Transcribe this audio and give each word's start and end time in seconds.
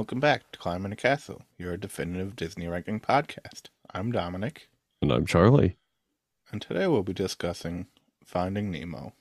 Welcome 0.00 0.18
back 0.18 0.50
to 0.52 0.58
Climbing 0.58 0.92
a 0.92 0.96
Castle, 0.96 1.42
your 1.58 1.76
definitive 1.76 2.34
Disney 2.34 2.66
ranking 2.66 3.00
podcast. 3.00 3.64
I'm 3.92 4.10
Dominic, 4.10 4.70
And 5.02 5.12
I'm 5.12 5.26
Charlie. 5.26 5.76
and 6.50 6.62
today 6.62 6.86
we'll 6.86 7.02
be 7.02 7.12
discussing 7.12 7.86
Finding 8.24 8.70
Nemo. 8.70 9.12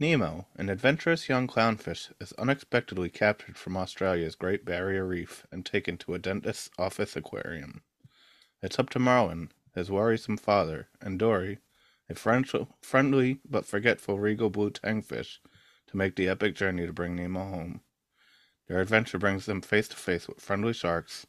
Nemo, 0.00 0.46
an 0.56 0.70
adventurous 0.70 1.28
young 1.28 1.46
clownfish, 1.46 2.10
is 2.18 2.32
unexpectedly 2.38 3.10
captured 3.10 3.58
from 3.58 3.76
Australia's 3.76 4.34
Great 4.34 4.64
Barrier 4.64 5.04
Reef 5.04 5.46
and 5.52 5.66
taken 5.66 5.98
to 5.98 6.14
a 6.14 6.18
dentist's 6.18 6.70
office 6.78 7.14
aquarium. 7.14 7.82
It's 8.62 8.78
up 8.78 8.88
to 8.90 8.98
Marlin, 8.98 9.52
his 9.74 9.90
worrisome 9.90 10.38
father, 10.38 10.88
and 11.02 11.18
Dory, 11.18 11.58
a 12.08 12.14
friend- 12.14 12.50
friendly 12.80 13.40
but 13.44 13.66
forgetful 13.66 14.18
regal 14.18 14.48
blue 14.48 14.70
tangfish, 14.70 15.36
to 15.88 15.98
make 15.98 16.16
the 16.16 16.28
epic 16.30 16.54
journey 16.54 16.86
to 16.86 16.94
bring 16.94 17.14
Nemo 17.14 17.44
home. 17.46 17.82
Their 18.66 18.80
adventure 18.80 19.18
brings 19.18 19.46
them 19.46 19.60
face 19.60 19.88
to 19.88 19.96
face 19.96 20.26
with 20.26 20.40
friendly 20.40 20.72
sharks, 20.72 21.26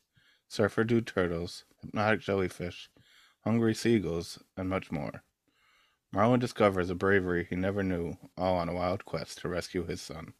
surfer 0.47 0.83
dude 0.83 1.07
turtles, 1.07 1.65
hypnotic 1.81 2.21
jellyfish, 2.21 2.89
hungry 3.43 3.75
seagulls, 3.75 4.39
and 4.55 4.69
much 4.69 4.91
more. 4.91 5.23
Marlin 6.11 6.39
discovers 6.39 6.89
a 6.89 6.95
bravery 6.95 7.45
he 7.49 7.55
never 7.55 7.83
knew, 7.83 8.17
all 8.37 8.55
on 8.55 8.69
a 8.69 8.73
wild 8.73 9.03
quest 9.03 9.39
to 9.39 9.49
rescue 9.49 9.85
his 9.85 10.01
son. 10.01 10.33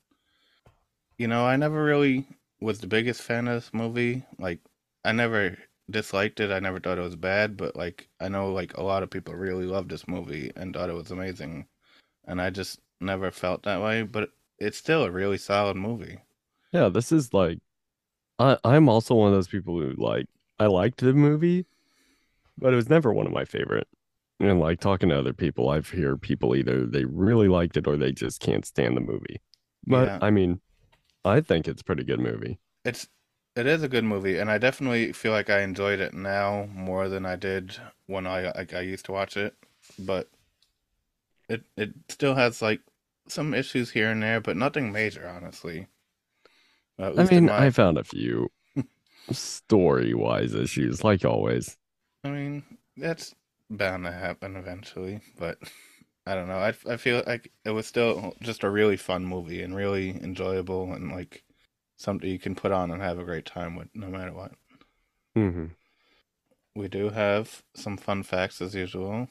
You 1.18 1.28
know, 1.28 1.46
I 1.46 1.56
never 1.56 1.84
really 1.84 2.28
was 2.62 2.80
the 2.80 2.88
biggest 2.88 3.22
fan 3.22 3.48
of 3.48 3.56
this 3.56 3.74
movie. 3.74 4.26
Like, 4.38 4.60
I 5.04 5.12
never 5.12 5.58
disliked 5.90 6.40
it. 6.40 6.52
I 6.52 6.60
never 6.60 6.80
thought 6.80 6.98
it 6.98 7.02
was 7.02 7.16
bad, 7.16 7.58
but 7.58 7.76
like, 7.76 8.10
I 8.20 8.28
know 8.28 8.52
like 8.52 8.76
a 8.78 8.84
lot 8.84 9.04
of 9.04 9.10
people 9.10 9.34
really 9.36 9.66
loved 9.66 9.90
this 9.90 10.08
movie 10.08 10.52
and 10.56 10.74
thought 10.74 10.90
it 10.90 10.96
was 10.96 11.12
amazing, 11.12 11.68
and 12.26 12.42
I 12.42 12.50
just 12.50 12.80
never 13.02 13.32
felt 13.32 13.64
that 13.64 13.82
way. 13.82 14.04
But 14.04 14.32
it's 14.60 14.78
still 14.78 15.04
a 15.04 15.12
really 15.12 15.38
solid 15.38 15.78
movie. 15.78 16.20
Yeah, 16.76 16.90
this 16.90 17.14
is 17.14 17.34
like 17.34 17.60
I 18.40 18.58
I'm 18.66 18.90
also 18.90 19.16
one 19.16 19.30
of 19.30 19.34
those 19.34 19.48
people 19.48 19.80
who 19.80 19.94
like 19.98 20.28
I 20.60 20.66
liked 20.68 21.00
the 21.00 21.14
movie, 21.14 21.66
but 22.58 22.74
it 22.74 22.76
was 22.76 22.90
never 22.90 23.14
one 23.14 23.28
of 23.28 23.34
my 23.34 23.46
favorite. 23.46 23.88
And 24.42 24.60
like 24.60 24.82
talking 24.82 25.10
to 25.10 25.20
other 25.20 25.34
people, 25.34 25.70
I've 25.70 25.90
heard 25.90 26.22
people 26.22 26.56
either 26.56 26.86
they 26.86 27.06
really 27.06 27.48
liked 27.48 27.78
it 27.78 27.88
or 27.88 27.98
they 27.98 28.12
just 28.12 28.42
can't 28.42 28.66
stand 28.66 28.98
the 28.98 29.02
movie. 29.02 29.42
But 29.88 30.08
Yeah. 30.10 30.20
I 30.22 30.32
mean, 30.32 30.62
I 31.26 31.42
think 31.42 31.68
it's 31.68 31.82
a 31.82 31.86
pretty 31.86 32.04
good 32.04 32.20
movie. 32.20 32.60
It's 32.86 33.08
it 33.56 33.68
is 33.68 33.84
a 33.84 33.90
good 33.90 34.04
movie, 34.04 34.38
and 34.38 34.52
I 34.52 34.58
definitely 34.58 35.14
feel 35.14 35.32
like 35.32 35.50
I 35.50 35.62
enjoyed 35.62 36.00
it 36.02 36.14
now 36.14 36.68
more 36.74 37.10
than 37.10 37.26
I 37.26 37.38
did 37.38 37.78
when 38.08 38.28
I 38.28 38.52
like 38.52 38.74
I 38.74 38.82
used 38.82 39.06
to 39.06 39.14
watch 39.14 39.38
it. 39.38 39.56
But 40.00 40.30
it 41.50 41.64
it 41.76 41.94
still 42.10 42.36
has 42.36 42.62
like 42.62 42.82
some 43.28 43.54
issues 43.56 43.92
here 43.92 44.12
and 44.12 44.22
there, 44.22 44.40
but 44.40 44.56
nothing 44.58 44.92
major, 44.92 45.28
honestly. 45.28 45.88
I 47.00 47.24
mean, 47.24 47.46
my- 47.46 47.52
I 47.58 47.70
found 47.72 47.98
a 47.98 48.04
few 48.04 48.50
story-wise 49.32 50.54
issues, 50.56 51.04
like 51.04 51.26
always. 51.26 51.78
I 52.26 52.30
mean, 52.30 52.64
that's 52.98 53.34
bound 53.70 54.04
to 54.06 54.12
happen 54.12 54.56
eventually, 54.58 55.22
but 55.38 55.58
I 56.26 56.36
don't 56.36 56.48
know. 56.48 56.58
I, 56.60 56.74
I 56.90 56.98
feel 56.98 57.24
like 57.26 57.52
it 57.66 57.72
was 57.72 57.88
still 57.88 58.36
just 58.42 58.64
a 58.64 58.70
really 58.70 58.98
fun 58.98 59.26
movie 59.26 59.62
and 59.62 59.76
really 59.76 60.10
enjoyable 60.12 60.94
and 60.94 61.12
like 61.12 61.44
something 61.98 62.30
you 62.30 62.40
can 62.40 62.56
put 62.56 62.72
on 62.72 62.92
and 62.92 63.02
have 63.02 63.20
a 63.20 63.24
great 63.26 63.46
time 63.46 63.76
with 63.76 63.90
no 63.96 64.08
matter 64.10 64.34
what. 64.34 64.54
hmm 65.36 65.68
We 66.76 66.88
do 66.90 67.10
have 67.10 67.64
some 67.74 67.98
fun 67.98 68.22
facts 68.22 68.62
as 68.62 68.76
usual. 68.76 69.30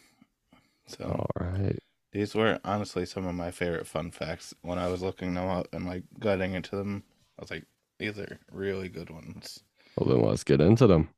So 0.86 1.06
All 1.08 1.26
right. 1.40 1.78
these 2.12 2.34
were 2.34 2.60
honestly 2.64 3.06
some 3.06 3.26
of 3.26 3.34
my 3.34 3.50
favorite 3.50 3.86
fun 3.86 4.10
facts 4.10 4.54
when 4.62 4.78
I 4.78 4.88
was 4.88 5.02
looking 5.02 5.34
them 5.34 5.48
up 5.48 5.68
and 5.72 5.86
like 5.86 6.04
getting 6.20 6.54
into 6.54 6.76
them. 6.76 7.04
I 7.38 7.42
was 7.42 7.50
like, 7.50 7.64
these 7.98 8.18
are 8.18 8.38
really 8.50 8.88
good 8.88 9.10
ones. 9.10 9.60
Well, 9.96 10.08
then 10.08 10.26
let's 10.26 10.44
get 10.44 10.60
into 10.60 10.86
them. 10.86 11.08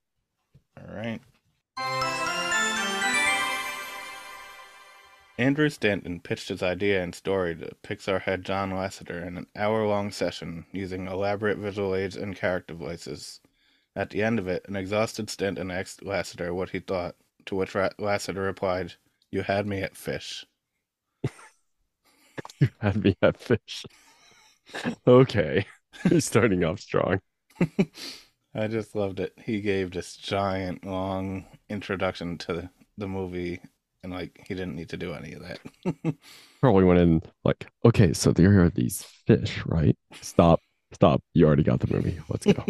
All 0.79 0.95
right. 0.95 1.21
Andrew 5.39 5.69
Stanton 5.69 6.21
pitched 6.21 6.49
his 6.49 6.63
idea 6.63 7.03
and 7.03 7.15
story 7.15 7.55
to 7.57 7.75
Pixar 7.83 8.23
head 8.23 8.45
John 8.45 8.71
Lasseter 8.71 9.27
in 9.27 9.37
an 9.37 9.47
hour 9.55 9.87
long 9.87 10.11
session 10.11 10.65
using 10.73 11.07
elaborate 11.07 11.59
visual 11.59 11.95
aids 11.95 12.17
and 12.17 12.35
character 12.35 12.73
voices. 12.73 13.41
At 13.95 14.11
the 14.11 14.23
end 14.23 14.39
of 14.39 14.49
it, 14.49 14.65
an 14.67 14.77
exhausted 14.77 15.29
Stanton 15.29 15.71
asked 15.71 16.01
Lasseter 16.01 16.55
what 16.55 16.71
he 16.71 16.81
thought, 16.81 17.17
to 17.47 17.55
which 17.55 17.73
Lasseter 17.73 18.45
replied, 18.45 18.95
You 19.31 19.43
had 19.43 19.67
me 19.67 19.83
at 19.83 19.97
fish. 19.97 20.45
You 22.61 22.69
had 22.81 23.03
me 23.03 23.17
at 23.23 23.39
fish. 23.39 23.85
okay. 25.07 25.67
Starting 26.19 26.65
off 26.65 26.81
strong. 26.81 27.21
I 28.55 28.69
just 28.69 28.95
loved 28.95 29.21
it. 29.21 29.35
He 29.43 29.61
gave 29.61 29.91
this 29.91 30.17
giant, 30.17 30.85
long 30.85 31.47
introduction 31.69 32.39
to 32.39 32.53
the, 32.53 32.71
the 32.97 33.09
movie, 33.09 33.61
and 34.03 34.13
like, 34.13 34.45
he 34.47 34.55
didn't 34.55 34.77
need 34.77 34.89
to 34.91 34.97
do 34.97 35.13
any 35.13 35.35
of 35.35 35.43
that. 35.43 36.17
Probably 36.61 36.85
went 36.85 37.01
in 37.01 37.23
like, 37.45 37.67
okay, 37.85 38.13
so 38.13 38.33
there 38.33 38.63
are 38.63 38.71
these 38.71 39.03
fish, 39.03 39.63
right? 39.67 39.97
Stop, 40.23 40.61
stop. 40.93 41.21
You 41.35 41.47
already 41.47 41.65
got 41.65 41.81
the 41.81 41.93
movie. 41.95 42.19
Let's 42.29 42.47
go. 42.47 42.65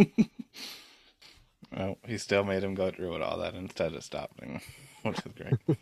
Well, 1.77 1.99
he 2.07 2.19
still 2.19 2.45
made 2.45 2.63
him 2.63 2.75
go 2.75 2.91
through 2.91 3.13
with 3.13 3.23
all 3.23 3.39
that 3.39 3.55
instead 3.55 3.95
of 3.95 4.05
stopping, 4.05 4.61
which 5.03 5.19
is 5.19 5.33
great. 5.33 5.79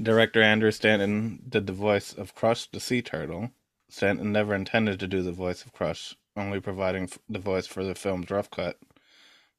Director 0.00 0.42
Andrew 0.42 0.70
Stanton 0.70 1.42
did 1.48 1.66
the 1.66 1.72
voice 1.72 2.12
of 2.12 2.34
Crush 2.34 2.66
the 2.66 2.80
sea 2.80 3.00
turtle. 3.00 3.50
Stanton 3.88 4.32
never 4.32 4.54
intended 4.54 4.98
to 5.00 5.06
do 5.06 5.22
the 5.22 5.32
voice 5.32 5.64
of 5.64 5.72
Crush, 5.72 6.14
only 6.36 6.60
providing 6.60 7.04
f- 7.04 7.18
the 7.28 7.38
voice 7.38 7.66
for 7.66 7.84
the 7.84 7.94
film's 7.94 8.30
rough 8.30 8.50
cut. 8.50 8.78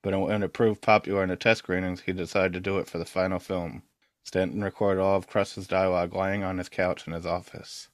But 0.03 0.19
when 0.19 0.43
it 0.43 0.53
proved 0.53 0.81
popular 0.81 1.23
in 1.23 1.29
the 1.29 1.35
test 1.35 1.59
screenings, 1.59 2.01
he 2.01 2.13
decided 2.13 2.53
to 2.53 2.59
do 2.59 2.77
it 2.77 2.87
for 2.87 2.97
the 2.97 3.05
final 3.05 3.39
film. 3.39 3.83
Stanton 4.23 4.63
recorded 4.63 5.01
all 5.01 5.15
of 5.15 5.27
Crush's 5.27 5.67
dialogue 5.67 6.13
lying 6.13 6.43
on 6.43 6.57
his 6.57 6.69
couch 6.69 7.07
in 7.07 7.13
his 7.13 7.25
office. 7.25 7.89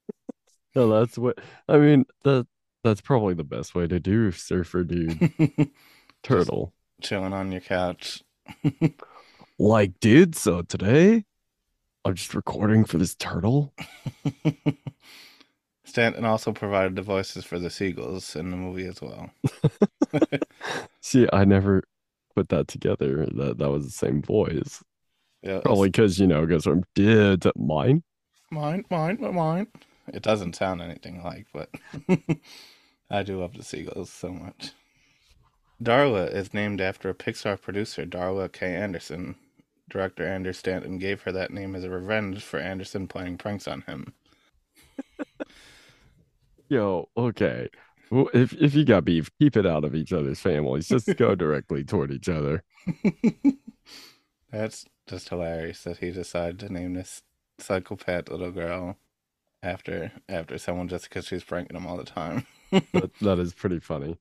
no, 0.74 0.88
that's 0.88 1.18
what 1.18 1.38
I 1.68 1.78
mean. 1.78 2.06
That 2.24 2.46
that's 2.84 3.00
probably 3.00 3.34
the 3.34 3.44
best 3.44 3.74
way 3.74 3.86
to 3.86 4.00
do 4.00 4.32
surfer 4.32 4.84
dude 4.84 5.30
turtle. 6.22 6.72
Chilling 7.00 7.32
on 7.32 7.52
your 7.52 7.60
couch. 7.60 8.22
Like, 9.58 10.00
dude, 10.00 10.34
so 10.34 10.62
today 10.62 11.24
I'm 12.04 12.14
just 12.14 12.34
recording 12.34 12.84
for 12.84 12.98
this 12.98 13.14
turtle. 13.14 13.72
Stanton 15.92 16.24
also 16.24 16.52
provided 16.52 16.96
the 16.96 17.02
voices 17.02 17.44
for 17.44 17.58
the 17.58 17.68
seagulls 17.68 18.34
in 18.34 18.50
the 18.50 18.56
movie 18.56 18.86
as 18.86 19.02
well. 19.02 19.30
See, 21.02 21.28
I 21.30 21.44
never 21.44 21.82
put 22.34 22.48
that 22.48 22.66
together. 22.66 23.26
That 23.26 23.58
that 23.58 23.70
was 23.70 23.84
the 23.84 23.90
same 23.90 24.22
voice. 24.22 24.82
Yeah, 25.42 25.60
Probably 25.62 25.90
because 25.90 26.18
you 26.18 26.26
know 26.26 26.44
it 26.44 26.46
goes 26.46 26.64
from 26.64 26.84
did 26.94 27.42
to 27.42 27.52
mine. 27.56 28.04
Mine, 28.50 28.86
mine, 28.90 29.18
mine. 29.20 29.66
It 30.08 30.22
doesn't 30.22 30.56
sound 30.56 30.80
anything 30.80 31.22
like, 31.22 31.48
but 31.52 31.68
I 33.10 33.22
do 33.22 33.38
love 33.38 33.52
the 33.52 33.62
seagulls 33.62 34.08
so 34.08 34.32
much. 34.32 34.72
Darla 35.82 36.32
is 36.32 36.54
named 36.54 36.80
after 36.80 37.10
a 37.10 37.14
Pixar 37.14 37.60
producer, 37.60 38.06
Darla 38.06 38.50
K. 38.50 38.74
Anderson. 38.74 39.34
Director 39.90 40.26
Andrew 40.26 40.54
Stanton 40.54 40.96
gave 40.96 41.20
her 41.22 41.32
that 41.32 41.50
name 41.50 41.76
as 41.76 41.84
a 41.84 41.90
revenge 41.90 42.42
for 42.42 42.58
Anderson 42.58 43.08
playing 43.08 43.36
pranks 43.36 43.68
on 43.68 43.82
him. 43.82 44.14
Yo, 46.72 47.10
okay. 47.18 47.68
Well, 48.10 48.30
if 48.32 48.54
if 48.54 48.74
you 48.74 48.86
got 48.86 49.04
beef, 49.04 49.30
keep 49.38 49.58
it 49.58 49.66
out 49.66 49.84
of 49.84 49.94
each 49.94 50.10
other's 50.10 50.40
families. 50.40 50.88
Just 50.88 51.18
go 51.18 51.34
directly 51.44 51.84
toward 51.84 52.10
each 52.10 52.30
other. 52.30 52.64
That's 54.50 54.86
just 55.06 55.28
hilarious 55.28 55.82
that 55.82 55.98
he 55.98 56.10
decided 56.12 56.58
to 56.60 56.72
name 56.72 56.94
this 56.94 57.20
psychopath 57.58 58.30
little 58.30 58.50
girl 58.52 58.96
after 59.62 60.12
after 60.30 60.56
someone 60.56 60.88
just 60.88 61.10
because 61.10 61.26
she's 61.26 61.44
pranking 61.44 61.76
him 61.76 61.86
all 61.86 61.98
the 61.98 62.04
time. 62.04 62.46
That, 62.70 63.10
that 63.20 63.38
is 63.38 63.52
pretty 63.52 63.78
funny. 63.78 64.16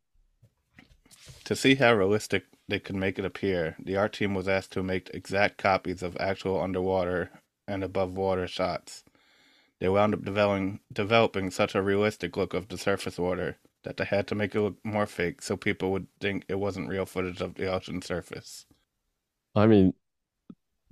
To 1.46 1.56
see 1.56 1.76
how 1.76 1.94
realistic 1.94 2.48
they 2.68 2.80
could 2.80 2.98
make 2.98 3.18
it 3.18 3.24
appear, 3.24 3.78
the 3.82 3.96
art 3.96 4.12
team 4.12 4.36
was 4.36 4.50
asked 4.50 4.74
to 4.74 4.84
make 4.84 5.10
exact 5.14 5.58
copies 5.58 6.04
of 6.04 6.18
actual 6.20 6.60
underwater 6.60 7.32
and 7.66 7.82
above 7.82 8.18
water 8.18 8.46
shots. 8.46 9.06
They 9.82 9.90
wound 9.90 10.14
up 10.14 10.24
developing, 10.24 10.80
developing 10.94 11.52
such 11.52 11.76
a 11.76 11.84
realistic 11.84 12.38
look 12.38 12.54
of 12.54 12.70
the 12.70 12.78
surface 12.78 13.20
water 13.20 13.60
that 13.84 13.98
they 13.98 14.06
had 14.06 14.26
to 14.30 14.36
make 14.36 14.56
it 14.56 14.62
look 14.62 14.78
more 14.86 15.08
fake 15.08 15.42
so 15.42 15.58
people 15.58 15.92
would 15.92 16.08
think 16.22 16.46
it 16.48 16.56
wasn't 16.56 16.88
real 16.88 17.06
footage 17.06 17.42
of 17.42 17.56
the 17.56 17.68
ocean 17.68 18.02
surface. 18.02 18.66
I 19.56 19.68
mean, 19.68 19.94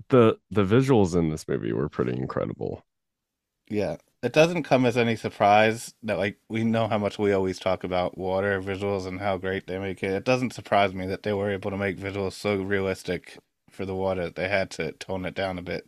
the 0.09 0.37
the 0.51 0.63
visuals 0.63 1.15
in 1.17 1.29
this 1.29 1.47
movie 1.47 1.73
were 1.73 1.89
pretty 1.89 2.13
incredible. 2.13 2.83
Yeah, 3.69 3.97
it 4.23 4.33
doesn't 4.33 4.63
come 4.63 4.85
as 4.85 4.97
any 4.97 5.15
surprise 5.15 5.93
that 6.03 6.17
like 6.17 6.39
we 6.49 6.63
know 6.65 6.87
how 6.89 6.97
much 6.97 7.17
we 7.19 7.31
always 7.31 7.57
talk 7.59 7.83
about 7.85 8.17
water 8.17 8.61
visuals 8.61 9.05
and 9.07 9.19
how 9.19 9.37
great 9.37 9.65
they 9.67 9.79
make 9.79 10.03
it. 10.03 10.11
It 10.11 10.23
doesn't 10.25 10.53
surprise 10.53 10.93
me 10.93 11.05
that 11.07 11.23
they 11.23 11.33
were 11.33 11.49
able 11.51 11.71
to 11.71 11.77
make 11.77 11.97
visuals 11.97 12.33
so 12.33 12.55
realistic 12.61 13.37
for 13.69 13.85
the 13.85 13.95
water 13.95 14.23
that 14.25 14.35
they 14.35 14.49
had 14.49 14.71
to 14.71 14.91
tone 14.93 15.25
it 15.25 15.35
down 15.35 15.57
a 15.57 15.61
bit. 15.61 15.87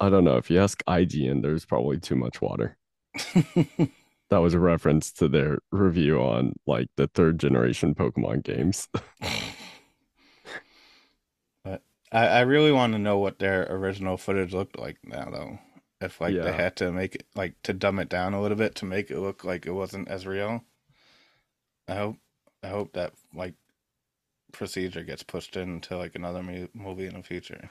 I 0.00 0.10
don't 0.10 0.24
know. 0.24 0.36
If 0.36 0.50
you 0.50 0.60
ask 0.60 0.82
IGN, 0.86 1.42
there's 1.42 1.64
probably 1.64 1.98
too 1.98 2.16
much 2.16 2.40
water. 2.40 2.76
That 4.30 4.38
was 4.38 4.54
a 4.54 4.58
reference 4.60 5.12
to 5.14 5.28
their 5.28 5.58
review 5.70 6.20
on 6.20 6.54
like 6.66 6.88
the 6.96 7.06
third 7.06 7.38
generation 7.38 7.94
Pokemon 7.94 8.42
games. 8.44 8.88
but 11.64 11.82
I, 12.12 12.26
I 12.26 12.40
really 12.42 12.72
want 12.72 12.92
to 12.94 12.98
know 12.98 13.18
what 13.18 13.38
their 13.38 13.66
original 13.70 14.16
footage 14.16 14.52
looked 14.54 14.78
like 14.78 14.98
now, 15.04 15.30
though. 15.30 15.58
If 16.00 16.20
like 16.20 16.34
Yeah. 16.34 16.42
they 16.42 16.52
had 16.52 16.76
to 16.76 16.92
make 16.92 17.14
it 17.16 17.26
like 17.34 17.54
to 17.62 17.72
dumb 17.72 17.98
it 17.98 18.08
down 18.08 18.34
a 18.34 18.40
little 18.42 18.56
bit 18.56 18.74
to 18.76 18.84
make 18.84 19.10
it 19.10 19.18
look 19.18 19.44
like 19.44 19.66
it 19.66 19.72
wasn't 19.72 20.08
as 20.08 20.26
real. 20.26 20.64
I 21.88 21.94
hope 21.96 22.18
I 22.62 22.68
hope 22.68 22.92
that 22.92 23.14
like 23.34 23.54
procedure 24.52 25.04
gets 25.04 25.22
pushed 25.22 25.56
into 25.56 25.96
like 25.96 26.14
another 26.16 26.42
movie 26.74 27.06
in 27.06 27.14
the 27.14 27.22
future. 27.22 27.70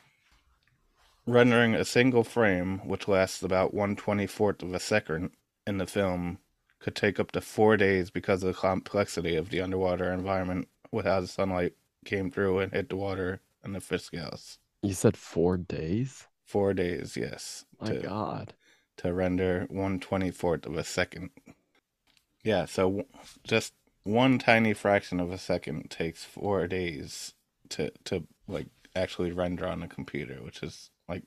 Rendering 1.28 1.74
a 1.74 1.86
single 1.86 2.24
frame, 2.24 2.80
which 2.88 3.08
lasts 3.08 3.42
about 3.42 3.74
one 3.74 3.96
twenty 3.96 4.28
fourth 4.28 4.62
of 4.62 4.74
a 4.74 4.80
second 4.80 5.32
in 5.66 5.80
the 5.80 5.88
film, 5.88 6.38
could 6.80 6.96
take 6.96 7.20
up 7.20 7.32
to 7.32 7.42
four 7.42 7.78
days 7.78 8.12
because 8.12 8.44
of 8.44 8.54
the 8.54 8.60
complexity 8.60 9.36
of 9.36 9.50
the 9.50 9.60
underwater 9.62 10.12
environment 10.14 10.68
with 10.92 11.06
how 11.06 11.22
the 11.22 11.28
sunlight 11.28 11.74
came 12.06 12.30
through 12.30 12.60
and 12.60 12.72
hit 12.74 12.90
the 12.90 12.96
water 12.96 13.42
and 13.64 13.74
the 13.74 13.82
fish 13.82 14.04
scales. 14.04 14.60
You 14.84 14.94
said 14.94 15.18
four 15.18 15.58
days? 15.58 16.28
Four 16.46 16.76
days, 16.76 17.18
yes, 17.18 17.66
My 17.82 17.88
to, 17.88 18.00
God. 18.02 18.54
to 18.98 19.12
render 19.12 19.66
one 19.70 20.00
twenty 20.00 20.30
fourth 20.30 20.68
of 20.68 20.78
a 20.78 20.84
second. 20.84 21.32
Yeah, 22.44 22.66
so 22.66 23.06
just 23.44 23.74
one 24.04 24.38
tiny 24.38 24.76
fraction 24.76 25.20
of 25.20 25.32
a 25.32 25.40
second 25.40 25.90
takes 25.90 26.24
four 26.24 26.68
days 26.68 27.34
to 27.70 27.90
to 28.04 28.28
like 28.48 28.68
actually 28.96 29.32
render 29.32 29.66
on 29.66 29.82
a 29.82 29.88
computer, 29.88 30.36
which 30.44 30.62
is 30.62 30.92
like 31.08 31.24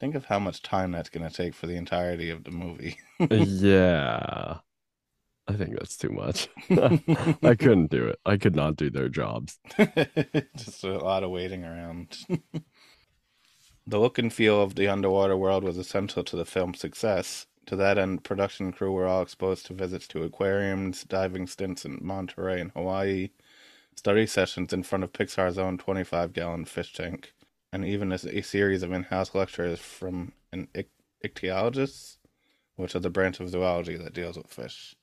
think 0.00 0.14
of 0.14 0.26
how 0.26 0.38
much 0.38 0.62
time 0.62 0.92
that's 0.92 1.10
gonna 1.10 1.30
take 1.30 1.54
for 1.54 1.66
the 1.66 1.76
entirety 1.76 2.30
of 2.30 2.44
the 2.44 2.50
movie. 2.50 2.98
yeah. 3.30 4.58
I 5.48 5.54
think 5.54 5.78
that's 5.78 5.96
too 5.96 6.10
much. 6.10 6.48
I 7.42 7.54
couldn't 7.54 7.90
do 7.90 8.06
it. 8.06 8.20
I 8.26 8.36
could 8.36 8.54
not 8.54 8.76
do 8.76 8.90
their 8.90 9.08
jobs. 9.08 9.58
Just 10.56 10.84
a 10.84 10.98
lot 10.98 11.22
of 11.22 11.30
waiting 11.30 11.64
around. 11.64 12.18
the 13.86 13.98
look 13.98 14.18
and 14.18 14.30
feel 14.30 14.62
of 14.62 14.74
the 14.74 14.88
underwater 14.88 15.38
world 15.38 15.64
was 15.64 15.78
essential 15.78 16.22
to 16.24 16.36
the 16.36 16.44
film's 16.44 16.80
success. 16.80 17.46
To 17.64 17.76
that 17.76 17.96
end, 17.96 18.24
production 18.24 18.72
crew 18.72 18.92
were 18.92 19.06
all 19.06 19.22
exposed 19.22 19.66
to 19.66 19.74
visits 19.74 20.06
to 20.08 20.22
aquariums, 20.22 21.04
diving 21.04 21.46
stints 21.46 21.86
in 21.86 21.98
Monterey 22.02 22.60
and 22.60 22.70
Hawaii, 22.72 23.30
study 23.96 24.26
sessions 24.26 24.72
in 24.72 24.82
front 24.82 25.04
of 25.04 25.12
Pixar's 25.12 25.58
own 25.58 25.78
25 25.78 26.32
gallon 26.32 26.64
fish 26.66 26.92
tank, 26.92 27.34
and 27.72 27.84
even 27.84 28.12
a, 28.12 28.16
a 28.16 28.42
series 28.42 28.82
of 28.82 28.92
in 28.92 29.04
house 29.04 29.34
lectures 29.34 29.78
from 29.80 30.32
an 30.52 30.68
icht- 30.74 30.88
ichthyologist, 31.24 32.18
which 32.76 32.94
is 32.94 33.04
a 33.04 33.10
branch 33.10 33.40
of 33.40 33.48
zoology 33.50 33.96
that 33.96 34.14
deals 34.14 34.36
with 34.36 34.48
fish. 34.52 34.96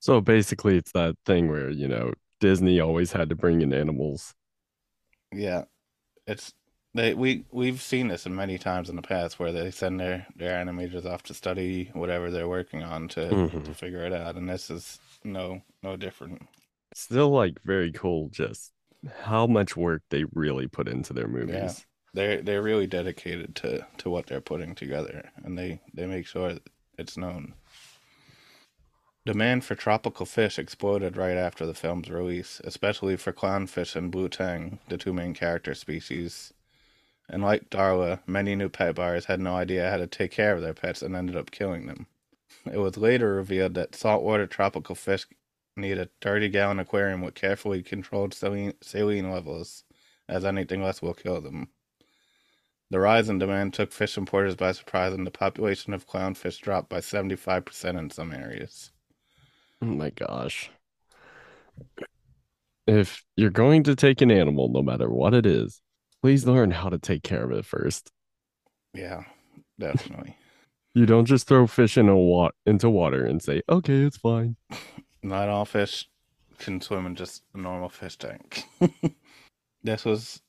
So 0.00 0.20
basically, 0.20 0.76
it's 0.76 0.92
that 0.92 1.16
thing 1.24 1.48
where, 1.48 1.70
you 1.70 1.88
know, 1.88 2.12
Disney 2.40 2.80
always 2.80 3.12
had 3.12 3.28
to 3.30 3.34
bring 3.34 3.62
in 3.62 3.72
animals. 3.72 4.34
Yeah, 5.32 5.64
it's 6.26 6.54
they 6.94 7.14
we 7.14 7.46
we've 7.52 7.82
seen 7.82 8.08
this 8.08 8.26
in 8.26 8.36
many 8.36 8.58
times 8.58 8.90
in 8.90 8.96
the 8.96 9.02
past 9.02 9.38
where 9.40 9.52
they 9.52 9.70
send 9.72 10.00
their 10.00 10.26
their 10.36 10.64
animators 10.64 11.06
off 11.06 11.24
to 11.24 11.34
study 11.34 11.90
whatever 11.94 12.30
they're 12.30 12.48
working 12.48 12.82
on 12.84 13.08
to 13.10 13.36
Mhm. 13.36 13.64
to 13.64 13.74
figure 13.74 14.04
it 14.06 14.14
out, 14.14 14.36
and 14.36 14.48
this 14.50 14.70
is 14.70 15.00
no 15.24 15.62
no 15.82 15.96
different. 15.96 16.42
Still, 16.94 17.30
like, 17.30 17.60
very 17.64 17.92
cool 17.92 18.28
just 18.30 18.72
how 19.22 19.46
much 19.46 19.76
work 19.76 20.02
they 20.10 20.24
really 20.32 20.66
put 20.66 20.88
into 20.88 21.12
their 21.12 21.28
movies. 21.28 21.54
Yeah. 21.54 21.72
They're 22.14 22.42
they're 22.42 22.62
really 22.62 22.86
dedicated 22.86 23.56
to 23.56 23.86
to 23.98 24.10
what 24.10 24.26
they're 24.26 24.40
putting 24.40 24.74
together, 24.74 25.30
and 25.42 25.58
they 25.58 25.80
they 25.92 26.06
make 26.06 26.26
sure 26.26 26.58
it's 26.96 27.16
known. 27.16 27.54
Demand 29.26 29.64
for 29.64 29.74
tropical 29.74 30.26
fish 30.26 30.58
exploded 30.58 31.16
right 31.16 31.36
after 31.36 31.64
the 31.64 31.74
film's 31.74 32.10
release, 32.10 32.60
especially 32.62 33.16
for 33.16 33.32
clownfish 33.32 33.96
and 33.96 34.10
blue 34.10 34.28
tang, 34.28 34.80
the 34.88 34.98
two 34.98 35.14
main 35.14 35.32
character 35.32 35.74
species. 35.74 36.52
And 37.28 37.42
like 37.42 37.70
Darla, 37.70 38.20
many 38.26 38.54
new 38.54 38.68
pet 38.68 38.94
buyers 38.94 39.24
had 39.24 39.40
no 39.40 39.56
idea 39.56 39.90
how 39.90 39.96
to 39.96 40.06
take 40.06 40.30
care 40.30 40.54
of 40.54 40.60
their 40.60 40.74
pets 40.74 41.00
and 41.00 41.16
ended 41.16 41.36
up 41.36 41.50
killing 41.50 41.86
them. 41.86 42.06
It 42.70 42.76
was 42.76 42.98
later 42.98 43.34
revealed 43.34 43.74
that 43.74 43.94
saltwater 43.94 44.46
tropical 44.46 44.94
fish 44.94 45.26
need 45.76 45.98
a 45.98 46.08
30 46.20 46.48
gallon 46.48 46.78
aquarium 46.78 47.20
with 47.20 47.34
carefully 47.34 47.82
controlled 47.82 48.34
saline, 48.34 48.74
saline 48.80 49.30
levels, 49.30 49.84
as 50.28 50.44
anything 50.44 50.82
less 50.82 51.02
will 51.02 51.14
kill 51.14 51.40
them. 51.40 51.68
The 52.90 53.00
rise 53.00 53.28
in 53.28 53.38
demand 53.38 53.74
took 53.74 53.92
fish 53.92 54.16
importers 54.16 54.54
by 54.54 54.72
surprise, 54.72 55.12
and 55.12 55.26
the 55.26 55.30
population 55.30 55.92
of 55.94 56.06
clownfish 56.06 56.60
dropped 56.60 56.88
by 56.88 57.00
75% 57.00 57.98
in 57.98 58.10
some 58.10 58.32
areas. 58.32 58.92
Oh 59.82 59.86
my 59.86 60.10
gosh. 60.10 60.70
If 62.86 63.24
you're 63.36 63.50
going 63.50 63.82
to 63.84 63.96
take 63.96 64.20
an 64.20 64.30
animal, 64.30 64.68
no 64.68 64.82
matter 64.82 65.08
what 65.10 65.34
it 65.34 65.46
is, 65.46 65.80
please 66.22 66.46
learn 66.46 66.70
how 66.70 66.90
to 66.90 66.98
take 66.98 67.22
care 67.22 67.44
of 67.44 67.50
it 67.52 67.64
first. 67.64 68.12
Yeah, 68.92 69.24
definitely. 69.78 70.36
You 70.96 71.06
don't 71.06 71.24
just 71.24 71.48
throw 71.48 71.66
fish 71.66 71.98
in 71.98 72.08
a 72.08 72.16
wa- 72.16 72.52
into 72.66 72.88
water 72.88 73.26
and 73.26 73.42
say, 73.42 73.62
"Okay, 73.68 74.02
it's 74.02 74.16
fine." 74.16 74.54
Not 75.24 75.48
all 75.48 75.64
fish 75.64 76.06
can 76.58 76.80
swim 76.82 77.06
in 77.06 77.16
just 77.16 77.42
a 77.54 77.58
normal 77.58 77.88
fish 77.88 78.16
tank. 78.18 78.64
this 79.82 80.04
was 80.04 80.42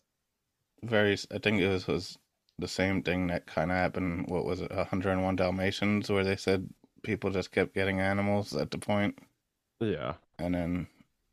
very, 0.83 1.17
I 1.33 1.37
think 1.39 1.61
it 1.61 1.69
was, 1.69 1.87
was 1.87 2.17
the 2.59 2.67
same 2.67 3.01
thing 3.01 3.27
that 3.27 3.47
kind 3.47 3.71
of 3.71 3.77
happened, 3.77 4.25
what 4.27 4.43
was 4.45 4.59
it, 4.59 4.71
101 4.71 5.35
Dalmatians, 5.37 6.09
where 6.09 6.25
they 6.25 6.35
said 6.35 6.69
people 7.03 7.29
just 7.31 7.51
kept 7.51 7.73
getting 7.73 8.01
animals 8.01 8.53
at 8.53 8.69
the 8.69 8.77
point, 8.77 9.17
Yeah. 9.79 10.15
and 10.39 10.53
then 10.53 10.87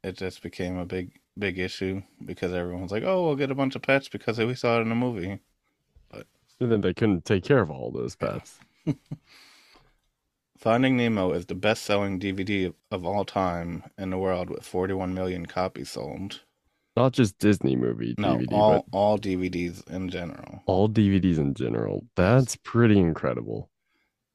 it 0.05 0.17
just 0.17 0.41
became 0.43 0.79
a 0.79 0.87
big, 0.87 1.19
big 1.37 1.59
issue 1.59 2.01
because 2.25 2.53
everyone's 2.53 2.93
like, 2.93 3.03
oh, 3.03 3.25
we'll 3.27 3.37
get 3.37 3.51
a 3.51 3.57
bunch 3.57 3.75
of 3.75 3.83
pets 3.83 4.09
because 4.09 4.39
we 4.39 4.55
saw 4.55 4.79
it 4.79 4.83
in 4.83 4.93
a 4.93 4.97
movie. 4.97 5.41
And 6.61 6.71
then 6.71 6.81
they 6.81 6.95
couldn't 6.95 7.25
take 7.25 7.43
care 7.43 7.61
of 7.61 7.73
all 7.73 7.91
those 7.91 8.15
pets. 8.15 8.61
Finding 10.63 10.97
Nemo 10.97 11.33
is 11.33 11.47
the 11.47 11.57
best 11.57 11.83
selling 11.83 12.21
DVD 12.21 12.67
of, 12.67 12.75
of 12.93 13.05
all 13.05 13.25
time 13.25 13.83
in 13.99 14.11
the 14.11 14.17
world 14.17 14.49
with 14.49 14.65
41 14.65 15.13
million 15.13 15.45
copies 15.45 15.91
sold. 15.91 16.43
Not 16.97 17.15
just 17.15 17.37
Disney 17.41 17.75
movie 17.75 18.15
No, 18.17 18.37
DVD, 18.37 18.53
all, 18.53 18.73
but 18.75 18.85
all 18.97 19.19
DVDs 19.19 19.85
in 19.91 20.09
general. 20.09 20.63
all 20.67 20.89
DVDs 20.89 21.39
in 21.39 21.55
general. 21.55 22.07
That's 22.15 22.55
pretty 22.55 23.01
incredible. 23.01 23.71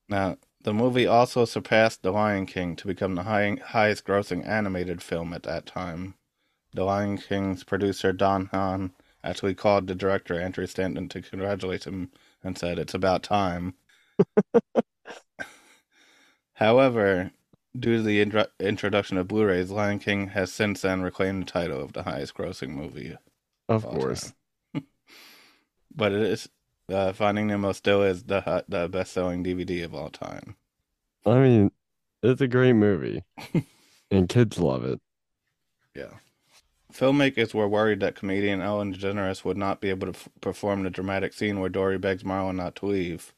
Now, 0.10 0.36
the 0.64 0.74
movie 0.74 1.08
also 1.08 1.46
surpassed 1.46 2.04
The 2.04 2.12
Lion 2.12 2.46
King 2.46 2.76
to 2.76 2.88
become 2.88 3.16
the 3.16 3.24
high, 3.24 3.56
highest 3.68 4.04
grossing 4.04 4.46
animated 4.46 5.02
film 5.02 5.32
at 5.32 5.44
that 5.44 5.66
time. 5.66 6.16
The 6.74 6.84
Lion 6.84 7.20
King's 7.20 7.64
producer 7.64 8.12
Don 8.12 8.48
Hahn 8.48 8.92
actually 9.24 9.56
called 9.56 9.88
the 9.88 9.96
director 9.96 10.38
Andrew 10.38 10.68
Stanton 10.68 11.08
to 11.08 11.22
congratulate 11.22 11.86
him 11.86 12.12
and 12.44 12.58
said, 12.58 12.80
It's 12.80 12.94
about 12.94 13.24
time. 13.24 13.76
However, 16.58 17.30
due 17.78 17.98
to 17.98 18.02
the 18.02 18.20
intro- 18.20 18.48
introduction 18.60 19.18
of 19.18 19.28
Blu 19.28 19.46
rays, 19.46 19.70
Lion 19.70 20.00
King 20.00 20.30
has 20.30 20.52
since 20.52 20.82
then 20.82 21.04
reclaimed 21.04 21.44
the 21.44 21.52
title 21.52 21.80
of 21.80 21.94
the 21.94 22.02
highest 22.02 22.34
grossing 22.34 22.70
movie 22.70 23.16
Of 23.70 23.84
course. 23.86 24.34
but 25.96 26.12
it 26.12 26.22
is 26.22 26.50
uh, 26.92 27.14
Finding 27.14 27.46
Nemo 27.46 27.74
still 27.74 28.02
is 28.02 28.24
the 28.24 28.64
the 28.68 28.90
best 28.90 29.14
selling 29.14 29.44
DVD 29.44 29.86
of 29.86 29.94
all 29.94 30.10
time. 30.10 30.56
I 31.28 31.36
mean, 31.36 31.72
it's 32.24 32.42
a 32.42 32.48
great 32.48 32.74
movie. 32.74 33.24
and 34.12 34.28
kids 34.28 34.58
love 34.58 34.84
it. 34.84 35.00
Yeah. 35.96 36.14
Filmmakers 36.92 37.54
were 37.54 37.68
worried 37.68 38.00
that 38.00 38.16
comedian 38.16 38.62
Ellen 38.62 38.96
DeGeneres 38.96 39.46
would 39.46 39.58
not 39.58 39.80
be 39.80 39.92
able 39.92 40.08
to 40.08 40.18
f- 40.18 40.30
perform 40.42 40.82
the 40.82 40.90
dramatic 40.90 41.34
scene 41.34 41.60
where 41.60 41.70
Dory 41.70 42.00
begs 42.00 42.26
Marlin 42.26 42.56
not 42.56 42.76
to 42.78 42.88
leave. 42.88 43.32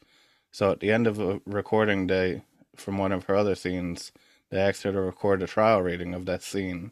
So 0.52 0.72
at 0.72 0.80
the 0.80 0.92
end 0.92 1.06
of 1.06 1.20
a 1.20 1.42
recording 1.46 2.08
day 2.08 2.44
from 2.80 2.98
one 2.98 3.12
of 3.12 3.26
her 3.26 3.36
other 3.36 3.56
scenes, 3.56 4.12
they 4.50 4.60
asked 4.60 4.84
her 4.84 4.92
to 4.92 5.02
record 5.02 5.42
a 5.42 5.48
trial 5.48 5.82
reading 5.82 6.14
of 6.14 6.26
that 6.26 6.44
scene, 6.44 6.92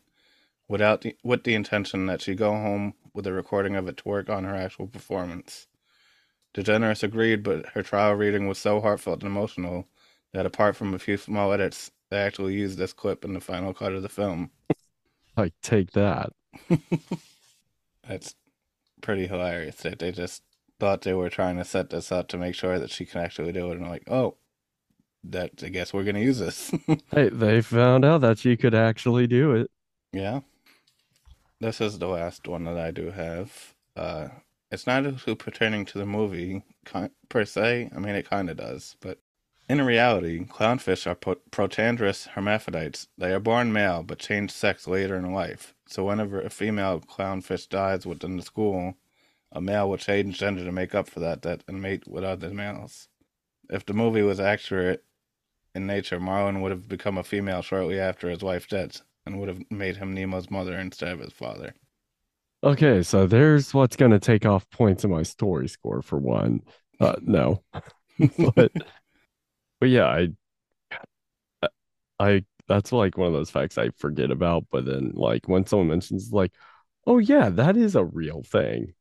without 0.67 1.01
the, 1.01 1.15
with 1.24 1.44
the 1.44 1.56
intention 1.56 2.06
that 2.08 2.22
she 2.22 2.36
go 2.36 2.51
home 2.51 2.94
with 3.13 3.25
a 3.25 3.34
recording 3.34 3.75
of 3.75 3.88
it 3.88 3.98
to 3.98 4.08
work 4.08 4.29
on 4.29 4.44
her 4.44 4.56
actual 4.56 4.88
performance. 4.88 5.67
DeGeneres 6.53 7.03
agreed, 7.03 7.44
but 7.44 7.67
her 7.70 7.84
trial 7.84 8.13
reading 8.13 8.48
was 8.48 8.58
so 8.58 8.82
heartfelt 8.82 9.22
and 9.22 9.32
emotional 9.32 9.88
that 10.34 10.46
apart 10.46 10.75
from 10.75 10.94
a 10.94 11.00
few 11.00 11.17
small 11.17 11.51
edits, 11.51 11.91
they 12.10 12.17
actually 12.17 12.53
used 12.53 12.77
this 12.77 12.94
clip 12.94 13.24
in 13.25 13.34
the 13.34 13.41
final 13.41 13.74
cut 13.74 13.94
of 13.94 14.03
the 14.03 14.10
film. 14.10 14.51
Like, 15.36 15.53
take 15.62 15.91
that. 15.91 16.32
That's 18.08 18.34
pretty 19.01 19.27
hilarious 19.27 19.75
that 19.75 20.00
they 20.00 20.12
just 20.12 20.41
thought 20.79 21.03
they 21.03 21.13
were 21.13 21.29
trying 21.29 21.58
to 21.58 21.63
set 21.63 21.91
this 21.91 22.12
up 22.12 22.27
to 22.29 22.39
make 22.39 22.56
sure 22.56 22.79
that 22.79 22.89
she 22.89 23.06
can 23.06 23.22
actually 23.22 23.51
do 23.51 23.72
it 23.72 23.77
and 23.77 23.88
like, 23.88 24.03
oh, 24.10 24.38
that 25.31 25.51
I 25.63 25.69
guess 25.69 25.93
we're 25.93 26.03
gonna 26.03 26.19
use 26.19 26.39
this. 26.39 26.72
Hey, 27.12 27.29
they 27.29 27.62
found 27.62 28.05
out 28.05 28.22
that 28.22 28.46
you 28.46 28.55
could 28.57 28.74
actually 28.75 29.27
do 29.27 29.51
it. 29.53 29.72
yeah. 30.13 30.41
This 31.60 31.81
is 31.81 32.00
the 32.00 32.07
last 32.07 32.48
one 32.48 32.63
that 32.65 32.77
I 32.77 32.91
do 32.91 33.12
have. 33.12 33.75
Uh 33.96 34.29
it's 34.72 34.86
not 34.88 35.05
actually 35.05 35.36
pertaining 35.36 35.86
to 35.86 35.98
the 35.98 36.05
movie 36.05 36.63
per 37.29 37.46
se. 37.46 37.89
I 37.96 38.00
mean, 38.00 38.15
it 38.15 38.29
kind 38.29 38.50
of 38.50 38.57
does, 38.57 38.96
but 39.00 39.19
In 39.69 39.81
reality, 39.86 40.46
clownfish 40.46 41.05
are 41.07 41.15
protandrous 41.15 42.27
hermaphrodites. 42.29 43.07
They 43.17 43.34
are 43.34 43.39
born 43.39 43.72
male 43.74 44.03
but 44.03 44.19
change 44.19 44.51
sex 44.51 44.88
later 44.88 45.15
in 45.17 45.31
life. 45.34 45.74
So 45.88 46.05
whenever 46.05 46.41
a 46.41 46.50
female 46.50 47.00
clownfish 47.01 47.69
dies 47.69 48.05
within 48.05 48.38
the 48.38 48.43
school, 48.43 48.98
a 49.51 49.62
male 49.62 49.89
will 49.89 49.98
change 49.98 50.39
gender 50.39 50.63
to 50.65 50.72
make 50.72 50.93
up 50.96 51.07
for 51.10 51.19
that 51.22 51.41
death 51.41 51.63
and 51.67 51.81
mate 51.81 52.07
with 52.07 52.24
other 52.24 52.50
males. 52.51 53.07
If 53.69 53.86
the 53.86 53.93
movie 53.93 54.22
was 54.22 54.39
accurate 54.39 55.03
in 55.77 55.88
nature, 55.88 56.19
Marlin 56.19 56.62
would 56.62 56.72
have 56.72 56.89
become 56.89 57.17
a 57.17 57.24
female 57.24 57.62
shortly 57.62 58.00
after 58.00 58.29
his 58.29 58.41
wife's 58.41 58.67
death 58.67 59.01
and 59.25 59.39
would 59.39 59.48
have 59.48 59.62
made 59.69 59.96
him 59.96 60.13
Nemo's 60.13 60.50
mother 60.50 60.77
instead 60.77 61.13
of 61.13 61.19
his 61.19 61.31
father. 61.31 61.74
Okay, 62.63 63.03
so 63.03 63.27
there's 63.27 63.74
what's 63.74 63.96
gonna 63.96 64.19
take 64.19 64.46
off 64.46 64.67
points 64.72 65.03
in 65.03 65.12
my 65.12 65.22
story 65.22 65.69
score 65.69 66.01
for 66.01 66.17
one. 66.17 66.62
Uh, 67.00 67.15
no, 67.22 67.63
but 68.55 68.72
but 69.79 69.89
yeah, 69.89 70.07
I 70.07 70.29
I 72.19 72.46
that's 72.67 72.91
like 72.91 73.15
one 73.17 73.27
of 73.27 73.34
those 73.34 73.51
facts 73.51 73.77
I 73.77 73.89
forget 73.91 74.31
about, 74.31 74.65
but 74.72 74.86
then 74.86 75.12
like 75.13 75.48
when 75.48 75.65
someone 75.67 75.89
mentions 75.89 76.31
like, 76.31 76.53
oh 77.05 77.19
yeah, 77.19 77.50
that 77.50 77.77
is 77.77 77.96
a 77.96 78.03
real 78.03 78.41
thing. 78.41 78.93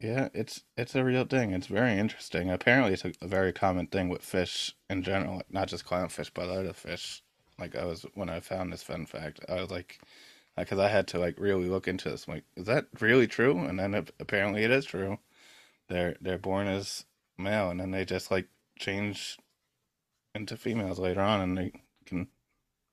Yeah, 0.00 0.28
it's 0.32 0.62
it's 0.76 0.94
a 0.94 1.04
real 1.04 1.24
thing. 1.24 1.52
It's 1.52 1.66
very 1.66 1.98
interesting. 1.98 2.50
Apparently, 2.50 2.92
it's 2.92 3.04
a, 3.04 3.12
a 3.20 3.28
very 3.28 3.52
common 3.52 3.86
thing 3.88 4.08
with 4.08 4.22
fish 4.22 4.74
in 4.88 5.02
general, 5.02 5.36
like, 5.36 5.52
not 5.52 5.68
just 5.68 5.84
clownfish, 5.86 6.30
but 6.34 6.48
other 6.48 6.72
fish. 6.72 7.22
Like 7.58 7.74
I 7.76 7.84
was 7.84 8.06
when 8.14 8.28
I 8.30 8.40
found 8.40 8.72
this 8.72 8.82
fun 8.84 9.06
fact, 9.06 9.40
I 9.48 9.54
was 9.60 9.70
like, 9.70 10.00
because 10.56 10.78
I 10.78 10.88
had 10.88 11.08
to 11.08 11.18
like 11.18 11.38
really 11.40 11.68
look 11.68 11.88
into 11.88 12.10
this. 12.10 12.26
I'm 12.28 12.34
like, 12.34 12.44
is 12.56 12.66
that 12.66 12.86
really 13.00 13.26
true? 13.26 13.58
And 13.58 13.78
then 13.78 13.94
it, 13.94 14.12
apparently, 14.20 14.64
it 14.64 14.70
is 14.70 14.84
true. 14.86 15.18
They're 15.88 16.16
they're 16.20 16.38
born 16.38 16.68
as 16.68 17.06
male, 17.38 17.70
and 17.70 17.80
then 17.80 17.92
they 17.92 18.04
just 18.06 18.30
like 18.30 18.48
change 18.78 19.38
into 20.34 20.56
females 20.56 20.98
later 21.00 21.20
on, 21.22 21.40
and 21.42 21.58
they 21.58 21.72
can 22.06 22.28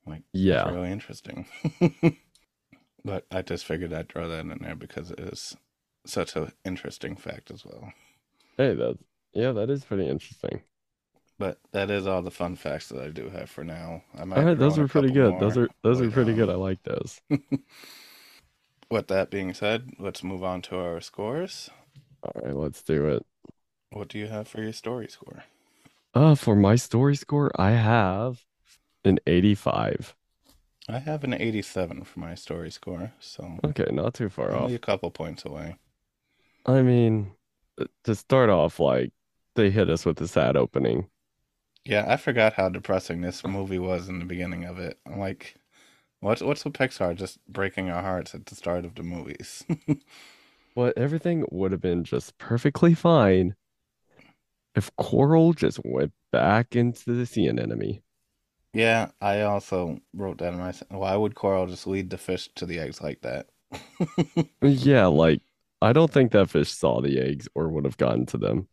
like 0.08 0.24
it's 0.52 0.66
Yeah. 0.66 0.66
really 0.66 0.92
interesting. 0.92 1.48
but 3.06 3.26
I 3.32 3.42
just 3.42 3.66
figured 3.66 3.94
I'd 3.94 4.10
throw 4.10 4.28
that 4.30 4.40
in 4.46 4.60
there 4.62 4.76
because 4.76 5.12
it 5.12 5.20
is 5.20 5.56
such 6.06 6.36
an 6.36 6.52
interesting 6.64 7.16
fact 7.16 7.52
as 7.52 7.66
well. 7.66 7.94
Hey, 8.58 8.74
that's 8.74 8.98
yeah, 9.34 9.52
that 9.52 9.70
is 9.70 9.84
pretty 9.84 10.08
interesting. 10.08 10.62
But 11.38 11.60
that 11.74 11.92
is 11.92 12.08
all 12.08 12.22
the 12.22 12.32
fun 12.32 12.56
facts 12.56 12.88
that 12.90 13.02
I 13.02 13.10
do 13.10 13.30
have 13.30 13.50
for 13.50 13.64
now. 13.64 14.04
I 14.18 14.24
might 14.24 14.40
All 14.40 14.46
right, 14.46 14.58
those 14.58 14.80
are 14.80 14.88
pretty 14.88 15.12
good. 15.12 15.40
Those 15.40 15.58
are 15.58 15.70
those 15.84 16.02
are 16.02 16.10
pretty 16.10 16.34
good. 16.34 16.50
I 16.50 16.56
like 16.56 16.82
those. 16.84 17.20
With 18.90 19.08
that 19.08 19.30
being 19.30 19.54
said, 19.54 19.92
let's 20.00 20.24
move 20.24 20.44
on 20.44 20.62
to 20.64 20.78
our 20.78 21.02
scores. 21.02 21.70
All 22.24 22.42
right, 22.44 22.56
let's 22.56 22.82
do 22.84 23.08
it. 23.10 23.26
What 23.90 24.10
do 24.10 24.20
you 24.20 24.28
have 24.28 24.48
for 24.48 24.62
your 24.62 24.74
story 24.74 25.08
score? 25.08 25.44
Uh, 26.14 26.34
for 26.36 26.56
my 26.56 26.76
story 26.76 27.16
score, 27.16 27.52
I 27.60 27.72
have 27.72 28.46
an 29.04 29.20
85. 29.28 30.16
I 30.90 30.98
have 30.98 31.24
an 31.24 31.34
87 31.34 32.04
for 32.06 32.20
my 32.20 32.34
story 32.34 32.72
score, 32.72 33.14
so 33.20 33.60
Okay, 33.64 33.86
not 33.92 34.14
too 34.16 34.30
far 34.30 34.56
off. 34.56 34.62
only 34.62 34.76
a 34.76 34.80
couple 34.80 35.12
points 35.12 35.46
away. 35.46 35.78
I 36.66 36.82
mean, 36.82 37.36
to 38.06 38.16
start 38.16 38.50
off, 38.50 38.80
like 38.80 39.12
they 39.56 39.70
hit 39.72 39.90
us 39.90 40.06
with 40.06 40.18
the 40.18 40.28
sad 40.28 40.56
opening. 40.58 41.10
Yeah, 41.86 42.06
I 42.08 42.18
forgot 42.18 42.54
how 42.54 42.70
depressing 42.70 43.22
this 43.22 43.46
movie 43.46 43.80
was 43.80 44.10
in 44.10 44.20
the 44.20 44.26
beginning 44.26 44.66
of 44.66 44.80
it. 44.80 45.00
I'm 45.06 45.20
like, 45.20 45.56
what's 46.22 46.42
what's 46.44 46.66
with 46.66 46.74
Pixar 46.76 47.16
just 47.16 47.40
breaking 47.48 47.90
our 47.92 48.02
hearts 48.04 48.36
at 48.36 48.46
the 48.48 48.56
start 48.56 48.86
of 48.86 48.96
the 48.96 49.04
movies? 49.04 49.66
But 50.76 50.96
everything 50.96 51.44
would 51.50 51.72
have 51.72 51.82
been 51.82 52.04
just 52.04 52.38
perfectly 52.38 52.94
fine 52.94 53.56
if 54.76 54.96
Coral 54.98 55.54
just 55.54 55.80
went 55.84 56.14
back 56.32 56.76
into 56.76 57.14
the 57.14 57.26
sea 57.26 57.48
anemone. 57.48 58.02
yeah, 58.74 59.12
I 59.22 59.42
also 59.42 60.00
wrote 60.14 60.40
that 60.40 60.54
in 60.54 60.60
my. 60.60 60.74
Why 60.90 61.16
would 61.16 61.36
Coral 61.36 61.68
just 61.68 61.88
lead 61.88 62.10
the 62.10 62.18
fish 62.18 62.50
to 62.56 62.66
the 62.66 62.80
eggs 62.80 63.02
like 63.02 63.22
that? 63.22 63.48
Yeah, 64.62 65.06
like 65.08 65.42
I 65.86 65.94
don't 65.94 66.12
think 66.12 66.32
that 66.32 66.50
fish 66.50 66.72
saw 66.72 67.00
the 67.00 67.20
eggs 67.20 67.48
or 67.54 67.70
would 67.70 67.86
have 67.86 67.98
gotten 67.98 68.26
to 68.28 68.38
them. 68.38 68.68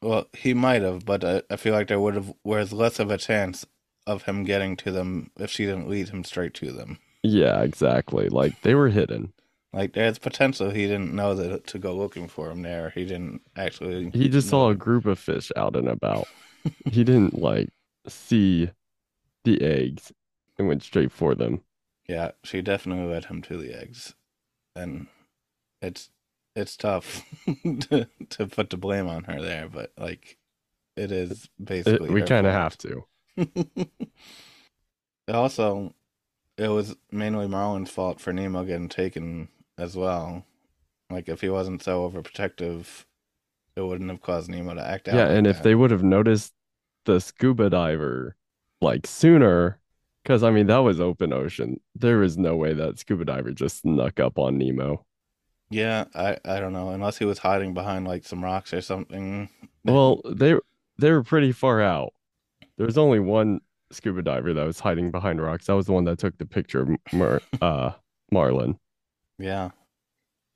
Well, 0.00 0.26
he 0.32 0.54
might 0.54 0.82
have, 0.82 1.04
but 1.04 1.22
I, 1.22 1.42
I 1.50 1.56
feel 1.56 1.74
like 1.74 1.88
there 1.88 2.00
would 2.00 2.14
have 2.14 2.32
was 2.42 2.72
less 2.72 2.98
of 2.98 3.10
a 3.10 3.18
chance 3.18 3.66
of 4.06 4.22
him 4.22 4.44
getting 4.44 4.76
to 4.78 4.90
them 4.90 5.30
if 5.38 5.50
she 5.50 5.66
didn't 5.66 5.88
lead 5.88 6.08
him 6.08 6.24
straight 6.24 6.54
to 6.54 6.72
them. 6.72 6.98
Yeah, 7.22 7.62
exactly. 7.62 8.28
Like 8.28 8.60
they 8.62 8.74
were 8.74 8.88
hidden. 8.88 9.32
Like 9.74 9.92
there's 9.92 10.18
potential 10.18 10.70
he 10.70 10.86
didn't 10.86 11.14
know 11.14 11.34
that 11.34 11.66
to 11.68 11.78
go 11.78 11.94
looking 11.94 12.28
for 12.28 12.50
him 12.50 12.62
there. 12.62 12.90
He 12.90 13.04
didn't 13.04 13.42
actually. 13.56 14.10
He 14.10 14.28
just 14.28 14.48
saw 14.48 14.70
a 14.70 14.74
group 14.74 15.04
of 15.04 15.18
fish 15.18 15.50
out 15.56 15.76
and 15.76 15.88
about. 15.88 16.28
He 16.86 17.04
didn't 17.04 17.38
like 17.38 17.68
see 18.08 18.70
the 19.44 19.60
eggs 19.60 20.12
and 20.58 20.68
went 20.68 20.82
straight 20.82 21.12
for 21.12 21.34
them. 21.34 21.60
Yeah, 22.08 22.30
she 22.42 22.62
definitely 22.62 23.12
led 23.12 23.26
him 23.26 23.42
to 23.42 23.56
the 23.56 23.78
eggs, 23.78 24.14
and 24.76 25.08
it's 25.82 26.10
it's 26.56 26.76
tough 26.76 27.24
to 27.80 28.08
to 28.30 28.46
put 28.46 28.70
the 28.70 28.76
blame 28.76 29.08
on 29.08 29.24
her 29.24 29.40
there, 29.40 29.68
but 29.68 29.92
like 29.98 30.38
it 30.96 31.10
is 31.10 31.44
It- 31.58 31.64
basically 31.64 32.10
we 32.10 32.22
kind 32.22 32.46
of 32.46 32.52
have 32.52 32.78
to. 32.78 33.04
also, 35.28 35.94
it 36.56 36.68
was 36.68 36.96
mainly 37.10 37.48
Marlin's 37.48 37.90
fault 37.90 38.20
for 38.20 38.32
Nemo 38.32 38.64
getting 38.64 38.88
taken 38.88 39.48
as 39.76 39.96
well. 39.96 40.44
Like 41.10 41.28
if 41.28 41.40
he 41.40 41.48
wasn't 41.48 41.82
so 41.82 42.08
overprotective, 42.08 43.04
it 43.76 43.82
wouldn't 43.82 44.10
have 44.10 44.22
caused 44.22 44.48
Nemo 44.48 44.74
to 44.74 44.86
act 44.86 45.08
out. 45.08 45.16
Yeah, 45.16 45.26
like 45.26 45.36
and 45.36 45.46
if 45.46 45.62
they 45.62 45.74
would 45.74 45.90
have 45.90 46.04
noticed 46.04 46.52
the 47.04 47.20
scuba 47.20 47.70
diver 47.70 48.36
like 48.80 49.06
sooner, 49.06 49.80
because 50.22 50.42
I 50.42 50.50
mean 50.50 50.66
that 50.68 50.78
was 50.78 51.00
open 51.00 51.32
ocean. 51.32 51.80
There 51.94 52.22
is 52.22 52.38
no 52.38 52.56
way 52.56 52.72
that 52.74 52.98
scuba 52.98 53.24
diver 53.24 53.50
just 53.52 53.80
snuck 53.80 54.20
up 54.20 54.38
on 54.38 54.58
Nemo. 54.58 55.04
Yeah, 55.74 56.04
I 56.14 56.38
I 56.44 56.60
don't 56.60 56.72
know 56.72 56.90
unless 56.90 57.18
he 57.18 57.24
was 57.24 57.38
hiding 57.38 57.74
behind 57.74 58.06
like 58.06 58.24
some 58.24 58.44
rocks 58.44 58.72
or 58.72 58.80
something. 58.80 59.48
Well, 59.84 60.20
they 60.24 60.54
they 60.98 61.10
were 61.10 61.22
pretty 61.24 61.52
far 61.52 61.80
out. 61.82 62.14
There 62.76 62.86
was 62.86 62.98
only 62.98 63.20
one 63.20 63.60
scuba 63.90 64.22
diver 64.22 64.54
that 64.54 64.64
was 64.64 64.80
hiding 64.80 65.10
behind 65.10 65.40
rocks. 65.42 65.66
That 65.66 65.74
was 65.76 65.86
the 65.86 65.92
one 65.92 66.04
that 66.04 66.18
took 66.18 66.38
the 66.38 66.46
picture 66.46 66.82
of 66.82 66.90
Mar 67.12 67.42
uh 67.60 67.92
Marlin. 68.30 68.78
Yeah, 69.38 69.70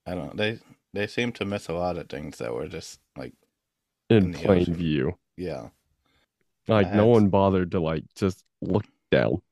I 0.07 0.15
don't. 0.15 0.37
They 0.37 0.61
they 0.95 1.07
seem 1.07 1.33
to 1.33 1.45
miss 1.45 1.69
a 1.69 1.75
lot 1.75 1.97
of 1.99 2.09
things 2.09 2.39
that 2.39 2.55
were 2.55 2.69
just 2.69 3.01
like 3.17 3.35
in 4.11 4.35
In 4.35 4.35
plain 4.35 4.61
ocean. 4.63 4.75
view. 4.75 5.19
yeah. 5.37 5.71
Like 6.69 6.93
no 6.93 7.07
one 7.07 7.29
bothered 7.31 7.71
to 7.73 7.81
like 7.81 8.05
just 8.15 8.45
look 8.61 8.85
down. 9.11 9.43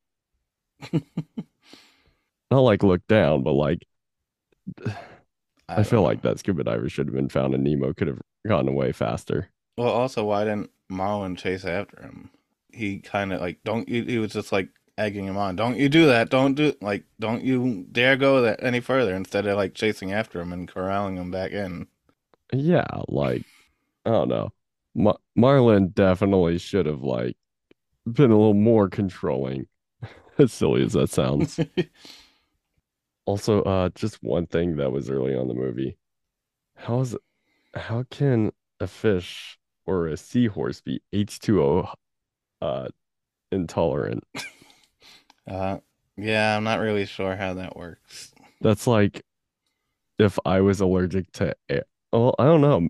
Not 2.50 2.60
like 2.60 2.82
look 2.82 3.06
down, 3.06 3.42
but 3.42 3.52
like 3.52 3.86
I, 5.68 5.82
feel 5.82 5.98
don't 5.98 6.04
like 6.04 6.22
that 6.22 6.38
scuba 6.38 6.64
diver 6.64 6.88
should 6.88 7.06
have 7.06 7.14
been 7.14 7.28
found 7.28 7.54
and 7.54 7.64
Nemo 7.64 7.92
could 7.92 8.08
have 8.08 8.20
gotten 8.46 8.68
away 8.68 8.92
faster. 8.92 9.50
Well, 9.76 9.88
also, 9.88 10.24
why 10.24 10.44
didn't 10.44 10.70
Marlin 10.88 11.36
chase 11.36 11.64
after 11.64 12.00
him? 12.00 12.30
He 12.72 12.98
kind 12.98 13.32
of 13.32 13.40
like 13.40 13.58
don't. 13.64 13.88
You, 13.88 14.04
he 14.04 14.18
was 14.18 14.32
just 14.32 14.52
like 14.52 14.68
egging 14.98 15.24
him 15.26 15.36
on. 15.36 15.56
Don't 15.56 15.76
you 15.76 15.88
do 15.88 16.06
that? 16.06 16.30
Don't 16.30 16.54
do 16.54 16.74
like. 16.80 17.04
Don't 17.18 17.42
you 17.42 17.86
dare 17.90 18.16
go 18.16 18.42
that 18.42 18.62
any 18.62 18.80
further. 18.80 19.14
Instead 19.14 19.46
of 19.46 19.56
like 19.56 19.74
chasing 19.74 20.12
after 20.12 20.40
him 20.40 20.52
and 20.52 20.68
corralling 20.68 21.16
him 21.16 21.30
back 21.30 21.52
in. 21.52 21.88
Yeah, 22.52 22.86
like 23.08 23.44
I 24.04 24.10
don't 24.10 24.28
know. 24.28 24.52
Ma- 24.94 25.16
Marlin 25.34 25.88
definitely 25.88 26.58
should 26.58 26.86
have 26.86 27.02
like 27.02 27.36
been 28.06 28.30
a 28.30 28.36
little 28.36 28.54
more 28.54 28.88
controlling. 28.88 29.66
As 30.38 30.52
silly 30.52 30.84
as 30.84 30.92
that 30.92 31.08
sounds. 31.08 31.58
Also, 33.26 33.62
uh, 33.62 33.88
just 33.90 34.22
one 34.22 34.46
thing 34.46 34.76
that 34.76 34.92
was 34.92 35.10
early 35.10 35.34
on 35.36 35.48
the 35.48 35.54
movie. 35.54 35.98
How 36.76 37.00
is 37.00 37.16
how 37.74 38.04
can 38.10 38.52
a 38.80 38.86
fish 38.88 39.58
or 39.86 40.08
a 40.08 40.16
seahorse 40.16 40.80
be 40.82 41.02
H2O 41.12 41.88
uh 42.62 42.88
intolerant? 43.52 44.24
uh, 45.50 45.78
yeah, 46.16 46.56
I'm 46.56 46.64
not 46.64 46.80
really 46.80 47.06
sure 47.06 47.36
how 47.36 47.54
that 47.54 47.76
works. 47.76 48.32
That's 48.60 48.86
like 48.86 49.22
if 50.18 50.38
I 50.46 50.62
was 50.62 50.80
allergic 50.80 51.32
to 51.34 51.56
air. 51.68 51.84
Well, 52.12 52.34
I 52.38 52.46
don't 52.46 52.62
know. 52.62 52.88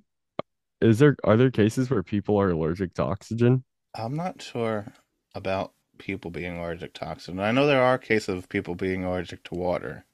Is 0.82 1.00
there 1.00 1.16
are 1.24 1.36
there 1.38 1.52
cases 1.52 1.90
where 1.90 2.04
people 2.04 2.38
are 2.40 2.50
allergic 2.50 2.94
to 2.96 3.04
oxygen? 3.04 3.64
I'm 3.94 4.14
not 4.14 4.40
sure 4.42 4.92
about 5.34 5.74
people 5.98 6.30
being 6.30 6.56
allergic 6.56 6.94
to 6.94 7.06
oxygen. 7.06 7.40
I 7.40 7.50
know 7.50 7.66
there 7.66 7.82
are 7.82 7.98
cases 7.98 8.36
of 8.38 8.48
people 8.48 8.76
being 8.76 9.02
allergic 9.02 9.42
to 9.44 9.56
water. 9.56 10.05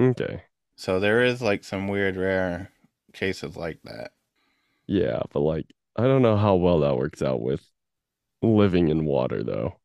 Okay. 0.00 0.42
So 0.76 0.98
there 1.00 1.22
is 1.22 1.40
like 1.40 1.64
some 1.64 1.88
weird 1.88 2.16
rare 2.16 2.70
cases 3.12 3.56
like 3.56 3.78
that. 3.84 4.12
Yeah, 4.86 5.22
but 5.32 5.40
like 5.40 5.66
I 5.96 6.02
don't 6.04 6.22
know 6.22 6.36
how 6.36 6.56
well 6.56 6.80
that 6.80 6.96
works 6.96 7.22
out 7.22 7.40
with 7.40 7.62
living 8.42 8.88
in 8.88 9.04
water 9.04 9.42
though. 9.42 9.76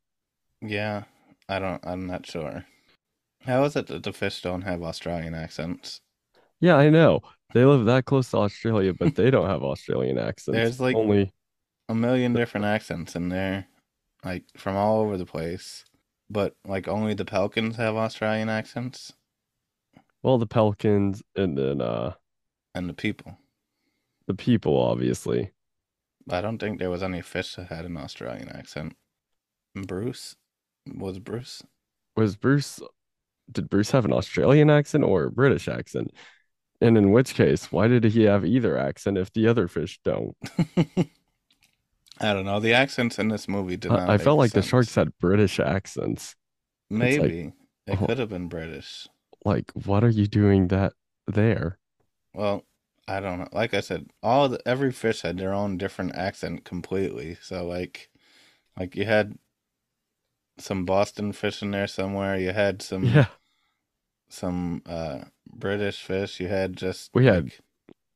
Yeah, 0.60 1.04
I 1.48 1.58
don't. 1.58 1.84
I'm 1.86 2.06
not 2.06 2.26
sure. 2.26 2.64
How 3.46 3.64
is 3.64 3.76
it 3.76 3.86
that 3.86 4.02
the 4.02 4.12
fish 4.12 4.42
don't 4.42 4.62
have 4.62 4.82
Australian 4.82 5.34
accents? 5.34 6.00
Yeah, 6.60 6.76
I 6.76 6.90
know. 6.90 7.20
They 7.54 7.64
live 7.64 7.86
that 7.86 8.04
close 8.04 8.30
to 8.32 8.36
Australia, 8.38 8.92
but 8.92 9.14
they 9.14 9.30
don't 9.30 9.48
have 9.48 9.62
Australian 9.62 10.18
accents. 10.18 10.56
There's, 10.56 10.80
like- 10.80 10.94
only 10.96 11.32
A 11.88 11.94
million 11.94 12.34
different 12.34 12.66
accents 12.66 13.16
in 13.16 13.28
there. 13.30 13.66
like 14.24 14.44
from 14.56 14.76
all 14.76 15.00
over 15.00 15.16
the 15.16 15.24
place. 15.24 15.84
But 16.28 16.54
like 16.66 16.86
only 16.86 17.14
the 17.14 17.24
pelicans 17.24 17.76
have 17.76 17.96
Australian 17.96 18.48
accents 18.50 19.14
Well, 20.22 20.38
the 20.38 20.46
pelicans 20.46 21.22
and 21.36 21.56
then 21.56 21.80
uh 21.80 22.14
and 22.74 22.88
the 22.88 22.94
people. 22.94 23.36
the 24.26 24.34
people, 24.34 24.76
obviously. 24.78 25.50
I 26.28 26.40
don't 26.40 26.58
think 26.58 26.78
there 26.78 26.90
was 26.90 27.02
any 27.02 27.22
fish 27.22 27.54
that 27.56 27.68
had 27.68 27.84
an 27.84 27.96
Australian 27.96 28.48
accent. 28.50 28.94
Bruce 29.74 30.36
was 30.86 31.18
Bruce. 31.18 31.62
Was 32.16 32.36
Bruce 32.36 32.80
did 33.50 33.68
Bruce 33.70 33.90
have 33.90 34.04
an 34.04 34.12
Australian 34.12 34.70
accent 34.70 35.02
or 35.04 35.24
a 35.24 35.30
British 35.30 35.66
accent? 35.68 36.12
And 36.82 36.96
in 36.96 37.10
which 37.12 37.34
case, 37.34 37.70
why 37.72 37.88
did 37.88 38.04
he 38.04 38.22
have 38.24 38.44
either 38.46 38.78
accent 38.78 39.18
if 39.18 39.32
the 39.32 39.46
other 39.48 39.68
fish 39.68 39.98
don't? 40.04 40.36
I 42.22 42.32
don't 42.34 42.44
know. 42.44 42.60
The 42.60 42.74
accents 42.74 43.18
in 43.18 43.28
this 43.28 43.48
movie 43.48 43.76
did 43.76 43.90
not. 43.90 44.08
I, 44.08 44.14
I 44.14 44.18
felt 44.18 44.38
like 44.38 44.52
the 44.52 44.62
sharks 44.62 44.94
had 44.94 45.16
British 45.18 45.58
accents. 45.58 46.36
like- 46.90 46.98
Maybe 47.20 47.52
it 47.86 47.98
Oh. 48.00 48.06
could 48.06 48.18
have 48.18 48.28
been 48.28 48.48
British. 48.48 49.08
Like, 49.44 49.70
what 49.72 50.02
are 50.04 50.08
you 50.08 50.26
doing 50.26 50.68
that 50.68 50.94
there? 51.26 51.78
Well, 52.34 52.64
I 53.08 53.20
don't 53.20 53.38
know. 53.38 53.48
Like 53.52 53.74
I 53.74 53.80
said, 53.80 54.10
all 54.22 54.48
the, 54.48 54.60
every 54.66 54.92
fish 54.92 55.22
had 55.22 55.38
their 55.38 55.54
own 55.54 55.76
different 55.78 56.14
accent 56.14 56.64
completely. 56.64 57.36
So 57.40 57.66
like, 57.66 58.10
like 58.78 58.96
you 58.96 59.06
had 59.06 59.38
some 60.58 60.84
Boston 60.84 61.32
fish 61.32 61.60
in 61.62 61.72
there 61.72 61.86
somewhere. 61.88 62.38
You 62.38 62.52
had 62.52 62.82
some 62.82 63.04
Yeah, 63.06 63.26
some 64.28 64.82
uh 64.86 65.24
British 65.52 66.02
fish. 66.02 66.40
You 66.40 66.48
had 66.48 66.76
just 66.76 67.10
We 67.14 67.26
had- 67.26 67.44
like, 67.44 67.60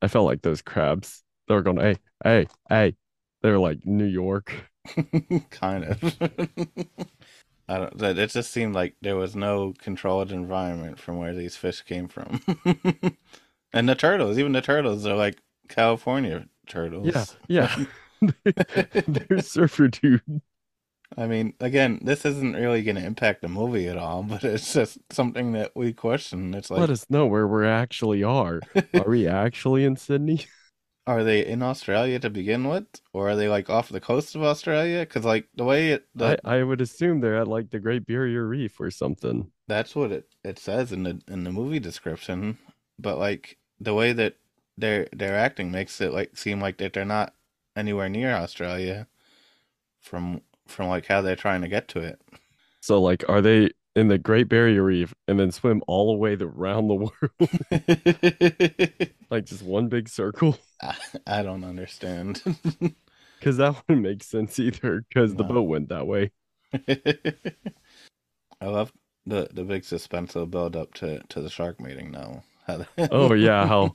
I 0.02 0.08
felt 0.08 0.26
like 0.26 0.42
those 0.42 0.62
crabs. 0.62 1.24
They 1.48 1.54
were 1.54 1.62
going, 1.62 1.78
hey, 1.78 1.96
hey, 2.24 2.48
hey. 2.68 2.96
They 3.42 3.50
were 3.50 3.58
like 3.58 3.86
New 3.86 4.06
York. 4.06 4.52
kind 5.50 5.84
of. 5.84 6.00
I 7.68 7.78
don't. 7.78 7.98
that- 7.98 8.18
It 8.18 8.30
just 8.30 8.50
seemed 8.50 8.74
like 8.74 8.96
there 9.00 9.16
was 9.16 9.34
no 9.34 9.74
controlled 9.78 10.32
environment 10.32 10.98
from 10.98 11.18
where 11.18 11.34
these 11.34 11.56
fish 11.56 11.82
came 11.82 12.08
from. 12.08 12.40
and 13.72 13.88
the 13.88 13.94
turtles, 13.94 14.38
even 14.38 14.52
the 14.52 14.60
turtles, 14.60 15.06
are 15.06 15.16
like 15.16 15.42
California 15.68 16.46
turtles. 16.66 17.36
Yeah, 17.48 17.86
yeah. 18.20 18.30
They're 19.06 19.40
surfer 19.42 19.88
dude. 19.88 20.40
I 21.16 21.26
mean, 21.26 21.54
again, 21.60 22.00
this 22.02 22.24
isn't 22.24 22.54
really 22.54 22.82
going 22.82 22.96
to 22.96 23.04
impact 23.04 23.42
the 23.42 23.48
movie 23.48 23.86
at 23.88 23.96
all, 23.98 24.22
but 24.22 24.42
it's 24.42 24.72
just 24.72 24.98
something 25.12 25.52
that 25.52 25.72
we 25.74 25.92
question. 25.92 26.54
It's 26.54 26.70
like, 26.70 26.80
Let 26.80 26.90
us 26.90 27.06
know 27.08 27.26
where 27.26 27.46
we 27.46 27.66
actually 27.66 28.22
are. 28.24 28.60
Are 28.94 29.08
we 29.08 29.28
actually 29.28 29.84
in 29.84 29.96
Sydney? 29.96 30.46
Are 31.06 31.22
they 31.22 31.44
in 31.44 31.62
Australia 31.62 32.18
to 32.18 32.30
begin 32.30 32.68
with, 32.68 32.86
or 33.12 33.30
are 33.30 33.36
they 33.36 33.48
like 33.48 33.68
off 33.68 33.88
the 33.88 34.00
coast 34.00 34.34
of 34.34 34.42
Australia? 34.42 35.00
Because 35.00 35.24
like 35.24 35.48
the 35.54 35.64
way 35.64 35.90
it, 35.90 36.06
the, 36.14 36.38
I, 36.44 36.58
I 36.58 36.62
would 36.62 36.80
assume 36.80 37.20
they're 37.20 37.36
at 37.36 37.48
like 37.48 37.70
the 37.70 37.80
Great 37.80 38.06
Barrier 38.06 38.46
Reef 38.46 38.80
or 38.80 38.90
something. 38.90 39.50
That's 39.68 39.94
what 39.94 40.12
it, 40.12 40.28
it 40.44 40.58
says 40.58 40.92
in 40.92 41.02
the 41.02 41.20
in 41.28 41.44
the 41.44 41.52
movie 41.52 41.80
description, 41.80 42.58
but 42.98 43.18
like 43.18 43.58
the 43.80 43.94
way 43.94 44.12
that 44.12 44.36
they're 44.78 45.08
they're 45.12 45.38
acting 45.38 45.70
makes 45.70 46.00
it 46.00 46.12
like 46.12 46.36
seem 46.36 46.60
like 46.60 46.78
that 46.78 46.94
they're 46.94 47.04
not 47.04 47.34
anywhere 47.76 48.08
near 48.08 48.32
Australia 48.32 49.06
from 50.00 50.40
from 50.66 50.88
like 50.88 51.06
how 51.06 51.20
they're 51.20 51.36
trying 51.36 51.62
to 51.62 51.68
get 51.68 51.88
to 51.88 52.00
it. 52.00 52.20
So, 52.80 53.00
like, 53.00 53.24
are 53.28 53.40
they 53.40 53.70
in 53.96 54.08
the 54.08 54.18
Great 54.18 54.48
Barrier 54.48 54.82
Reef 54.82 55.14
and 55.28 55.38
then 55.38 55.52
swim 55.52 55.82
all 55.86 56.12
the 56.12 56.18
way 56.18 56.36
around 56.40 56.88
the 56.88 56.94
world, 56.94 57.10
like 59.30 59.44
just 59.44 59.62
one 59.62 59.88
big 59.88 60.08
circle? 60.08 60.58
I, 60.82 60.96
I 61.26 61.42
don't 61.42 61.64
understand. 61.64 62.42
Because 63.40 63.56
that 63.58 63.74
wouldn't 63.74 64.06
make 64.06 64.22
sense 64.22 64.58
either. 64.58 65.04
Because 65.06 65.34
the 65.34 65.44
boat 65.44 65.68
went 65.68 65.90
that 65.90 66.06
way. 66.06 66.32
I 66.72 67.52
love 68.62 68.90
the 69.26 69.48
the 69.52 69.64
big 69.64 69.82
suspenseful 69.82 70.50
build 70.50 70.76
up 70.76 70.94
to 70.94 71.20
to 71.28 71.42
the 71.42 71.50
shark 71.50 71.78
meeting 71.78 72.10
now. 72.10 72.42
Oh 73.10 73.34
yeah, 73.34 73.66
how 73.66 73.92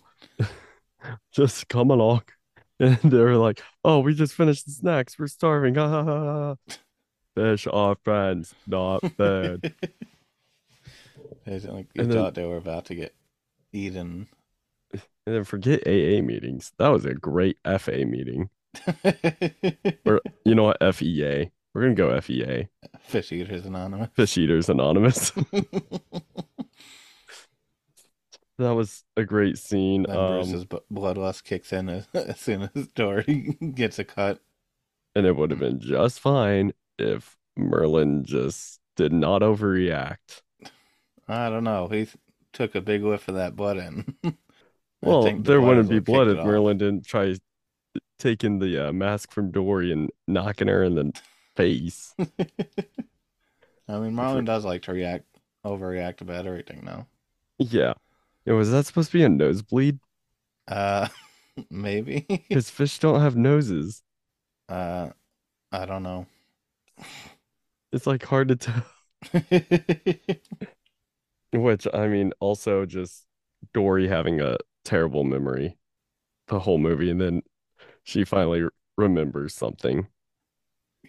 just 1.31 1.67
come 1.67 1.89
along. 1.89 2.21
And 2.79 2.97
they 2.97 3.17
were 3.17 3.37
like, 3.37 3.63
"Oh, 3.83 3.99
we 3.99 4.13
just 4.13 4.35
finished 4.35 4.67
the 4.67 4.71
snacks. 4.71 5.17
We're 5.17 5.27
starving." 5.27 5.75
Ha, 5.75 5.89
ha, 5.89 6.03
ha, 6.03 6.23
ha. 6.23 6.55
Fish 7.39 7.67
are 7.71 7.95
friends, 8.03 8.53
not 8.67 9.01
bad. 9.17 9.73
It's 11.45 11.65
like 11.75 11.87
you 11.93 12.01
And 12.03 12.11
then- 12.11 12.17
thought 12.17 12.35
they 12.35 12.45
were 12.45 12.57
about 12.57 12.85
to 12.85 12.95
get 12.95 13.15
eaten. 13.71 14.27
And 14.93 15.35
then 15.35 15.43
forget 15.43 15.81
AA 15.87 16.21
meetings. 16.23 16.73
That 16.79 16.87
was 16.89 17.05
a 17.05 17.13
great 17.13 17.57
FA 17.79 18.05
meeting. 18.05 18.49
Or 20.05 20.21
you 20.45 20.53
know 20.55 20.63
what? 20.63 20.95
FEA. 20.95 21.51
We're 21.73 21.81
gonna 21.83 21.93
go 21.95 22.19
FEA. 22.19 22.67
Fish 23.01 23.31
Eaters 23.31 23.65
Anonymous. 23.65 24.09
Fish 24.15 24.37
Eaters 24.37 24.69
Anonymous. 24.69 25.31
that 28.57 28.71
was 28.71 29.03
a 29.15 29.23
great 29.23 29.57
scene. 29.57 30.03
Then 30.07 30.17
Um, 30.17 30.33
Bruce's 30.41 30.65
bloodlust 30.65 31.43
kicks 31.43 31.71
in 31.71 31.89
as, 31.89 32.07
as 32.13 32.39
soon 32.39 32.69
as 32.75 32.87
Dory 32.87 33.57
gets 33.75 33.99
a 33.99 34.03
cut. 34.03 34.39
and 35.15 35.25
it 35.25 35.35
would 35.35 35.51
have 35.51 35.59
been 35.59 35.79
just 35.79 36.19
fine 36.19 36.73
if 37.01 37.37
Merlin 37.55 38.25
just 38.25 38.79
did 38.95 39.13
not 39.13 39.41
overreact. 39.41 40.41
I 41.27 41.49
don't 41.49 41.63
know. 41.63 41.87
He 41.87 42.07
took 42.53 42.75
a 42.75 42.81
big 42.81 43.03
whiff 43.03 43.27
of 43.27 43.35
that 43.35 43.55
blood 43.55 43.77
in. 43.77 44.15
Well, 45.01 45.23
the 45.23 45.41
there 45.41 45.61
wouldn't 45.61 45.89
be 45.89 45.99
blood 45.99 46.27
if. 46.27 46.43
Merlin 46.43 46.77
didn't 46.77 47.05
try 47.05 47.35
taking 48.19 48.59
the 48.59 48.89
uh, 48.89 48.93
mask 48.93 49.31
from 49.31 49.51
Dory 49.51 49.91
and 49.91 50.09
knocking 50.27 50.67
her 50.67 50.83
in 50.83 50.95
the 50.95 51.13
face. 51.55 52.13
I 53.87 53.99
mean, 53.99 54.13
Marlin 54.13 54.45
does 54.45 54.65
like 54.65 54.83
to 54.83 54.93
react, 54.93 55.25
overreact 55.65 56.21
about 56.21 56.45
everything 56.45 56.83
now. 56.85 57.07
Yeah. 57.57 57.93
Yeah, 58.45 58.53
was 58.53 58.71
that 58.71 58.85
supposed 58.85 59.11
to 59.11 59.17
be 59.17 59.23
a 59.23 59.29
nosebleed? 59.29 59.99
Uh, 60.67 61.07
maybe. 61.69 62.25
Because 62.47 62.69
fish 62.69 62.99
don't 62.99 63.21
have 63.21 63.35
noses. 63.35 64.03
uh, 64.69 65.09
I 65.71 65.85
don't 65.85 66.03
know. 66.03 66.27
It's 67.91 68.07
like 68.07 68.23
hard 68.23 68.47
to 68.49 68.55
tell. 68.55 68.85
Which, 71.51 71.87
I 71.93 72.07
mean, 72.07 72.33
also 72.39 72.85
just 72.85 73.25
Dory 73.73 74.07
having 74.07 74.39
a 74.41 74.57
terrible 74.83 75.23
memory 75.23 75.77
the 76.47 76.61
whole 76.61 76.79
movie. 76.79 77.11
And 77.11 77.21
then 77.21 77.43
she 78.03 78.25
finally 78.25 78.65
remembers 78.97 79.55
something. 79.55 80.09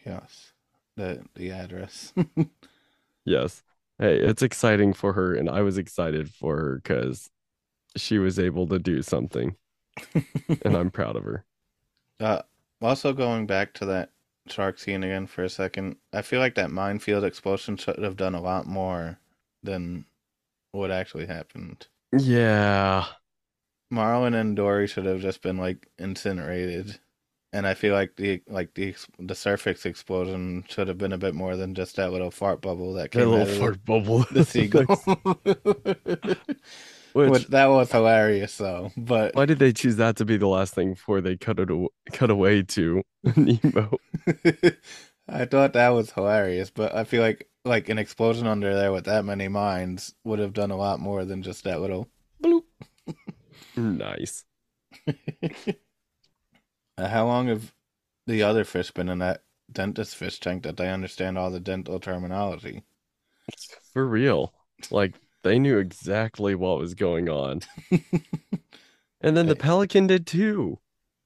yes, 0.05 0.53
the 0.97 1.23
the 1.35 1.51
address. 1.51 2.13
Yes. 3.25 3.63
Hey, 3.99 4.19
it's 4.19 4.43
exciting 4.43 4.93
for 4.95 5.13
her. 5.13 5.35
And 5.35 5.49
I 5.51 5.63
was 5.63 5.79
excited 5.79 6.31
for 6.33 6.57
her 6.57 6.77
because 6.77 7.31
she 7.97 8.19
was 8.19 8.39
able 8.39 8.69
to 8.69 8.81
do 8.81 9.03
something. 9.03 9.57
And 10.63 10.77
I'm 10.77 10.91
proud 10.93 11.17
of 11.17 11.25
her. 11.25 11.45
Uh, 12.21 12.43
also 12.81 13.13
going 13.13 13.47
back 13.47 13.75
to 13.75 13.87
that 13.87 14.11
shark 14.51 14.79
scene 14.79 15.03
again 15.05 15.27
for 15.27 15.43
a 15.45 15.49
second, 15.51 15.97
I 16.13 16.23
feel 16.23 16.41
like 16.41 16.55
that 16.57 16.71
minefield 16.71 17.25
explosion 17.25 17.77
should 17.77 17.99
have 17.99 18.17
done 18.17 18.35
a 18.35 18.41
lot 18.43 18.67
more 18.67 19.19
than 19.63 20.07
what 20.73 20.91
actually 20.91 21.27
happened. 21.27 21.89
Yeah. 22.17 23.07
Marlin 23.91 24.35
and 24.35 24.57
Dory 24.57 24.87
should 24.87 25.07
have 25.07 25.21
just 25.21 25.43
been 25.43 25.57
like 25.57 25.89
incinerated, 25.99 27.01
and 27.53 27.67
I 27.67 27.75
feel 27.75 27.93
like 27.95 28.17
the 28.17 28.43
like 28.49 28.75
the 28.75 28.95
the 29.19 29.35
surface 29.35 29.85
explosion 29.87 30.65
should 30.69 30.89
have 30.89 30.99
been 30.99 31.13
a 31.13 31.19
bit 31.19 31.35
more 31.35 31.57
than 31.57 31.75
just 31.75 31.97
that 31.97 32.13
little 32.13 32.31
fart 32.31 32.61
bubble 32.63 32.95
that 32.95 33.11
That 33.11 33.11
came 33.11 33.29
little 33.29 33.43
out 33.43 33.49
of 33.49 33.57
fart 33.59 33.85
bubble. 33.85 34.27
the, 34.31 34.35
the 34.35 34.45
seagull. 34.45 34.87
Which, 37.13 37.31
Which 37.31 37.47
that 37.49 37.67
was 37.67 37.91
hilarious 37.91 38.57
though, 38.57 38.93
but 38.97 39.35
why 39.35 39.47
did 39.47 39.59
they 39.59 39.73
choose 39.73 39.97
that 39.97 40.17
to 40.17 40.25
be 40.25 40.37
the 40.37 40.47
last 40.47 40.75
thing 40.75 40.95
before 40.95 41.21
they 41.21 41.37
cut 41.37 41.59
it 41.59 41.69
cut 42.13 42.31
away 42.31 42.63
to 42.63 43.03
Nemo? 43.37 44.01
I 45.29 45.45
thought 45.45 45.73
that 45.75 45.89
was 45.91 46.13
hilarious, 46.13 46.71
but 46.71 46.95
I 46.95 47.05
feel 47.05 47.23
like 47.23 47.49
like 47.65 47.89
an 47.89 47.99
explosion 47.99 48.47
under 48.47 48.75
there 48.75 48.93
with 48.93 49.05
that 49.05 49.25
many 49.25 49.49
mines 49.49 50.15
would 50.25 50.39
have 50.39 50.53
done 50.53 50.71
a 50.71 50.77
lot 50.77 51.01
more 51.01 51.25
than 51.25 51.43
just 51.43 51.65
that 51.65 51.81
little 51.81 52.09
bloop. 52.43 52.65
Nice. 53.77 54.45
Uh, 56.97 57.09
how 57.09 57.27
long 57.27 57.49
have 57.49 57.73
the 58.27 58.43
other 58.43 58.65
fish 58.65 58.91
been 58.91 59.09
in 59.09 59.19
that 59.19 59.43
dentist 59.73 60.15
fish 60.17 60.39
tank 60.39 60.63
that 60.65 60.77
they 60.77 60.91
understand 60.91 61.39
all 61.39 61.51
the 61.51 61.61
dental 61.61 61.99
terminology? 61.99 62.83
For 63.93 64.07
real. 64.07 64.53
Like 64.91 65.15
they 65.43 65.59
knew 65.59 65.79
exactly 65.79 66.55
what 66.55 66.79
was 66.79 66.95
going 66.95 67.29
on. 67.29 67.63
And 69.21 69.37
then 69.37 69.47
the 69.47 69.57
pelican 69.57 70.07
did 70.07 70.27
too. 70.27 70.79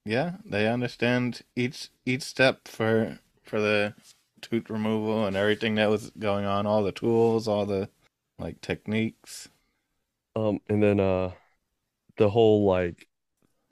Yeah, 0.04 0.36
they 0.44 0.68
understand 0.68 1.42
each 1.54 1.90
each 2.04 2.22
step 2.22 2.66
for 2.66 3.18
for 3.42 3.60
the 3.60 3.94
tooth 4.40 4.68
removal 4.68 5.26
and 5.26 5.36
everything 5.36 5.76
that 5.76 5.88
was 5.88 6.10
going 6.18 6.44
on, 6.44 6.66
all 6.66 6.82
the 6.82 6.92
tools, 6.92 7.46
all 7.46 7.66
the 7.66 7.88
like 8.38 8.60
techniques. 8.60 9.48
Um, 10.36 10.60
and 10.68 10.82
then 10.82 10.98
uh 10.98 11.32
the 12.16 12.30
whole 12.30 12.66
like 12.66 13.06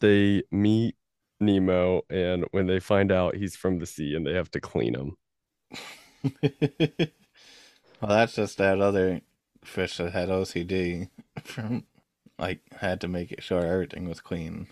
they 0.01 0.45
meet 0.51 0.95
Nemo 1.41 2.03
and 2.09 2.45
when 2.53 2.69
they 2.69 2.79
find 2.79 3.11
out 3.11 3.35
he's 3.35 3.57
from 3.57 3.79
the 3.79 3.87
sea 3.87 4.15
and 4.15 4.25
they 4.25 4.35
have 4.35 4.51
to 4.53 4.61
clean 4.61 4.95
him. 4.95 5.17
well, 6.43 8.09
that's 8.09 8.37
just 8.37 8.59
that 8.59 8.81
other 8.81 9.21
fish 9.65 9.97
that 9.99 10.13
had 10.13 10.29
OCD 10.29 11.09
from 11.43 11.85
like 12.39 12.61
had 12.81 13.01
to 13.01 13.09
make 13.09 13.33
it 13.33 13.43
sure 13.43 13.65
everything 13.65 14.09
was 14.09 14.21
clean. 14.21 14.67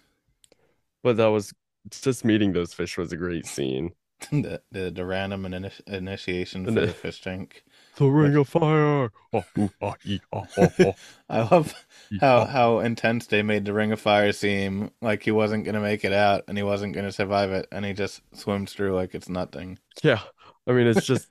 But 1.03 1.17
that 1.17 1.29
was 1.29 1.55
just 1.91 2.25
meeting 2.25 2.53
those 2.53 2.75
fish 2.75 2.99
was 2.99 3.13
a 3.13 3.17
great 3.17 3.47
scene. 3.47 3.93
the, 4.31 4.61
the 4.71 4.91
the 4.91 5.05
random 5.05 5.45
ini- 5.45 5.81
initiation 5.87 6.65
for 6.67 6.73
the 6.73 6.89
fish 6.89 7.23
tank. 7.23 7.65
The 7.97 8.07
ring 8.07 8.37
of 8.37 8.49
fire. 8.49 9.11
Oh, 9.33 9.45
ah, 9.81 9.95
ah, 10.33 10.47
ah, 10.59 10.69
ah, 10.81 10.93
I 11.29 11.41
love 11.43 11.73
how 12.21 12.39
ah. 12.39 12.45
how 12.47 12.79
intense 12.81 13.29
they 13.29 13.43
made 13.43 13.65
the 13.65 13.73
ring 13.73 13.93
of 13.93 14.01
fire 14.01 14.33
seem 14.33 14.91
like 15.01 15.23
he 15.23 15.31
wasn't 15.31 15.65
gonna 15.65 15.81
make 15.81 16.05
it 16.05 16.13
out 16.13 16.43
and 16.49 16.59
he 16.59 16.65
wasn't 16.65 16.95
gonna 16.95 17.13
survive 17.13 17.53
it 17.53 17.69
and 17.71 17.85
he 17.85 17.93
just 17.93 18.23
swims 18.35 18.73
through 18.73 18.95
like 18.95 19.15
it's 19.15 19.29
nothing. 19.29 19.79
Yeah, 20.03 20.21
I 20.67 20.73
mean 20.73 20.89
it's 20.89 21.07
just 21.07 21.29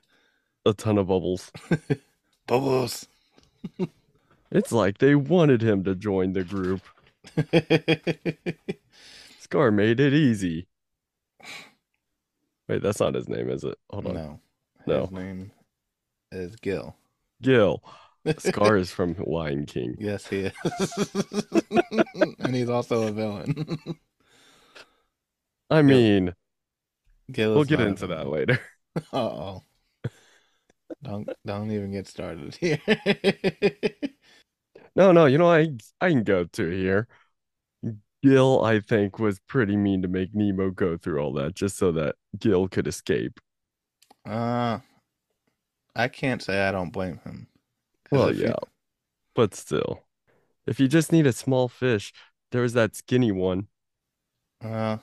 a 0.64 0.72
ton 0.72 0.96
of 0.96 1.08
bubbles. 1.08 1.52
Bubbles. 2.46 3.06
It's 4.50 4.72
like 4.72 4.98
they 4.98 5.14
wanted 5.14 5.62
him 5.62 5.84
to 5.84 5.94
join 5.94 6.32
the 6.32 6.44
group. 6.44 6.82
Scar 9.38 9.70
made 9.70 10.00
it 10.00 10.12
easy. 10.12 10.66
Wait, 12.68 12.82
that's 12.82 13.00
not 13.00 13.14
his 13.14 13.28
name, 13.28 13.48
is 13.48 13.64
it? 13.64 13.78
Hold 13.90 14.08
on. 14.08 14.14
no. 14.14 14.40
No. 14.86 15.00
His 15.02 15.10
name 15.12 15.52
is 16.32 16.56
Gil. 16.56 16.96
Gil. 17.42 17.82
Scar 18.38 18.76
is 18.76 18.90
from 18.90 19.14
Lion 19.18 19.66
King. 19.66 19.94
Yes, 19.98 20.26
he 20.26 20.40
is. 20.40 20.52
and 22.40 22.54
he's 22.54 22.68
also 22.68 23.08
a 23.08 23.12
villain. 23.12 23.78
I 25.70 25.82
mean, 25.82 26.34
Gil 27.30 27.54
we'll 27.54 27.64
get 27.64 27.80
into 27.80 28.06
that 28.08 28.24
villain. 28.24 28.26
later. 28.26 28.60
Uh 29.12 29.18
oh. 29.18 29.62
Don't 31.02 31.28
don't 31.46 31.70
even 31.70 31.92
get 31.92 32.06
started 32.06 32.54
here. 32.56 32.80
No, 34.96 35.12
no, 35.12 35.26
you 35.26 35.38
know, 35.38 35.50
I 35.50 35.68
I 36.00 36.10
can 36.10 36.24
go 36.24 36.44
to 36.44 36.68
here. 36.70 37.08
Gil, 38.22 38.62
I 38.64 38.80
think, 38.80 39.18
was 39.18 39.40
pretty 39.40 39.76
mean 39.76 40.02
to 40.02 40.08
make 40.08 40.34
Nemo 40.34 40.70
go 40.70 40.96
through 40.96 41.20
all 41.20 41.32
that 41.34 41.54
just 41.54 41.76
so 41.76 41.92
that 41.92 42.16
Gil 42.38 42.68
could 42.68 42.86
escape. 42.86 43.40
uh 44.24 44.78
I 45.94 46.08
can't 46.08 46.42
say 46.42 46.66
I 46.66 46.72
don't 46.72 46.90
blame 46.90 47.18
him. 47.18 47.46
Well, 48.10 48.34
yeah, 48.34 48.54
but 49.34 49.54
still, 49.54 50.04
if 50.66 50.80
you 50.80 50.88
just 50.88 51.12
need 51.12 51.26
a 51.26 51.32
small 51.34 51.68
fish, 51.68 52.12
there 52.52 52.62
was 52.62 52.74
that 52.74 52.96
skinny 52.96 53.32
one. 53.32 53.68
Uh, 54.64 54.96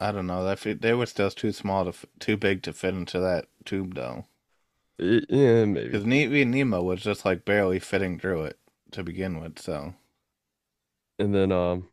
I 0.00 0.12
don't 0.12 0.26
know. 0.28 0.44
That 0.44 0.80
they 0.82 0.94
were 0.94 1.06
still 1.06 1.30
too 1.30 1.52
small 1.52 1.90
to, 1.92 2.08
too 2.20 2.36
big 2.36 2.62
to 2.64 2.72
fit 2.74 2.94
into 2.94 3.20
that 3.20 3.48
tube 3.64 3.94
though. 3.96 4.26
Yeah, 4.98 5.64
maybe. 5.64 5.86
Because 5.86 6.06
ne- 6.06 6.44
Nemo 6.44 6.82
was 6.82 7.02
just 7.02 7.24
like 7.24 7.44
barely 7.44 7.78
fitting 7.78 8.18
through 8.18 8.44
it 8.46 8.58
to 8.92 9.02
begin 9.02 9.40
with. 9.40 9.58
So 9.58 9.94
And 11.18 11.34
then, 11.34 11.52
um, 11.52 11.88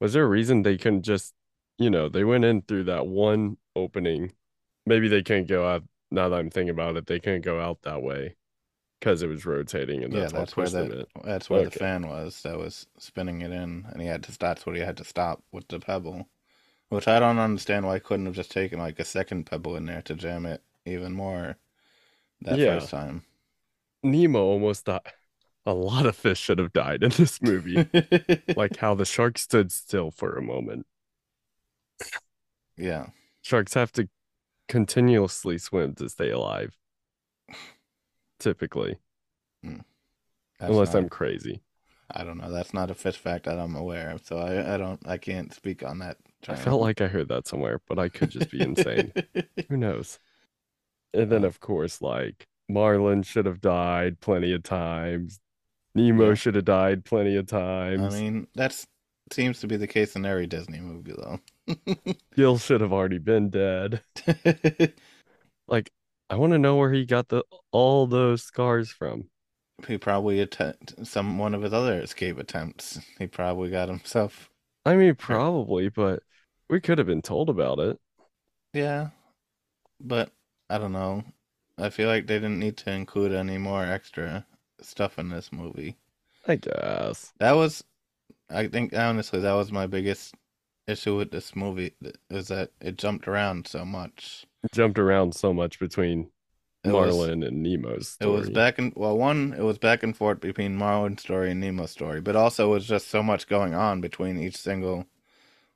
was 0.00 0.12
there 0.14 0.24
a 0.24 0.28
reason 0.28 0.62
they 0.62 0.78
couldn't 0.78 1.02
just, 1.04 1.34
you 1.78 1.90
know, 1.90 2.08
they 2.08 2.24
went 2.24 2.44
in 2.44 2.62
through 2.62 2.84
that 2.84 3.06
one 3.06 3.58
opening? 3.76 4.32
Maybe 4.86 5.08
they 5.08 5.22
couldn't 5.22 5.48
go 5.48 5.68
out. 5.68 5.84
Now 6.10 6.28
that 6.28 6.38
I'm 6.38 6.50
thinking 6.50 6.70
about 6.70 6.96
it, 6.96 7.06
they 7.06 7.20
couldn't 7.20 7.42
go 7.42 7.60
out 7.60 7.82
that 7.82 8.02
way 8.02 8.36
because 9.00 9.22
it 9.22 9.28
was 9.28 9.46
rotating, 9.46 10.04
and 10.04 10.14
yeah, 10.14 10.28
that's 10.28 10.56
what 10.56 10.56
that's 10.56 10.56
where 10.56 10.72
in. 10.74 11.06
that's 11.24 11.50
where 11.50 11.62
the 11.62 11.70
fan 11.70 12.06
was 12.06 12.42
that 12.42 12.58
was 12.58 12.86
spinning 12.98 13.40
it 13.42 13.50
in, 13.50 13.86
and 13.92 14.00
he 14.00 14.08
had 14.08 14.22
to. 14.24 14.38
That's 14.38 14.66
what 14.66 14.76
he 14.76 14.82
had 14.82 14.96
to 14.98 15.04
stop 15.04 15.42
with 15.52 15.68
the 15.68 15.80
pebble, 15.80 16.28
which 16.90 17.08
I 17.08 17.20
don't 17.20 17.38
understand 17.38 17.86
why 17.86 17.94
he 17.96 18.00
couldn't 18.00 18.26
have 18.26 18.34
just 18.36 18.52
taken 18.52 18.78
like 18.80 18.98
a 19.00 19.04
second 19.04 19.44
pebble 19.46 19.76
in 19.76 19.86
there 19.86 20.02
to 20.02 20.14
jam 20.14 20.46
it 20.46 20.62
even 20.86 21.12
more. 21.14 21.58
That 22.44 22.58
Yeah. 22.58 22.78
first 22.78 22.90
time. 22.90 23.22
Nemo 24.02 24.40
almost 24.42 24.84
died. 24.84 25.00
A 25.66 25.72
lot 25.72 26.04
of 26.04 26.14
fish 26.14 26.38
should 26.38 26.58
have 26.58 26.72
died 26.74 27.02
in 27.02 27.10
this 27.10 27.40
movie. 27.40 27.88
like 28.56 28.76
how 28.76 28.94
the 28.94 29.06
shark 29.06 29.38
stood 29.38 29.72
still 29.72 30.10
for 30.10 30.36
a 30.36 30.42
moment. 30.42 30.86
yeah. 32.76 33.06
Sharks 33.42 33.74
have 33.74 33.92
to 33.92 34.08
continuously 34.68 35.58
swim 35.58 35.94
to 35.96 36.08
stay 36.08 36.30
alive. 36.30 36.76
Typically, 38.38 38.98
hmm. 39.62 39.78
That's 40.58 40.70
unless 40.70 40.92
not- 40.92 41.04
I'm 41.04 41.08
crazy. 41.08 41.62
I 42.10 42.22
don't 42.24 42.36
know. 42.36 42.50
That's 42.50 42.74
not 42.74 42.90
a 42.90 42.94
fish 42.94 43.16
fact 43.16 43.44
that 43.46 43.58
I'm 43.58 43.74
aware 43.74 44.10
of, 44.10 44.24
so 44.26 44.36
I, 44.38 44.74
I 44.74 44.76
don't 44.76 45.00
I 45.08 45.16
can't 45.16 45.52
speak 45.54 45.82
on 45.82 45.98
that. 46.00 46.18
I 46.46 46.54
felt 46.56 46.82
like 46.82 47.00
I 47.00 47.06
heard 47.06 47.28
that 47.28 47.46
somewhere, 47.48 47.80
but 47.88 47.98
I 47.98 48.10
could 48.10 48.28
just 48.30 48.50
be 48.50 48.60
insane. 48.60 49.12
Who 49.70 49.76
knows? 49.78 50.18
And 51.14 51.30
then, 51.30 51.44
of 51.44 51.60
course, 51.60 52.02
like 52.02 52.46
Marlin 52.68 53.22
should 53.22 53.46
have 53.46 53.60
died 53.60 54.20
plenty 54.20 54.52
of 54.52 54.62
times. 54.62 55.40
Nemo 55.94 56.30
Yeah. 56.30 56.34
should 56.34 56.56
have 56.56 56.64
died 56.64 57.04
plenty 57.04 57.36
of 57.36 57.46
times. 57.46 58.14
I 58.14 58.20
mean, 58.20 58.48
that 58.54 58.84
seems 59.32 59.60
to 59.60 59.66
be 59.66 59.76
the 59.76 59.86
case 59.86 60.16
in 60.16 60.26
every 60.26 60.46
Disney 60.46 60.80
movie, 60.80 61.12
though. 61.16 61.40
Gil 62.36 62.58
should 62.58 62.80
have 62.80 62.92
already 62.92 63.18
been 63.18 63.50
dead. 63.50 64.02
Like, 65.66 65.90
I 66.28 66.36
want 66.36 66.52
to 66.52 66.58
know 66.58 66.76
where 66.76 66.92
he 66.92 67.06
got 67.06 67.28
the 67.28 67.42
all 67.72 68.06
those 68.06 68.42
scars 68.42 68.90
from. 68.90 69.30
he 69.86 69.96
probably 69.96 70.40
attempt 70.40 70.94
some 71.06 71.38
one 71.38 71.54
of 71.54 71.62
his 71.62 71.72
other 71.72 72.00
escape 72.00 72.38
attempts. 72.38 73.00
He 73.18 73.26
probably 73.26 73.70
got 73.70 73.88
himself. 73.88 74.50
I 74.84 74.94
mean, 74.96 75.14
probably, 75.14 75.88
but 75.88 76.22
we 76.68 76.80
could 76.80 76.98
have 76.98 77.06
been 77.06 77.22
told 77.22 77.48
about 77.48 77.78
it. 77.78 77.98
Yeah, 78.74 79.08
but 80.00 80.30
I 80.70 80.78
don't 80.78 80.92
know. 80.92 81.24
I 81.78 81.90
feel 81.90 82.08
like 82.08 82.26
they 82.26 82.36
didn't 82.36 82.58
need 82.60 82.76
to 82.78 82.90
include 82.92 83.32
any 83.32 83.58
more 83.58 83.84
extra 83.84 84.46
stuff 84.80 85.18
in 85.18 85.28
this 85.28 85.52
movie. 85.52 85.96
I 86.46 86.56
guess. 86.56 87.32
That 87.38 87.52
was, 87.52 87.82
I 88.50 88.68
think, 88.68 88.96
honestly, 88.96 89.40
that 89.40 89.52
was 89.54 89.72
my 89.72 89.86
biggest 89.86 90.34
issue 90.86 91.16
with 91.16 91.30
this 91.30 91.56
movie 91.56 91.94
is 92.30 92.48
that 92.48 92.70
it 92.80 92.98
jumped 92.98 93.26
around 93.26 93.66
so 93.66 93.84
much. 93.84 94.44
Jumped 94.72 94.98
around 94.98 95.34
so 95.34 95.52
much 95.54 95.78
between 95.78 96.30
It 96.84 96.92
was- 96.92 97.14
Marlin 97.16 97.42
and 97.42 97.62
Nemo's 97.62 98.16
It 98.20 98.26
was 98.26 98.50
back 98.50 98.78
and 98.78 98.92
well, 98.94 99.16
one 99.16 99.54
it 99.54 99.62
was 99.62 99.78
back 99.78 100.02
and 100.02 100.14
forth 100.16 100.40
between 100.40 100.76
Marlin's 100.76 101.22
story 101.22 101.50
and 101.50 101.60
Nemo's 101.60 101.90
story, 101.90 102.20
but 102.20 102.36
also 102.36 102.68
it 102.68 102.74
was 102.74 102.86
just 102.86 103.08
so 103.08 103.22
much 103.22 103.46
going 103.48 103.74
on 103.74 104.00
between 104.02 104.38
each 104.38 104.56
single 104.58 105.06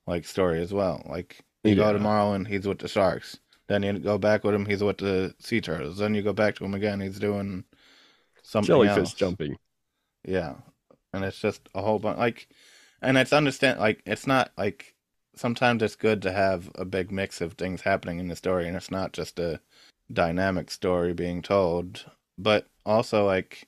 like 0.05 0.25
story 0.25 0.61
as 0.61 0.71
well. 0.71 1.03
Like 1.09 1.39
you 1.63 1.75
go 1.75 1.91
to 1.91 1.97
Yeah. 1.97 2.03
Marlin, 2.03 2.45
he's 2.45 2.67
with 2.67 2.79
the 2.79 2.87
sharks. 2.87 3.39
Then 3.69 3.83
you 3.83 3.97
go 3.99 4.17
back 4.17 4.43
with 4.43 4.55
him, 4.55 4.65
he's 4.65 4.83
with 4.83 4.97
the 4.97 5.35
sea 5.39 5.61
turtles. 5.61 5.99
Then 5.99 6.15
you 6.15 6.23
go 6.23 6.33
back 6.33 6.55
to 6.55 6.65
him 6.65 6.73
again, 6.73 6.99
he's 7.01 7.19
doing 7.19 7.63
something 8.43 8.83
Jellyfish 8.83 9.13
else. 9.13 9.13
jumping. 9.13 9.57
Yeah, 10.25 10.55
and 11.13 11.23
it's 11.23 11.39
just 11.39 11.69
a 11.75 11.81
whole 11.81 11.99
bunch 11.99 12.17
like, 12.19 12.49
and 13.01 13.17
it's 13.17 13.33
understand 13.33 13.79
like 13.79 14.01
it's 14.05 14.27
not 14.27 14.51
like 14.57 14.95
sometimes 15.35 15.83
it's 15.83 15.95
good 15.95 16.21
to 16.23 16.31
have 16.33 16.71
a 16.75 16.85
big 16.85 17.11
mix 17.11 17.41
of 17.41 17.53
things 17.53 17.81
happening 17.81 18.19
in 18.19 18.27
the 18.27 18.35
story, 18.35 18.67
and 18.67 18.75
it's 18.75 18.91
not 18.91 19.13
just 19.13 19.39
a 19.39 19.61
dynamic 20.11 20.71
story 20.71 21.13
being 21.13 21.41
told, 21.41 22.05
but 22.37 22.67
also 22.85 23.25
like 23.25 23.67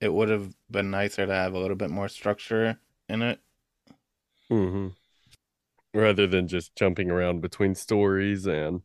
it 0.00 0.12
would 0.12 0.28
have 0.28 0.54
been 0.70 0.90
nicer 0.90 1.26
to 1.26 1.34
have 1.34 1.54
a 1.54 1.58
little 1.58 1.76
bit 1.76 1.90
more 1.90 2.08
structure 2.08 2.78
in 3.08 3.22
it. 3.22 3.40
hmm 4.50 4.88
Rather 5.94 6.26
than 6.26 6.46
just 6.48 6.76
jumping 6.76 7.10
around 7.10 7.40
between 7.40 7.74
stories 7.74 8.46
and 8.46 8.82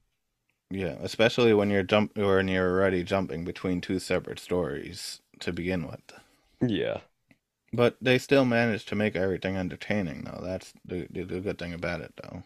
Yeah, 0.71 0.97
especially 1.01 1.53
when 1.53 1.69
you're 1.69 1.83
jump 1.83 2.17
or 2.17 2.37
when 2.37 2.47
you're 2.47 2.69
already 2.71 3.03
jumping 3.03 3.43
between 3.45 3.81
two 3.81 3.99
separate 3.99 4.39
stories 4.39 5.21
to 5.39 5.53
begin 5.53 5.87
with. 5.87 6.01
yeah. 6.61 6.99
But 7.73 7.97
they 8.01 8.17
still 8.19 8.45
managed 8.45 8.87
to 8.89 8.95
make 8.95 9.15
everything 9.17 9.57
entertaining, 9.57 10.23
though. 10.23 10.39
That's 10.41 10.71
the, 10.85 11.07
the, 11.09 11.23
the 11.23 11.39
good 11.41 11.57
thing 11.57 11.73
about 11.73 11.99
it, 12.01 12.13
though. 12.23 12.43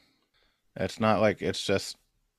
It's 0.76 1.00
not 1.00 1.22
like 1.22 1.42
it's 1.42 1.64
just 1.64 1.98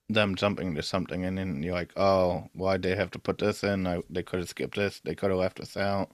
them 0.08 0.34
jumping 0.34 0.74
to 0.74 0.82
something 0.82 1.24
and 1.24 1.38
then 1.38 1.62
you're 1.62 1.74
like, 1.74 1.92
oh, 1.96 2.48
why'd 2.52 2.82
they 2.82 2.96
have 2.96 3.12
to 3.12 3.18
put 3.20 3.38
this 3.38 3.62
in? 3.62 3.86
I, 3.86 4.02
they 4.10 4.24
could 4.24 4.40
have 4.40 4.48
skipped 4.48 4.74
this. 4.76 5.00
They 5.04 5.14
could 5.14 5.30
have 5.30 5.38
left 5.38 5.58
this 5.58 5.76
out. 5.76 6.10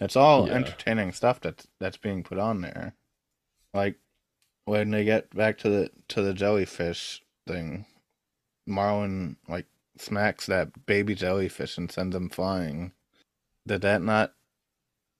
It's 0.00 0.16
all 0.16 0.48
Yeah. 0.48 0.54
entertaining 0.54 1.12
stuff 1.12 1.40
that's 1.40 1.68
that's 1.78 1.96
being 1.96 2.24
put 2.24 2.38
on 2.38 2.60
there. 2.60 2.94
Like 3.72 3.96
when 4.64 4.90
they 4.90 5.04
get 5.04 5.30
back 5.34 5.58
to 5.58 5.68
the 5.68 5.90
to 6.08 6.22
the 6.22 6.34
jellyfish 6.34 7.22
thing, 7.46 7.86
Marlin 8.66 9.36
like 9.48 9.66
smacks 9.98 10.46
that 10.46 10.86
baby 10.86 11.14
jellyfish 11.14 11.78
and 11.78 11.90
sends 11.90 12.14
him 12.14 12.28
flying. 12.28 12.92
Did 13.66 13.82
that 13.82 14.02
not 14.02 14.32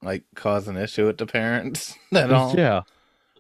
like 0.03 0.25
cause 0.35 0.69
an 0.69 0.77
issue 0.77 1.07
with 1.07 1.19
the 1.19 1.27
parents 1.27 1.97
at 2.15 2.33
all? 2.33 2.55
Yeah. 2.57 2.83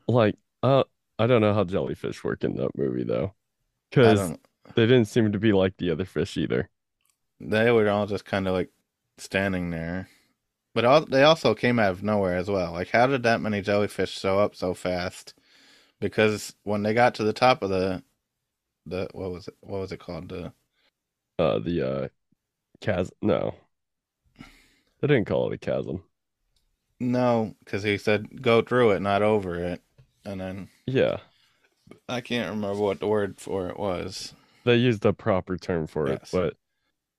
Like, 0.09 0.37
uh, 0.63 0.85
I 1.19 1.27
don't 1.27 1.41
know 1.41 1.55
how 1.55 1.65
jellyfish 1.65 2.23
work 2.25 2.45
in 2.45 2.57
that 2.57 2.77
movie 2.77 3.05
though. 3.05 3.35
Because 3.91 4.33
they 4.75 4.87
didn't 4.87 5.07
seem 5.07 5.33
to 5.33 5.39
be 5.39 5.53
like 5.53 5.77
the 5.77 5.91
other 5.91 6.05
fish 6.05 6.37
either. 6.37 6.69
They 7.41 7.71
were 7.71 7.89
all 7.89 8.07
just 8.07 8.25
kind 8.25 8.49
of 8.49 8.55
like 8.55 8.71
standing 9.19 9.71
there, 9.71 10.09
but 10.75 10.85
all, 10.85 11.05
they 11.05 11.23
also 11.23 11.55
came 11.55 11.79
out 11.79 11.93
of 11.93 12.03
nowhere 12.03 12.37
as 12.37 12.51
well. 12.51 12.73
Like, 12.73 12.91
how 12.91 13.07
did 13.07 13.23
that 13.23 13.41
many 13.41 13.63
jellyfish 13.63 14.11
show 14.19 14.39
up 14.39 14.55
so 14.55 14.75
fast? 14.75 15.35
Because 16.01 16.55
when 16.65 16.83
they 16.83 16.93
got 16.93 17.15
to 17.15 17.25
the 17.25 17.33
top 17.33 17.63
of 17.63 17.71
the, 17.71 18.03
the 18.87 19.09
what 19.13 19.31
was 19.31 19.49
it? 19.49 19.55
What 19.61 19.81
was 19.81 19.93
it 19.93 20.01
called? 20.01 20.29
The 20.29 20.53
Uh, 21.39 21.59
the 21.59 21.83
uh 21.83 22.09
chasm. 22.81 23.15
No, 23.21 23.55
they 25.01 25.09
didn't 25.09 25.27
call 25.27 25.51
it 25.51 25.55
a 25.55 25.59
chasm. 25.59 26.03
No, 26.99 27.55
because 27.65 27.83
he 27.83 27.99
said 27.99 28.41
go 28.43 28.63
through 28.63 28.93
it, 28.93 29.01
not 29.01 29.23
over 29.23 29.57
it. 29.57 29.83
And 30.25 30.41
then 30.41 30.69
Yeah, 30.87 31.19
I 32.09 32.21
can't 32.21 32.51
remember 32.51 32.81
what 32.81 33.01
the 33.01 33.07
word 33.07 33.39
for 33.41 33.69
it 33.69 33.79
was. 33.79 34.35
they 34.65 34.77
used 34.77 35.03
the 35.03 35.13
proper 35.13 35.57
term 35.57 35.87
for 35.87 36.09
it, 36.09 36.23
but 36.33 36.57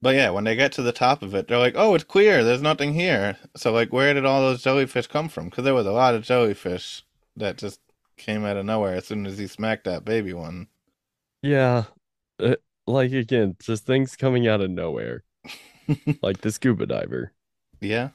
But 0.02 0.16
yeah, 0.16 0.32
when 0.32 0.44
they 0.44 0.56
get 0.56 0.72
to 0.74 0.82
the 0.82 0.92
top 0.92 1.22
of 1.24 1.34
it, 1.36 1.48
they're 1.48 1.58
like, 1.58 1.76
"Oh, 1.78 1.94
it's 1.96 2.04
clear. 2.04 2.44
There's 2.44 2.62
nothing 2.62 2.94
here." 2.94 3.38
So 3.56 3.72
like, 3.72 3.94
where 3.94 4.14
did 4.14 4.26
all 4.26 4.42
those 4.42 4.64
jellyfish 4.64 5.08
come 5.08 5.30
from? 5.30 5.46
Because 5.50 5.64
there 5.64 5.74
was 5.74 5.88
a 5.88 5.92
lot 5.92 6.16
of 6.16 6.24
jellyfish 6.24 7.04
that 7.36 7.58
just 7.58 7.80
came 8.18 8.46
out 8.46 8.58
of 8.58 8.66
nowhere 8.66 8.96
as 8.96 9.06
soon 9.06 9.26
as 9.28 9.38
he 9.38 9.46
smacked 9.48 9.84
that 9.86 10.04
baby 10.06 10.34
one. 10.34 10.68
Yeah, 11.42 11.86
uh, 12.40 12.56
like 12.88 13.12
again, 13.14 13.56
just 13.62 13.86
things 13.86 14.16
coming 14.16 14.48
out 14.48 14.62
of 14.62 14.70
nowhere, 14.72 15.24
like 16.22 16.42
the 16.42 16.52
scuba 16.52 16.86
diver. 16.86 17.34
yeah. 17.82 18.10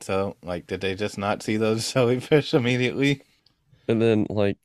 So 0.00 0.36
like, 0.42 0.66
did 0.68 0.80
they 0.80 0.94
just 0.94 1.18
not 1.18 1.42
see 1.42 1.56
those 1.56 1.92
jellyfish 1.92 2.54
immediately? 2.54 3.22
And 3.88 4.00
then 4.00 4.26
like 4.30 4.58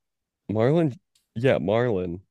Marlin, 0.50 1.00
yeah, 1.36 1.58
Marlin. 1.60 2.22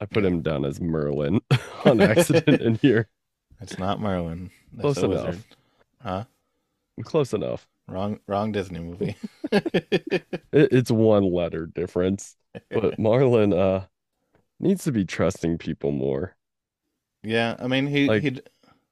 I 0.00 0.06
put 0.06 0.24
him 0.24 0.42
down 0.42 0.64
as 0.66 0.80
Merlin 0.80 1.40
on 1.86 2.00
accident 2.02 2.62
in 2.62 2.76
here. 2.76 3.08
It's 3.60 3.78
not 3.78 4.00
Merlin. 4.00 4.50
That's 4.72 4.94
Close 4.94 5.02
a 5.02 5.06
enough. 5.06 5.26
wizard. 5.26 5.44
Huh? 6.02 6.24
Close 7.04 7.32
enough. 7.34 7.66
Wrong. 7.88 8.20
Wrong 8.26 8.52
Disney 8.52 8.80
movie. 8.80 9.16
It, 10.52 10.68
it's 10.72 10.90
one 10.90 11.24
letter 11.24 11.66
difference, 11.66 12.36
but 12.72 12.98
Marlin 12.98 13.52
uh 13.52 13.86
needs 14.60 14.84
to 14.84 14.92
be 14.92 15.04
trusting 15.04 15.58
people 15.58 15.90
more. 15.92 16.36
yeah, 17.22 17.56
I 17.58 17.66
mean, 17.66 17.86
he 17.86 18.06
Like- 18.08 18.22
he 18.22 18.40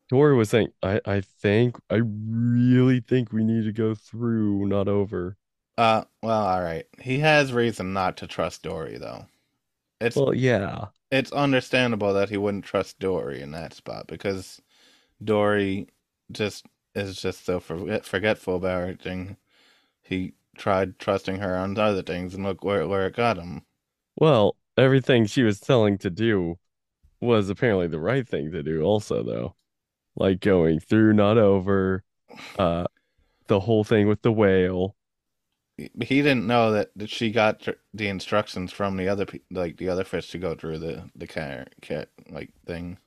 Dory 0.09 0.35
was 0.37 0.49
saying, 0.51 0.73
I 0.83 1.01
I 1.05 1.21
think 1.21 1.77
I 1.91 1.97
really 2.03 3.01
think 3.01 3.33
we 3.33 3.45
need 3.45 3.65
to 3.65 3.73
go 3.73 3.95
through, 3.95 4.67
not 4.67 4.89
over. 4.89 5.37
Uh, 5.77 6.05
well, 6.23 6.47
all 6.47 6.63
right. 6.63 6.87
He 7.01 7.19
has 7.21 7.53
reason 7.53 7.93
not 7.93 8.17
to 8.19 8.27
trust 8.27 8.63
Dory, 8.65 8.99
though. 8.99 9.27
It's 10.01 10.17
Well, 10.17 10.35
yeah. 10.35 10.87
it's 11.11 11.31
understandable 11.33 12.13
that 12.15 12.31
he 12.31 12.37
wouldn't 12.37 12.65
trust 12.65 12.99
Dory 12.99 13.41
in 13.41 13.51
that 13.53 13.75
spot 13.75 14.07
because 14.09 14.61
Dory 15.23 15.89
just 16.33 16.67
is 16.95 17.21
just 17.21 17.45
so 17.45 17.61
forget, 17.61 18.05
forgetful 18.05 18.57
about 18.57 18.83
everything. 18.83 19.37
He 20.03 20.35
tried 20.57 20.99
trusting 20.99 21.37
her 21.39 21.57
on 21.57 21.79
other 21.79 22.03
things, 22.03 22.35
and 22.35 22.45
look 22.45 22.65
where 22.65 22.87
where 22.89 23.07
it 23.07 23.17
got 23.17 23.39
him. 23.39 23.65
Well, 24.17 24.57
everything 24.79 25.27
she 25.27 25.43
was 25.43 25.61
telling 25.61 25.99
to 25.99 26.11
do 26.11 26.59
was 27.21 27.51
apparently 27.51 27.89
the 27.89 28.01
right 28.01 28.29
thing 28.29 28.53
to 28.53 28.63
do 28.63 28.83
also 28.83 29.23
though. 29.23 29.57
Like 30.17 30.41
going 30.41 30.81
through, 30.81 31.15
not 31.15 31.39
over, 31.39 32.05
uh 32.59 32.87
the 33.49 33.61
whole 33.61 33.85
thing 33.85 34.09
with 34.09 34.23
the 34.23 34.33
whale. 34.33 34.97
He 35.77 36.23
didn't 36.23 36.47
know 36.47 36.73
that, 36.73 36.91
that 36.97 37.09
she 37.09 37.31
got 37.31 37.67
the 37.95 38.09
instructions 38.09 38.73
from 38.73 38.97
the 38.97 39.09
other 39.09 39.27
like 39.51 39.77
the 39.77 39.89
other 39.89 40.05
fish 40.05 40.31
to 40.31 40.39
go 40.39 40.55
through 40.55 40.79
the 40.79 41.11
the 41.15 41.27
cat 41.27 41.73
cat 41.81 42.09
like 42.31 42.51
thing. 42.67 42.99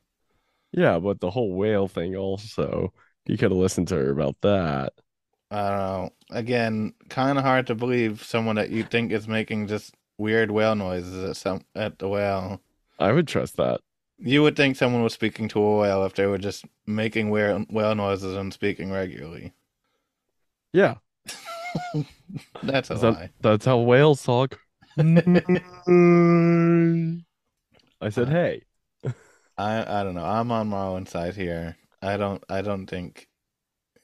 Yeah, 0.72 1.00
but 1.00 1.20
the 1.20 1.32
whole 1.32 1.54
whale 1.54 1.88
thing 1.88 2.16
also. 2.16 2.94
He 3.26 3.38
could 3.38 3.52
have 3.52 3.58
listened 3.60 3.88
to 3.90 3.96
her 3.96 4.10
about 4.10 4.38
that. 4.42 4.94
I 5.52 5.70
don't 5.70 5.78
know. 5.78 6.10
Again, 6.32 6.94
kind 7.10 7.38
of 7.38 7.44
hard 7.44 7.68
to 7.68 7.76
believe 7.76 8.24
someone 8.24 8.56
that 8.56 8.70
you 8.70 8.84
think 8.84 9.12
is 9.12 9.28
making 9.28 9.68
just 9.68 9.94
weird 10.22 10.52
whale 10.52 10.76
noises 10.76 11.24
at 11.30 11.36
some 11.36 11.62
at 11.76 12.00
the 12.00 12.08
whale. 12.08 12.62
I 13.00 13.12
would 13.12 13.28
trust 13.28 13.58
that. 13.58 13.82
You 14.20 14.44
would 14.44 14.56
think 14.56 14.76
someone 14.76 15.02
was 15.04 15.14
speaking 15.14 15.48
to 15.50 15.60
a 15.62 15.78
whale 15.80 16.06
if 16.06 16.14
they 16.14 16.28
were 16.28 16.38
just 16.38 16.66
making 16.86 17.30
whale 17.32 17.66
whale 17.70 17.96
noises 17.96 18.36
and 18.36 18.54
speaking 18.54 18.92
regularly. 18.92 19.54
Yeah, 20.74 20.96
That's 22.64 22.90
a 22.92 22.94
Is 22.94 23.04
lie. 23.04 23.30
that's 23.42 23.66
how 23.66 23.80
whales 23.80 24.24
talk. 24.24 24.60
I 24.98 25.04
said, 28.10 28.30
Uh, 28.30 28.32
hey. 28.32 28.62
I 29.58 30.00
I 30.00 30.04
don't 30.04 30.16
know. 30.16 30.26
I'm 30.26 30.52
on 30.52 30.68
Marlin's 30.70 31.10
side 31.12 31.36
here. 31.36 31.78
I 32.02 32.18
don't 32.18 32.44
I 32.50 32.62
don't 32.62 32.88
think 32.88 33.28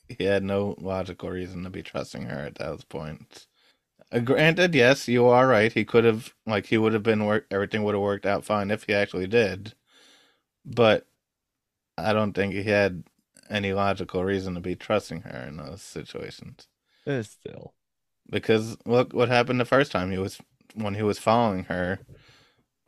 he 0.10 0.23
had 0.25 0.43
no 0.43 0.75
logical 0.80 1.30
reason 1.30 1.63
to 1.63 1.69
be 1.69 1.84
trusting 1.84 2.23
her 2.23 2.39
at 2.39 2.56
those 2.56 2.84
points. 2.84 3.46
Uh, 4.12 4.20
granted, 4.20 4.74
yes, 4.74 5.08
you 5.08 5.26
are 5.26 5.48
right. 5.48 5.72
He 5.74 5.84
could 5.84 6.04
have 6.04 6.34
like 6.46 6.67
he 6.67 6.78
would 6.78 6.93
have 6.93 7.04
been 7.04 7.26
work. 7.26 7.46
Everything 7.52 7.84
would 7.84 7.96
have 7.96 8.02
worked 8.02 8.26
out 8.26 8.46
fine 8.46 8.72
if 8.72 8.84
he 8.84 8.93
actually 8.93 9.28
did. 9.28 9.74
But 10.65 11.08
I 11.98 12.13
don't 12.13 12.34
think 12.34 12.54
he 12.54 12.63
had 12.63 13.04
any 13.50 13.74
logical 13.74 14.24
reason 14.24 14.54
to 14.56 14.60
be 14.60 14.76
trusting 14.76 15.22
her 15.22 15.46
in 15.48 15.58
those 15.58 15.82
situations. 15.82 16.67
Eh, 17.06 17.22
still. 17.22 17.74
Because 18.30 18.78
look 18.86 19.13
what 19.13 19.30
happened 19.30 19.60
the 19.60 19.65
first 19.65 19.91
time 19.91 20.12
he 20.12 20.17
was 20.17 20.39
when 20.76 20.96
he 20.96 21.04
was 21.04 21.20
following 21.20 21.63
her, 21.65 22.00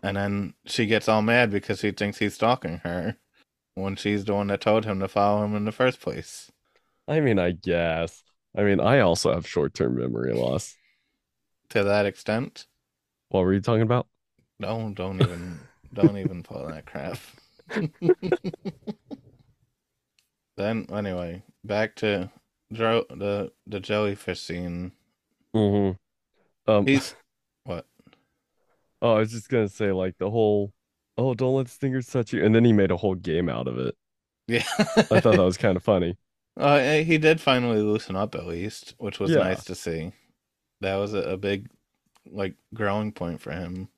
and 0.04 0.18
then 0.18 0.54
she 0.66 0.86
gets 0.86 1.08
all 1.08 1.22
mad 1.22 1.50
because 1.50 1.80
she 1.80 1.92
thinks 1.92 2.18
he's 2.20 2.36
stalking 2.36 2.82
her, 2.84 3.16
when 3.76 3.96
she's 3.96 4.26
the 4.26 4.34
one 4.34 4.48
that 4.48 4.62
told 4.62 4.86
him 4.86 5.00
to 5.00 5.08
follow 5.08 5.44
him 5.44 5.56
in 5.56 5.66
the 5.66 5.72
first 5.72 6.02
place. 6.02 6.52
I 7.08 7.22
mean, 7.22 7.40
I 7.40 7.52
guess. 7.52 8.24
I 8.56 8.64
mean, 8.64 8.80
I 8.80 9.00
also 9.00 9.34
have 9.34 9.48
short-term 9.48 9.98
memory 9.98 10.34
loss. 10.34 10.76
To 11.70 11.84
that 11.84 12.06
extent, 12.06 12.66
What 13.30 13.42
were 13.42 13.54
you 13.54 13.62
talking 13.62 13.84
about? 13.84 14.08
don't 14.62 14.94
don't 14.94 15.22
even 15.22 15.60
don't 15.94 16.18
even 16.18 16.44
pull 16.44 16.68
that 16.68 16.86
crap. 16.86 17.18
then 20.58 20.86
anyway, 20.92 21.44
back 21.64 21.96
to 21.98 22.30
Dro- 22.72 23.06
the 23.10 23.52
the 23.68 23.80
jellyfish 23.80 24.42
scene. 24.42 24.92
Mm-hmm. 25.56 26.72
Um, 26.72 26.86
He's 26.88 27.16
what? 27.64 27.86
oh, 29.02 29.14
I 29.16 29.20
was 29.20 29.32
just 29.32 29.50
gonna 29.50 29.70
say, 29.70 29.92
like, 29.92 30.18
the 30.20 30.30
whole, 30.30 30.72
oh, 31.18 31.34
don't 31.34 31.56
let 31.56 31.70
stingers 31.70 32.08
touch 32.08 32.34
you. 32.34 32.44
And 32.46 32.54
then 32.54 32.66
he 32.66 32.74
made 32.74 32.92
a 32.92 32.98
whole 32.98 33.16
game 33.16 33.50
out 33.50 33.68
of 33.68 33.78
it. 33.80 33.96
Yeah, 34.48 34.64
I 34.80 35.20
thought 35.20 35.36
that 35.36 35.38
was 35.40 35.58
kind 35.58 35.78
of 35.78 35.84
funny. 35.84 36.18
Uh, 36.58 36.98
he 37.04 37.18
did 37.18 37.40
finally 37.40 37.82
loosen 37.82 38.16
up 38.16 38.36
at 38.36 38.46
least, 38.46 38.96
which 38.98 39.20
was 39.20 39.32
Yeah. 39.32 39.38
nice 39.38 39.64
to 39.66 39.76
see. 39.76 40.12
That 40.82 40.96
was 40.96 41.14
a, 41.14 41.20
a 41.20 41.38
big, 41.38 41.70
like, 42.30 42.56
growing 42.74 43.12
point 43.12 43.42
for 43.42 43.52
him. 43.52 43.90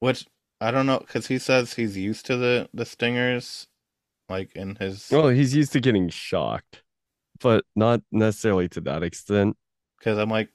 Which 0.00 0.26
I 0.60 0.70
don't 0.70 0.86
know, 0.86 0.98
because 0.98 1.26
he 1.26 1.38
says 1.38 1.74
he's 1.74 1.96
used 1.96 2.26
to 2.26 2.36
the 2.36 2.68
the 2.74 2.84
stingers, 2.84 3.66
like 4.28 4.54
in 4.54 4.76
his. 4.76 5.08
Well, 5.10 5.28
he's 5.28 5.54
used 5.54 5.72
to 5.72 5.80
getting 5.80 6.08
shocked, 6.08 6.82
but 7.40 7.64
not 7.74 8.02
necessarily 8.12 8.68
to 8.70 8.80
that 8.82 9.02
extent. 9.02 9.56
Because 9.98 10.18
I'm 10.18 10.30
like, 10.30 10.50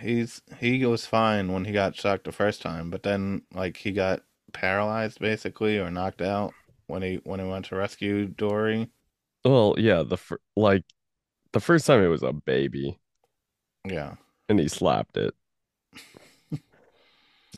he's 0.00 0.42
he 0.58 0.84
was 0.84 1.06
fine 1.06 1.52
when 1.52 1.64
he 1.64 1.72
got 1.72 1.96
shocked 1.96 2.24
the 2.24 2.32
first 2.32 2.62
time, 2.62 2.90
but 2.90 3.02
then 3.02 3.42
like 3.54 3.76
he 3.76 3.92
got 3.92 4.22
paralyzed 4.52 5.20
basically 5.20 5.78
or 5.78 5.90
knocked 5.90 6.22
out 6.22 6.54
when 6.86 7.02
he 7.02 7.20
when 7.24 7.40
he 7.40 7.46
went 7.46 7.66
to 7.66 7.76
rescue 7.76 8.26
Dory. 8.26 8.90
Well, 9.44 9.74
yeah, 9.78 10.02
the 10.02 10.16
fir- 10.16 10.40
like 10.56 10.84
the 11.52 11.60
first 11.60 11.86
time 11.86 12.02
it 12.02 12.08
was 12.08 12.22
a 12.22 12.32
baby 12.32 12.98
Yeah, 13.84 14.16
and 14.48 14.58
he 14.60 14.68
slapped 14.68 15.16
it. 15.16 15.34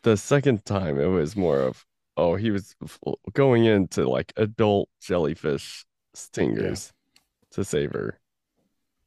The 0.02 0.16
second 0.16 0.64
time 0.64 0.98
it 0.98 1.06
was 1.06 1.36
more 1.36 1.60
of, 1.60 1.86
oh, 2.16 2.36
he 2.36 2.50
was 2.50 2.74
going 3.32 3.64
into 3.64 4.08
like 4.08 4.32
adult 4.36 4.88
jellyfish 5.00 5.84
stingers 6.14 6.92
to 7.52 7.64
save 7.64 7.92
her. 7.92 8.20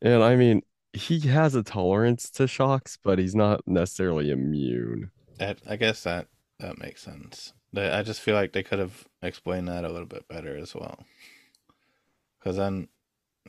And 0.02 0.24
I 0.24 0.36
mean, 0.36 0.62
he 0.94 1.20
has 1.22 1.56
a 1.56 1.64
tolerance 1.64 2.30
to 2.32 2.48
shocks, 2.48 2.98
but 3.02 3.20
he's 3.20 3.36
not 3.36 3.62
necessarily 3.68 4.30
immune. 4.32 5.12
that 5.38 5.60
I 5.68 5.76
guess 5.76 6.04
that 6.04 6.28
that 6.60 6.78
makes 6.78 7.02
sense. 7.02 7.54
They, 7.72 7.90
I 7.90 8.04
just 8.04 8.22
feel 8.22 8.36
like 8.36 8.54
they 8.54 8.64
could 8.64 8.80
have 8.80 9.08
explained 9.22 9.68
that 9.68 9.86
a 9.86 9.90
little 9.90 10.08
bit 10.08 10.28
better 10.28 10.58
as 10.58 10.76
well. 10.76 11.06
Because 12.40 12.58
then 12.58 12.90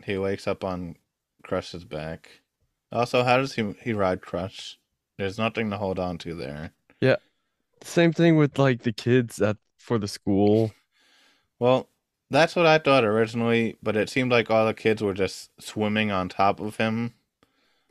he 0.04 0.16
wakes 0.18 0.46
up 0.46 0.64
on 0.64 0.96
Crush's 1.42 1.84
back. 1.84 2.30
Also, 2.94 3.24
how 3.24 3.36
does 3.36 3.54
he 3.54 3.74
he 3.82 3.92
ride 3.92 4.22
Crush? 4.22 4.78
There's 5.18 5.38
nothing 5.38 5.70
to 5.70 5.76
hold 5.76 5.98
on 5.98 6.16
to 6.18 6.34
there. 6.34 6.72
Yeah. 7.00 7.16
Same 7.82 8.12
thing 8.12 8.36
with 8.36 8.58
like 8.58 8.82
the 8.82 8.92
kids 8.92 9.42
at 9.42 9.56
for 9.78 9.98
the 9.98 10.08
school. 10.08 10.72
Well, 11.58 11.88
that's 12.30 12.56
what 12.56 12.66
I 12.66 12.78
thought 12.78 13.04
originally, 13.04 13.76
but 13.82 13.96
it 13.96 14.08
seemed 14.08 14.30
like 14.32 14.50
all 14.50 14.66
the 14.66 14.74
kids 14.74 15.02
were 15.02 15.14
just 15.14 15.50
swimming 15.60 16.10
on 16.10 16.28
top 16.28 16.60
of 16.60 16.76
him 16.76 17.14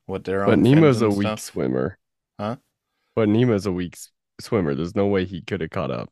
with 0.07 0.23
their 0.23 0.45
But 0.45 0.53
own 0.53 0.63
But 0.63 0.69
Nemo's 0.69 1.01
a 1.01 1.09
weak 1.09 1.37
swimmer. 1.37 1.97
Huh? 2.39 2.57
But 3.15 3.29
Nemo's 3.29 3.65
a 3.65 3.71
weak 3.71 3.97
swimmer. 4.41 4.73
There's 4.75 4.95
no 4.95 5.07
way 5.07 5.25
he 5.25 5.41
could 5.41 5.61
have 5.61 5.69
caught 5.69 5.91
up. 5.91 6.11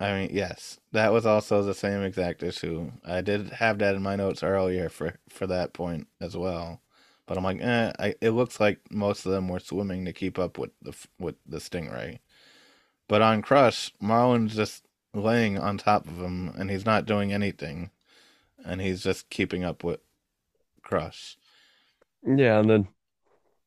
I 0.00 0.12
mean, 0.12 0.30
yes, 0.32 0.78
that 0.92 1.12
was 1.12 1.24
also 1.26 1.62
the 1.62 1.74
same 1.74 2.02
exact 2.02 2.42
issue. 2.42 2.92
I 3.04 3.20
did 3.20 3.50
have 3.50 3.78
that 3.78 3.94
in 3.94 4.02
my 4.02 4.16
notes 4.16 4.42
earlier 4.42 4.88
for 4.88 5.18
for 5.28 5.46
that 5.46 5.72
point 5.72 6.08
as 6.20 6.36
well, 6.36 6.80
but 7.26 7.36
I'm 7.38 7.44
like, 7.44 7.60
eh, 7.60 7.92
I, 7.98 8.14
it 8.20 8.30
looks 8.30 8.60
like 8.60 8.80
most 8.90 9.26
of 9.26 9.32
them 9.32 9.48
were 9.48 9.60
swimming 9.60 10.04
to 10.04 10.12
keep 10.12 10.38
up 10.38 10.58
with 10.58 10.70
the 10.82 10.94
with 11.18 11.36
the 11.46 11.58
stingray. 11.58 12.20
But 13.08 13.22
on 13.22 13.42
Crush, 13.42 13.92
Marlin's 14.00 14.56
just 14.56 14.84
laying 15.14 15.58
on 15.58 15.78
top 15.78 16.06
of 16.08 16.18
him, 16.20 16.50
and 16.58 16.70
he's 16.70 16.86
not 16.86 17.06
doing 17.06 17.32
anything. 17.32 17.90
and 18.64 18.80
he's 18.82 19.02
just 19.02 19.30
keeping 19.30 19.64
up 19.64 19.84
with 19.84 20.00
Crush. 20.82 21.38
Yeah, 22.26 22.58
and 22.60 22.68
then 22.70 22.88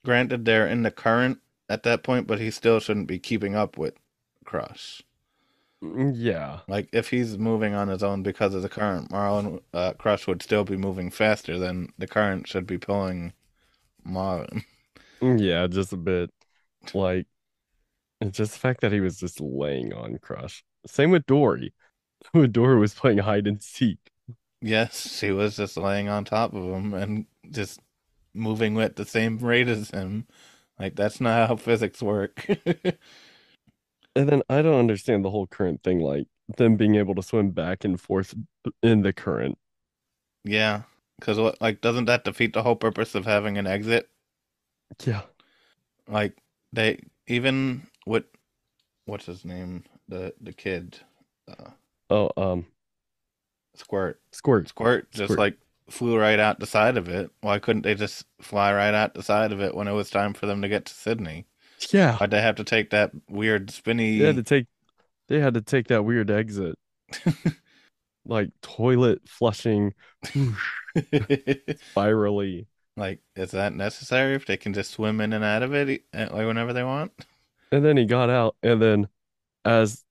Granted, 0.03 0.45
they're 0.45 0.65
in 0.65 0.81
the 0.81 0.89
current 0.89 1.39
at 1.69 1.83
that 1.83 2.01
point, 2.01 2.25
but 2.25 2.39
he 2.39 2.49
still 2.49 2.79
shouldn't 2.79 3.05
be 3.05 3.19
keeping 3.19 3.55
up 3.55 3.77
with 3.77 3.93
Crush. 4.43 5.03
mm, 5.81 6.13
yeah. 6.15 6.61
Like 6.67 6.87
if 6.93 7.09
he's 7.09 7.37
moving 7.37 7.73
on 7.73 7.89
his 7.89 8.01
own 8.03 8.23
because 8.23 8.53
of 8.53 8.61
the 8.61 8.69
current, 8.69 9.11
Marlin 9.11 9.59
uh, 9.73 9.93
Crush 9.93 10.27
would 10.27 10.41
still 10.41 10.63
be 10.63 10.77
moving 10.77 11.09
faster 11.11 11.57
than 11.59 11.91
the 11.97 12.07
current 12.07 12.47
should 12.47 12.65
be 12.67 12.77
pulling 12.77 13.33
Mm, 14.07 14.61
Yeah, 15.39 15.67
just 15.67 15.93
a 15.93 15.97
bit 15.97 16.31
like 16.93 17.27
just 18.31 18.53
the 18.53 18.59
fact 18.59 18.81
that 18.81 18.91
he 18.91 18.99
was 18.99 19.17
just 19.19 19.39
laying 19.41 19.93
on 19.93 20.17
Crush. 20.19 20.63
Same 20.85 21.11
with 21.11 21.25
Dory. 21.25 21.73
Dory 22.51 22.79
was 22.79 22.93
playing 22.95 23.19
hide 23.19 23.47
and 23.47 23.61
seek. 23.63 23.99
Yes, 24.61 25.15
she 25.17 25.31
was 25.31 25.55
just 25.57 25.77
laying 25.77 26.09
on 26.09 26.25
top 26.25 26.53
of 26.53 26.63
him 26.63 26.93
and 26.93 27.27
just 27.51 27.79
moving 28.33 28.75
with 28.75 28.95
the 28.95 29.05
same 29.05 29.37
rate 29.39 29.67
as 29.67 29.91
him. 29.91 30.27
Like 30.79 30.95
that's 30.95 31.21
not 31.21 31.49
how 31.49 31.55
physics 31.57 32.01
work. 32.01 32.47
And 34.15 34.27
then 34.27 34.41
I 34.49 34.61
don't 34.61 34.79
understand 34.79 35.23
the 35.23 35.29
whole 35.31 35.47
current 35.47 35.83
thing, 35.83 35.99
like 35.99 36.27
them 36.57 36.75
being 36.75 36.95
able 36.95 37.15
to 37.15 37.23
swim 37.23 37.51
back 37.51 37.83
and 37.85 37.99
forth 37.99 38.33
in 38.81 39.01
the 39.01 39.13
current. 39.13 39.57
yeah, 40.43 40.83
because 41.19 41.37
what 41.39 41.59
like 41.61 41.81
doesn't 41.81 42.05
that 42.05 42.23
defeat 42.23 42.53
the 42.53 42.63
whole 42.63 42.75
purpose 42.75 43.15
of 43.15 43.25
having 43.25 43.57
an 43.57 43.67
exit? 43.67 44.09
Yeah. 45.05 45.21
Like 46.07 46.37
they 46.73 46.99
even 47.27 47.87
with 48.05 48.25
what's 49.05 49.25
his 49.25 49.43
name 49.45 49.83
the 50.07 50.33
the 50.41 50.53
kid 50.53 50.99
uh, 51.49 51.71
Oh, 52.09 52.31
um, 52.37 52.65
Squirt 53.75 54.21
Squirt. 54.31 54.69
Squirt 54.69 55.11
just 55.11 55.25
Squirt. 55.33 55.39
like 55.39 55.57
flew 55.89 56.17
right 56.17 56.39
out 56.39 56.59
the 56.59 56.65
side 56.65 56.97
of 56.97 57.07
it. 57.09 57.29
Why 57.41 57.59
couldn't 57.59 57.83
they 57.83 57.95
just 57.95 58.25
fly 58.41 58.73
right 58.73 58.93
out 58.93 59.13
the 59.13 59.23
side 59.23 59.51
of 59.51 59.59
it 59.61 59.75
when 59.75 59.87
it 59.87 59.93
was 59.93 60.09
time 60.09 60.33
for 60.33 60.45
them 60.45 60.61
to 60.61 60.69
get 60.69 60.85
to 60.85 60.93
Sydney? 60.93 61.45
Yeah. 61.91 62.17
Why'd 62.17 62.31
they 62.31 62.41
have 62.41 62.55
to 62.55 62.63
take 62.63 62.89
that 62.91 63.11
weird 63.29 63.69
spinny? 63.71 64.19
They 64.19 64.25
had 64.25 64.35
to 64.37 64.43
take 64.43 64.67
they 65.27 65.39
had 65.39 65.53
to 65.55 65.61
take 65.61 65.87
that 65.87 66.03
weird 66.05 66.31
exit. 66.31 66.75
Like 68.27 68.49
toilet 68.61 69.21
flushing 69.27 69.93
spirally. 71.91 72.67
like, 72.95 73.19
is 73.35 73.51
that 73.51 73.73
necessary 73.73 74.35
if 74.35 74.45
they 74.45 74.57
can 74.57 74.73
just 74.73 74.91
swim 74.91 75.21
in 75.21 75.33
and 75.33 75.43
out 75.43 75.63
of 75.63 75.73
it 75.73 76.03
eh, 76.13 76.27
like 76.31 76.45
whenever 76.47 76.73
they 76.73 76.83
want? 76.83 77.11
And 77.71 77.83
then 77.83 77.97
he 77.97 78.05
got 78.05 78.29
out, 78.29 78.55
and 78.63 78.81
then 78.81 79.07
as 79.65 80.03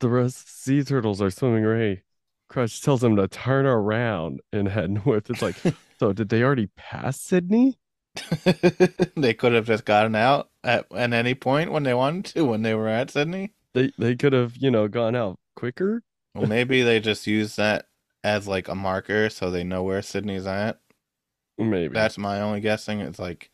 the 0.00 0.08
rest 0.08 0.62
sea 0.62 0.82
turtles 0.82 1.22
are 1.22 1.30
swimming 1.30 1.64
away, 1.64 2.02
Crush 2.48 2.80
tells 2.80 3.04
him 3.04 3.16
to 3.16 3.28
turn 3.28 3.66
around 3.66 4.40
and 4.52 4.68
head 4.68 4.90
north. 4.90 5.30
It's 5.30 5.42
like, 5.42 5.56
so 6.00 6.12
did 6.12 6.28
they 6.28 6.42
already 6.42 6.68
pass 6.76 7.20
Sydney? 7.20 7.78
they 9.16 9.34
could 9.34 9.52
have 9.52 9.66
just 9.66 9.84
gotten 9.84 10.14
out 10.14 10.50
at, 10.64 10.86
at 10.92 11.12
any 11.12 11.34
point 11.34 11.70
when 11.70 11.84
they 11.84 11.94
wanted 11.94 12.24
to 12.24 12.44
when 12.44 12.62
they 12.62 12.74
were 12.74 12.88
at 12.88 13.10
Sydney. 13.10 13.52
They 13.74 13.92
they 13.98 14.16
could 14.16 14.32
have, 14.32 14.56
you 14.56 14.70
know, 14.70 14.88
gone 14.88 15.14
out 15.14 15.38
quicker. 15.54 16.02
Well, 16.38 16.46
maybe 16.48 16.82
they 16.82 17.00
just 17.00 17.26
use 17.26 17.56
that 17.56 17.86
as 18.24 18.46
like 18.48 18.68
a 18.68 18.74
marker 18.74 19.28
so 19.30 19.50
they 19.50 19.64
know 19.64 19.82
where 19.82 20.02
Sydney's 20.02 20.46
at. 20.46 20.80
Maybe. 21.58 21.94
That's 21.94 22.18
my 22.18 22.40
only 22.40 22.60
guessing. 22.60 23.00
It's 23.00 23.18
like, 23.18 23.50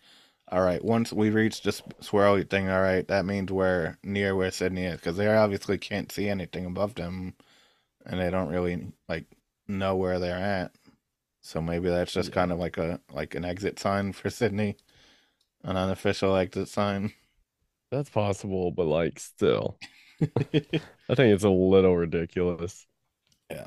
all 0.48 0.60
right, 0.62 0.84
once 0.84 1.12
we 1.12 1.30
reach 1.30 1.62
this 1.62 1.80
swirly 2.02 2.48
thing, 2.48 2.68
all 2.68 2.82
right, 2.82 3.06
that 3.08 3.24
means 3.24 3.50
we're 3.50 3.96
near 4.02 4.36
where 4.36 4.50
Sydney 4.50 4.84
is 4.84 4.96
because 4.96 5.16
they 5.16 5.26
obviously 5.28 5.78
can't 5.78 6.12
see 6.12 6.28
anything 6.28 6.66
above 6.66 6.94
them, 6.94 7.34
and 8.06 8.20
they 8.20 8.30
don't 8.30 8.48
really 8.50 8.92
like 9.08 9.26
know 9.68 9.96
where 9.96 10.18
they're 10.18 10.36
at. 10.38 10.72
So 11.42 11.60
maybe 11.62 11.88
that's 11.90 12.12
just 12.12 12.30
Yeah. 12.30 12.34
kind 12.34 12.52
of 12.52 12.58
like 12.58 12.78
a 12.78 13.00
like 13.12 13.34
an 13.34 13.44
exit 13.44 13.78
sign 13.78 14.12
for 14.12 14.30
Sydney, 14.30 14.76
an 15.64 15.76
unofficial 15.76 16.36
exit 16.36 16.68
sign. 16.68 17.14
That's 17.90 18.10
possible, 18.10 18.70
but 18.72 18.86
like 18.86 19.18
still. 19.18 19.78
I 21.08 21.14
think 21.14 21.34
it's 21.34 21.44
a 21.44 21.50
little 21.50 21.96
ridiculous. 21.96 22.86
yeah. 23.50 23.66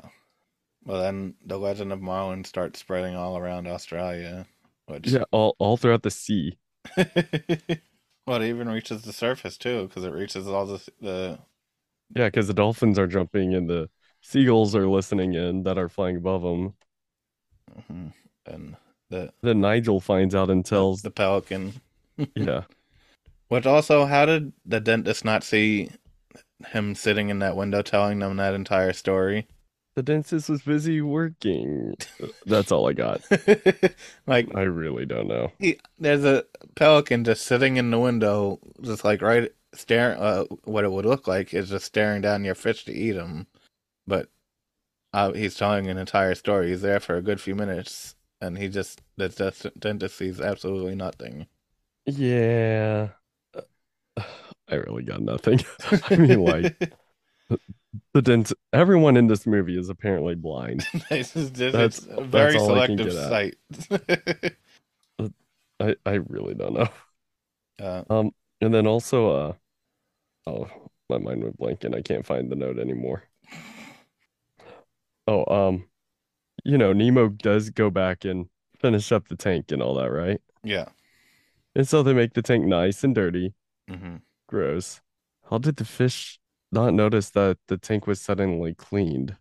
Well, 0.84 1.00
then 1.02 1.36
the 1.44 1.58
legend 1.58 1.92
of 1.92 2.00
Marlin 2.02 2.44
starts 2.44 2.80
spreading 2.80 3.16
all 3.16 3.38
around 3.38 3.66
Australia, 3.68 4.46
which 4.86 5.18
Yeah, 5.18 5.24
all 5.32 5.56
all 5.58 5.76
throughout 5.76 6.02
the 6.02 6.10
sea. 6.10 6.58
well, 8.26 8.42
it 8.42 8.48
even 8.48 8.68
reaches 8.68 9.02
the 9.02 9.12
surface 9.12 9.56
too, 9.56 9.86
because 9.88 10.04
it 10.04 10.12
reaches 10.12 10.46
all 10.46 10.66
the 10.66 10.88
the 11.00 11.38
Yeah, 12.14 12.26
because 12.28 12.48
the 12.48 12.54
dolphins 12.54 12.98
are 12.98 13.06
jumping 13.06 13.54
and 13.54 13.68
the 13.68 13.90
seagulls 14.22 14.74
are 14.74 14.88
listening 14.88 15.34
in 15.34 15.62
that 15.64 15.78
are 15.78 15.88
flying 15.88 16.16
above 16.16 16.42
them. 16.42 16.74
mhm, 17.76 18.12
and 18.46 18.76
the 19.10 19.32
Then 19.42 19.60
Nigel 19.60 19.98
finds 20.00 20.32
out 20.36 20.48
and 20.48 20.64
tells, 20.64 21.02
the 21.02 21.10
pelican. 21.10 21.80
yeah, 22.34 22.64
Which 23.48 23.66
also, 23.66 24.06
how 24.06 24.26
did 24.26 24.52
the 24.64 24.80
dentist 24.80 25.24
not 25.24 25.44
see 25.44 25.90
him 26.66 26.94
sitting 26.94 27.28
in 27.28 27.38
that 27.40 27.56
window 27.56 27.82
telling 27.82 28.18
them 28.18 28.36
that 28.36 28.54
entire 28.54 28.92
story? 28.92 29.46
the 29.98 30.02
dentist 30.04 30.48
was 30.48 30.62
busy 30.62 31.00
working. 31.00 31.96
That's 32.46 32.70
all 32.70 32.88
I 32.88 32.92
got. 32.92 33.20
like, 34.28 34.54
I 34.54 34.60
really 34.60 35.06
don't 35.06 35.26
know. 35.26 35.50
he, 35.58 35.80
there's 35.98 36.24
a 36.24 36.44
pelican 36.76 37.24
just 37.24 37.44
sitting 37.44 37.78
in 37.78 37.90
the 37.90 37.98
window, 37.98 38.60
just 38.80 39.04
like 39.04 39.22
right 39.22 39.50
staring. 39.74 40.16
Uh, 40.20 40.44
what 40.62 40.84
it 40.84 40.92
would 40.92 41.04
look 41.04 41.26
like 41.26 41.52
is 41.52 41.70
just 41.70 41.84
staring 41.86 42.22
down 42.22 42.44
your 42.44 42.54
fish 42.54 42.84
to 42.84 42.92
eat 42.92 43.16
him, 43.16 43.48
but 44.06 44.28
uh, 45.12 45.32
he's 45.32 45.56
telling 45.56 45.88
an 45.88 45.98
entire 45.98 46.36
story. 46.36 46.68
He's 46.68 46.82
there 46.82 47.00
for 47.00 47.16
a 47.16 47.22
good 47.22 47.40
few 47.40 47.56
minutes, 47.56 48.14
and 48.40 48.56
he 48.56 48.68
just 48.68 49.00
the 49.16 49.72
dentist 49.80 50.16
sees 50.16 50.40
absolutely 50.40 50.94
nothing. 50.94 51.48
Yeah, 52.06 53.08
I 54.70 54.76
really 54.76 55.02
got 55.02 55.20
nothing. 55.22 55.60
I 56.10 56.16
mean, 56.16 56.42
like 56.44 56.92
the 58.14 58.22
dent. 58.22 58.52
Everyone 58.72 59.16
in 59.16 59.26
this 59.26 59.46
movie 59.46 59.78
is 59.78 59.88
apparently 59.88 60.34
blind. 60.34 60.86
it's, 61.10 61.32
That's- 61.32 62.06
a 62.06 62.22
very 62.22 62.52
that's 62.52 62.64
selective 62.64 63.12
sight. 63.12 63.56
I 65.80 65.94
I 66.04 66.14
really 66.14 66.54
don't 66.54 66.74
know. 66.74 66.88
uh, 67.80 68.02
Um, 68.10 68.32
and 68.60 68.74
then 68.74 68.86
also, 68.86 69.30
uh, 69.30 69.52
oh, 70.46 70.68
my 71.08 71.18
mind 71.18 71.42
went 71.44 71.56
blank 71.58 71.84
and 71.84 71.94
I 71.94 72.02
can't 72.02 72.26
find 72.26 72.50
the 72.50 72.56
note 72.56 72.78
anymore. 72.78 73.22
Oh, 75.28 75.44
um, 75.68 75.84
you 76.64 76.76
know, 76.78 76.92
Nemo 76.92 77.28
does 77.28 77.70
go 77.70 77.90
back 77.90 78.24
and 78.24 78.48
finish 78.80 79.12
up 79.12 79.28
the 79.28 79.36
tank 79.36 79.70
and 79.72 79.82
all 79.82 79.94
that, 79.94 80.10
right? 80.10 80.40
yeah. 80.64 80.86
And 81.76 81.86
so 81.86 82.02
they 82.02 82.12
make 82.12 82.34
the 82.34 82.42
tank 82.42 82.64
nice 82.64 83.04
and 83.04 83.14
dirty. 83.14 83.54
hmm 83.88 84.16
Gross. 84.48 85.00
How 85.48 85.58
did 85.58 85.76
the 85.76 85.84
fish 85.84 86.40
not 86.72 86.92
notice 86.92 87.30
that 87.30 87.58
the 87.68 87.78
tank 87.78 88.06
was 88.08 88.20
suddenly 88.20 88.74
cleaned? 88.74 89.36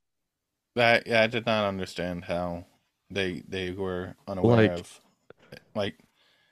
That 0.75 1.07
yeah, 1.07 1.23
I 1.23 1.27
did 1.27 1.45
not 1.45 1.65
understand 1.67 2.23
how 2.25 2.67
they 3.09 3.41
they 3.47 3.71
were 3.71 4.15
unaware 4.27 4.69
Like- 4.69 4.71
of 4.79 5.01
like 5.75 5.99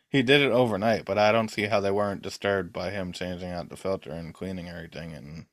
he 0.09 0.23
did 0.23 0.41
it 0.41 0.51
overnight, 0.51 1.05
but 1.05 1.17
I 1.17 1.31
don't 1.31 1.49
see 1.51 1.63
how 1.67 1.79
they 1.81 1.91
weren't 1.91 2.21
disturbed 2.23 2.73
by 2.73 2.91
him 2.91 3.13
changing 3.13 3.51
out 3.51 3.69
the 3.69 3.77
filter 3.77 4.11
and 4.11 4.33
cleaning 4.33 4.69
everything 4.69 5.13
and 5.13 5.47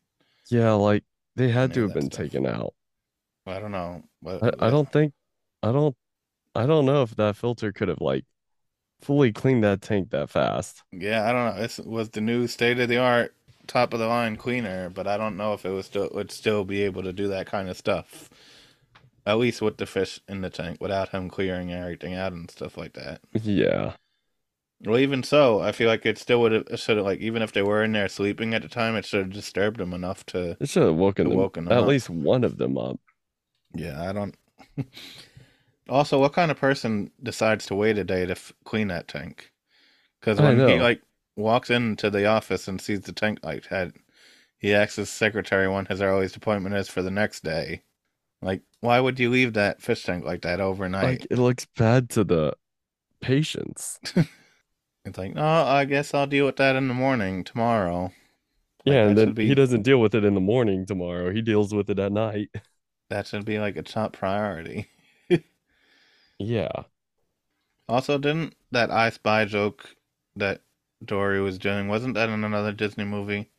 Yeah, 0.50 0.72
like 0.72 1.04
they 1.36 1.50
had 1.50 1.74
to 1.74 1.82
have 1.82 1.92
been 1.92 2.10
stuff. 2.10 2.20
taken 2.22 2.46
out. 2.46 2.74
I 3.46 3.58
don't 3.60 3.72
know. 3.72 4.04
But 4.22 4.42
I, 4.42 4.52
I 4.60 4.70
don't 4.70 4.90
think, 4.90 5.14
I 5.62 5.72
don't, 5.72 5.96
I 6.54 6.66
don't 6.66 6.86
know 6.86 7.02
if 7.02 7.16
that 7.16 7.36
filter 7.36 7.72
could 7.72 7.88
have 7.88 8.00
like 8.00 8.24
fully 9.02 9.32
clean 9.32 9.60
that 9.62 9.82
tank 9.82 10.10
that 10.10 10.30
fast. 10.30 10.82
yeah, 10.92 11.28
I 11.28 11.32
don't 11.32 11.54
know. 11.56 11.60
This 11.62 11.78
was 11.78 12.10
the 12.10 12.20
new 12.20 12.46
state 12.46 12.78
of 12.80 12.88
the 12.88 12.98
art, 12.98 13.34
top 13.66 13.92
of 13.92 14.00
the 14.00 14.06
line 14.06 14.36
cleaner, 14.36 14.88
but 14.90 15.06
I 15.06 15.16
don't 15.16 15.36
know 15.36 15.52
if 15.54 15.64
it 15.66 15.70
was 15.70 15.86
still 15.86 16.08
would 16.14 16.30
still 16.30 16.64
be 16.64 16.82
able 16.82 17.02
to 17.02 17.12
do 17.12 17.28
that 17.28 17.46
kind 17.46 17.68
of 17.68 17.76
stuff. 17.76 18.30
At 19.24 19.38
least 19.38 19.62
with 19.62 19.76
the 19.76 19.86
fish 19.86 20.18
in 20.28 20.40
the 20.40 20.50
tank, 20.50 20.78
without 20.80 21.10
him 21.10 21.28
clearing 21.30 21.72
everything 21.72 22.14
out 22.14 22.32
and 22.32 22.50
stuff 22.50 22.76
like 22.76 22.94
that. 22.94 23.20
Yeah. 23.32 23.92
Well, 24.84 24.98
even 24.98 25.22
so, 25.22 25.60
I 25.60 25.70
feel 25.70 25.86
like 25.88 26.04
it 26.04 26.18
still 26.18 26.40
would 26.40 26.50
have 26.50 26.80
should 26.80 26.96
have 26.96 27.06
like 27.06 27.20
even 27.20 27.40
if 27.40 27.52
they 27.52 27.62
were 27.62 27.84
in 27.84 27.92
there 27.92 28.08
sleeping 28.08 28.52
at 28.52 28.62
the 28.62 28.68
time, 28.68 28.96
it 28.96 29.04
should 29.04 29.20
have 29.20 29.32
disturbed 29.32 29.78
them 29.78 29.92
enough 29.92 30.26
to. 30.26 30.56
It 30.58 30.68
should 30.68 30.82
have 30.82 30.96
woken 30.96 31.28
them, 31.28 31.38
Woken 31.38 31.66
them 31.66 31.72
at 31.72 31.84
up. 31.84 31.88
least 31.88 32.10
one 32.10 32.42
of 32.42 32.56
them 32.58 32.76
up. 32.76 32.98
Yeah, 33.76 34.02
I 34.02 34.12
don't. 34.12 34.34
also, 35.92 36.18
what 36.18 36.32
kind 36.32 36.50
of 36.50 36.58
person 36.58 37.10
decides 37.22 37.66
to 37.66 37.74
wait 37.74 37.98
a 37.98 38.04
day 38.04 38.26
to 38.26 38.32
f- 38.32 38.52
clean 38.64 38.88
that 38.88 39.08
tank? 39.08 39.52
Because 40.20 40.40
when 40.40 40.60
he 40.60 40.80
like 40.80 41.02
walks 41.36 41.70
into 41.70 42.10
the 42.10 42.26
office 42.26 42.68
and 42.68 42.80
sees 42.80 43.02
the 43.02 43.12
tank 43.12 43.40
like 43.42 43.66
had, 43.66 43.94
he 44.58 44.74
asks 44.74 44.96
his 44.96 45.10
secretary 45.10 45.68
when 45.68 45.86
his 45.86 46.02
earliest 46.02 46.36
appointment 46.36 46.74
is 46.76 46.88
for 46.88 47.02
the 47.02 47.10
next 47.10 47.44
day. 47.44 47.82
Like, 48.42 48.62
why 48.80 49.00
would 49.00 49.20
you 49.20 49.30
leave 49.30 49.54
that 49.54 49.82
fish 49.82 50.04
tank 50.04 50.24
like 50.24 50.42
that 50.42 50.60
overnight? 50.60 51.22
Like 51.22 51.26
it 51.30 51.38
looks 51.38 51.66
bad 51.76 52.10
to 52.10 52.24
the 52.24 52.56
patients. 53.20 54.00
it's 55.04 55.18
like, 55.18 55.34
no, 55.34 55.44
I 55.44 55.84
guess 55.84 56.14
I'll 56.14 56.26
deal 56.26 56.46
with 56.46 56.56
that 56.56 56.76
in 56.76 56.88
the 56.88 56.94
morning 56.94 57.44
tomorrow. 57.44 58.12
Like, 58.86 58.94
Yeah, 58.94 59.06
and 59.08 59.16
then 59.18 59.34
be 59.34 59.48
he 59.48 59.54
doesn't 59.54 59.82
deal 59.82 60.00
with 60.00 60.14
it 60.14 60.24
in 60.24 60.34
the 60.34 60.40
morning 60.40 60.86
tomorrow. 60.86 61.32
He 61.32 61.42
deals 61.42 61.72
with 61.74 61.88
it 61.90 61.98
at 61.98 62.12
night. 62.12 62.50
that 63.10 63.26
should 63.26 63.44
be 63.44 63.58
like 63.58 63.76
a 63.76 63.82
top 63.82 64.12
priority. 64.12 64.88
Yeah. 66.42 66.84
Also, 67.88 68.18
didn't 68.18 68.56
that 68.72 68.90
I 68.90 69.08
Spy 69.10 69.44
joke 69.44 69.94
that 70.34 70.62
Dory 71.04 71.40
was 71.40 71.58
doing, 71.60 71.86
wasn't 71.86 72.14
that 72.14 72.28
in 72.28 72.42
another 72.42 72.72
Disney 72.72 73.04
movie? 73.04 73.52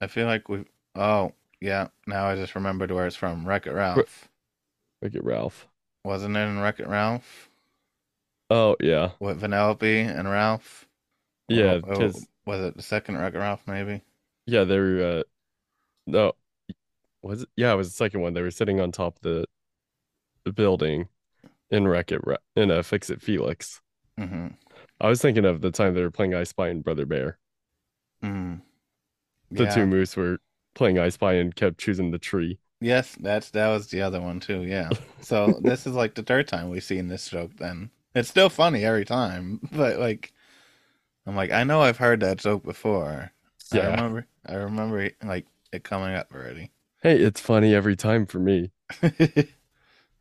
I 0.00 0.08
feel 0.08 0.26
like 0.26 0.48
we 0.48 0.66
Oh, 0.94 1.34
yeah, 1.60 1.88
now 2.06 2.26
I 2.28 2.36
just 2.36 2.54
remembered 2.54 2.90
where 2.92 3.06
it's 3.06 3.16
from. 3.16 3.48
Wreck 3.48 3.66
It 3.66 3.72
Ralph. 3.72 4.28
Wreck 5.02 5.14
It 5.14 5.24
Ralph. 5.24 5.68
Wasn't 6.04 6.36
it 6.36 6.40
in 6.40 6.60
Wreck 6.60 6.78
It 6.78 6.86
Ralph? 6.88 7.48
Oh 8.48 8.76
yeah. 8.80 9.12
With 9.20 9.40
Vanellope 9.40 9.84
and 9.84 10.28
Ralph? 10.28 10.88
Yeah, 11.48 11.78
or 11.82 11.96
because 11.98 12.26
was 12.46 12.60
it 12.60 12.76
the 12.76 12.82
second 12.82 13.18
Wreck 13.18 13.34
It 13.34 13.38
Ralph, 13.38 13.66
maybe? 13.66 14.02
yeah, 14.46 14.64
they 14.64 14.78
were 14.78 15.02
uh 15.02 15.22
no 16.06 16.34
was 17.22 17.42
it 17.44 17.48
yeah, 17.56 17.72
it 17.72 17.76
was 17.76 17.88
the 17.90 17.94
second 17.96 18.20
one. 18.22 18.34
They 18.34 18.42
were 18.42 18.50
sitting 18.50 18.80
on 18.80 18.92
top 18.92 19.16
of 19.18 19.22
the, 19.22 19.46
the 20.44 20.52
building 20.52 21.08
in 21.70 21.86
Wreck 21.88 22.12
It 22.12 22.20
in 22.56 22.70
uh, 22.70 22.82
Fix 22.82 23.10
It 23.10 23.22
Felix. 23.22 23.80
Mm-hmm. 24.18 24.48
I 25.00 25.08
was 25.08 25.22
thinking 25.22 25.44
of 25.44 25.60
the 25.60 25.70
time 25.70 25.94
they 25.94 26.02
were 26.02 26.10
playing 26.10 26.34
I 26.34 26.44
Spy 26.44 26.68
and 26.68 26.84
Brother 26.84 27.06
Bear. 27.06 27.38
Mm. 28.22 28.60
The 29.50 29.64
Yeah. 29.64 29.74
two 29.74 29.86
moose 29.86 30.16
were 30.16 30.38
playing 30.74 30.98
I 30.98 31.08
Spy 31.08 31.34
and 31.34 31.54
kept 31.54 31.78
choosing 31.78 32.10
the 32.10 32.18
tree. 32.18 32.58
Yes, 32.80 33.14
that's 33.20 33.50
that 33.50 33.68
was 33.68 33.88
the 33.88 34.02
other 34.02 34.20
one 34.20 34.40
too. 34.40 34.62
Yeah. 34.62 34.90
So 35.22 35.58
this 35.62 35.86
is 35.86 35.94
like 35.94 36.14
the 36.14 36.22
third 36.22 36.48
time 36.48 36.70
we've 36.70 36.82
seen 36.82 37.08
this 37.08 37.28
joke. 37.28 37.52
Then 37.56 37.90
it's 38.14 38.28
still 38.28 38.48
funny 38.48 38.84
every 38.84 39.04
time, 39.04 39.60
but 39.72 39.98
like, 39.98 40.32
I'm 41.26 41.36
like, 41.36 41.50
I 41.52 41.64
know 41.64 41.82
I've 41.82 41.98
heard 41.98 42.20
that 42.20 42.38
joke 42.38 42.64
before. 42.64 43.32
Yeah. 43.72 43.82
I 43.82 43.90
remember. 43.90 44.26
I 44.46 44.54
remember 44.54 45.10
like 45.22 45.46
it 45.72 45.84
coming 45.84 46.14
up 46.14 46.32
already. 46.34 46.70
Hey, 47.02 47.18
it's 47.18 47.40
funny 47.40 47.74
every 47.74 47.96
time 47.96 48.26
for 48.26 48.38
me. 48.38 48.70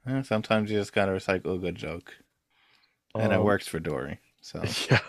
Eh, 0.09 0.21
Sometimes 0.23 0.71
you 0.71 0.77
just 0.79 0.93
gotta 0.93 1.11
recycle 1.11 1.55
a 1.55 1.59
good 1.59 1.75
joke, 1.75 2.15
and 3.17 3.33
it 3.33 3.39
Um, 3.39 3.43
works 3.43 3.67
for 3.67 3.79
Dory. 3.79 4.19
So. 4.41 4.63
Yeah. 4.89 4.99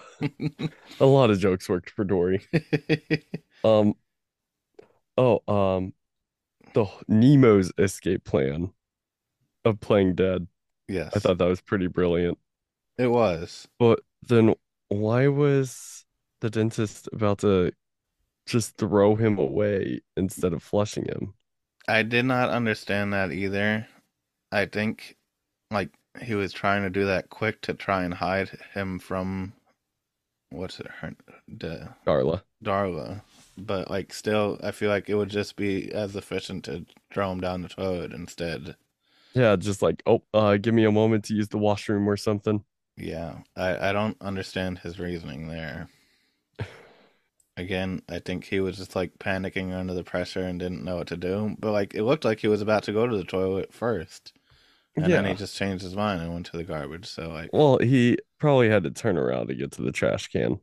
A 1.01 1.07
lot 1.07 1.31
of 1.31 1.39
jokes 1.39 1.69
worked 1.69 1.91
for 1.91 2.05
Dory. 2.05 2.47
Um 3.65 3.95
oh, 5.17 5.41
um 5.53 5.93
the 6.75 6.87
Nemo's 7.09 7.73
escape 7.79 8.25
plan 8.25 8.73
of 9.65 9.81
playing 9.81 10.15
dead. 10.17 10.49
yes, 10.89 11.13
I 11.15 11.21
thought 11.21 11.39
that 11.39 11.47
was 11.49 11.61
pretty 11.63 11.89
brilliant. 11.89 12.39
it 12.99 13.09
was. 13.09 13.69
But 13.79 14.01
then 14.23 14.55
why 14.89 15.27
was 15.29 16.05
the 16.41 16.51
dentist 16.51 17.09
about 17.13 17.39
to 17.41 17.73
just 18.47 18.77
throw 18.79 19.17
him 19.17 19.39
away 19.39 20.03
instead 20.17 20.53
of 20.55 20.63
flushing 20.63 21.07
him? 21.07 21.35
I 21.87 22.03
did 22.05 22.25
not 22.25 22.49
understand 22.49 23.13
that 23.13 23.33
either. 23.33 23.87
I 24.53 24.67
think 24.67 25.17
like 25.71 25.91
he 26.23 26.35
was 26.35 26.53
trying 26.53 26.83
to 26.83 26.91
do 26.91 27.07
that 27.07 27.31
quick 27.31 27.61
to 27.63 27.75
try 27.75 28.05
and 28.05 28.15
hide 28.15 28.51
him 28.75 28.99
from 28.99 29.53
what's 30.51 30.81
it 30.81 30.89
her 31.01 31.15
the 31.47 31.89
Darla. 32.07 32.43
Darla. 32.65 33.23
But 33.57 33.91
like 33.91 34.13
still 34.13 34.59
I 34.63 34.71
feel 34.71 34.91
like 34.91 35.09
it 35.09 35.15
would 35.15 35.31
just 35.31 35.57
be 35.57 35.93
as 35.93 36.17
efficient 36.17 36.65
to 36.65 36.87
throw 37.13 37.31
him 37.33 37.41
down 37.41 37.63
the 37.63 37.69
toilet 37.69 38.13
instead. 38.13 38.77
Yeah, 39.35 39.55
just 39.57 39.81
like, 39.81 40.03
oh, 40.07 40.23
uh, 40.35 40.57
give 40.57 40.75
me 40.75 40.85
a 40.85 40.91
moment 40.91 41.25
to 41.27 41.35
use 41.35 41.49
the 41.49 41.59
washroom 41.59 42.09
or 42.09 42.17
something. 42.17 42.65
Yeah. 42.97 43.39
I, 43.57 43.91
I 43.91 43.93
don't 43.93 44.17
understand 44.21 44.79
his 44.79 44.99
reasoning 44.99 45.49
there. 45.49 45.89
Again, 47.57 48.03
I 48.09 48.19
think 48.19 48.45
he 48.45 48.61
was 48.61 48.77
just 48.77 48.97
like 48.97 49.19
panicking 49.19 49.73
under 49.73 49.95
the 49.95 50.03
pressure 50.03 50.41
and 50.43 50.59
didn't 50.59 50.85
know 50.85 50.97
what 50.97 51.07
to 51.09 51.17
do. 51.17 51.57
But 51.59 51.73
like 51.73 51.95
it 51.95 52.03
looked 52.03 52.25
like 52.25 52.41
he 52.41 52.49
was 52.49 52.61
about 52.61 52.83
to 52.85 52.93
go 52.93 53.07
to 53.07 53.17
the 53.17 53.25
toilet 53.25 53.73
first. 53.73 54.33
And 54.97 55.07
yeah. 55.07 55.23
then 55.23 55.27
he 55.27 55.35
just 55.35 55.57
changed 55.57 55.85
his 55.85 55.95
mind 55.95 56.21
and 56.21 56.33
went 56.33 56.47
to 56.47 56.57
the 56.57 56.65
garbage. 56.65 57.07
So 57.07 57.29
like 57.29 57.51
Well, 57.53 57.79
he 57.79 58.19
probably 58.39 58.69
had 58.69 58.83
to 58.85 58.91
turn 58.91 59.17
around 59.17 59.49
to 59.49 59.55
get 59.55 59.73
to 59.73 59.83
the 59.83 59.93
trash 59.93 60.29
can, 60.29 60.61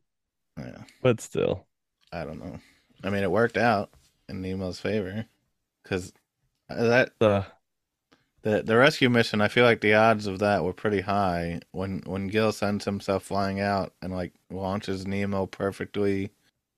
yeah. 0.58 0.84
but 1.02 1.22
still. 1.22 1.66
I 2.12 2.24
don't 2.24 2.40
know. 2.40 2.60
I 3.04 3.10
mean, 3.10 3.24
it 3.24 3.32
worked 3.32 3.58
out 3.58 3.92
in 4.30 4.42
Nemo's 4.42 4.80
favor 4.80 5.26
because 5.84 6.14
that 6.70 7.12
Uh, 7.22 7.44
the 8.42 8.64
the 8.64 8.78
rescue 8.78 9.10
mission. 9.10 9.42
I 9.42 9.48
feel 9.48 9.66
like 9.66 9.82
the 9.82 9.94
odds 9.94 10.28
of 10.28 10.40
that 10.40 10.64
were 10.64 10.74
pretty 10.74 11.02
high 11.02 11.60
when 11.72 12.02
when 12.06 12.28
Gil 12.28 12.52
sends 12.52 12.86
himself 12.86 13.24
flying 13.24 13.60
out 13.60 13.94
and 14.02 14.14
like 14.14 14.34
launches 14.50 15.06
Nemo 15.08 15.46
perfectly, 15.46 16.32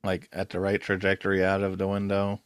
like 0.03 0.29
at 0.33 0.49
the 0.49 0.59
right 0.59 0.81
trajectory 0.81 1.43
out 1.43 1.61
of 1.63 1.77
the 1.77 1.87
window. 1.87 2.41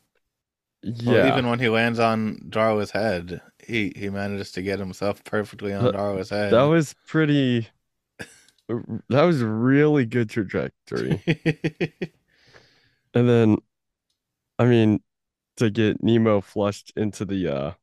Well, 0.84 1.18
yeah. 1.18 1.28
even 1.28 1.48
when 1.50 1.60
he 1.60 1.70
lands 1.70 2.00
on 2.00 2.38
Darla's 2.50 2.92
head, 2.92 3.42
he 3.66 3.94
he 3.96 4.10
manages 4.10 4.52
to 4.54 4.62
get 4.62 4.80
himself 4.80 5.24
perfectly 5.24 5.74
on 5.74 5.88
Uh, 5.88 5.92
Darla's 5.92 6.30
head. 6.30 6.52
That 6.52 6.64
was 6.64 6.94
pretty. 7.08 7.70
That 9.10 9.24
was 9.24 9.42
really 9.42 10.06
good 10.06 10.30
trajectory. 10.30 11.22
And 13.14 13.28
then, 13.28 13.58
I 14.60 14.66
mean, 14.66 15.02
to 15.58 15.70
get 15.72 16.04
Nemo 16.04 16.42
flushed 16.42 16.94
into 16.98 17.26
the 17.26 17.48
uh 17.50 17.74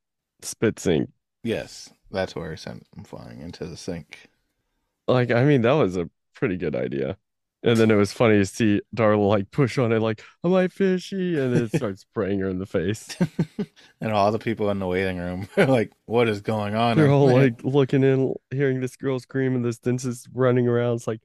spit 0.43 0.79
sink, 0.81 1.11
yes, 1.43 1.93
that's 2.11 2.35
where 2.35 2.51
he 2.51 2.57
sent 2.57 2.87
him 2.97 3.05
flying 3.05 3.41
into 3.41 3.67
the 3.67 3.77
sink. 3.77 4.31
like, 5.07 5.31
I 5.31 5.45
mean, 5.45 5.63
that 5.63 5.73
was 5.73 5.97
a 5.97 6.09
pretty 6.35 6.57
good 6.57 6.77
idea. 6.77 7.17
And 7.63 7.77
then 7.77 7.91
it 7.91 7.95
was 7.97 8.13
funny 8.13 8.39
to 8.39 8.47
see 8.47 8.81
Darla 8.97 9.29
like 9.29 9.51
push 9.51 9.77
on 9.77 9.93
it, 9.93 10.01
like, 10.01 10.23
"Am 10.45 10.55
I 10.55 10.69
fishy?" 10.69 11.39
And 11.39 11.55
then 11.55 11.65
it 11.65 11.73
starts 11.75 12.01
spraying 12.11 12.41
her 12.41 12.49
in 12.49 12.59
the 12.59 12.67
face. 12.67 13.15
and 14.01 14.13
all 14.13 14.33
the 14.33 14.39
people 14.39 14.71
in 14.71 14.79
the 14.79 14.87
waiting 14.87 15.19
room 15.19 15.47
are 15.59 15.67
like, 15.67 15.93
"What 16.07 16.29
is 16.29 16.41
going 16.41 16.75
on?" 16.75 16.97
They're 16.97 17.11
all 17.11 17.27
there?" 17.27 17.43
like 17.43 17.63
looking 17.63 18.03
in, 18.03 18.35
hearing 18.51 18.81
this 18.81 18.97
girl 18.97 19.19
scream, 19.21 19.55
and 19.55 19.65
this 19.65 19.79
dentist 19.79 20.29
running 20.33 20.69
around. 20.69 20.97
It's 20.97 21.07
like, 21.07 21.21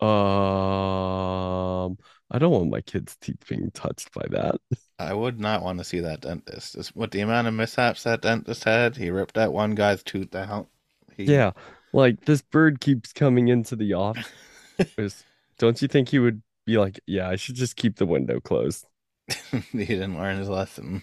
um, 0.00 1.96
I 2.30 2.38
don't 2.38 2.52
want 2.52 2.68
my 2.70 2.82
kid's 2.82 3.16
teeth 3.16 3.42
being 3.48 3.70
touched 3.70 4.12
by 4.12 4.26
that. 4.30 4.56
I 4.98 5.14
would 5.14 5.40
not 5.40 5.62
want 5.62 5.78
to 5.78 5.84
see 5.84 6.00
that 6.00 6.20
dentist. 6.20 6.74
Just 6.74 6.94
with 6.94 7.12
the 7.12 7.20
amount 7.20 7.48
of 7.48 7.54
mishaps 7.54 8.02
that 8.02 8.20
dentist 8.20 8.64
had, 8.64 8.96
he 8.96 9.08
ripped 9.10 9.34
that 9.34 9.54
one 9.54 9.74
guy's 9.74 10.02
tooth 10.02 10.34
out. 10.34 10.68
He, 11.16 11.24
Yeah, 11.24 11.52
like 11.94 12.26
this 12.26 12.42
bird 12.42 12.80
keeps 12.80 13.14
coming 13.14 13.48
into 13.48 13.74
the 13.74 13.94
office. 13.94 15.24
Don't 15.58 15.80
you 15.80 15.88
think 15.88 16.08
he 16.08 16.18
would 16.18 16.42
be 16.66 16.78
like, 16.78 17.00
yeah, 17.06 17.28
I 17.28 17.36
should 17.36 17.54
just 17.54 17.76
keep 17.76 17.96
the 17.96 18.06
window 18.06 18.40
closed? 18.40 18.86
he 19.72 19.84
didn't 19.84 20.18
learn 20.18 20.38
his 20.38 20.48
lesson. 20.48 21.02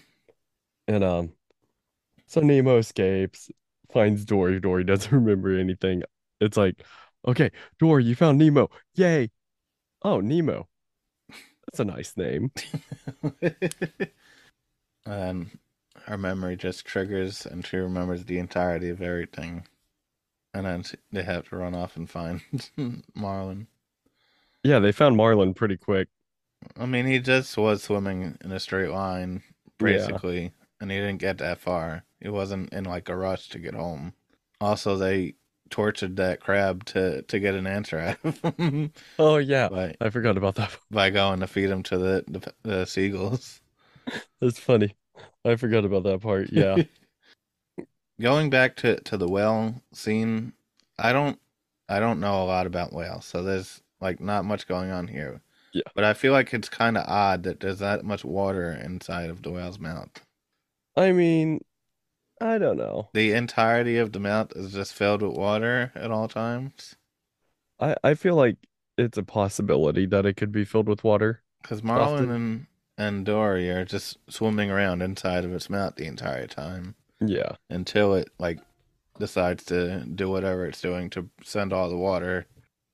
And 0.86 1.02
um, 1.02 1.32
so 2.26 2.40
Nemo 2.40 2.78
escapes, 2.78 3.50
finds 3.92 4.24
Dory. 4.24 4.60
Dory 4.60 4.84
doesn't 4.84 5.12
remember 5.12 5.58
anything. 5.58 6.02
It's 6.40 6.56
like, 6.56 6.84
okay, 7.26 7.50
Dory, 7.78 8.04
you 8.04 8.14
found 8.14 8.38
Nemo. 8.38 8.70
Yay. 8.94 9.30
Oh, 10.02 10.20
Nemo. 10.20 10.68
That's 11.28 11.80
a 11.80 11.84
nice 11.84 12.16
name. 12.16 12.52
and 15.06 15.58
her 16.06 16.18
memory 16.18 16.56
just 16.56 16.84
triggers, 16.84 17.46
and 17.46 17.66
she 17.66 17.78
remembers 17.78 18.24
the 18.24 18.38
entirety 18.38 18.90
of 18.90 19.00
everything. 19.00 19.66
And 20.52 20.66
then 20.66 20.84
they 21.10 21.22
have 21.22 21.48
to 21.48 21.56
run 21.56 21.74
off 21.74 21.96
and 21.96 22.08
find 22.08 22.42
Marlin. 23.14 23.66
Yeah, 24.64 24.78
they 24.80 24.92
found 24.92 25.16
Marlin 25.16 25.54
pretty 25.54 25.76
quick. 25.76 26.08
I 26.76 26.86
mean, 26.86 27.06
he 27.06 27.18
just 27.20 27.56
was 27.56 27.82
swimming 27.82 28.36
in 28.42 28.52
a 28.52 28.60
straight 28.60 28.90
line, 28.90 29.42
Yeah. 29.84 30.18
basically, 30.18 30.52
and 30.80 30.90
he 30.90 30.98
didn't 30.98 31.18
get 31.18 31.38
that 31.38 31.60
far. 31.60 32.04
He 32.20 32.28
wasn't 32.28 32.72
in 32.72 32.84
like 32.84 33.08
a 33.08 33.16
rush 33.16 33.48
to 33.50 33.58
get 33.58 33.74
home. 33.74 34.14
Also, 34.60 34.96
they 34.96 35.34
tortured 35.70 36.16
that 36.16 36.40
crab 36.40 36.84
to 36.86 37.22
to 37.22 37.40
get 37.40 37.54
an 37.54 37.66
answer 37.66 37.98
out 37.98 38.18
of 38.24 38.56
him 38.58 38.92
Oh, 39.18 39.38
yeah. 39.38 39.68
by 39.68 39.94
I 40.00 40.10
forgot 40.10 40.36
about 40.36 40.54
that. 40.56 40.76
by 40.90 41.10
going 41.10 41.40
to 41.40 41.46
feed 41.46 41.70
him 41.70 41.82
to 41.84 41.98
the 41.98 42.24
the, 42.28 42.54
the 42.62 42.86
seagulls. 42.86 43.60
That's 44.40 44.58
funny. 44.58 44.94
I 45.44 45.56
forgot 45.56 45.84
about 45.84 46.04
that 46.04 46.20
part. 46.22 46.50
Yeah. 46.52 46.78
Going 48.20 48.50
back 48.50 48.76
to 48.76 49.00
to 49.00 49.16
the 49.16 49.28
whale 49.28 49.82
scene, 49.92 50.52
I 50.98 51.12
don't 51.12 51.38
I 51.88 52.00
don't 52.00 52.20
know 52.20 52.42
a 52.42 52.46
lot 52.46 52.66
about 52.66 52.92
whales, 52.92 53.24
so 53.26 53.42
there's 53.42 53.82
like 54.00 54.20
not 54.20 54.44
much 54.44 54.66
going 54.66 54.90
on 54.90 55.08
here. 55.08 55.40
Yeah. 55.72 55.82
But 55.94 56.04
I 56.04 56.14
feel 56.14 56.32
like 56.32 56.54
it's 56.54 56.68
kind 56.68 56.96
of 56.96 57.04
odd 57.08 57.42
that 57.44 57.60
there's 57.60 57.80
that 57.80 58.04
much 58.04 58.24
water 58.24 58.70
inside 58.72 59.28
of 59.30 59.42
the 59.42 59.50
whale's 59.50 59.78
mouth. 59.80 60.10
I 60.96 61.10
mean, 61.12 61.60
I 62.40 62.58
don't 62.58 62.76
know. 62.76 63.08
The 63.14 63.32
entirety 63.32 63.98
of 63.98 64.12
the 64.12 64.20
mouth 64.20 64.52
is 64.54 64.72
just 64.72 64.94
filled 64.94 65.22
with 65.22 65.36
water 65.36 65.90
at 65.96 66.10
all 66.12 66.28
times. 66.28 66.94
I, 67.80 67.96
I 68.04 68.14
feel 68.14 68.36
like 68.36 68.56
it's 68.96 69.18
a 69.18 69.24
possibility 69.24 70.06
that 70.06 70.26
it 70.26 70.36
could 70.36 70.52
be 70.52 70.64
filled 70.64 70.88
with 70.88 71.02
water. 71.02 71.42
Because 71.62 71.82
Marlin 71.82 72.30
and 72.30 72.66
and 72.96 73.26
Dory 73.26 73.68
are 73.70 73.84
just 73.84 74.18
swimming 74.30 74.70
around 74.70 75.02
inside 75.02 75.44
of 75.44 75.52
its 75.52 75.68
mouth 75.68 75.96
the 75.96 76.06
entire 76.06 76.46
time 76.46 76.94
Yeah. 77.20 77.56
until 77.68 78.14
it 78.14 78.28
like 78.38 78.60
decides 79.18 79.64
to 79.64 80.04
do 80.04 80.28
whatever 80.28 80.64
it's 80.66 80.80
doing 80.80 81.10
to 81.10 81.28
send 81.42 81.72
all 81.72 81.90
the 81.90 81.96
water 81.96 82.46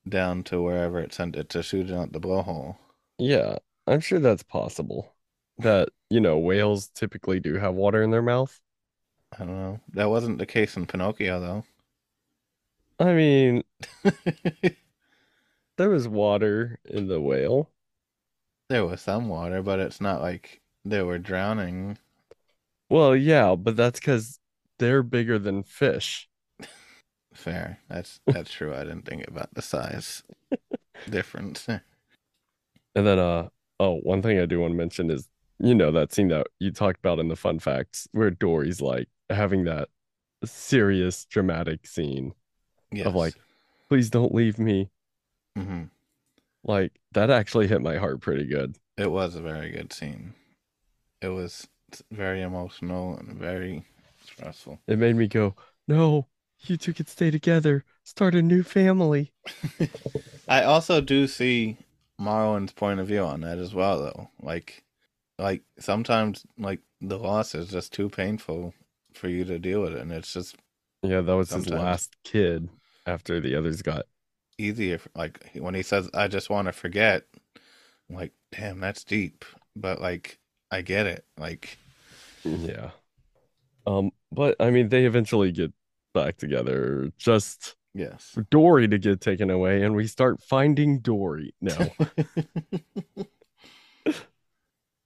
down 0.07 0.43
to 0.45 0.61
wherever 0.61 0.99
it 0.99 1.13
sent 1.13 1.35
it 1.35 1.49
to 1.49 1.63
shoot 1.63 1.91
out 1.91 2.11
the 2.13 2.19
blowhole. 2.19 2.77
Yeah. 3.17 3.57
I'm 3.87 3.99
sure 4.01 4.19
that's 4.19 4.43
possible. 4.43 5.13
That, 5.57 5.89
you 6.09 6.19
know, 6.19 6.37
whales 6.37 6.87
typically 6.89 7.39
do 7.39 7.55
have 7.55 7.73
water 7.75 8.01
in 8.03 8.11
their 8.11 8.21
mouth. 8.21 8.59
I 9.37 9.39
don't 9.39 9.57
know. 9.57 9.81
That 9.93 10.09
wasn't 10.09 10.37
the 10.37 10.45
case 10.45 10.77
in 10.77 10.85
Pinocchio 10.85 11.39
though. 11.41 11.65
I 12.99 13.13
mean, 13.13 13.63
there 15.75 15.89
was 15.89 16.07
water 16.07 16.79
in 16.85 17.07
the 17.07 17.19
whale. 17.19 17.69
there 18.69 18.85
was 18.85 19.01
some 19.01 19.29
water, 19.29 19.61
but 19.61 19.79
it's 19.79 20.01
not 20.01 20.21
like 20.21 20.61
they 20.85 21.01
were 21.03 21.19
drowning. 21.19 21.97
Well, 22.89 23.15
yeah, 23.15 23.55
but 23.55 23.75
that's 23.75 23.99
because 23.99 24.39
they're 24.77 25.03
bigger 25.03 25.39
than 25.39 25.63
fish. 25.63 26.29
Fair. 27.33 27.79
That's 27.89 28.19
that's 28.27 28.51
true. 28.51 28.73
I 28.73 28.79
didn't 28.83 29.05
think 29.05 29.27
about 29.27 29.53
the 29.53 29.61
size 29.61 30.23
difference. 31.09 31.67
And 32.95 33.07
then, 33.07 33.19
uh, 33.19 33.47
oh, 33.79 33.97
one 33.99 34.21
thing 34.21 34.39
I 34.39 34.45
do 34.45 34.59
want 34.59 34.71
to 34.71 34.77
mention 34.77 35.09
is, 35.11 35.27
you 35.59 35.73
know, 35.75 35.91
that 35.91 36.11
scene 36.13 36.27
that 36.29 36.47
you 36.59 36.71
talked 36.71 36.99
about 36.99 37.19
in 37.19 37.27
the 37.29 37.35
fun 37.35 37.59
facts 37.59 38.07
where 38.11 38.31
Dory's 38.31 38.81
like 38.81 39.07
having 39.29 39.63
that 39.65 39.87
serious, 40.43 41.25
dramatic 41.25 41.87
scene 41.87 42.33
Yes. 42.91 43.07
of 43.07 43.15
like, 43.15 43.35
please 43.89 44.09
don't 44.09 44.33
leave 44.33 44.59
me. 44.59 44.89
hmm 45.55 45.83
Like, 46.63 46.99
that 47.13 47.29
actually 47.29 47.67
hit 47.67 47.81
my 47.81 47.97
heart 47.97 48.21
pretty 48.21 48.45
good. 48.45 48.77
It 48.97 49.11
was 49.11 49.35
a 49.35 49.41
very 49.41 49.71
good 49.71 49.93
scene. 49.93 50.33
It 51.21 51.29
was 51.29 51.67
very 52.11 52.41
emotional 52.41 53.17
and 53.17 53.37
very 53.37 53.85
stressful. 54.25 54.79
It 54.87 54.99
made 54.99 55.15
me 55.15 55.27
go, 55.27 55.55
no, 55.87 56.27
you 56.69 56.77
two 56.77 56.93
could 56.93 57.09
stay 57.09 57.31
together, 57.31 57.83
start 58.03 58.35
a 58.35 58.41
new 58.41 58.63
family. 58.63 59.33
I 60.47 60.63
also 60.63 61.01
do 61.01 61.27
see 61.27 61.77
Marlin's 62.19 62.73
point 62.73 62.99
of 62.99 63.07
view 63.07 63.21
on 63.23 63.41
that 63.41 63.57
as 63.57 63.73
well, 63.73 63.99
though. 64.01 64.29
Like, 64.41 64.83
like 65.39 65.63
sometimes, 65.79 66.45
like 66.57 66.81
the 67.01 67.17
loss 67.19 67.55
is 67.55 67.69
just 67.69 67.93
too 67.93 68.09
painful 68.09 68.73
for 69.13 69.29
you 69.29 69.45
to 69.45 69.59
deal 69.59 69.81
with 69.81 69.93
it, 69.93 70.01
and 70.01 70.11
it's 70.11 70.33
just 70.33 70.55
Yeah, 71.03 71.21
that 71.21 71.33
was 71.33 71.53
his 71.53 71.67
last 71.67 72.15
kid 72.23 72.69
after 73.05 73.39
the 73.39 73.55
others 73.55 73.81
got. 73.81 74.05
easier. 74.57 74.99
Like 75.15 75.51
when 75.55 75.73
he 75.75 75.83
says, 75.83 76.09
"I 76.13 76.27
just 76.27 76.49
want 76.49 76.67
to 76.67 76.73
forget," 76.73 77.25
I'm 78.09 78.15
like, 78.15 78.33
damn, 78.51 78.79
that's 78.79 79.03
deep. 79.03 79.45
But 79.75 80.01
like, 80.01 80.39
I 80.71 80.81
get 80.81 81.07
it. 81.07 81.25
Like, 81.37 81.79
Yeah. 82.43 82.91
Um, 83.87 84.11
but 84.31 84.55
I 84.59 84.71
mean, 84.71 84.89
they 84.89 85.05
eventually 85.05 85.51
get 85.51 85.73
back 86.13 86.37
together. 86.37 87.11
Just 87.17 87.75
yes. 87.93 88.37
Dory 88.49 88.87
to 88.87 88.97
get 88.97 89.21
taken 89.21 89.49
away, 89.49 89.83
and 89.83 89.95
we 89.95 90.07
start 90.07 90.41
finding 90.41 90.99
Dory. 90.99 91.53
No, 91.61 91.75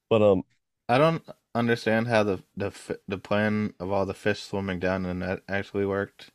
but 0.09 0.21
um, 0.21 0.43
I 0.89 0.97
don't 0.97 1.23
understand 1.53 2.07
how 2.07 2.23
the 2.23 2.43
the 2.55 2.71
the 3.07 3.17
plan 3.17 3.73
of 3.79 3.91
all 3.91 4.05
the 4.05 4.13
fish 4.13 4.41
swimming 4.43 4.79
down 4.79 5.03
the 5.03 5.13
net 5.13 5.39
actually 5.47 5.85
worked. 5.85 6.31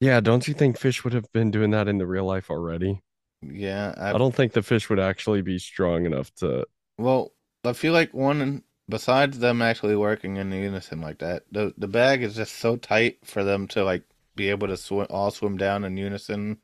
yeah, 0.00 0.20
don't 0.20 0.48
you 0.48 0.54
think 0.54 0.78
fish 0.78 1.04
would 1.04 1.12
have 1.12 1.30
been 1.32 1.50
doing 1.50 1.70
that 1.70 1.88
in 1.88 1.98
the 1.98 2.06
real 2.06 2.24
life 2.24 2.50
already? 2.50 3.02
Yeah, 3.42 3.94
I, 3.96 4.10
I 4.10 4.18
don't 4.18 4.34
think 4.34 4.52
the 4.52 4.62
fish 4.62 4.88
would 4.88 5.00
actually 5.00 5.42
be 5.42 5.58
strong 5.58 6.06
enough 6.06 6.32
to. 6.36 6.66
Well, 6.98 7.32
I 7.64 7.72
feel 7.72 7.92
like 7.92 8.14
one 8.14 8.62
besides 8.88 9.38
them 9.38 9.62
actually 9.62 9.96
working 9.96 10.36
in 10.36 10.52
unison 10.52 11.00
like 11.00 11.18
that, 11.18 11.44
the 11.50 11.74
the 11.76 11.88
bag 11.88 12.22
is 12.22 12.36
just 12.36 12.56
so 12.56 12.76
tight 12.76 13.18
for 13.24 13.44
them 13.44 13.66
to 13.68 13.84
like 13.84 14.04
be 14.36 14.50
able 14.50 14.68
to 14.68 14.76
swim 14.76 15.06
all 15.10 15.30
swim 15.30 15.56
down 15.56 15.84
in 15.84 15.96
unison. 15.96 16.58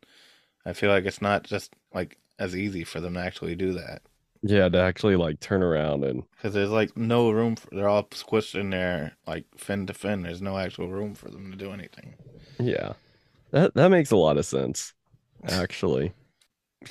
I 0.67 0.73
feel 0.75 0.91
like 0.91 1.05
it's 1.07 1.23
not 1.23 1.45
just 1.45 1.75
like 1.95 2.19
as 2.39 2.57
easy 2.57 2.85
for 2.85 3.01
them 3.01 3.15
to 3.15 3.21
actually 3.21 3.57
do 3.57 3.73
that 3.75 4.03
Yeah, 4.43 4.69
to 4.69 4.79
actually 4.81 5.15
like 5.17 5.39
turn 5.41 5.63
around 5.63 6.05
and 6.05 6.25
because 6.37 6.55
there's 6.55 6.71
like 6.71 6.97
no 6.97 7.31
room 7.31 7.55
for 7.57 7.69
they're 7.71 7.89
all 7.89 8.05
squished 8.05 8.59
in 8.59 8.71
there 8.71 9.17
like 9.27 9.45
fin 9.59 9.87
to 9.87 9.93
fin. 9.95 10.23
There's 10.23 10.41
no 10.43 10.57
actual 10.59 10.89
room 10.89 11.15
for 11.15 11.29
them 11.31 11.51
to 11.51 11.57
do 11.57 11.71
anything. 11.73 12.17
yeah, 12.59 12.95
that 13.53 13.75
that 13.75 13.91
makes 13.91 14.13
a 14.13 14.17
lot 14.17 14.39
of 14.39 14.47
sense, 14.47 14.95
actually. 15.49 16.15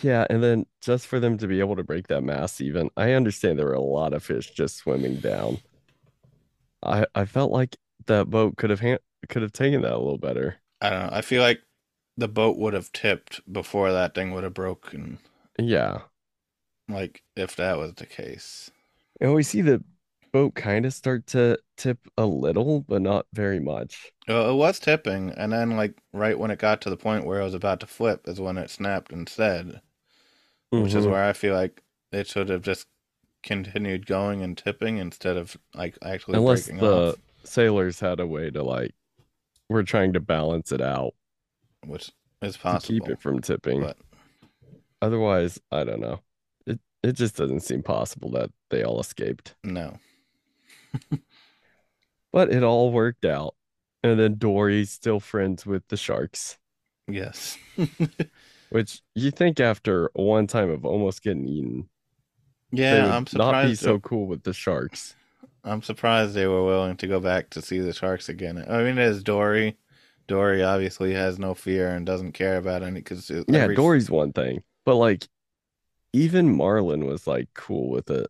Yeah, 0.02 0.26
and 0.30 0.44
then 0.44 0.66
just 0.82 1.08
for 1.08 1.20
them 1.20 1.38
to 1.40 1.48
be 1.48 1.60
able 1.60 1.76
to 1.78 1.84
break 1.84 2.08
that 2.08 2.22
mass 2.22 2.60
even, 2.62 2.90
I 2.98 3.14
understand 3.14 3.58
there 3.58 3.66
were 3.68 3.74
a 3.74 3.82
lot 3.82 4.14
of 4.14 4.24
fish 4.24 4.52
just 4.52 4.78
swimming 4.78 5.20
down. 5.20 5.62
I 6.84 7.06
I 7.16 7.26
felt 7.26 7.52
like 7.52 7.78
that 8.08 8.30
boat 8.30 8.58
could 8.58 8.70
have 8.70 8.80
han 8.80 9.00
could 9.30 9.42
have 9.42 9.52
taken 9.54 9.82
that 9.82 9.94
a 9.94 9.98
little 9.98 10.18
better. 10.18 10.58
I 10.82 10.90
don't 10.90 11.00
know. 11.08 11.10
I 11.16 11.22
feel 11.22 11.42
like 11.44 11.62
the 12.18 12.28
boat 12.28 12.58
would 12.58 12.74
have 12.74 12.92
tipped 12.92 13.42
before 13.52 13.92
that 13.92 14.16
thing 14.16 14.32
would 14.34 14.44
have 14.44 14.56
broken. 14.56 15.20
Yeah. 15.60 16.02
Like 16.90 17.24
if 17.38 17.56
that 17.56 17.78
was 17.78 17.94
the 17.94 18.06
case. 18.06 18.72
And 19.22 19.34
we 19.34 19.44
see 19.44 19.62
the 19.62 19.84
boat 20.32 20.56
kind 20.56 20.86
of 20.86 20.94
start 20.94 21.28
to 21.28 21.60
tip 21.78 22.00
a 22.18 22.26
little, 22.26 22.82
but 22.82 23.02
not 23.02 23.28
very 23.34 23.60
much. 23.60 24.12
Well, 24.26 24.50
it 24.50 24.54
was 24.56 24.80
tipping, 24.80 25.32
and 25.32 25.52
then 25.52 25.72
like 25.76 26.00
right 26.14 26.40
when 26.40 26.50
it 26.50 26.60
got 26.60 26.80
to 26.82 26.90
the 26.90 26.96
point 26.96 27.26
where 27.26 27.42
it 27.42 27.44
was 27.44 27.54
about 27.54 27.82
to 27.82 27.88
flip 27.88 28.26
is 28.26 28.40
when 28.40 28.58
it 28.58 28.70
snapped 28.70 29.12
instead, 29.12 29.82
which 30.78 30.96
is 30.96 31.06
Mhm. 31.06 31.12
where 31.12 31.24
I 31.26 31.34
feel 31.34 31.56
like 31.56 31.84
it 32.12 32.28
should 32.28 32.50
have 32.50 32.62
just 32.64 32.88
continued 33.44 34.06
going 34.08 34.44
and 34.44 34.58
tipping 34.58 34.98
instead 34.98 35.38
of 35.38 35.58
like 35.76 35.98
actually 36.04 36.40
Unless 36.40 36.42
breaking 36.42 36.80
the 36.80 36.82
off, 36.82 37.20
sailors 37.44 38.00
had 38.00 38.20
a 38.22 38.28
way 38.28 38.50
to 38.52 38.64
like, 38.64 38.94
we're 39.70 39.84
trying 39.84 40.14
to 40.14 40.20
balance 40.20 40.72
it 40.72 40.82
out 40.82 41.14
which 41.86 42.12
is 42.42 42.58
possible 42.58 42.80
to 42.82 42.88
keep 43.02 43.10
it 43.12 43.22
from 43.22 43.40
tipping. 43.40 43.82
but 43.82 43.98
Otherwise, 45.02 45.60
I 45.72 45.84
don't 45.84 46.00
know. 46.02 46.22
It 46.66 46.80
it 47.04 47.14
just 47.14 47.38
doesn't 47.38 47.62
seem 47.62 47.84
possible 47.84 48.32
that 48.32 48.50
they 48.70 48.84
all 48.84 49.00
escaped. 49.00 49.56
no, 49.64 49.98
But 52.34 52.52
it 52.52 52.64
all 52.64 52.92
worked 52.92 53.26
out. 53.26 53.56
And 54.04 54.20
then 54.20 54.36
Dory's 54.38 54.92
still 54.92 55.20
friends 55.20 55.66
with 55.66 55.88
the 55.88 55.98
sharks, 55.98 56.58
yes, 57.08 57.58
which 58.70 59.02
you 59.16 59.32
think 59.32 59.60
after 59.60 60.12
one 60.14 60.48
time 60.48 60.70
of 60.70 60.86
almost 60.86 61.24
getting 61.24 61.48
eaten, 61.48 61.90
yeah, 62.72 63.16
I'm 63.16 63.26
surprised. 63.26 63.54
not 63.54 63.66
be 63.66 63.76
so 63.76 64.00
cool 64.00 64.28
with 64.28 64.44
the 64.44 64.54
sharks. 64.54 65.16
I'm 65.68 65.82
surprised 65.84 66.34
they 66.34 66.48
were 66.48 66.66
willing 66.66 66.98
to 66.98 67.08
go 67.08 67.20
back 67.20 67.50
to 67.52 67.62
see 67.62 67.80
the 67.80 67.94
sharks 67.94 68.30
again. 68.30 68.64
I 68.70 68.84
mean, 68.84 68.96
there's 68.96 69.24
Dory. 69.24 69.78
Dory 70.28 70.64
obviously 70.64 71.14
has 71.14 71.40
no 71.40 71.54
fear 71.54 71.90
and 71.90 72.06
doesn't 72.06 72.34
care 72.34 72.58
about 72.58 72.84
any 72.84 73.02
because 73.02 73.30
Yeah, 73.48 73.68
Dory's 73.68 74.10
one 74.10 74.34
thing, 74.34 74.64
but 74.86 74.96
like 74.96 75.28
even 76.14 76.56
Marlin 76.56 77.06
was 77.06 77.28
like 77.28 77.50
cool 77.56 77.90
with 77.90 78.10
it. 78.12 78.28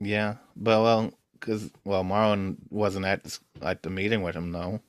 Yeah, 0.00 0.36
but 0.56 0.82
well, 0.82 1.12
because 1.32 1.70
well, 1.84 2.04
Marlin 2.04 2.58
wasn't 2.70 3.06
at 3.06 3.38
at 3.62 3.82
the 3.82 3.90
meeting 3.90 4.22
with 4.22 4.34
him 4.36 4.52
though, 4.52 4.80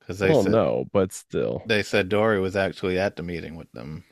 because 0.00 0.18
they 0.18 0.32
Well, 0.32 0.42
said 0.42 0.52
no, 0.52 0.84
but 0.92 1.12
still. 1.12 1.62
they 1.66 1.82
said 1.82 2.08
Dory 2.08 2.40
was 2.40 2.56
actually 2.56 2.98
at 2.98 3.16
the 3.16 3.22
meeting 3.22 3.56
with 3.56 3.70
them. 3.72 4.04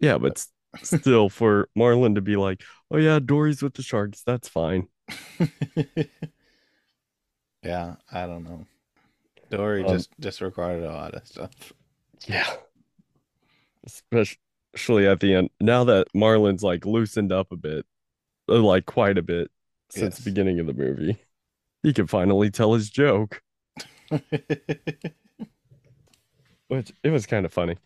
Yeah, 0.00 0.18
but 0.18 0.44
still 0.82 1.28
for 1.28 1.68
Marlin 1.76 2.14
to 2.16 2.20
be 2.20 2.36
like, 2.36 2.62
"Oh 2.90 2.98
yeah, 2.98 3.18
Dory's 3.18 3.62
with 3.62 3.74
the 3.74 3.82
sharks. 3.82 4.22
That's 4.22 4.48
fine." 4.48 4.88
yeah, 7.62 7.96
I 8.10 8.26
don't 8.26 8.44
know. 8.44 8.66
Dory 9.50 9.84
Um, 9.84 9.94
just 9.94 10.10
disregarded 10.20 10.84
a 10.84 10.92
lot 10.92 11.14
of 11.14 11.26
stuff. 11.26 11.72
Yeah. 12.26 12.56
Especially 13.84 15.06
at 15.06 15.20
the 15.20 15.34
end. 15.34 15.50
Now 15.60 15.84
that 15.84 16.08
Marlin's 16.14 16.62
like 16.62 16.84
loosened 16.84 17.32
up 17.32 17.52
a 17.52 17.56
bit, 17.56 17.86
uh, 18.48 18.60
like 18.60 18.86
quite 18.86 19.18
a 19.18 19.22
bit 19.22 19.50
since 19.90 20.16
the 20.18 20.22
beginning 20.22 20.60
of 20.60 20.66
the 20.66 20.74
movie. 20.74 21.18
He 21.82 21.92
can 21.92 22.06
finally 22.08 22.50
tell 22.50 22.74
his 22.74 22.90
joke, 22.90 23.42
which 26.68 26.92
it 27.02 27.10
was 27.10 27.26
kind 27.26 27.44
of 27.46 27.52
funny. 27.52 27.76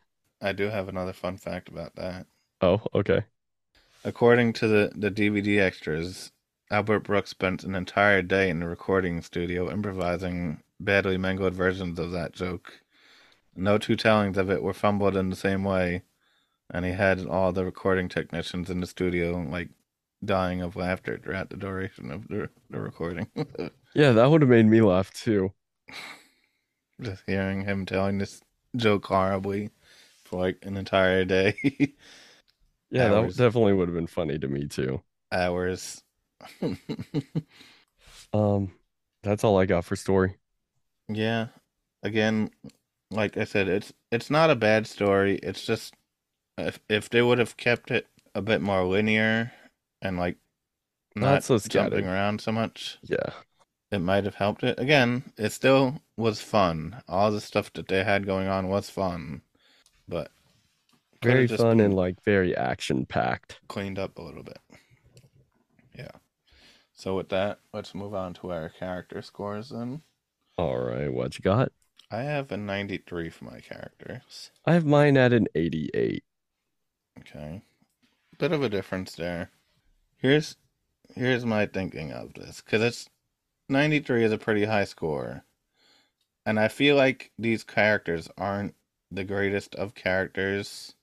I 0.41 0.53
do 0.53 0.69
have 0.69 0.89
another 0.89 1.13
fun 1.13 1.39
fact 1.39 1.69
about 1.69 1.97
that. 1.97 2.29
Oh, 2.65 2.81
okay. 2.95 3.25
According 4.05 4.55
to 4.55 4.67
the, 4.67 4.93
the 4.97 5.11
DVD 5.11 5.61
extras, 5.61 6.33
Albert 6.71 7.01
Brooks 7.01 7.29
spent 7.29 7.63
an 7.63 7.75
entire 7.75 8.23
day 8.23 8.49
in 8.49 8.61
the 8.61 8.67
recording 8.67 9.21
studio 9.21 9.71
improvising 9.71 10.63
badly 10.81 11.19
mangled 11.19 11.53
versions 11.53 11.99
of 11.99 12.11
that 12.13 12.33
joke. 12.33 12.81
No 13.55 13.77
two 13.77 13.97
tellings 13.97 14.39
of 14.39 14.49
it 14.51 14.63
were 14.63 14.73
fumbled 14.73 15.15
in 15.15 15.29
the 15.29 15.37
same 15.37 15.63
way, 15.63 16.05
and 16.71 16.87
he 16.87 16.93
had 16.93 17.27
all 17.27 17.53
the 17.53 17.67
recording 17.67 18.09
technicians 18.09 18.71
in 18.71 18.81
the 18.81 18.87
studio 18.87 19.47
like 19.51 19.69
dying 20.25 20.63
of 20.63 20.75
laughter 20.75 21.19
throughout 21.19 21.51
the 21.51 21.59
duration 21.59 22.11
of 22.11 22.27
the, 22.29 22.49
the 22.71 22.81
recording. 22.81 23.29
Yeah, 23.97 24.11
that 24.11 24.29
would 24.29 24.43
have 24.43 24.51
made 24.51 24.67
me 24.67 24.81
laugh 24.81 25.13
too. 25.13 25.53
Just 27.01 27.23
hearing 27.29 27.65
him 27.65 27.87
telling 27.87 28.19
this 28.19 28.41
joke 28.75 29.07
horribly 29.07 29.71
for 30.25 30.41
like 30.41 30.59
an 30.63 30.77
entire 30.77 31.25
day. 31.25 31.95
Yeah, 32.95 33.09
that 33.09 33.37
definitely 33.37 33.73
would 33.75 33.89
have 33.89 33.95
been 33.95 34.07
funny 34.07 34.39
to 34.39 34.49
me 34.49 34.67
too. 34.67 35.03
Hours. 35.33 36.03
Um, 38.33 38.73
that's 39.23 39.45
all 39.45 39.59
I 39.59 39.67
got 39.67 39.85
for 39.85 39.97
story. 39.97 40.37
Yeah. 41.09 41.49
Again, 42.03 42.51
like 43.11 43.37
I 43.37 43.45
said, 43.45 43.69
it's 43.69 43.93
it's 44.11 44.31
not 44.31 44.51
a 44.51 44.57
bad 44.57 44.87
story. 44.87 45.37
It's 45.43 45.65
just 45.65 45.95
if 46.59 46.81
if 46.89 47.11
they 47.11 47.23
would 47.23 47.39
have 47.39 47.57
kept 47.57 47.91
it 47.91 48.09
a 48.35 48.43
bit 48.43 48.61
more 48.63 48.85
linear 48.85 49.53
and 50.03 50.19
like 50.19 50.39
Not 51.17 51.31
not 51.35 51.45
so 51.45 51.59
jumping 51.59 52.07
around 52.07 52.41
so 52.41 52.53
much, 52.53 52.99
Yeah. 53.03 53.33
it 53.91 54.01
might 54.01 54.25
have 54.25 54.37
helped 54.37 54.65
it. 54.65 54.79
Again, 54.79 55.33
it 55.39 55.51
still 55.53 56.03
was 56.17 56.41
fun. 56.43 57.03
All 57.09 57.31
the 57.33 57.41
stuff 57.41 57.73
that 57.75 57.89
they 57.89 58.05
had 58.05 58.27
going 58.27 58.49
on 58.49 58.69
was 58.69 58.91
fun. 58.91 59.43
but 60.09 60.31
Very 61.25 61.47
fun 61.47 61.81
and 61.81 61.95
like 61.95 62.23
very 62.23 62.57
action 62.57 63.07
packed. 63.07 63.61
cleaned 63.69 63.99
up 63.99 64.19
a 64.19 64.23
little 64.23 64.43
bit. 64.43 64.59
Yeah. 65.97 66.11
So 66.93 67.17
with 67.17 67.29
that, 67.31 67.61
let's 67.73 67.95
move 67.95 68.15
on 68.15 68.35
to 68.35 68.51
our 68.53 68.69
character 68.69 69.21
scores 69.23 69.71
then. 69.71 70.03
All 70.57 70.79
right, 70.79 71.13
what 71.13 71.37
you 71.39 71.43
got? 71.43 71.73
I 72.11 72.23
have 72.23 72.53
a 72.53 72.57
93 72.57 73.31
for 73.31 73.45
my 73.45 73.61
characters. 73.61 74.51
I 74.65 74.75
have 74.75 74.85
mine 74.85 75.17
at 75.17 75.33
an 75.33 75.49
88. 75.55 76.23
Okay. 77.21 77.63
Bit 78.39 78.53
of 78.53 78.63
a 78.63 78.69
difference 78.69 79.15
there. 79.15 79.51
Here's 80.17 80.57
here's 81.15 81.45
my 81.45 81.67
thinking 81.67 82.13
of 82.13 82.35
this 82.35 82.61
cuz 82.61 82.81
it's 82.81 83.11
93 83.69 84.25
is 84.25 84.33
a 84.33 84.39
pretty 84.39 84.65
high 84.65 84.85
score. 84.85 85.45
And 86.47 86.61
I 86.61 86.69
feel 86.69 86.97
like 86.97 87.33
these 87.39 87.65
characters 87.65 88.29
aren't 88.37 88.75
the 89.11 89.25
greatest 89.25 89.75
of 89.77 89.95
characters. 89.95 90.95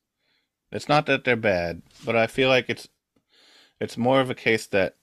It's 0.71 0.89
not 0.89 1.05
that 1.05 1.23
they're 1.23 1.35
bad, 1.35 1.81
but 2.05 2.15
I 2.15 2.27
feel 2.27 2.49
like 2.49 2.69
it's 2.69 2.87
it's 3.79 3.97
more 3.97 4.21
of 4.21 4.29
a 4.29 4.35
case 4.35 4.67
that 4.67 4.97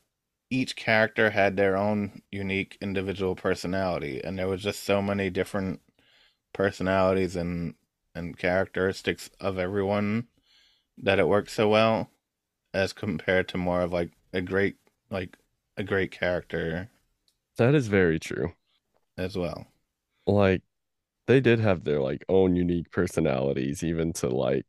each 0.50 0.76
character 0.76 1.30
had 1.30 1.56
their 1.56 1.76
own 1.76 2.22
unique 2.32 2.78
individual 2.80 3.36
personality 3.36 4.22
and 4.24 4.38
there 4.38 4.48
was 4.48 4.62
just 4.62 4.84
so 4.84 5.02
many 5.02 5.30
different 5.30 5.80
personalities 6.54 7.36
and 7.36 7.74
and 8.14 8.38
characteristics 8.38 9.30
of 9.40 9.58
everyone 9.58 10.28
that 10.98 11.18
it 11.20 11.28
worked 11.28 11.50
so 11.50 11.68
well 11.68 12.10
as 12.74 12.92
compared 12.92 13.48
to 13.48 13.58
more 13.58 13.82
of 13.82 13.92
like 13.92 14.12
a 14.32 14.40
great 14.42 14.76
like 15.10 15.38
a 15.76 15.84
great 15.84 16.10
character 16.12 16.90
That 17.58 17.74
is 17.74 17.88
very 17.88 18.18
true. 18.18 18.54
as 19.18 19.36
well. 19.36 19.66
Like 20.26 20.62
they 21.26 21.40
did 21.40 21.60
have 21.60 21.84
their 21.84 22.00
like 22.00 22.24
own 22.28 22.56
unique 22.56 22.90
personalities, 22.90 23.84
even 23.84 24.12
to 24.14 24.28
like 24.30 24.66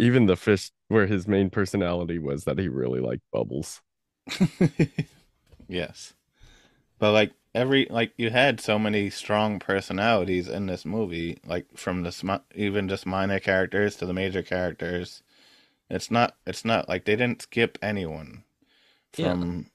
even 0.00 0.26
the 0.26 0.36
fish 0.36 0.70
where 0.88 1.06
his 1.06 1.28
main 1.28 1.50
personality 1.50 2.18
was 2.18 2.44
that 2.44 2.58
he 2.58 2.68
really 2.68 3.00
liked 3.00 3.22
bubbles. 3.32 3.80
yes. 5.68 6.14
But 6.98 7.12
like 7.12 7.32
every 7.54 7.86
like 7.90 8.12
you 8.16 8.30
had 8.30 8.60
so 8.60 8.78
many 8.78 9.10
strong 9.10 9.58
personalities 9.58 10.48
in 10.48 10.66
this 10.66 10.84
movie 10.84 11.38
like 11.46 11.66
from 11.76 12.02
the 12.02 12.12
sm- 12.12 12.44
even 12.54 12.88
just 12.88 13.06
minor 13.06 13.40
characters 13.40 13.96
to 13.96 14.06
the 14.06 14.12
major 14.14 14.42
characters. 14.42 15.22
It's 15.90 16.10
not 16.10 16.36
it's 16.46 16.64
not 16.64 16.88
like 16.88 17.04
they 17.04 17.16
didn't 17.16 17.42
skip 17.42 17.78
anyone 17.82 18.44
Yeah. 19.16 19.32
from 19.34 19.70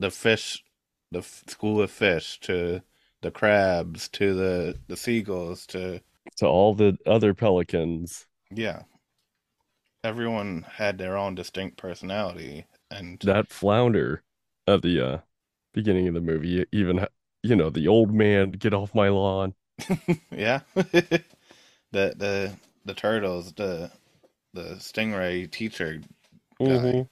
the 0.00 0.10
fish 0.10 0.64
the 1.12 1.20
f- 1.20 1.44
school 1.48 1.82
of 1.82 1.90
fish 1.90 2.40
to 2.40 2.82
the 3.22 3.30
crabs 3.30 4.08
to 4.10 4.34
the 4.34 4.78
the 4.88 4.96
seagulls 4.96 5.66
to 5.68 6.00
To 6.38 6.46
all 6.46 6.74
the 6.74 6.96
other 7.06 7.34
pelicans, 7.34 8.26
yeah. 8.50 8.82
Everyone 10.04 10.62
had 10.62 10.98
their 10.98 11.16
own 11.16 11.34
distinct 11.34 11.76
personality 11.76 12.66
and 12.90 13.20
that 13.20 13.50
flounder 13.50 14.22
at 14.66 14.82
the 14.82 15.00
uh 15.00 15.18
beginning 15.74 16.08
of 16.08 16.14
the 16.14 16.20
movie, 16.20 16.64
even 16.72 17.06
you 17.42 17.56
know, 17.56 17.70
the 17.70 17.88
old 17.88 18.12
man, 18.12 18.52
get 18.52 18.74
off 18.74 18.94
my 18.94 19.08
lawn. 19.08 19.54
yeah. 20.30 20.60
the 20.74 21.22
the 21.92 22.52
the 22.84 22.94
turtles, 22.94 23.52
the 23.52 23.90
the 24.54 24.76
stingray 24.78 25.50
teacher 25.50 26.00
guy. 26.62 26.76
Mhm. 26.76 27.08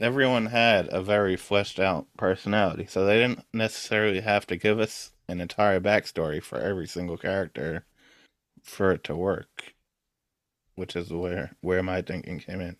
Everyone 0.00 0.46
had 0.46 0.88
a 0.92 1.02
very 1.02 1.36
fleshed 1.36 1.78
out 1.80 2.06
personality, 2.16 2.86
so 2.86 3.04
they 3.06 3.18
didn't 3.18 3.44
necessarily 3.52 4.20
have 4.20 4.46
to 4.48 4.56
give 4.56 4.80
us 4.80 5.12
an 5.28 5.40
entire 5.40 5.80
backstory 5.80 6.42
for 6.42 6.58
every 6.58 6.86
single 6.86 7.18
character 7.18 7.84
for 8.62 8.92
it 8.92 9.04
to 9.04 9.16
work. 9.16 9.75
Which 10.76 10.94
is 10.96 11.10
where 11.12 11.52
where 11.60 11.82
my 11.82 12.02
thinking 12.02 12.38
came 12.38 12.60
in. 12.60 12.76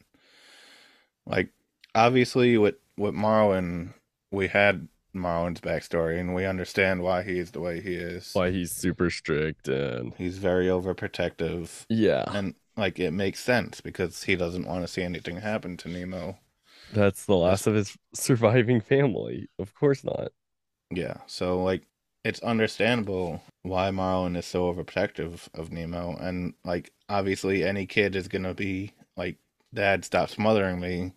Like 1.26 1.51
obviously 1.94 2.57
with 2.59 2.76
with 2.97 3.14
Marlin 3.14 3.94
we 4.30 4.49
had 4.49 4.88
Marlin's 5.12 5.61
backstory 5.61 6.20
and 6.20 6.34
we 6.34 6.44
understand 6.44 7.03
why 7.03 7.22
he's 7.22 7.51
the 7.53 7.61
way 7.61 7.80
he 7.80 7.94
is. 7.94 8.30
Why 8.34 8.51
he's 8.51 8.70
super 8.72 9.11
strict 9.11 9.66
and 9.68 10.12
He's 10.16 10.38
very 10.38 10.66
overprotective 10.66 11.86
yeah, 11.88 12.24
and 12.28 12.55
like 12.76 12.99
it 12.99 13.12
makes 13.12 13.40
sense 13.40 13.80
because 13.80 14.24
he 14.24 14.36
doesn't 14.36 14.66
want 14.66 14.82
to 14.82 14.88
see 14.88 15.03
anything 15.03 15.38
happen 15.38 15.76
to 15.78 15.88
Nemo. 15.88 16.38
that's 16.92 17.24
the 17.24 17.36
last 17.36 17.66
of 17.66 17.74
his 17.74 17.97
surviving 18.14 18.80
family. 18.80 19.49
Of 19.59 19.74
course 19.74 20.05
not. 20.05 20.32
Yeah, 20.90 21.16
so 21.26 21.62
like 21.62 21.82
it's 22.24 22.40
understandable 22.40 23.42
why 23.67 23.91
Marlin 23.91 24.37
is 24.37 24.47
so 24.47 24.73
overprotective 24.73 25.49
of 25.55 25.73
Nemo 25.73 26.17
and 26.17 26.55
like 26.64 26.93
obviously 27.09 27.64
any 27.64 27.87
kid 27.87 28.14
is 28.14 28.29
gonna 28.29 28.55
be 28.55 28.93
like 29.17 29.39
dad 29.75 30.05
stop 30.05 30.31
smothering 30.31 30.79
me. 30.81 31.12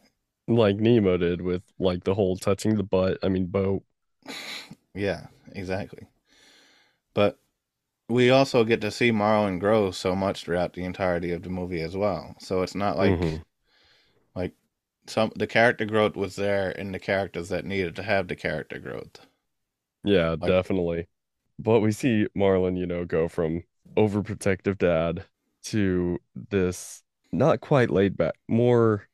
Like 0.48 0.78
Nemo 0.78 1.18
did 1.18 1.42
with 1.42 1.62
like 1.78 2.04
the 2.04 2.16
whole 2.16 2.38
touching 2.38 2.76
the 2.76 2.84
butt, 2.84 3.20
I 3.24 3.30
mean 3.30 3.46
boat. 3.46 3.84
Yeah, 4.96 5.28
exactly. 5.54 6.08
But 7.14 7.38
we 8.08 8.32
also 8.32 8.64
get 8.64 8.82
to 8.82 8.90
see 8.92 9.12
Marlin 9.12 9.60
grow 9.60 9.92
so 9.92 10.16
much 10.16 10.44
throughout 10.44 10.74
the 10.74 10.84
entirety 10.84 11.32
of 11.32 11.44
the 11.44 11.50
movie 11.50 11.82
as 11.82 11.96
well. 11.96 12.36
So 12.40 12.64
it's 12.64 12.76
not 12.76 12.98
like 12.98 13.12
Mhm. 13.20 13.44
like 14.36 14.54
some 15.06 15.32
the 15.36 15.46
character 15.48 15.86
growth 15.86 16.16
was 16.16 16.36
there 16.36 16.72
in 16.72 16.92
the 16.92 17.00
characters 17.00 17.50
that 17.50 17.66
needed 17.66 17.96
to 17.98 18.04
have 18.04 18.28
the 18.28 18.36
character 18.36 18.80
growth. 18.80 19.20
Yeah, 20.04 20.30
Like- 20.32 20.50
definitely. 20.50 21.08
But 21.60 21.82
we 21.82 21.92
see 21.92 22.26
Marlin, 22.34 22.78
you 22.78 22.86
know, 22.88 23.04
go 23.06 23.28
from 23.28 23.64
overprotective 23.98 24.78
dad 24.78 25.26
to 25.66 26.20
this 26.50 27.04
not 27.32 27.60
quite 27.62 27.92
laid 27.92 28.18
back, 28.18 28.34
more, 28.48 29.08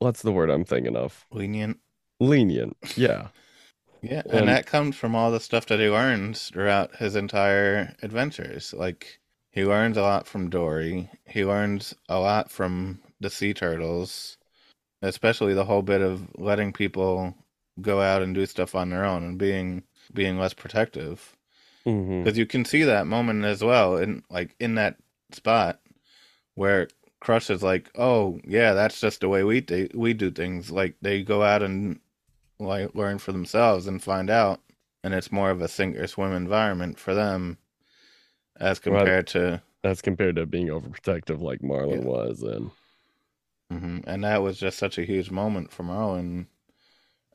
what's 0.00 0.22
the 0.22 0.32
word 0.32 0.50
I'm 0.50 0.64
thinking 0.64 0.96
of? 0.96 1.24
Lenient. 1.32 1.78
Lenient. 2.20 2.76
Yeah. 2.96 3.28
Yeah, 4.00 4.22
and, 4.26 4.32
And- 4.32 4.48
that 4.48 4.64
comes 4.66 4.94
from 4.94 5.16
all 5.16 5.32
the 5.32 5.40
stuff 5.40 5.66
that 5.66 5.80
he 5.80 5.88
learns 5.88 6.50
throughout 6.50 6.94
his 6.96 7.16
entire 7.16 7.96
adventures. 8.00 8.72
Like 8.72 9.18
he 9.50 9.64
learns 9.64 9.96
a 9.96 10.02
lot 10.02 10.28
from 10.28 10.48
Dory. 10.50 11.10
He 11.26 11.44
learns 11.44 11.96
a 12.08 12.20
lot 12.20 12.48
from 12.48 13.00
the 13.18 13.28
sea 13.28 13.52
turtles, 13.52 14.38
especially 15.02 15.52
the 15.52 15.64
whole 15.64 15.82
bit 15.82 16.00
of 16.00 16.28
letting 16.38 16.72
people 16.72 17.34
go 17.80 18.00
out 18.00 18.22
and 18.22 18.36
do 18.36 18.46
stuff 18.46 18.76
on 18.76 18.90
their 18.90 19.04
own 19.04 19.24
and 19.24 19.36
being 19.36 19.82
being 20.14 20.38
less 20.38 20.54
protective. 20.54 21.36
Because 21.84 22.36
you 22.38 22.46
can 22.46 22.64
see 22.64 22.82
that 22.82 23.06
moment 23.06 23.44
as 23.44 23.62
well 23.62 23.96
in 23.96 24.22
like 24.30 24.54
in 24.60 24.74
that 24.74 24.96
spot 25.32 25.80
where 26.54 26.88
Crush 27.20 27.50
is 27.50 27.62
like, 27.62 27.90
"Oh 27.96 28.40
yeah, 28.44 28.74
that's 28.74 29.00
just 29.00 29.20
the 29.20 29.28
way 29.28 29.42
we 29.44 29.60
th- 29.60 29.92
we 29.94 30.12
do 30.14 30.30
things." 30.30 30.70
Like 30.70 30.96
they 31.00 31.22
go 31.22 31.42
out 31.42 31.62
and 31.62 32.00
like 32.58 32.94
learn 32.94 33.18
for 33.18 33.32
themselves 33.32 33.86
and 33.86 34.02
find 34.02 34.30
out, 34.30 34.60
and 35.04 35.14
it's 35.14 35.32
more 35.32 35.50
of 35.50 35.60
a 35.62 35.68
sink 35.68 35.96
or 35.96 36.06
swim 36.06 36.32
environment 36.32 36.98
for 36.98 37.14
them 37.14 37.58
as 38.56 38.78
Right. 38.78 38.82
compared 38.98 39.26
to, 39.28 39.62
as 39.84 40.02
compared 40.02 40.36
to 40.36 40.46
being 40.46 40.66
overprotective 40.68 41.40
like 41.40 41.62
Marlin 41.62 42.02
Yeah. 42.02 42.06
was. 42.06 42.42
And 42.42 42.70
Mhm. 43.72 44.04
and 44.06 44.24
that 44.24 44.42
was 44.42 44.58
just 44.58 44.78
such 44.78 44.98
a 44.98 45.04
huge 45.04 45.30
moment 45.30 45.70
for 45.72 45.82
Marlin. 45.82 46.48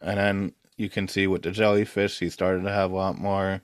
And 0.02 0.18
then 0.20 0.54
you 0.78 0.90
can 0.90 1.08
see 1.08 1.28
with 1.28 1.44
the 1.44 1.52
jellyfish, 1.52 2.20
he 2.20 2.30
started 2.30 2.64
to 2.64 2.72
have 2.72 2.92
a 2.92 2.96
lot 2.96 3.18
more 3.18 3.62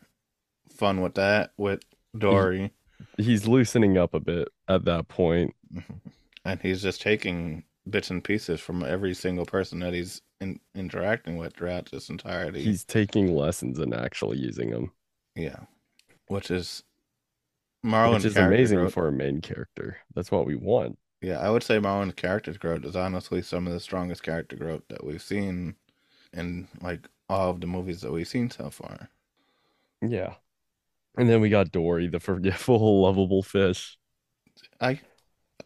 fun 0.80 1.02
with 1.02 1.14
that 1.16 1.52
with 1.58 1.82
Dory. 2.18 2.72
he's 3.18 3.48
loosening 3.48 3.98
up 3.98 4.14
a 4.14 4.20
bit 4.20 4.48
at 4.68 4.86
that 4.86 5.08
point. 5.08 5.54
And 6.46 6.60
he's 6.62 6.82
just 6.82 7.02
taking 7.02 7.66
bits 7.88 8.10
and 8.10 8.24
pieces 8.24 8.62
from 8.62 8.82
every 8.84 9.14
single 9.14 9.46
person 9.46 9.80
that 9.80 9.94
he's 9.94 10.22
in, 10.40 10.60
interacting 10.74 11.38
with 11.38 11.54
throughout 11.54 11.92
this 11.92 12.10
entirety. 12.10 12.64
He's 12.64 12.86
taking 12.86 13.36
lessons 13.36 13.78
and 13.78 13.94
actually 13.94 14.38
using 14.38 14.72
them, 14.72 14.94
yeah, 15.36 15.60
which 16.28 16.50
is 16.50 16.82
Marlin's 17.84 18.24
which 18.24 18.32
is 18.32 18.38
amazing 18.38 18.80
growth. 18.80 18.94
for 18.94 19.10
a 19.10 19.12
main 19.12 19.42
character. 19.42 19.98
That's 20.16 20.32
what 20.32 20.46
we 20.46 20.56
want. 20.56 20.98
Yeah, 21.22 21.40
I 21.40 21.50
would 21.50 21.62
say 21.62 21.78
Marlin's 21.78 22.14
character 22.14 22.54
growth 22.54 22.86
is 22.86 22.96
honestly 22.96 23.42
some 23.42 23.68
of 23.68 23.74
the 23.74 23.82
strongest 23.82 24.24
character 24.24 24.56
growth 24.56 24.84
that 24.88 25.04
we've 25.04 25.22
seen 25.22 25.76
in 26.34 26.70
like 26.82 27.08
all 27.28 27.50
of 27.50 27.60
the 27.60 27.68
movies 27.68 28.00
that 28.02 28.14
we've 28.14 28.28
seen 28.28 28.50
so 28.50 28.70
far. 28.70 29.10
Yeah. 30.02 30.36
And 31.20 31.28
then 31.30 31.42
we 31.42 31.50
got 31.50 31.74
Dory, 31.74 32.08
the 32.08 32.22
forgetful, 32.22 33.02
lovable 33.04 33.44
fish. 33.44 33.98
I 34.80 35.02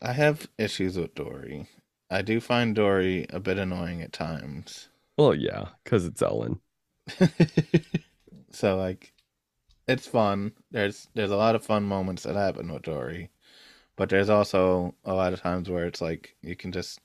I 0.02 0.12
have 0.14 0.48
issues 0.58 0.98
with 0.98 1.14
Dory. 1.14 1.68
I 2.10 2.24
do 2.24 2.40
find 2.40 2.74
Dory 2.74 3.28
a 3.30 3.40
bit 3.40 3.60
annoying 3.60 4.02
at 4.02 4.12
times. 4.12 4.90
Well, 5.16 5.36
yeah, 5.36 5.68
because 5.84 6.08
it's 6.08 6.24
Ellen. 6.24 6.60
so 8.50 8.78
like 8.78 9.14
it's 9.88 10.08
fun. 10.08 10.54
There's 10.72 11.08
there's 11.14 11.30
a 11.30 11.36
lot 11.38 11.54
of 11.54 11.64
fun 11.64 11.84
moments 11.84 12.24
that 12.24 12.36
happen 12.36 12.74
with 12.74 12.82
Dory. 12.82 13.30
But 13.96 14.10
there's 14.10 14.32
also 14.32 14.96
a 15.06 15.14
lot 15.14 15.34
of 15.34 15.42
times 15.42 15.70
where 15.70 15.86
it's 15.86 16.02
like 16.02 16.36
you 16.42 16.56
can 16.56 16.72
just 16.72 17.00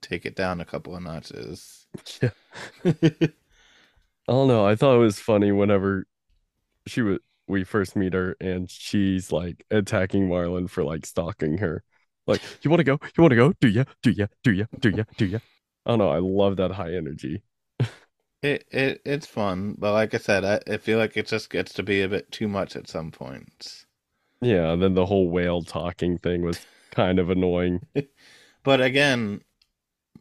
take 0.00 0.24
it 0.26 0.36
down 0.36 0.60
a 0.60 0.64
couple 0.64 0.94
of 0.94 1.02
notches. 1.02 1.88
Yeah. 2.22 2.30
I 2.84 3.32
don't 4.28 4.46
know. 4.46 4.64
I 4.64 4.76
thought 4.76 4.94
it 4.94 5.00
was 5.00 5.18
funny 5.18 5.50
whenever 5.50 6.06
she 6.86 7.02
was 7.02 7.18
we 7.46 7.64
first 7.64 7.96
meet 7.96 8.14
her 8.14 8.36
and 8.40 8.70
she's 8.70 9.32
like 9.32 9.64
attacking 9.70 10.28
Marlin 10.28 10.68
for 10.68 10.84
like 10.84 11.06
stalking 11.06 11.58
her. 11.58 11.82
Like, 12.26 12.42
you 12.62 12.70
want 12.70 12.80
to 12.80 12.84
go? 12.84 12.98
You 13.16 13.22
want 13.22 13.32
to 13.32 13.36
go? 13.36 13.52
Do 13.60 13.68
ya? 13.68 13.84
Do 14.02 14.10
ya? 14.10 14.26
Do 14.42 14.52
ya? 14.52 14.64
Do 14.80 14.90
ya? 14.90 15.04
Do 15.16 15.26
ya? 15.26 15.38
I 15.86 15.90
don't 15.90 15.98
know. 15.98 16.08
I 16.10 16.18
love 16.18 16.56
that 16.56 16.72
high 16.72 16.94
energy. 16.94 17.42
It 18.42 18.68
it 18.70 19.02
it's 19.04 19.26
fun, 19.26 19.74
but 19.76 19.92
like 19.92 20.14
I 20.14 20.18
said, 20.18 20.44
I, 20.44 20.60
I 20.72 20.76
feel 20.76 20.98
like 20.98 21.16
it 21.16 21.26
just 21.26 21.50
gets 21.50 21.72
to 21.74 21.82
be 21.82 22.00
a 22.00 22.08
bit 22.08 22.30
too 22.30 22.46
much 22.46 22.76
at 22.76 22.86
some 22.86 23.10
points. 23.10 23.86
Yeah, 24.40 24.72
and 24.72 24.82
then 24.82 24.94
the 24.94 25.06
whole 25.06 25.28
whale 25.30 25.62
talking 25.62 26.18
thing 26.18 26.42
was 26.42 26.66
kind 26.90 27.18
of 27.18 27.30
annoying. 27.30 27.86
But 28.64 28.80
again, 28.80 29.42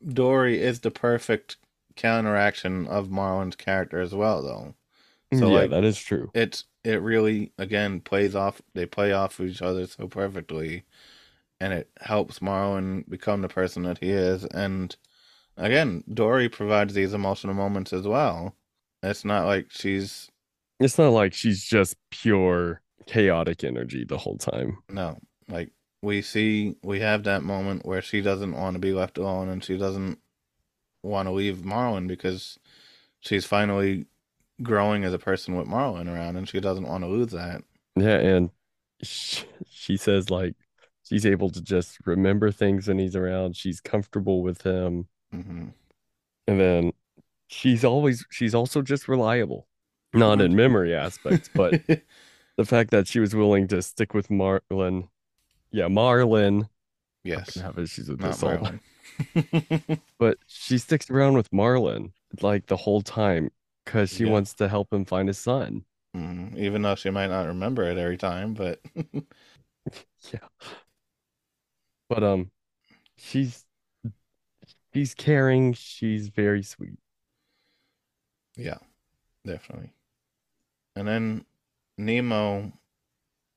Dory 0.07 0.61
is 0.61 0.81
the 0.81 0.91
perfect 0.91 1.57
counteraction 1.95 2.87
of 2.87 3.09
Marlin's 3.11 3.55
character 3.55 3.99
as 4.01 4.15
well, 4.15 4.41
though. 4.43 4.75
So 5.39 5.47
yeah, 5.49 5.59
like 5.61 5.69
that 5.71 5.83
is 5.83 5.97
true. 5.97 6.31
it's 6.33 6.65
it 6.83 7.01
really 7.01 7.51
again 7.57 8.01
plays 8.01 8.35
off. 8.35 8.61
They 8.73 8.85
play 8.85 9.11
off 9.13 9.39
each 9.39 9.61
other 9.61 9.85
so 9.87 10.07
perfectly, 10.07 10.83
and 11.59 11.73
it 11.73 11.89
helps 12.01 12.41
Marlin 12.41 13.05
become 13.07 13.41
the 13.41 13.47
person 13.47 13.83
that 13.83 13.99
he 13.99 14.09
is. 14.09 14.45
And 14.45 14.95
again, 15.57 16.03
Dory 16.13 16.49
provides 16.49 16.93
these 16.93 17.13
emotional 17.13 17.53
moments 17.53 17.93
as 17.93 18.07
well. 18.07 18.55
It's 19.01 19.25
not 19.25 19.45
like 19.45 19.67
she's 19.69 20.29
It's 20.79 20.97
not 20.97 21.09
like 21.09 21.33
she's 21.33 21.63
just 21.63 21.95
pure 22.11 22.81
chaotic 23.05 23.63
energy 23.63 24.05
the 24.05 24.17
whole 24.17 24.37
time. 24.37 24.77
no 24.89 25.17
like 25.49 25.71
we 26.01 26.21
see 26.21 26.75
we 26.83 26.99
have 27.01 27.23
that 27.23 27.43
moment 27.43 27.85
where 27.85 28.01
she 28.01 28.21
doesn't 28.21 28.55
want 28.55 28.75
to 28.75 28.79
be 28.79 28.93
left 28.93 29.17
alone 29.17 29.49
and 29.49 29.63
she 29.63 29.77
doesn't 29.77 30.19
want 31.01 31.27
to 31.27 31.31
leave 31.31 31.65
Marlin 31.65 32.07
because 32.07 32.57
she's 33.19 33.45
finally 33.45 34.05
growing 34.61 35.03
as 35.03 35.13
a 35.13 35.19
person 35.19 35.55
with 35.55 35.67
Marlin 35.67 36.07
around 36.07 36.35
and 36.35 36.47
she 36.47 36.59
doesn't 36.59 36.87
want 36.87 37.03
to 37.03 37.07
lose 37.07 37.31
that. 37.31 37.63
Yeah, 37.95 38.17
and 38.17 38.49
she, 39.01 39.45
she 39.69 39.97
says 39.97 40.29
like 40.29 40.55
she's 41.03 41.25
able 41.25 41.49
to 41.51 41.61
just 41.61 41.97
remember 42.05 42.51
things 42.51 42.87
when 42.87 42.99
he's 42.99 43.15
around. 43.15 43.55
She's 43.55 43.81
comfortable 43.81 44.41
with 44.41 44.61
him, 44.61 45.07
hmm 45.31 45.67
and 46.47 46.59
then 46.59 46.91
she's 47.47 47.85
always 47.85 48.25
she's 48.29 48.53
also 48.53 48.81
just 48.81 49.07
reliable. 49.07 49.67
Not 50.13 50.41
in 50.41 50.55
memory 50.55 50.93
aspects, 50.93 51.49
but 51.53 51.81
the 52.57 52.65
fact 52.65 52.91
that 52.91 53.07
she 53.07 53.19
was 53.19 53.33
willing 53.35 53.67
to 53.69 53.81
stick 53.81 54.13
with 54.13 54.29
Marlin. 54.29 55.09
Yeah, 55.71 55.87
Marlin. 55.87 56.67
yes, 57.23 57.55
have 57.55 57.79
issues 57.79 58.09
with 58.09 58.19
not 58.19 58.37
this 58.39 58.43
all. 58.43 58.69
But 60.19 60.37
she 60.47 60.77
sticks 60.77 61.09
around 61.09 61.33
with 61.33 61.51
Marlin 61.51 62.13
like 62.41 62.67
the 62.67 62.77
whole 62.77 63.01
time 63.01 63.49
because 63.85 64.09
she 64.11 64.25
Yeah. 64.25 64.25
wants 64.25 64.53
to 64.55 64.67
help 64.69 64.91
him 64.93 65.05
find 65.05 65.27
his 65.29 65.37
son. 65.39 65.85
Mhm. 66.15 66.57
Even 66.57 66.81
though 66.83 66.95
she 66.95 67.09
might 67.09 67.27
not 67.27 67.47
remember 67.47 67.83
it 67.83 67.97
every 67.97 68.17
time, 68.17 68.53
but 68.53 68.81
Yeah. 70.33 70.47
But 72.09 72.23
um 72.23 72.51
she's 73.17 73.65
she's 74.93 75.13
caring, 75.13 75.73
she's 75.73 76.29
very 76.29 76.63
sweet. 76.63 76.99
yeah, 78.55 78.79
definitely. 79.45 79.93
And 80.95 81.07
then 81.07 81.45
Nemo 81.99 82.73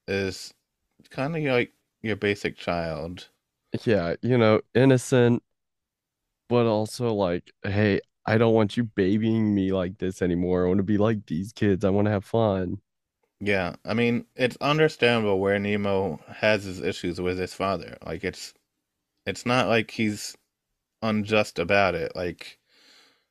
is 0.08 0.54
kind 1.10 1.36
of 1.36 1.42
like 1.44 1.72
your 2.02 2.16
basic 2.16 2.56
child. 2.56 3.28
Yeah, 3.84 4.16
you 4.22 4.38
know, 4.38 4.62
innocent, 4.74 5.42
but 6.48 6.66
also 6.66 7.12
like, 7.12 7.52
hey, 7.62 8.00
I 8.26 8.38
don't 8.38 8.54
want 8.54 8.76
you 8.76 8.84
babying 8.84 9.54
me 9.54 9.72
like 9.72 9.98
this 9.98 10.20
anymore. 10.22 10.64
I 10.64 10.68
want 10.68 10.78
to 10.78 10.84
be 10.84 10.98
like 10.98 11.26
these 11.26 11.52
kids. 11.52 11.84
I 11.84 11.90
want 11.90 12.06
to 12.06 12.12
have 12.12 12.24
fun. 12.24 12.80
Yeah, 13.40 13.76
I 13.84 13.94
mean, 13.94 14.26
it's 14.34 14.56
understandable 14.60 15.40
where 15.40 15.58
Nemo 15.58 16.20
has 16.28 16.64
his 16.64 16.80
issues 16.80 17.20
with 17.20 17.38
his 17.38 17.54
father. 17.54 17.98
Like 18.04 18.24
it's 18.24 18.54
it's 19.26 19.46
not 19.46 19.68
like 19.68 19.90
he's 19.92 20.36
unjust 21.02 21.58
about 21.58 21.94
it. 21.94 22.14
Like 22.16 22.58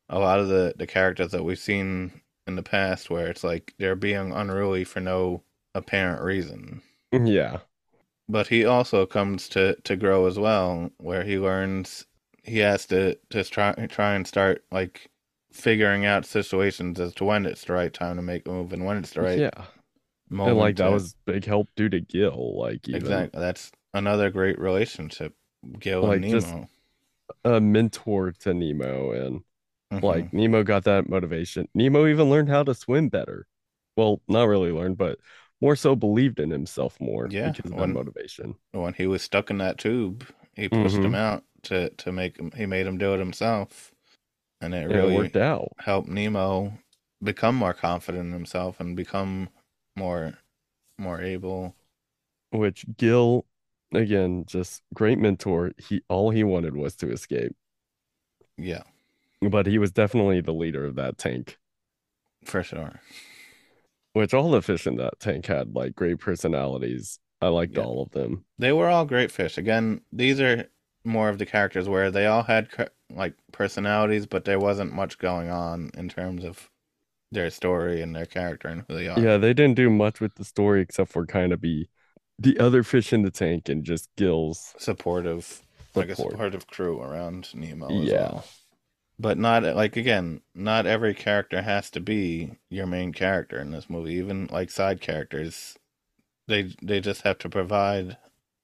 a 0.09 0.19
lot 0.19 0.39
of 0.39 0.47
the 0.49 0.73
the 0.77 0.87
characters 0.87 1.31
that 1.31 1.43
we've 1.45 1.59
seen 1.59 2.21
in 2.47 2.55
the 2.55 2.63
past 2.63 3.09
where 3.09 3.27
it's 3.27 3.43
like 3.43 3.73
they're 3.79 3.95
being 3.95 4.31
unruly 4.33 4.83
for 4.85 4.99
no 5.01 5.43
apparent 5.75 6.21
reason. 6.21 6.81
Yeah. 7.13 7.59
But 8.27 8.47
he 8.47 8.65
also 8.65 9.05
comes 9.05 9.49
to 9.49 9.75
to 9.83 9.95
grow 9.95 10.25
as 10.27 10.37
well 10.37 10.91
where 10.97 11.23
he 11.23 11.39
learns 11.39 12.05
he 12.45 12.59
has 12.59 12.85
to 12.87 13.17
just 13.29 13.51
try 13.51 13.73
try 13.89 14.13
and 14.13 14.27
start 14.27 14.63
like 14.71 15.09
figuring 15.51 16.05
out 16.05 16.25
situations 16.25 16.99
as 16.99 17.13
to 17.15 17.23
when 17.23 17.45
it's 17.45 17.65
the 17.65 17.73
right 17.73 17.93
time 17.93 18.17
to 18.17 18.21
make 18.21 18.47
a 18.47 18.51
move 18.51 18.73
and 18.73 18.85
when 18.85 18.97
it's 18.97 19.11
the 19.11 19.21
right 19.21 19.39
Yeah. 19.39 19.65
moment 20.29 20.51
And 20.51 20.59
like 20.59 20.75
that 20.77 20.87
to- 20.87 20.91
was 20.91 21.15
big 21.25 21.45
help 21.45 21.69
due 21.75 21.89
to 21.89 21.99
Gil. 22.01 22.57
Like 22.59 22.87
even 22.89 23.01
Exactly. 23.01 23.39
That's 23.39 23.71
another 23.93 24.29
great 24.29 24.59
relationship, 24.59 25.33
Gil 25.79 26.01
Like, 26.03 26.23
and 26.23 26.31
Nemo. 26.33 26.69
a 27.45 27.61
mentor 27.61 28.31
to 28.41 28.53
Nemo 28.53 29.11
and 29.11 29.43
Mhm. 29.93 30.03
like 30.03 30.33
Nemo 30.33 30.63
got 30.63 30.83
that 30.83 31.07
motivation. 31.09 31.67
Nemo 31.73 32.05
even 32.07 32.29
learned 32.29 32.49
how 32.49 32.63
to 32.63 32.73
swim 32.73 33.07
better. 33.09 33.47
Well, 33.95 34.21
not 34.27 34.43
really 34.49 34.71
learned, 34.71 34.97
but 34.97 35.19
more 35.61 35.77
so 35.77 35.95
believed 35.95 36.39
in 36.41 36.49
himself 36.49 36.99
more 36.99 37.27
Yeah, 37.31 37.51
because 37.51 37.71
of 37.71 37.77
when- 37.77 37.89
that 37.93 37.95
motivation. 37.95 38.55
when 38.71 38.93
he 38.93 39.07
was 39.07 39.21
stuck 39.21 39.49
in 39.49 39.57
that 39.59 39.77
tube, 39.77 40.25
he 40.53 40.67
pushed 40.67 40.97
Mhm. 40.97 41.05
him 41.05 41.15
out 41.15 41.43
to 41.66 41.89
to 41.89 42.11
make 42.11 42.38
him. 42.38 42.51
He 42.55 42.66
made 42.66 42.88
him 42.88 42.97
do 42.97 43.13
it 43.13 43.20
himself, 43.20 43.91
and 44.61 44.74
it 44.74 44.84
And 44.86 44.93
really 44.93 45.13
it 45.16 45.18
worked 45.18 45.36
out. 45.38 45.70
helped 45.80 46.07
Nemo 46.09 46.78
become 47.24 47.55
more 47.55 47.74
confident 47.74 48.28
in 48.28 48.34
himself 48.34 48.80
and 48.80 48.95
become 48.95 49.49
more 49.95 50.34
more 50.97 51.22
able. 51.22 51.76
Which 52.51 52.86
Gil, 52.97 53.45
again, 53.93 54.45
just 54.47 54.82
great 54.93 55.20
mentor. 55.20 55.72
He 55.78 56.01
all 56.07 56.32
he 56.32 56.43
wanted 56.43 56.76
was 56.76 56.95
to 56.97 57.11
escape. 57.11 57.55
Yeah, 58.57 58.84
But 59.41 59.66
he 59.68 59.78
was 59.78 59.91
definitely 59.91 60.39
the 60.41 60.53
leader 60.53 60.86
of 60.86 60.95
that 60.95 61.18
tank. 61.18 61.57
for 62.45 62.63
sure. 62.63 63.01
Which 64.13 64.34
all 64.34 64.51
the 64.51 64.61
fish 64.61 64.88
in 64.88 64.95
that 64.97 65.20
tank 65.20 65.47
had 65.47 65.76
like 65.76 65.93
great 65.95 66.20
personalities. 66.20 67.20
I 67.41 67.47
liked 67.49 67.76
Yeah. 67.76 67.84
all 67.84 68.01
of 68.01 68.11
them. 68.11 68.45
They 68.57 68.72
were 68.72 68.88
all 68.88 69.03
great 69.05 69.30
fish. 69.32 69.57
Again, 69.57 69.99
these 70.13 70.39
are 70.39 70.70
more 71.06 71.30
of 71.30 71.38
the 71.38 71.45
characters 71.45 71.88
where 71.88 72.12
they 72.12 72.26
all 72.26 72.43
had 72.43 72.70
like 73.10 73.34
personalities, 73.51 74.26
but 74.26 74.45
there 74.45 74.60
wasn't 74.60 74.93
much 74.93 75.18
going 75.18 75.49
on 75.49 75.91
in 75.95 76.10
terms 76.10 76.43
of 76.43 76.70
their 77.32 77.49
story 77.49 78.01
and 78.01 78.16
their 78.16 78.26
character 78.26 78.68
and 78.68 78.84
who 78.88 78.95
they 78.95 79.08
are. 79.08 79.20
Yeah, 79.20 79.38
they 79.38 79.53
didn't 79.53 79.76
do 79.76 79.89
much 79.89 80.20
with 80.20 80.36
the 80.36 80.45
story 80.45 80.82
except 80.82 81.12
for 81.12 81.26
kind 81.26 81.53
of 81.53 81.62
be 81.62 81.89
the 82.39 82.60
other 82.60 82.84
fish 82.84 83.14
in 83.14 83.22
the 83.22 83.32
tank 83.32 83.70
and 83.70 83.84
just 83.84 84.10
Gil's 84.18 84.74
supportive, 84.78 85.62
like 85.93 86.10
a 86.10 86.16
Support. 86.16 86.34
supportive 86.34 86.68
crew 86.68 87.01
around 87.01 87.53
Nemo. 87.53 87.89
Yeah. 87.89 88.14
well. 88.14 88.45
But 89.18 89.38
not 89.38 89.64
like 89.64 89.95
again, 89.95 90.41
not 90.53 90.86
every 90.86 91.14
character 91.14 91.62
has 91.62 91.89
to 91.91 92.01
be 92.01 92.58
your 92.70 92.86
main 92.86 93.14
character 93.14 93.58
in 93.60 93.72
this 93.72 93.89
movie. 93.89 94.16
Even 94.16 94.47
like 94.51 94.70
side 94.70 94.99
characters, 94.99 95.78
they 96.47 96.74
they 96.82 96.99
just 96.99 97.22
have 97.22 97.38
to 97.39 97.49
provide 97.49 98.18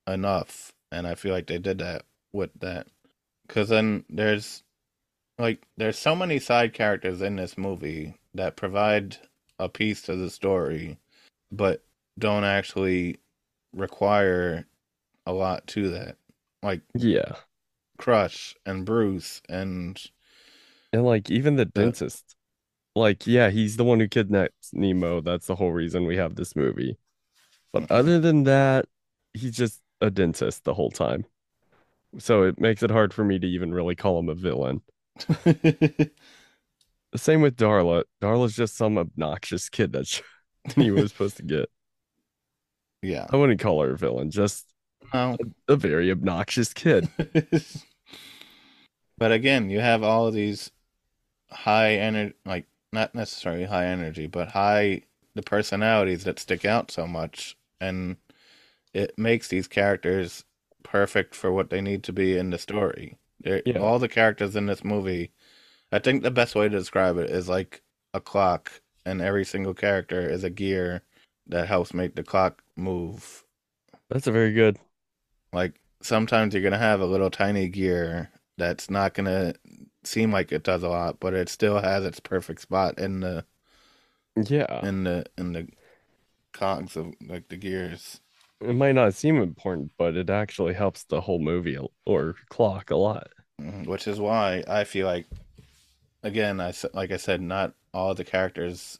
enough, 0.05 0.73
and 0.91 1.07
I 1.07 1.15
feel 1.15 1.33
like 1.33 1.47
they 1.47 1.57
did 1.57 1.77
that 1.79 2.03
with 2.33 2.51
that. 2.59 2.87
Because 3.47 3.69
then 3.69 4.05
there's 4.09 4.63
like 5.37 5.65
there's 5.77 5.97
so 5.97 6.15
many 6.15 6.39
side 6.39 6.73
characters 6.73 7.21
in 7.21 7.35
this 7.35 7.57
movie 7.57 8.15
that 8.33 8.55
provide 8.55 9.17
a 9.59 9.67
piece 9.69 10.01
to 10.03 10.15
the 10.15 10.29
story, 10.29 10.97
but 11.51 11.83
don't 12.19 12.43
actually 12.43 13.17
require 13.73 14.65
a 15.25 15.33
lot 15.33 15.65
to 15.67 15.89
that. 15.89 16.17
Like 16.63 16.81
Yeah. 16.95 17.35
Crush 17.97 18.55
and 18.65 18.85
Bruce 18.85 19.41
and 19.49 20.01
And 20.93 21.05
like 21.05 21.29
even 21.29 21.55
the 21.55 21.65
dentist, 21.65 22.35
like, 22.95 23.25
yeah, 23.27 23.49
he's 23.49 23.77
the 23.77 23.83
one 23.83 23.99
who 23.99 24.07
kidnaps 24.07 24.71
Nemo. 24.73 25.21
That's 25.21 25.47
the 25.47 25.55
whole 25.55 25.71
reason 25.71 26.05
we 26.05 26.17
have 26.17 26.35
this 26.35 26.55
movie. 26.55 26.97
But 27.71 27.83
Mhm. 27.83 27.91
other 27.91 28.19
than 28.19 28.43
that, 28.43 28.85
he's 29.33 29.55
just 29.55 29.81
a 30.01 30.11
dentist 30.11 30.63
the 30.63 30.73
whole 30.73 30.91
time. 30.91 31.25
So 32.19 32.43
it 32.43 32.59
makes 32.59 32.83
it 32.83 32.91
hard 32.91 33.13
for 33.13 33.23
me 33.23 33.39
to 33.39 33.47
even 33.47 33.73
really 33.73 33.95
call 33.95 34.19
him 34.19 34.29
a 34.29 34.35
villain. 34.35 34.81
The 37.11 37.17
same 37.17 37.41
with 37.41 37.57
Darla. 37.57 38.03
Darla's 38.21 38.55
just 38.55 38.77
some 38.77 38.97
obnoxious 38.97 39.69
kid 39.69 39.91
that 39.93 40.21
he 40.75 40.91
was 40.91 41.11
supposed 41.11 41.37
to 41.37 41.43
get. 41.43 41.69
yeah. 43.01 43.27
I 43.29 43.35
wouldn't 43.35 43.59
call 43.59 43.81
her 43.83 43.91
a 43.91 43.97
villain, 43.97 44.31
just 44.31 44.67
No. 45.13 45.37
a 45.67 45.75
very 45.75 46.11
obnoxious 46.11 46.73
kid. 46.73 47.09
but 49.17 49.31
again, 49.31 49.69
you 49.69 49.79
have 49.79 50.03
all 50.03 50.27
of 50.27 50.33
these 50.33 50.71
high 51.51 51.95
energy, 51.95 52.35
like 52.45 52.67
not 52.93 53.15
necessarily 53.15 53.65
high 53.65 53.87
energy, 53.87 54.27
but 54.27 54.49
high 54.49 55.03
the 55.35 55.43
personalities 55.43 56.25
that 56.25 56.39
stick 56.39 56.65
out 56.65 56.91
so 56.91 57.07
much, 57.07 57.57
and 57.79 58.17
it 58.93 59.17
makes 59.17 59.47
these 59.49 59.67
characters 59.67 60.45
perfect 60.83 61.35
for 61.35 61.51
what 61.51 61.69
they 61.69 61.81
need 61.81 62.03
to 62.03 62.13
be 62.13 62.37
in 62.37 62.49
the 62.49 62.57
story. 62.57 63.17
Yeah. 63.43 63.61
All 63.79 63.99
the 63.99 64.07
characters 64.09 64.55
in 64.55 64.67
this 64.67 64.83
movie, 64.83 65.31
I 65.91 65.99
think 65.99 66.23
the 66.23 66.31
best 66.31 66.55
way 66.55 66.69
to 66.69 66.77
describe 66.77 67.17
it 67.17 67.29
is 67.29 67.49
like 67.49 67.81
a 68.13 68.21
clock, 68.21 68.81
and 69.05 69.21
every 69.21 69.45
single 69.45 69.73
character 69.73 70.21
is 70.29 70.43
a 70.43 70.49
gear 70.49 71.01
that 71.47 71.67
helps 71.67 71.93
make 71.93 72.15
the 72.15 72.23
clock 72.23 72.63
move. 72.75 73.43
That's 74.09 74.27
a 74.27 74.31
very 74.31 74.53
good. 74.53 74.77
Like 75.53 75.79
sometimes 76.01 76.53
you're 76.53 76.63
gonna 76.63 76.77
have 76.77 77.01
a 77.01 77.05
little 77.05 77.29
tiny 77.29 77.67
gear 77.67 78.29
that's 78.57 78.89
not 78.89 79.13
gonna 79.13 79.53
seem 80.03 80.31
like 80.31 80.51
it 80.51 80.63
does 80.63 80.83
a 80.83 80.89
lot, 80.89 81.19
but 81.19 81.33
it 81.33 81.49
still 81.49 81.79
has 81.79 82.05
its 82.05 82.19
perfect 82.19 82.61
spot 82.61 82.99
in 82.99 83.21
the 83.21 83.45
Yeah. 84.35 84.85
in 84.85 85.03
the 85.03 85.25
in 85.37 85.53
the 85.53 85.67
cogs 86.53 86.95
of 86.95 87.13
like 87.21 87.49
the 87.49 87.57
gears. 87.57 88.21
It 88.61 88.75
might 88.75 88.93
not 88.95 89.13
seem 89.15 89.37
important, 89.41 89.91
but 89.97 90.15
it 90.15 90.29
actually 90.29 90.73
helps 90.73 91.03
the 91.03 91.21
whole 91.21 91.39
movie 91.39 91.77
or 92.05 92.35
clock 92.49 92.91
a 92.91 92.95
lot. 92.95 93.29
Mhm, 93.59 93.87
Which 93.87 94.07
is 94.07 94.19
why 94.19 94.63
I 94.67 94.83
feel 94.83 95.07
like, 95.07 95.25
again, 96.23 96.59
I 96.61 96.73
like 96.93 97.11
I 97.11 97.17
said, 97.17 97.41
not 97.41 97.73
all 97.93 98.13
the 98.13 98.23
characters 98.23 98.99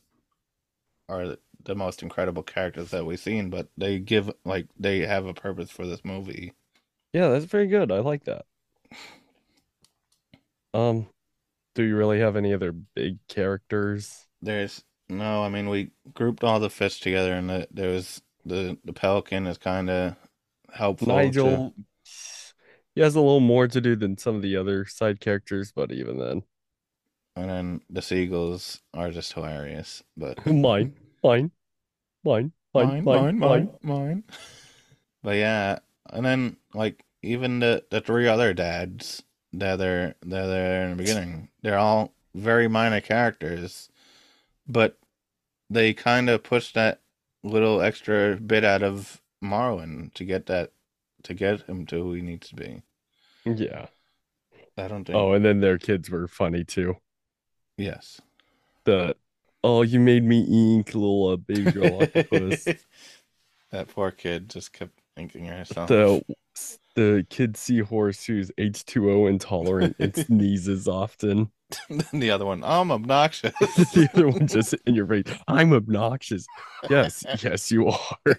are 1.08 1.28
the- 1.28 1.40
the 1.64 1.76
most 1.76 2.02
incredible 2.02 2.42
characters 2.44 2.90
that 2.90 3.06
we've 3.06 3.20
seen, 3.20 3.50
but 3.52 3.70
they 3.78 4.00
give 4.00 4.32
like 4.46 4.68
they 4.80 5.00
have 5.00 5.26
a 5.28 5.34
purpose 5.34 5.70
for 5.70 5.86
this 5.86 6.04
movie. 6.04 6.54
Yeah, 7.14 7.28
that's 7.28 7.46
very 7.46 7.68
good. 7.68 7.92
I 7.92 8.00
like 8.00 8.24
that. 8.24 8.46
Um, 10.74 11.08
do 11.76 11.84
you 11.84 11.96
really 11.96 12.20
have 12.20 12.36
any 12.36 12.54
other 12.54 12.72
big 12.72 13.20
characters? 13.28 14.28
There's 14.42 14.84
no, 15.10 15.44
I 15.44 15.50
mean, 15.50 15.68
we 15.70 15.92
grouped 16.14 16.44
all 16.44 16.60
the 16.60 16.70
fish 16.70 17.00
together, 17.00 17.34
and 17.34 17.50
the, 17.50 17.68
there 17.72 17.90
was 17.90 18.22
the 18.46 18.78
the 18.84 18.94
pelican 18.94 19.48
is 19.48 19.58
kind 19.58 19.90
of 19.90 20.16
helpful. 20.72 21.08
to- 21.08 21.14
Nigel, 21.14 21.74
he 22.96 23.02
has 23.02 23.16
a 23.16 23.22
little 23.22 23.40
more 23.40 23.68
to 23.68 23.82
do 23.82 23.96
than 23.96 24.18
some 24.18 24.36
of 24.36 24.42
the 24.42 24.56
other 24.58 24.86
side 24.86 25.20
characters, 25.20 25.72
but 25.72 25.92
even 25.92 26.18
then, 26.18 26.44
and 27.36 27.50
then 27.50 27.82
the 27.90 28.02
seagulls 28.02 28.82
are 28.94 29.12
just 29.12 29.34
hilarious. 29.34 30.04
But 30.18 30.46
mine, 30.46 30.94
mine, 31.24 31.52
mine, 32.24 32.52
mine, 32.74 33.04
mine, 33.04 33.40
mine. 33.40 33.70
mine. 33.84 34.24
But 35.24 35.36
yeah, 35.36 35.78
and 36.10 36.26
then 36.26 36.58
like 36.74 37.06
even 37.22 37.60
the 37.60 37.86
the 37.92 38.02
three 38.02 38.28
other 38.28 38.56
dads 38.56 39.22
that 39.54 39.80
are 39.80 40.16
that 40.24 40.46
are 40.46 40.48
there 40.48 40.84
in 40.86 40.90
the 40.90 40.96
beginning, 40.96 41.50
they're 41.62 41.78
all 41.78 42.16
very 42.34 42.68
minor 42.68 43.02
characters, 43.02 43.90
but 44.68 44.98
they 45.70 45.94
kind 45.94 46.28
of 46.28 46.42
push 46.42 46.74
that 46.74 47.02
little 47.44 47.82
extra 47.82 48.36
bit 48.36 48.64
out 48.64 48.84
of 48.84 49.22
Marlin 49.42 50.12
to 50.16 50.24
get 50.24 50.46
that 50.48 50.72
to 51.24 51.34
get 51.34 51.62
him 51.62 51.86
to 51.88 51.96
who 51.96 52.14
he 52.14 52.22
needs 52.22 52.50
to 52.50 52.56
be. 52.56 52.82
Yeah. 53.46 53.88
I 54.78 54.88
don't 54.88 55.06
think. 55.06 55.16
Oh, 55.16 55.34
and 55.34 55.44
then 55.44 55.60
their 55.60 55.78
kids 55.78 56.10
were 56.10 56.28
funny 56.28 56.64
too. 56.64 56.98
yes. 57.78 58.22
The 58.84 59.16
oh, 59.64 59.84
you 59.84 60.00
made 60.00 60.24
me 60.24 60.76
ink, 60.76 60.94
little 60.96 61.30
uh, 61.30 61.36
baby 61.36 61.72
girl 61.72 62.02
octopus. 62.02 62.66
that 63.72 63.88
poor 63.90 64.12
kid 64.12 64.50
just 64.50 64.74
kept 64.74 65.00
thinking 65.16 65.46
herself. 65.46 65.88
the 65.88 66.24
the 66.96 67.26
kid 67.30 67.56
seahorse 67.58 68.26
who's 68.26 68.52
H2O 68.58 69.30
intolerant 69.30 69.96
and 70.00 70.16
sneezes 70.28 70.88
often. 70.88 71.52
the 72.14 72.32
other 72.32 72.46
one, 72.46 72.64
I'm 72.66 72.92
obnoxious. 72.92 73.54
the 73.60 74.10
other 74.14 74.28
one 74.28 74.48
just 74.48 74.74
in 74.86 74.96
your 74.96 75.08
face. 75.08 75.24
I'm 75.48 75.72
obnoxious. 75.74 76.46
Yes, 76.90 77.24
yes, 77.42 77.72
you 77.72 77.88
are. 77.88 78.36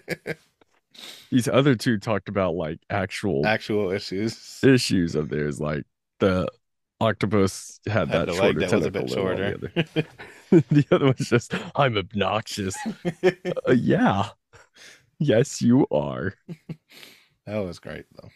These 1.31 1.47
other 1.47 1.73
two 1.75 1.97
talked 1.97 2.29
about 2.29 2.53
like 2.53 2.79
actual 2.91 3.45
Actual 3.47 3.89
issues. 3.91 4.59
issues 4.63 5.15
of 5.15 5.29
theirs, 5.29 5.59
like 5.59 5.83
the 6.19 6.47
octopus 7.01 7.79
had, 7.87 8.09
Had 8.09 8.27
that 8.29 8.35
shorter 8.35 8.59
leg 8.59 8.69
that 8.69 8.75
was 8.77 8.85
a 8.85 8.91
tentacle 8.91 9.01
bit 9.01 9.09
shorter. 9.09 9.57
The, 9.57 10.07
other. 10.51 10.63
the 10.69 10.85
other 10.91 11.05
one's 11.05 11.27
just 11.29 11.55
I'm 11.75 11.97
obnoxious. 11.97 12.75
Uh, 13.23 13.71
yeah, 13.75 14.29
yes, 15.17 15.59
you 15.59 15.87
are. 15.89 16.35
that 17.47 17.57
was 17.57 17.79
great 17.79 18.05
though. 18.15 18.29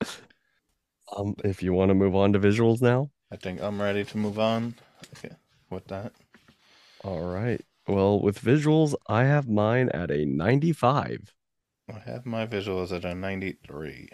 Um, 1.16 1.34
if 1.42 1.60
you 1.60 1.72
want 1.72 1.88
to 1.88 1.94
move 1.94 2.14
on 2.14 2.32
to 2.34 2.38
visuals 2.38 2.80
now. 2.80 3.10
I 3.32 3.36
think 3.36 3.60
I'm 3.60 3.82
ready 3.82 4.04
to 4.04 4.16
move 4.16 4.38
on. 4.38 4.76
Okay, 5.16 5.34
with 5.68 5.88
that. 5.88 6.12
All 7.02 7.22
right. 7.26 7.60
Well, 7.88 8.20
with 8.20 8.40
visuals, 8.40 8.94
I 9.08 9.24
have 9.24 9.48
mine 9.48 9.88
at 9.92 10.12
a 10.12 10.24
95. 10.24 11.34
I 11.92 11.98
have 12.08 12.26
my 12.26 12.46
visuals 12.46 12.92
at 12.92 13.04
a 13.04 13.12
93. 13.14 14.08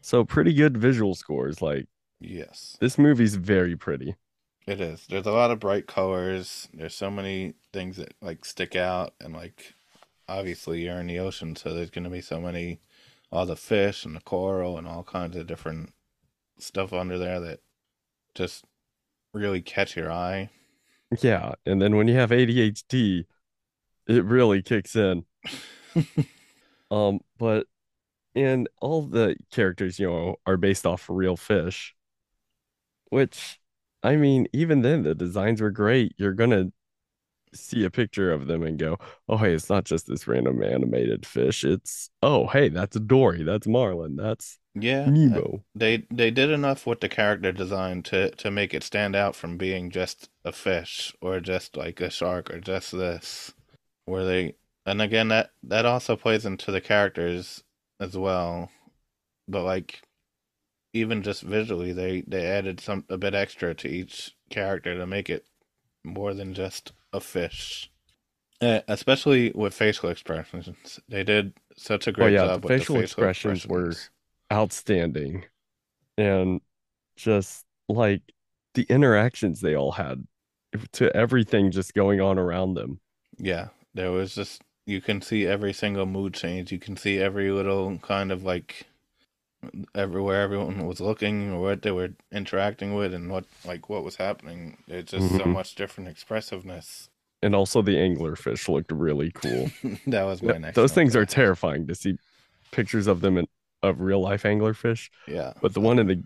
So 0.00 0.24
pretty 0.24 0.52
good 0.52 0.76
visual 0.76 1.14
scores. 1.14 1.62
Like 1.62 1.86
Yes, 2.18 2.76
this 2.80 2.98
movie's 2.98 3.36
very 3.36 3.76
pretty. 3.76 4.16
it 4.66 4.80
is. 4.80 5.06
There's 5.08 5.26
a 5.26 5.32
lot 5.32 5.52
of 5.52 5.60
bright 5.60 5.86
colors. 5.86 6.68
There's 6.74 6.94
so 6.94 7.08
many 7.10 7.54
things 7.72 7.98
that 7.98 8.14
like 8.20 8.44
stick 8.44 8.74
out, 8.74 9.14
and 9.20 9.32
like 9.32 9.74
obviously 10.28 10.84
you're 10.84 10.98
in 10.98 11.06
the 11.06 11.20
ocean, 11.20 11.54
so 11.54 11.72
there's 11.72 11.90
gonna 11.90 12.10
be 12.10 12.20
so 12.20 12.40
many, 12.40 12.80
all 13.36 13.46
the 13.46 13.56
fish 13.56 14.04
and 14.04 14.16
the 14.16 14.20
coral 14.20 14.78
and 14.78 14.88
all 14.88 15.02
kinds 15.02 15.36
of 15.36 15.46
different 15.46 15.92
stuff 16.58 16.92
under 16.92 17.18
there 17.18 17.38
that 17.40 17.60
just 18.34 18.64
really 19.32 19.60
catch 19.60 19.96
your 19.96 20.10
eye. 20.10 20.50
Yeah, 21.20 21.54
and 21.64 21.80
then 21.80 21.96
when 21.96 22.08
you 22.08 22.14
have 22.14 22.30
ADHD, 22.30 23.26
it 24.08 24.24
really 24.24 24.62
kicks 24.62 24.96
in. 24.96 25.24
Um, 26.90 27.20
but 27.38 27.66
and 28.34 28.68
all 28.80 29.02
the 29.02 29.36
characters, 29.50 29.98
you 29.98 30.08
know, 30.08 30.36
are 30.46 30.56
based 30.56 30.86
off 30.86 31.06
real 31.08 31.36
fish, 31.36 31.94
which 33.10 33.58
I 34.02 34.16
mean, 34.16 34.46
even 34.52 34.82
then 34.82 35.02
the 35.02 35.14
designs 35.14 35.60
were 35.60 35.70
great. 35.70 36.14
You're 36.16 36.34
gonna 36.34 36.66
see 37.54 37.84
a 37.84 37.90
picture 37.90 38.32
of 38.32 38.46
them 38.46 38.62
and 38.62 38.78
go, 38.78 38.98
"Oh, 39.28 39.36
hey, 39.38 39.54
it's 39.54 39.70
not 39.70 39.84
just 39.84 40.06
this 40.06 40.26
random 40.26 40.62
animated 40.62 41.26
fish. 41.26 41.64
It's 41.64 42.10
oh, 42.22 42.46
hey, 42.48 42.68
that's 42.68 42.98
Dory, 43.00 43.42
that's 43.42 43.66
Marlin, 43.66 44.16
that's 44.16 44.58
Yeah, 44.74 45.14
uh, 45.30 45.40
Nemo." 45.40 45.64
They 45.74 46.06
they 46.10 46.30
did 46.30 46.50
enough 46.50 46.86
with 46.86 47.00
the 47.00 47.08
character 47.08 47.52
design 47.52 48.02
to 48.04 48.30
to 48.30 48.50
make 48.50 48.74
it 48.74 48.82
stand 48.82 49.16
out 49.16 49.34
from 49.34 49.56
being 49.58 49.90
just 49.90 50.30
a 50.44 50.52
fish 50.52 51.14
or 51.20 51.40
just 51.40 51.76
like 51.76 52.00
a 52.00 52.10
shark 52.10 52.50
or 52.50 52.60
just 52.60 52.92
this. 52.92 53.52
Where 54.06 54.24
they 54.24 54.56
and 54.86 55.02
again 55.02 55.28
that 55.28 55.52
that 55.64 55.86
also 55.86 56.16
plays 56.16 56.46
into 56.46 56.72
the 56.72 56.80
characters 56.80 57.64
as 58.00 58.16
well. 58.16 58.70
But 59.48 59.64
like 59.64 60.02
even 60.92 61.22
just 61.22 61.42
visually 61.42 61.92
they 61.92 62.22
they 62.22 62.46
added 62.46 62.80
some 62.80 63.04
a 63.08 63.18
bit 63.18 63.34
extra 63.34 63.74
to 63.74 63.88
each 63.88 64.36
character 64.50 64.96
to 64.96 65.06
make 65.06 65.30
it 65.30 65.46
more 66.06 66.34
than 66.34 66.54
just 66.54 66.92
a 67.12 67.20
fish. 67.20 67.90
Uh, 68.60 68.80
especially 68.88 69.52
with 69.54 69.74
facial 69.74 70.08
expressions. 70.10 71.00
They 71.08 71.24
did 71.24 71.54
such 71.76 72.06
a 72.06 72.12
great 72.12 72.32
yeah, 72.32 72.40
job 72.40 72.62
the 72.62 72.64
with 72.64 72.68
facial 72.68 72.96
the 72.96 73.00
facial 73.00 73.22
expressions 73.24 73.66
were- 73.66 73.96
outstanding 74.52 75.44
and 76.18 76.60
just 77.16 77.64
like 77.88 78.22
the 78.74 78.84
interactions 78.84 79.60
they 79.60 79.76
all 79.76 79.92
had 79.92 80.26
to 80.92 81.14
everything 81.16 81.70
just 81.70 81.94
going 81.94 82.20
on 82.20 82.38
around 82.38 82.74
them 82.74 83.00
Yeah, 83.38 83.68
there 83.94 84.10
was 84.12 84.34
just 84.34 84.62
you 84.86 85.00
can 85.00 85.20
see 85.22 85.46
every 85.46 85.72
single 85.72 86.06
mood 86.06 86.34
change. 86.34 86.70
You 86.72 86.78
can 86.78 86.96
see 86.96 87.18
every 87.18 87.50
little 87.50 87.98
kind 87.98 88.30
of 88.32 88.44
like 88.44 88.86
everywhere 89.94 90.42
everyone 90.42 90.86
was 90.86 91.00
looking 91.00 91.52
or 91.52 91.60
what 91.62 91.82
they 91.82 91.90
were 91.90 92.10
interacting 92.32 92.94
with 92.94 93.12
and 93.14 93.30
what 93.30 93.44
like 93.64 93.88
what 93.88 94.04
was 94.04 94.16
happening. 94.16 94.78
It's 94.88 95.12
just 95.12 95.34
so 95.34 95.46
Mhm. 95.46 95.54
much 95.54 95.74
different 95.74 96.08
expressiveness. 96.10 97.08
and 97.42 97.54
also 97.54 97.82
the 97.82 97.96
anglerfish 97.96 98.68
looked 98.68 98.90
really 98.92 99.30
cool 99.34 99.70
that 100.06 100.24
was 100.24 100.42
my 100.42 100.58
next. 100.58 100.74
those 100.74 100.92
things 100.92 101.14
are 101.14 101.26
terrifying 101.26 101.86
to 101.86 101.94
see 101.94 102.16
pictures 102.72 103.06
of 103.06 103.20
them 103.20 103.38
in 103.38 103.46
of 103.82 104.00
real 104.00 104.20
life 104.20 104.44
anglerfish 104.44 105.10
Yeah, 105.26 105.52
but 105.60 105.74
the 105.74 105.80
one 105.80 105.98
in 105.98 106.06
the 106.06 106.24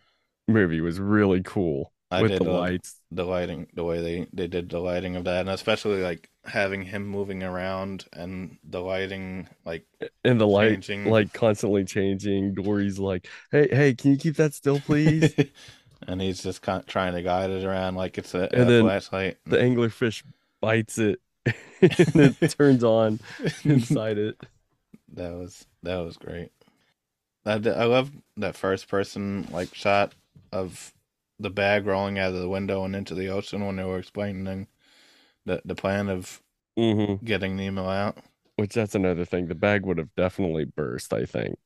movie 0.48 0.80
was 0.80 1.00
really 1.00 1.42
cool 1.42 1.92
I 2.10 2.22
with 2.22 2.24
did 2.24 2.44
the 2.44 2.44
lights 2.44 3.00
the 3.10 3.24
lighting, 3.24 3.68
the 3.74 3.84
way 3.84 4.00
they 4.00 4.26
they 4.32 4.46
did 4.46 4.68
the 4.70 4.80
lighting 4.80 5.16
of 5.16 5.24
that, 5.24 5.40
and 5.40 5.50
especially 5.50 6.02
like 6.02 6.30
having 6.44 6.82
him 6.84 7.06
moving 7.06 7.42
around 7.42 8.06
and 8.12 8.58
the 8.64 8.80
lighting, 8.80 9.48
like 9.64 9.86
and 10.24 10.40
the 10.40 10.46
light 10.46 10.80
changing. 10.82 11.04
like 11.04 11.32
constantly 11.32 11.84
changing 11.84 12.54
dory's 12.54 12.98
like 12.98 13.28
hey 13.50 13.68
hey 13.70 13.94
can 13.94 14.10
you 14.12 14.16
keep 14.16 14.36
that 14.36 14.54
still 14.54 14.80
please 14.80 15.34
and 16.06 16.20
he's 16.20 16.42
just 16.42 16.62
kind 16.62 16.86
trying 16.86 17.14
to 17.14 17.22
guide 17.22 17.50
it 17.50 17.64
around 17.64 17.94
like 17.94 18.18
it's 18.18 18.34
a, 18.34 18.48
And 18.52 18.68
a 18.68 18.70
then 18.70 18.82
flashlight. 18.82 19.38
the 19.46 19.56
anglerfish 19.56 20.22
bites 20.60 20.98
it 20.98 21.20
and 21.80 22.24
it 22.24 22.38
turns 22.58 22.84
on 22.84 23.20
inside 23.64 24.18
it. 24.18 24.38
That 25.14 25.32
was 25.32 25.66
that 25.82 25.96
was 25.98 26.16
great. 26.16 26.50
I, 27.46 27.54
I 27.54 27.84
love 27.84 28.12
that 28.36 28.56
first 28.56 28.88
person 28.88 29.48
like 29.50 29.74
shot 29.74 30.14
of 30.52 30.92
the 31.40 31.50
bag 31.50 31.86
rolling 31.86 32.18
out 32.20 32.34
of 32.34 32.40
the 32.40 32.48
window 32.48 32.84
and 32.84 32.96
into 32.96 33.16
the 33.16 33.28
ocean 33.28 33.66
when 33.66 33.76
they 33.76 33.84
were 33.84 33.98
explaining 33.98 34.68
the 35.46 35.62
the 35.64 35.74
plan 35.76 36.08
of 36.10 36.42
hmm 36.76 37.20
getting 37.24 37.56
Nemo 37.56 37.88
out. 37.88 38.18
Which 38.54 38.74
that's 38.74 38.94
another 38.94 39.24
thing. 39.24 39.48
The 39.48 39.56
bag 39.56 39.84
would 39.84 39.98
have 39.98 40.14
definitely 40.14 40.64
burst, 40.64 41.12
I 41.12 41.24
think. 41.24 41.58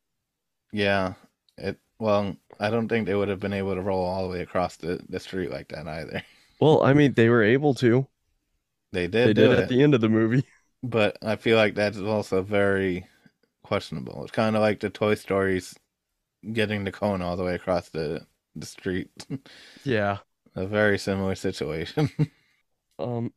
Yeah, 0.72 1.14
it. 1.56 1.78
Well, 1.98 2.36
I 2.60 2.68
don't 2.70 2.88
think 2.88 3.06
they 3.06 3.14
would 3.14 3.28
have 3.28 3.40
been 3.40 3.52
able 3.52 3.74
to 3.74 3.80
roll 3.80 4.04
all 4.04 4.24
the 4.24 4.28
way 4.34 4.40
across 4.42 4.76
the, 4.76 5.00
the 5.08 5.20
street 5.20 5.50
like 5.50 5.68
that 5.68 5.86
either. 5.88 6.22
Well, 6.60 6.82
I 6.82 6.94
mean, 6.94 7.12
they 7.14 7.28
were 7.28 7.42
able 7.44 7.74
to. 7.74 8.08
They 8.92 9.08
did 9.08 9.32
They 9.32 9.34
did 9.34 9.50
it, 9.50 9.52
at 9.52 9.66
the 9.66 9.82
end 9.82 9.94
of 9.94 10.00
the 10.00 10.08
movie. 10.08 10.44
but 10.82 11.16
I 11.22 11.36
feel 11.36 11.56
like 11.56 11.74
that's 11.74 11.98
also 11.98 12.42
very 12.42 13.06
questionable. 13.64 14.22
It's 14.24 14.32
kind 14.32 14.56
of 14.56 14.62
like 14.62 14.80
the 14.80 14.90
Toy 14.90 15.14
Stories 15.14 15.74
getting 16.52 16.84
the 16.84 16.92
cone 16.92 17.22
all 17.22 17.36
the 17.36 17.44
way 17.44 17.54
across 17.54 17.90
the 17.90 18.26
the 18.56 18.66
street. 18.66 19.10
Yeah. 19.84 20.18
A 20.56 20.66
very 20.66 20.98
similar 20.98 21.34
situation. 21.34 22.10
Um, 22.98 23.32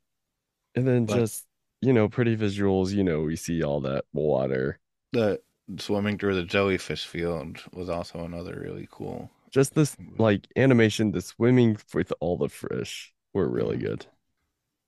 and 0.76 0.88
then 0.88 1.06
But- 1.08 1.16
just, 1.18 1.48
you 1.82 1.92
know, 1.92 2.08
pretty 2.08 2.38
visuals, 2.38 2.92
you 2.94 3.04
know, 3.04 3.22
we 3.22 3.36
see 3.36 3.64
all 3.64 3.82
that 3.82 4.06
water. 4.14 4.80
the 5.14 5.42
swimming 5.80 6.20
through 6.20 6.36
the 6.36 6.44
jellyfish 6.44 7.08
field 7.08 7.58
was 7.74 7.90
also 7.90 8.20
another 8.24 8.60
really 8.64 8.88
cool. 8.92 9.32
Just 9.50 9.74
this 9.74 9.98
like 10.20 10.48
animation, 10.56 11.12
the 11.12 11.22
swimming 11.22 11.78
with 11.94 12.14
all 12.20 12.38
the 12.38 12.50
fish 12.50 13.12
were 13.34 13.50
really 13.50 13.78
good. 13.78 14.06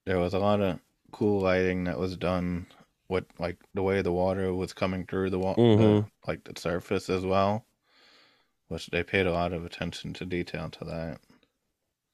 There 0.06 0.18
was 0.20 0.32
a 0.34 0.38
lot 0.38 0.60
of 0.60 0.78
cool 1.10 1.40
lighting 1.40 1.84
that 1.84 1.98
was 1.98 2.16
done 2.16 2.66
with 3.08 3.24
like 3.40 3.58
the 3.74 3.82
way 3.82 4.02
the 4.02 4.12
water 4.12 4.54
was 4.54 4.72
coming 4.72 5.04
through 5.04 5.30
the 5.30 5.38
water, 5.40 5.60
Mhm. 5.60 6.10
like 6.28 6.44
the 6.44 6.58
surface 6.60 7.10
as 7.10 7.26
well, 7.26 7.66
which 8.70 8.88
they 8.88 9.04
paid 9.04 9.26
a 9.26 9.32
lot 9.34 9.52
of 9.52 9.66
attention 9.66 10.14
to 10.14 10.26
detail 10.26 10.70
to 10.70 10.86
that. 10.86 11.20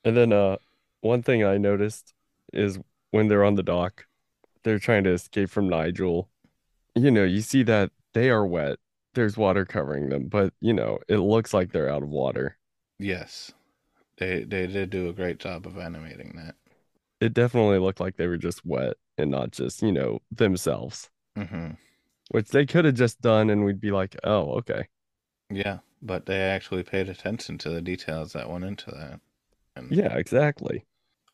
And 0.04 0.16
then 0.16 0.32
uh 0.32 0.56
one 1.00 1.22
thing 1.22 1.44
I 1.44 1.58
noticed 1.58 2.14
is 2.52 2.78
when 3.10 3.28
they're 3.28 3.44
on 3.44 3.54
the 3.54 3.62
dock, 3.62 4.06
they're 4.64 4.78
trying 4.80 5.04
to 5.04 5.12
escape 5.12 5.50
from 5.50 5.68
Nigel. 5.68 6.30
You 6.96 7.10
know, 7.12 7.24
you 7.24 7.42
see 7.42 7.62
that 7.64 7.92
they 8.14 8.30
are 8.30 8.46
wet. 8.46 8.78
There's 9.14 9.36
water 9.38 9.64
covering 9.66 10.10
them, 10.10 10.28
but 10.28 10.54
you 10.60 10.74
know, 10.74 11.00
it 11.08 11.18
looks 11.18 11.54
like 11.54 11.72
they're 11.72 11.90
out 11.90 12.04
of 12.04 12.10
water. 12.10 12.58
Yes, 12.98 13.52
they 14.18 14.44
they 14.44 14.66
did 14.66 14.90
do 14.90 15.08
a 15.08 15.14
great 15.14 15.38
job 15.38 15.66
of 15.66 15.78
animating 15.78 16.34
that. 16.36 16.56
It 17.20 17.34
definitely 17.34 17.78
looked 17.78 18.00
like 18.00 18.16
they 18.16 18.26
were 18.26 18.38
just 18.38 18.64
wet 18.64 18.96
and 19.18 19.30
not 19.30 19.50
just, 19.50 19.82
you 19.82 19.92
know, 19.92 20.20
themselves, 20.30 21.10
hmm 21.36 21.76
which 22.30 22.48
they 22.50 22.66
could 22.66 22.84
have 22.84 22.94
just 22.94 23.20
done 23.20 23.50
and 23.50 23.64
we'd 23.64 23.80
be 23.80 23.90
like, 23.90 24.16
"Oh, 24.24 24.52
okay." 24.58 24.88
Yeah, 25.50 25.78
but 26.06 26.26
they 26.26 26.40
actually 26.40 26.82
paid 26.84 27.08
attention 27.08 27.58
to 27.58 27.70
the 27.70 27.82
details 27.82 28.32
that 28.34 28.50
went 28.50 28.64
into 28.64 28.90
that. 28.92 29.20
And 29.76 29.98
Yeah, 29.98 30.16
exactly. 30.16 30.86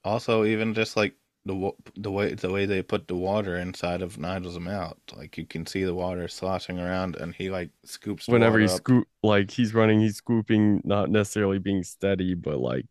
Also, 0.05 0.45
even 0.45 0.75
just 0.75 0.97
like 0.97 1.17
the 1.45 1.73
the 1.97 2.11
way 2.13 2.35
the 2.35 2.51
way 2.51 2.67
they 2.67 2.83
put 2.83 3.09
the 3.09 3.17
water 3.17 3.57
inside 3.57 4.01
of 4.01 4.17
Nigel's 4.17 4.59
mouth, 4.61 4.97
like 5.17 5.37
you 5.37 5.45
can 5.45 5.67
see 5.67 5.83
the 5.83 5.95
water 5.95 6.29
sloshing 6.29 6.79
around, 6.79 7.17
and 7.17 7.35
he 7.35 7.51
like 7.51 7.71
scoops 7.85 8.29
Whenever 8.29 8.61
up. 8.61 8.61
scoop 8.69 9.09
like 9.23 9.51
he's 9.51 9.75
running, 9.75 10.01
he's 10.01 10.17
scooping, 10.17 10.81
not 10.85 11.11
necessarily 11.11 11.59
being 11.59 11.83
steady, 11.83 12.35
but 12.35 12.59
like 12.59 12.87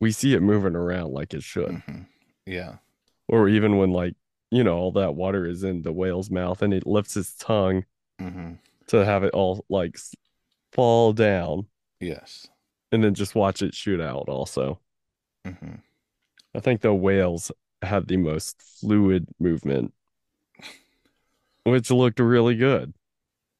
we 0.00 0.12
see 0.12 0.34
it 0.34 0.42
moving 0.42 0.76
around 0.76 1.12
like 1.12 1.34
it 1.34 1.42
should. 1.44 1.82
Mhm. 1.86 2.06
Yeah, 2.46 2.78
or 3.28 3.48
even 3.48 3.76
when 3.76 3.90
like 3.92 4.14
you 4.50 4.64
know 4.64 4.76
all 4.76 4.92
that 4.92 5.14
water 5.14 5.46
is 5.46 5.62
in 5.62 5.82
the 5.82 5.92
whale's 5.92 6.30
mouth 6.30 6.62
and 6.62 6.72
it 6.72 6.86
lifts 6.86 7.16
its 7.16 7.34
tongue 7.36 7.84
hmm 8.20 8.58
to 8.88 9.04
have 9.04 9.22
it 9.24 9.32
all 9.34 9.64
like 9.68 9.96
fall 10.72 11.12
down 11.12 11.66
yes, 12.00 12.48
and 12.92 13.02
then 13.04 13.14
just 13.14 13.34
watch 13.34 13.62
it 13.62 13.74
shoot 13.74 14.00
out 14.00 14.28
also 14.28 14.80
hmm 15.44 15.80
i 16.54 16.60
think 16.60 16.80
the 16.80 16.92
whales 16.94 17.50
had 17.82 18.06
the 18.08 18.16
most 18.16 18.60
fluid 18.80 19.26
movement 19.38 19.92
which 21.64 21.90
looked 21.90 22.18
really 22.20 22.54
good 22.56 22.94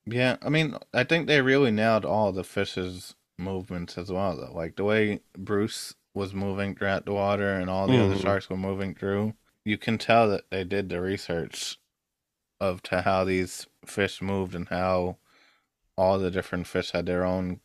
yeah. 0.06 0.36
I 0.42 0.48
mean, 0.48 0.76
I 0.94 1.04
think 1.04 1.26
they 1.26 1.40
really 1.42 1.70
nailed 1.70 2.04
all 2.04 2.32
the 2.32 2.44
fish's 2.44 3.14
movements 3.38 3.98
as 3.98 4.10
well, 4.10 4.36
though. 4.36 4.52
Like 4.52 4.76
the 4.76 4.84
way 4.84 5.20
Bruce 5.36 5.94
was 6.14 6.34
moving 6.34 6.74
throughout 6.74 7.04
the 7.06 7.12
water, 7.12 7.54
and 7.54 7.70
all 7.70 7.88
the 7.88 7.98
other 7.98 8.14
Mhm. 8.14 8.22
sharks 8.22 8.48
were 8.50 8.56
moving 8.56 8.94
through. 8.94 9.34
You 9.64 9.78
can 9.78 9.98
tell 9.98 10.28
that 10.30 10.50
they 10.50 10.64
did 10.64 10.88
the 10.88 11.00
research 11.00 11.78
of 12.60 12.82
to 12.84 13.02
how 13.02 13.24
these 13.24 13.66
fish 13.86 14.22
moved 14.22 14.54
and 14.54 14.68
how 14.68 15.18
all 15.98 16.18
the 16.18 16.30
different 16.30 16.66
fish 16.66 16.92
had 16.92 17.06
their 17.06 17.24
own 17.26 17.60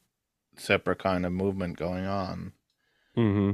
separate 0.57 0.99
kind 0.99 1.25
of 1.25 1.31
movement 1.31 1.77
going 1.77 2.05
on. 2.05 2.53
hmm 3.15 3.51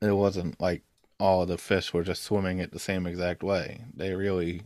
It 0.00 0.12
wasn't 0.12 0.60
like 0.60 0.84
all 1.18 1.44
the 1.44 1.58
fish 1.58 1.92
were 1.92 2.04
just 2.04 2.22
swimming 2.22 2.58
it 2.60 2.72
the 2.72 2.78
same 2.78 3.06
exact 3.06 3.42
way. 3.42 3.84
They 3.94 4.14
really 4.14 4.62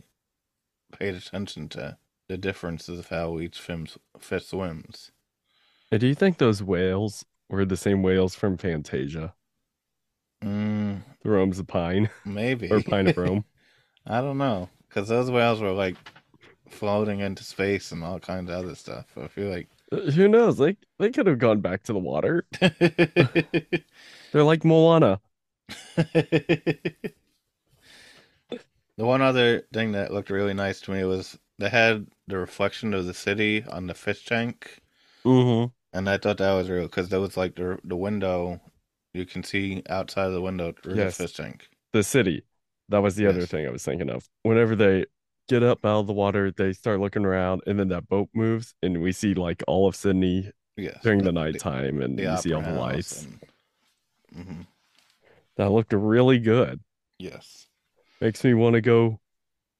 paid 0.97 1.15
attention 1.15 1.67
to 1.69 1.97
the 2.27 2.37
differences 2.37 2.99
of 2.99 3.07
how 3.09 3.39
each 3.39 3.59
fish, 3.59 3.97
fish 4.19 4.47
swims. 4.47 5.11
and 5.91 5.99
do 5.99 6.07
you 6.07 6.15
think 6.15 6.37
those 6.37 6.63
whales 6.63 7.25
were 7.49 7.65
the 7.65 7.77
same 7.77 8.01
whales 8.03 8.35
from 8.35 8.57
fantasia 8.57 9.33
Mm, 10.43 11.01
the 11.23 11.29
rome's 11.29 11.59
a 11.59 11.63
pine 11.63 12.09
maybe. 12.25 12.71
or 12.71 12.81
pine 12.81 13.07
of 13.07 13.17
rome 13.17 13.45
I 14.05 14.21
don't 14.21 14.37
know. 14.37 14.69
Because 14.87 15.09
those 15.09 15.31
whales 15.31 15.61
were 15.61 15.71
like 15.71 15.95
floating 16.69 17.19
into 17.19 17.43
space 17.43 17.91
and 17.91 18.03
all 18.03 18.19
kinds 18.19 18.49
of 18.49 18.57
other 18.57 18.75
stuff. 18.75 19.05
I 19.17 19.27
feel 19.27 19.49
like. 19.49 19.67
Uh, 19.91 20.11
who 20.11 20.27
knows 20.27 20.57
they 20.57 20.77
they 20.97 21.11
could 21.11 21.27
have 21.27 21.37
gone 21.37 21.61
back 21.61 21.83
to 21.83 21.93
the 21.93 21.99
water 21.99 22.47
they're 24.31 24.43
like 24.43 24.63
moana 24.63 25.19
the 25.95 26.95
one 28.97 29.21
other 29.21 29.61
thing 29.73 29.93
that 29.93 30.11
looked 30.11 30.29
really 30.29 30.53
nice 30.53 30.81
to 30.81 30.91
me 30.91 31.05
was 31.05 31.37
they 31.59 31.69
had 31.69 32.07
the 32.27 32.37
reflection 32.37 32.93
of 32.93 33.05
the 33.05 33.13
city 33.13 33.63
on 33.63 33.87
the 33.87 33.93
fish 33.93 34.25
tank, 34.25 34.81
hmm 35.25 35.65
and 35.93 36.07
I 36.07 36.17
thought 36.19 36.37
that 36.37 36.53
was 36.53 36.69
real 36.69 36.83
because 36.83 37.09
there 37.09 37.19
was 37.19 37.35
like 37.37 37.55
the 37.55 37.79
the 37.83 37.95
window 37.95 38.61
you 39.15 39.25
can 39.25 39.41
see 39.43 39.81
outside 39.89 40.27
of 40.27 40.33
the 40.33 40.41
window 40.41 40.71
through 40.73 40.95
Yes. 40.97 41.17
the 41.17 41.23
fish 41.27 41.33
tank. 41.33 41.69
the 41.93 42.03
city. 42.03 42.43
That 42.89 42.99
was 42.99 43.15
the 43.15 43.27
other 43.27 43.45
thing 43.45 43.65
I 43.65 43.71
was 43.71 43.83
thinking 43.83 44.09
of. 44.09 44.27
Whenever 44.43 44.75
they 44.75 45.05
get 45.47 45.63
up 45.63 45.85
out 45.85 45.99
of 46.01 46.07
the 46.07 46.13
water, 46.13 46.51
they 46.51 46.73
start 46.73 46.99
looking 46.99 47.25
around, 47.25 47.61
and 47.67 47.79
then 47.79 47.87
that 47.89 48.07
boat 48.09 48.29
moves, 48.33 48.73
and 48.81 49.01
we 49.01 49.11
see 49.11 49.33
like 49.33 49.63
all 49.67 49.87
of 49.87 49.95
Sydney 49.95 50.51
Yes, 50.77 50.99
during 51.03 51.23
the 51.23 51.31
nighttime, 51.31 52.01
and 52.01 52.17
the 52.17 52.23
you 52.23 52.37
see 52.37 52.53
all 52.53 52.61
the 52.61 52.71
lights. 52.73 53.23
and- 53.25 53.39
Mhm. 54.35 54.67
That 55.55 55.69
looked 55.71 55.93
really 55.93 56.39
good. 56.39 56.81
Yes, 57.19 57.67
Makes 58.21 58.43
me 58.43 58.53
want 58.53 58.73
to 58.75 58.81
go 58.81 59.19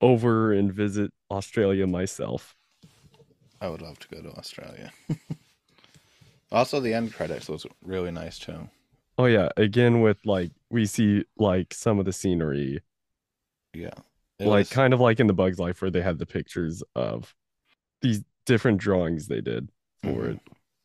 over 0.02 0.54
and 0.54 0.72
visit 0.72 1.12
Australia 1.32 1.88
myself. 1.88 2.56
I 3.62 3.70
would 3.70 3.82
love 3.82 3.98
to 4.00 4.08
go 4.10 4.22
to 4.22 4.30
Australia. 4.38 4.92
also, 6.52 6.80
the 6.80 6.94
end 6.94 7.14
credits 7.14 7.50
was 7.50 7.66
really 7.82 8.12
nice 8.12 8.38
too. 8.40 8.70
Oh 9.18 9.26
yeah, 9.26 9.50
again 9.58 10.02
with 10.02 10.26
like 10.26 10.52
we 10.70 10.86
see 10.86 11.26
like 11.38 11.74
some 11.74 11.98
of 12.00 12.06
the 12.06 12.14
scenery, 12.14 12.82
Yeah, 13.74 13.94
It 14.40 14.48
like 14.48 14.60
was- 14.66 14.70
kind 14.70 14.94
of 14.94 15.00
like 15.00 15.20
in 15.20 15.28
the 15.28 15.34
Bugs 15.34 15.60
Life 15.60 15.82
where 15.82 15.92
they 15.92 16.02
had 16.02 16.20
the 16.20 16.26
pictures 16.26 16.84
of 16.96 17.34
these 18.02 18.24
different 18.46 18.80
drawings 18.80 19.28
they 19.28 19.42
did 19.42 19.70
for 20.04 20.10
Mhm. 20.10 20.36
it. 20.36 20.40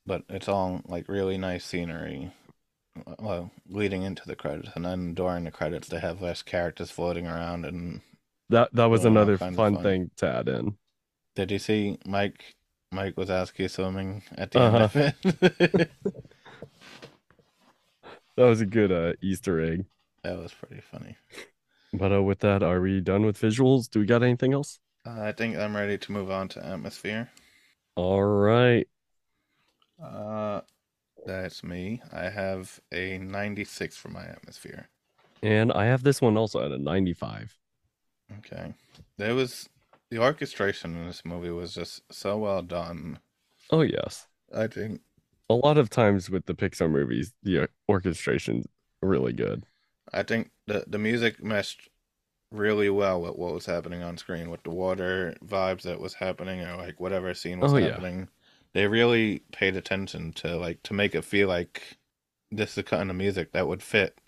but 0.06 0.22
it's 0.28 0.48
all 0.48 0.80
like 0.86 1.08
really 1.08 1.36
nice 1.36 1.64
scenery 1.64 2.32
well 3.18 3.50
leading 3.68 4.02
into 4.02 4.22
the 4.26 4.34
credits 4.34 4.70
and 4.74 4.84
then 4.84 5.14
during 5.14 5.44
the 5.44 5.50
credits 5.50 5.88
they 5.88 6.00
have 6.00 6.20
less 6.22 6.42
characters 6.42 6.90
floating 6.90 7.26
around 7.26 7.64
and 7.66 8.00
That 8.48 8.72
that 8.74 8.86
was 8.86 9.04
another 9.04 9.36
fun 9.38 9.54
fun. 9.54 9.82
thing 9.82 10.10
to 10.16 10.26
add 10.26 10.48
in. 10.48 10.76
did 11.36 11.50
you 11.50 11.58
see 11.58 11.98
mike 12.06 12.56
mike 12.90 13.16
was 13.16 13.28
Wazowski 13.28 13.68
swimming 13.70 14.22
at 14.36 14.50
the 14.52 14.60
Uh-huh. 14.60 14.88
end 14.94 15.14
of 15.24 15.60
it 15.60 15.90
That 18.36 18.46
was 18.46 18.60
a 18.62 18.66
good 18.66 18.90
uh, 18.90 19.12
Easter 19.20 19.60
egg. 19.60 19.84
that 20.22 20.38
was 20.38 20.52
pretty 20.54 20.80
funny 20.80 21.16
But 21.92 22.12
uh, 22.12 22.22
with 22.22 22.40
that, 22.40 22.62
are 22.62 22.80
we 22.80 23.00
done 23.00 23.24
with 23.24 23.38
visuals? 23.40 23.88
Do 23.90 24.00
we 24.00 24.06
got 24.06 24.22
anything 24.22 24.52
else? 24.52 24.78
uh, 25.06 25.20
i 25.22 25.32
think 25.32 25.56
i'm 25.56 25.76
ready 25.76 25.98
to 25.98 26.12
move 26.12 26.30
on 26.30 26.48
to 26.48 26.64
atmosphere 26.64 27.30
All 27.96 28.22
right. 28.24 28.88
uh 30.02 30.60
that's 31.26 31.62
me 31.64 32.02
i 32.12 32.28
have 32.28 32.80
a 32.92 33.18
96 33.18 33.96
for 33.96 34.08
my 34.08 34.24
atmosphere 34.24 34.88
And 35.42 35.72
I 35.72 35.86
have 35.86 36.02
this 36.02 36.20
one 36.20 36.36
also 36.36 36.64
at 36.64 36.72
a 36.72 36.78
95. 36.78 37.58
okay 38.38 38.74
there 39.16 39.34
was 39.34 39.68
the 40.10 40.18
orchestration 40.18 40.96
in 40.96 41.06
this 41.06 41.24
movie 41.24 41.50
was 41.50 41.74
just 41.74 42.02
so 42.12 42.38
well 42.38 42.62
done 42.62 43.18
Oh, 43.70 43.82
yes. 43.82 44.26
i 44.54 44.66
think 44.66 45.00
A 45.48 45.54
lot 45.54 45.76
of 45.78 45.90
times 45.90 46.30
with 46.30 46.46
the 46.46 46.54
Pixar 46.54 46.90
movies, 46.90 47.32
the 47.42 47.68
orchestration's 47.88 48.66
really 49.02 49.32
good. 49.32 49.66
I 50.12 50.22
think 50.22 50.50
the 50.70 50.84
the 50.86 50.98
music 50.98 51.42
meshed 51.42 51.88
really 52.52 52.90
well 52.90 53.20
with 53.22 53.36
what 53.36 53.52
was 53.54 53.66
happening 53.66 54.02
on 54.02 54.16
screen 54.16 54.50
with 54.50 54.62
the 54.64 54.70
water 54.70 55.34
vibes 55.44 55.82
that 55.82 56.00
was 56.00 56.14
happening 56.14 56.60
or 56.60 56.76
like 56.76 56.98
whatever 56.98 57.32
scene 57.34 57.60
was 57.60 57.72
Oh, 57.72 57.76
yeah. 57.76 57.88
happening. 57.90 58.28
They 58.72 58.86
really 58.86 59.40
paid 59.52 59.76
attention 59.76 60.32
to 60.34 60.56
like 60.56 60.82
to 60.84 60.94
make 60.94 61.14
it 61.14 61.24
feel 61.24 61.48
like 61.48 61.98
this 62.50 62.70
is 62.70 62.74
the 62.76 62.82
kind 62.82 63.10
of 63.10 63.16
music 63.16 63.52
that 63.52 63.68
would 63.68 63.82
fit 63.82 64.18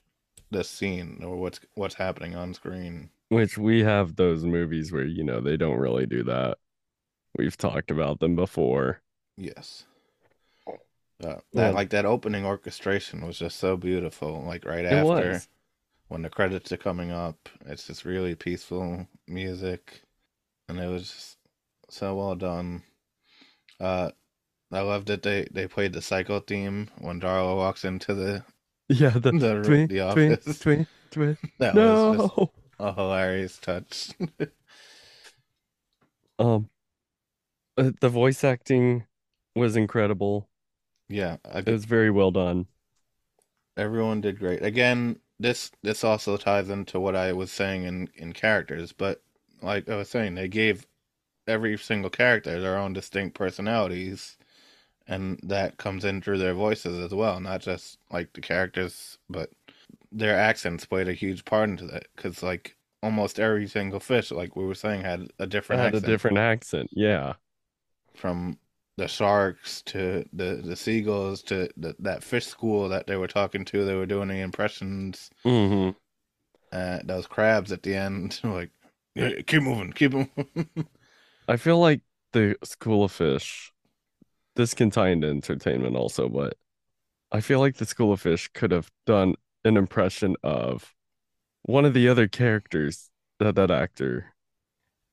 this 0.51 0.69
scene 0.69 1.21
or 1.25 1.37
what's 1.37 1.61
what's 1.75 1.95
happening 1.97 2.35
on 2.37 2.55
screen. 2.55 3.11
Which 3.29 3.57
we 3.59 3.83
have 3.83 4.17
those 4.17 4.45
movies 4.45 4.93
where, 4.93 5.07
you 5.07 5.25
know, 5.25 5.41
they 5.41 5.57
don't 5.57 5.79
really 5.79 6.07
do 6.07 6.23
that. 6.25 6.59
We've 7.39 7.57
talked 7.57 7.91
about 7.91 8.21
them 8.21 8.37
before. 8.37 9.01
Yes. 9.37 9.87
Uh, 10.69 10.73
that 11.21 11.43
Well- 11.53 11.73
like 11.73 11.91
that 11.91 12.05
opening 12.05 12.45
orchestration 12.45 13.27
was 13.27 13.39
just 13.39 13.59
so 13.59 13.77
beautiful. 13.77 14.43
Like 14.47 14.65
right 14.65 14.85
It 14.85 14.93
after 14.93 15.31
was. 15.31 15.49
When 16.13 16.23
the 16.23 16.31
credits 16.31 16.71
are 16.73 16.77
coming 16.77 17.11
up, 17.11 17.49
it's 17.67 17.87
just 17.87 18.05
really 18.05 18.35
peaceful 18.35 19.09
music, 19.27 20.03
and 20.69 20.79
it 20.81 20.89
was 20.89 21.37
so 21.91 22.17
well 22.17 22.37
done. 22.37 22.85
Uh, 23.81 24.11
I 24.73 24.81
love 24.83 25.07
that 25.07 25.23
they 25.23 25.49
they 25.53 25.69
played 25.69 25.93
the 25.95 26.03
Psycho 26.03 26.41
theme 26.41 26.91
when 26.99 27.21
Darla 27.21 27.57
walks 27.57 27.85
into 27.85 28.15
the 28.15 28.45
Yeah, 28.89 29.11
the 29.11 29.33
the, 29.33 29.57
twin, 29.63 29.89
the 29.89 30.01
office. 30.01 30.61
twin, 30.61 30.87
twin. 31.11 31.39
That 31.59 31.79
was 31.81 32.05
just 32.05 32.35
a 32.79 32.95
hilarious 32.95 33.59
touch. 33.59 34.13
Um, 36.39 36.69
uh, 37.77 37.91
the 38.01 38.09
voice 38.09 38.45
acting 38.45 39.07
was 39.55 39.77
incredible. 39.77 40.49
yeah, 41.09 41.37
I, 41.45 41.65
It 41.67 41.73
was 41.73 41.87
very 41.87 42.09
well 42.11 42.31
done. 42.31 42.69
everyone 43.77 44.21
did 44.21 44.39
great. 44.39 44.63
Again, 44.63 45.19
this 45.39 45.71
this 45.83 46.05
also 46.05 46.37
ties 46.37 46.71
into 46.71 47.01
what 47.01 47.17
I 47.17 47.33
was 47.33 47.51
saying 47.51 47.85
in 47.85 48.09
in 48.15 48.33
characters, 48.33 48.93
but 48.93 49.23
like 49.63 49.89
I 49.89 49.97
was 49.97 50.09
saying, 50.09 50.35
they 50.35 50.49
gave 50.49 50.87
every 51.47 51.77
single 51.79 52.11
character 52.11 52.61
their 52.61 52.79
own 52.79 52.93
distinct 52.93 53.37
personalities, 53.37 54.37
and 55.07 55.41
that 55.43 55.77
comes 55.79 56.05
in 56.05 56.21
through 56.23 56.39
their 56.39 56.55
voices 56.55 56.99
as 56.99 57.15
well, 57.15 57.41
not 57.41 57.61
just 57.61 57.99
like 58.11 58.33
the 58.33 58.41
characters, 58.41 59.19
but 59.29 59.51
their 60.11 60.39
accents 60.39 60.85
played 60.87 61.09
a 61.09 61.13
huge 61.13 61.45
part 61.45 61.69
into 61.71 61.87
that. 61.87 62.07
Because 62.17 62.43
like 62.43 62.77
almost 63.03 63.41
every 63.41 63.67
single 63.67 64.01
fish, 64.01 64.31
like 64.31 64.57
we 64.57 64.65
were 64.65 64.75
saying, 64.75 65.03
had 65.03 65.29
a 65.39 65.47
different 65.47 65.83
had 65.83 65.95
a 65.95 66.01
different 66.01 66.39
accent. 66.39 66.89
Yeah. 66.93 67.35
from 68.15 68.59
the 68.97 69.09
sharks 69.09 69.83
to 69.83 70.25
the 70.33 70.63
the 70.65 70.77
seagulls 70.77 71.43
to 71.45 71.69
the, 71.77 71.95
that 72.01 72.25
fish 72.25 72.47
school 72.47 72.89
that 72.91 73.07
they 73.07 73.17
were 73.17 73.29
talking 73.29 73.65
to. 73.67 73.85
They 73.85 73.95
were 73.97 74.07
doing 74.07 74.29
the 74.29 74.41
impressions. 74.41 75.31
hmm 75.45 75.93
Uh, 76.73 77.01
those 77.05 77.27
crabs 77.27 77.71
at 77.73 77.83
the 77.83 77.95
end, 77.95 78.41
like 78.45 78.71
"Yeah, 79.15 79.41
keep 79.47 79.63
moving, 79.63 79.93
keep 79.93 80.13
moving. 80.13 80.89
I 81.49 81.57
feel 81.57 81.79
like 81.79 82.03
the 82.33 82.57
School 82.65 83.05
of 83.05 83.13
Fish, 83.13 83.73
this 84.57 84.75
can 84.75 84.91
tie 84.91 85.11
into 85.11 85.29
entertainment 85.29 85.97
also, 85.97 86.29
but 86.29 86.57
I 87.33 87.41
feel 87.43 87.61
like 87.61 87.77
the 87.77 87.87
School 87.87 88.13
of 88.13 88.21
Fish 88.23 88.49
could 88.55 88.73
have 88.73 88.91
done 89.07 89.37
an 89.65 89.77
impression 89.77 90.37
of 90.43 90.95
one 91.65 91.85
of 91.87 91.95
the 91.95 92.09
other 92.09 92.29
characters 92.29 93.11
that 93.41 93.57
that 93.57 93.71
actor 93.71 94.32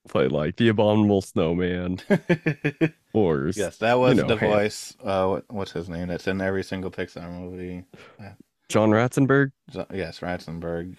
played, 0.08 0.32
like 0.32 0.56
the 0.58 0.70
Abominable 0.70 1.22
Snowman 1.22 2.00
or 3.14 3.52
yes, 3.56 3.78
that 3.78 4.00
was 4.00 4.18
know, 4.18 4.28
the 4.28 4.38
Ham. 4.38 4.50
voice. 4.52 4.95
Uh, 5.04 5.28
what, 5.28 5.45
what's 5.50 5.72
his 5.72 5.89
name? 5.89 6.08
That's 6.08 6.28
in 6.28 6.41
every 6.41 6.64
single 6.64 6.91
Pixar 6.91 7.30
movie. 7.32 7.84
John 8.70 8.91
Ratzenberg. 8.91 9.52
So- 9.72 9.88
yes, 9.93 10.20
Ratzenberg. 10.20 10.95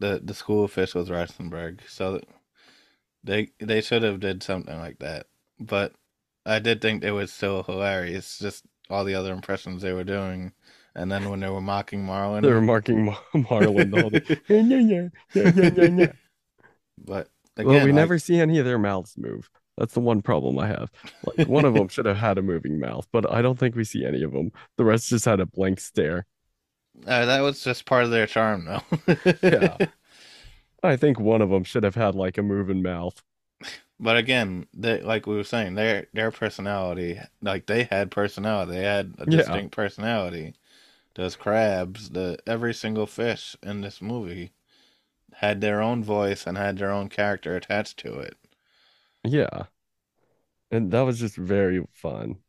The 0.00 0.20
the 0.22 0.34
school 0.34 0.64
of 0.64 0.72
fish 0.72 0.94
was 0.94 1.08
Ratzenberg. 1.10 1.80
So 1.88 2.20
they 3.22 3.50
they 3.60 3.80
should 3.80 4.02
have 4.02 4.20
did 4.20 4.42
something 4.42 4.78
like 4.78 4.98
that. 4.98 5.26
But 5.60 5.92
I 6.44 6.58
did 6.58 6.80
think 6.80 7.00
they 7.00 7.10
was 7.12 7.32
still 7.32 7.62
hilarious. 7.62 8.38
Just 8.38 8.64
all 8.90 9.04
the 9.04 9.14
other 9.14 9.32
impressions 9.32 9.80
they 9.82 9.92
were 9.92 10.04
doing, 10.04 10.52
and 10.94 11.10
then 11.10 11.30
when 11.30 11.40
they 11.40 11.48
were 11.48 11.60
mocking 11.60 12.04
Marlin. 12.04 12.42
They 12.42 12.50
were 12.50 12.60
marking 12.60 13.04
Mar- 13.06 13.18
Marlin 13.50 13.90
the 13.92 14.00
whole 14.00 14.10
day. 14.10 14.22
Yeah, 14.48 14.60
yeah, 14.60 14.78
yeah, 14.80 15.08
yeah, 15.34 15.52
yeah, 15.54 15.70
yeah, 15.76 15.96
yeah. 16.04 16.12
But 16.98 17.28
again, 17.56 17.68
Well, 17.68 17.80
we 17.80 17.92
like, 17.92 17.92
never 17.92 18.18
see 18.18 18.38
any 18.40 18.58
of 18.58 18.64
their 18.66 18.78
mouths 18.78 19.16
move. 19.16 19.48
That's 19.76 19.94
the 19.94 20.00
one 20.00 20.22
problem 20.22 20.58
I 20.58 20.68
have. 20.68 20.90
Like 21.22 21.38
one 21.44 21.64
of 21.64 21.74
them 21.74 21.88
should 21.88 22.06
have 22.06 22.16
had 22.18 22.38
a 22.38 22.42
moving 22.42 22.78
mouth, 22.78 23.06
but 23.12 23.30
I 23.30 23.42
don't 23.42 23.58
think 23.58 23.74
we 23.74 23.84
see 23.84 24.04
any 24.04 24.22
of 24.22 24.32
them. 24.32 24.52
The 24.76 24.84
rest 24.84 25.08
just 25.08 25.24
had 25.24 25.40
a 25.40 25.46
blank 25.46 25.80
stare. 25.80 26.26
uh, 27.06 27.26
that 27.26 27.40
was 27.40 27.62
just 27.62 27.86
part 27.86 28.04
of 28.04 28.10
their 28.10 28.26
charm, 28.26 28.64
though. 28.64 29.14
Yeah. 29.42 29.78
I 30.82 30.96
think 30.96 31.18
one 31.18 31.42
of 31.42 31.50
them 31.50 31.64
should 31.64 31.82
have 31.84 31.96
had 31.96 32.14
like 32.14 32.38
a 32.38 32.42
moving 32.42 32.82
mouth. 32.82 33.22
But 33.98 34.16
again, 34.16 34.68
they 34.72 35.00
like 35.00 35.26
we 35.26 35.34
were 35.34 35.42
saying, 35.44 35.74
their 35.74 36.06
their 36.12 36.30
personality, 36.30 37.18
like 37.42 37.66
they 37.66 37.84
had 37.84 38.10
personality. 38.12 38.72
They 38.72 38.82
had 38.84 39.14
a 39.18 39.26
Yeah. 39.26 39.62
distinct 39.66 39.74
personality. 39.74 40.54
Those 41.16 41.36
crabs, 41.36 42.10
the 42.10 42.38
every 42.46 42.74
single 42.74 43.06
fish 43.06 43.56
in 43.62 43.82
this 43.82 44.02
movie 44.02 44.52
had 45.36 45.60
their 45.60 45.82
own 45.82 46.02
voice 46.04 46.46
and 46.46 46.56
had 46.58 46.78
their 46.78 46.90
own 46.90 47.08
character 47.08 47.56
attached 47.56 47.98
to 47.98 48.18
it. 48.18 48.36
Yeah. 49.24 49.66
And 50.70 50.90
that 50.92 51.02
was 51.02 51.20
just 51.20 51.36
very 51.36 51.82
fun. 51.92 52.42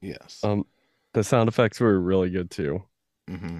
Yes. 0.00 0.48
Um, 0.48 0.66
the 1.12 1.24
sound 1.24 1.48
effects 1.48 1.80
were 1.80 1.98
really 2.00 2.30
good 2.30 2.50
too. 2.50 2.84
hmm 3.28 3.58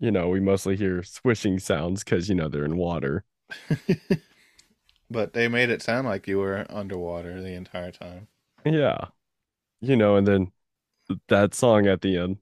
You 0.00 0.10
know, 0.10 0.28
we 0.28 0.40
mostly 0.40 0.76
hear 0.76 1.02
swishing 1.04 1.58
sounds 1.60 2.02
because, 2.02 2.28
you 2.28 2.34
know, 2.34 2.48
they're 2.48 2.64
in 2.64 2.76
water. 2.76 3.24
but 5.10 5.34
they 5.34 5.46
made 5.48 5.68
it 5.70 5.82
sound 5.82 6.06
like 6.06 6.26
you 6.26 6.38
were 6.38 6.66
underwater 6.70 7.42
the 7.42 7.52
entire 7.52 7.90
time. 7.92 8.28
Yeah. 8.64 9.08
You 9.80 9.96
know, 9.96 10.16
and 10.16 10.26
then 10.26 10.52
that 11.28 11.54
song 11.54 11.86
at 11.88 12.02
the 12.02 12.18
end 12.18 12.38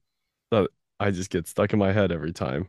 that 0.51 0.71
I 1.01 1.11
just 1.13 1.31
get 1.31 1.49
stuck 1.49 1.73
in 1.75 1.79
my 1.79 1.93
head 1.93 2.13
every 2.13 2.33
time. 2.33 2.69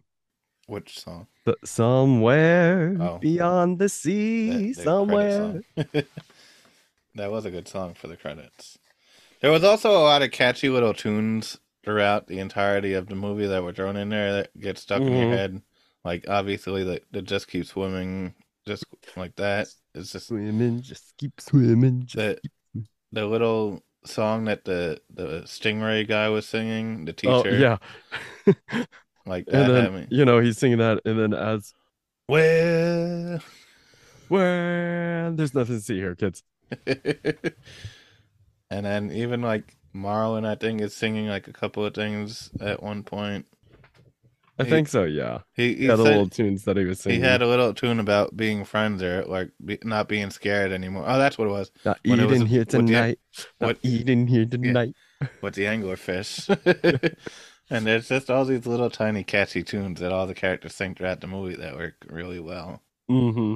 Which 0.70 1.00
song? 1.00 1.28
The, 1.46 1.56
somewhere 1.66 2.96
Oh. 3.00 3.18
beyond 3.18 3.80
the 3.80 3.90
sea, 3.90 4.50
the 4.74 4.74
credit 4.74 4.84
somewhere. 4.84 5.62
that 7.16 7.32
was 7.32 7.46
a 7.46 7.52
good 7.52 7.68
song 7.68 7.96
for 7.96 8.08
the 8.08 8.16
credits. 8.16 8.78
There 9.42 9.52
was 9.52 9.64
also 9.64 9.92
a 9.92 10.04
lot 10.04 10.22
of 10.22 10.32
catchy 10.32 10.70
little 10.70 10.94
tunes 10.94 11.58
throughout 11.84 12.28
the 12.28 12.40
entirety 12.40 12.94
of 12.94 13.08
the 13.08 13.16
movie 13.16 13.48
that 13.48 13.64
were 13.64 13.74
thrown 13.74 13.96
in 13.98 14.10
there 14.10 14.34
that 14.34 14.60
get 14.60 14.78
stuck 14.78 15.02
in 15.02 15.08
Mhm. 15.10 15.20
your 15.22 15.30
head. 15.32 15.62
Like 16.06 16.26
obviously, 16.30 16.84
the, 16.84 17.02
the 17.12 17.22
"Just 17.22 17.48
Keep 17.48 17.66
Swimming," 17.66 18.36
just 18.68 18.86
like 19.18 19.36
that. 19.38 19.68
It's 19.96 20.12
just 20.12 20.28
Swimming, 20.28 20.82
just 20.82 21.16
keep 21.18 21.40
swimming. 21.42 22.04
Just... 22.06 22.16
the 22.16 22.40
the 23.12 23.26
little 23.26 23.82
song 24.06 24.46
that 24.46 24.66
the 24.66 25.02
the 25.10 25.42
Stingray 25.46 26.08
guy 26.08 26.30
was 26.30 26.46
singing. 26.48 27.06
The 27.06 27.14
teacher. 27.14 27.34
Oh, 27.34 27.44
teacher, 27.44 27.80
yeah. 28.46 28.84
like 29.30 29.46
that. 29.46 29.70
And 29.70 29.96
then, 29.96 30.08
you 30.10 30.26
know, 30.26 30.40
he's 30.40 30.58
singing 30.58 30.80
that, 30.80 31.02
and 31.06 31.18
then 31.20 31.34
as 31.34 31.74
Well. 32.28 33.40
well, 34.30 35.32
there's 35.34 35.54
nothing 35.54 35.76
to 35.78 35.82
see 35.82 35.96
here, 35.98 36.16
kids. 36.16 36.44
and 38.72 38.86
then 38.86 39.12
even 39.12 39.42
like 39.42 39.76
Marlin, 39.94 40.46
I 40.46 40.56
think, 40.56 40.82
is 40.82 40.96
singing 40.96 41.28
like 41.28 41.48
a 41.48 41.54
couple 41.54 41.86
of 41.86 41.94
things 41.94 42.50
at 42.60 42.82
one 42.84 43.04
point. 43.04 43.46
I 44.60 44.66
He- 44.66 44.70
think 44.70 44.88
so, 44.90 45.06
yeah. 45.06 45.40
He 45.54 45.74
He 45.74 45.86
had 45.86 45.98
the 46.00 46.04
said- 46.04 46.10
little 46.10 46.30
tunes 46.30 46.66
that 46.66 46.76
he 46.76 46.84
was 46.84 47.00
singing. 47.00 47.22
he 47.22 47.26
had 47.26 47.42
a 47.42 47.48
little 47.48 47.74
tune 47.74 48.00
about 48.00 48.36
being 48.36 48.66
friends 48.66 49.02
or 49.02 49.24
like 49.24 49.52
be, 49.64 49.80
not 49.86 50.10
being 50.10 50.30
scared 50.32 50.72
anymore. 50.74 51.06
Oh, 51.08 51.18
that's 51.18 51.38
what 51.38 51.48
it 51.48 51.52
was 51.52 51.72
Not 51.86 51.98
when 52.06 52.20
it 52.20 52.26
was 52.26 52.36
eating 52.36 52.48
here 52.48 52.66
the- 52.66 52.78
tonight. 52.78 53.20
Not 53.62 53.68
what- 53.68 53.80
eating 53.84 54.28
here 54.28 54.46
tonight. 54.46 54.96
with 55.42 55.56
the 55.56 55.64
anglerfish. 55.64 56.46
and 57.70 57.86
there's 57.88 58.10
just 58.10 58.30
all 58.30 58.46
these 58.46 58.68
little 58.68 58.90
tiny 58.90 59.24
catchy 59.24 59.64
tunes 59.64 60.00
that 60.00 60.12
all 60.12 60.28
the 60.28 60.36
characters 60.36 60.76
sing 60.76 60.96
throughout 60.96 61.22
the 61.22 61.28
movie 61.28 61.56
that 61.56 61.76
work 61.76 62.06
really 62.10 62.40
well. 62.40 62.82
hmm 63.08 63.56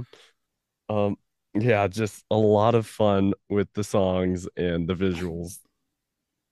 Um, 0.90 1.18
yeah, 1.56 1.88
just 1.88 2.26
a 2.32 2.38
lot 2.38 2.76
of 2.76 2.88
fun 2.88 3.34
with 3.50 3.70
the 3.74 3.84
songs 3.84 4.48
and 4.58 4.88
the 4.90 4.96
visuals, 4.96 5.60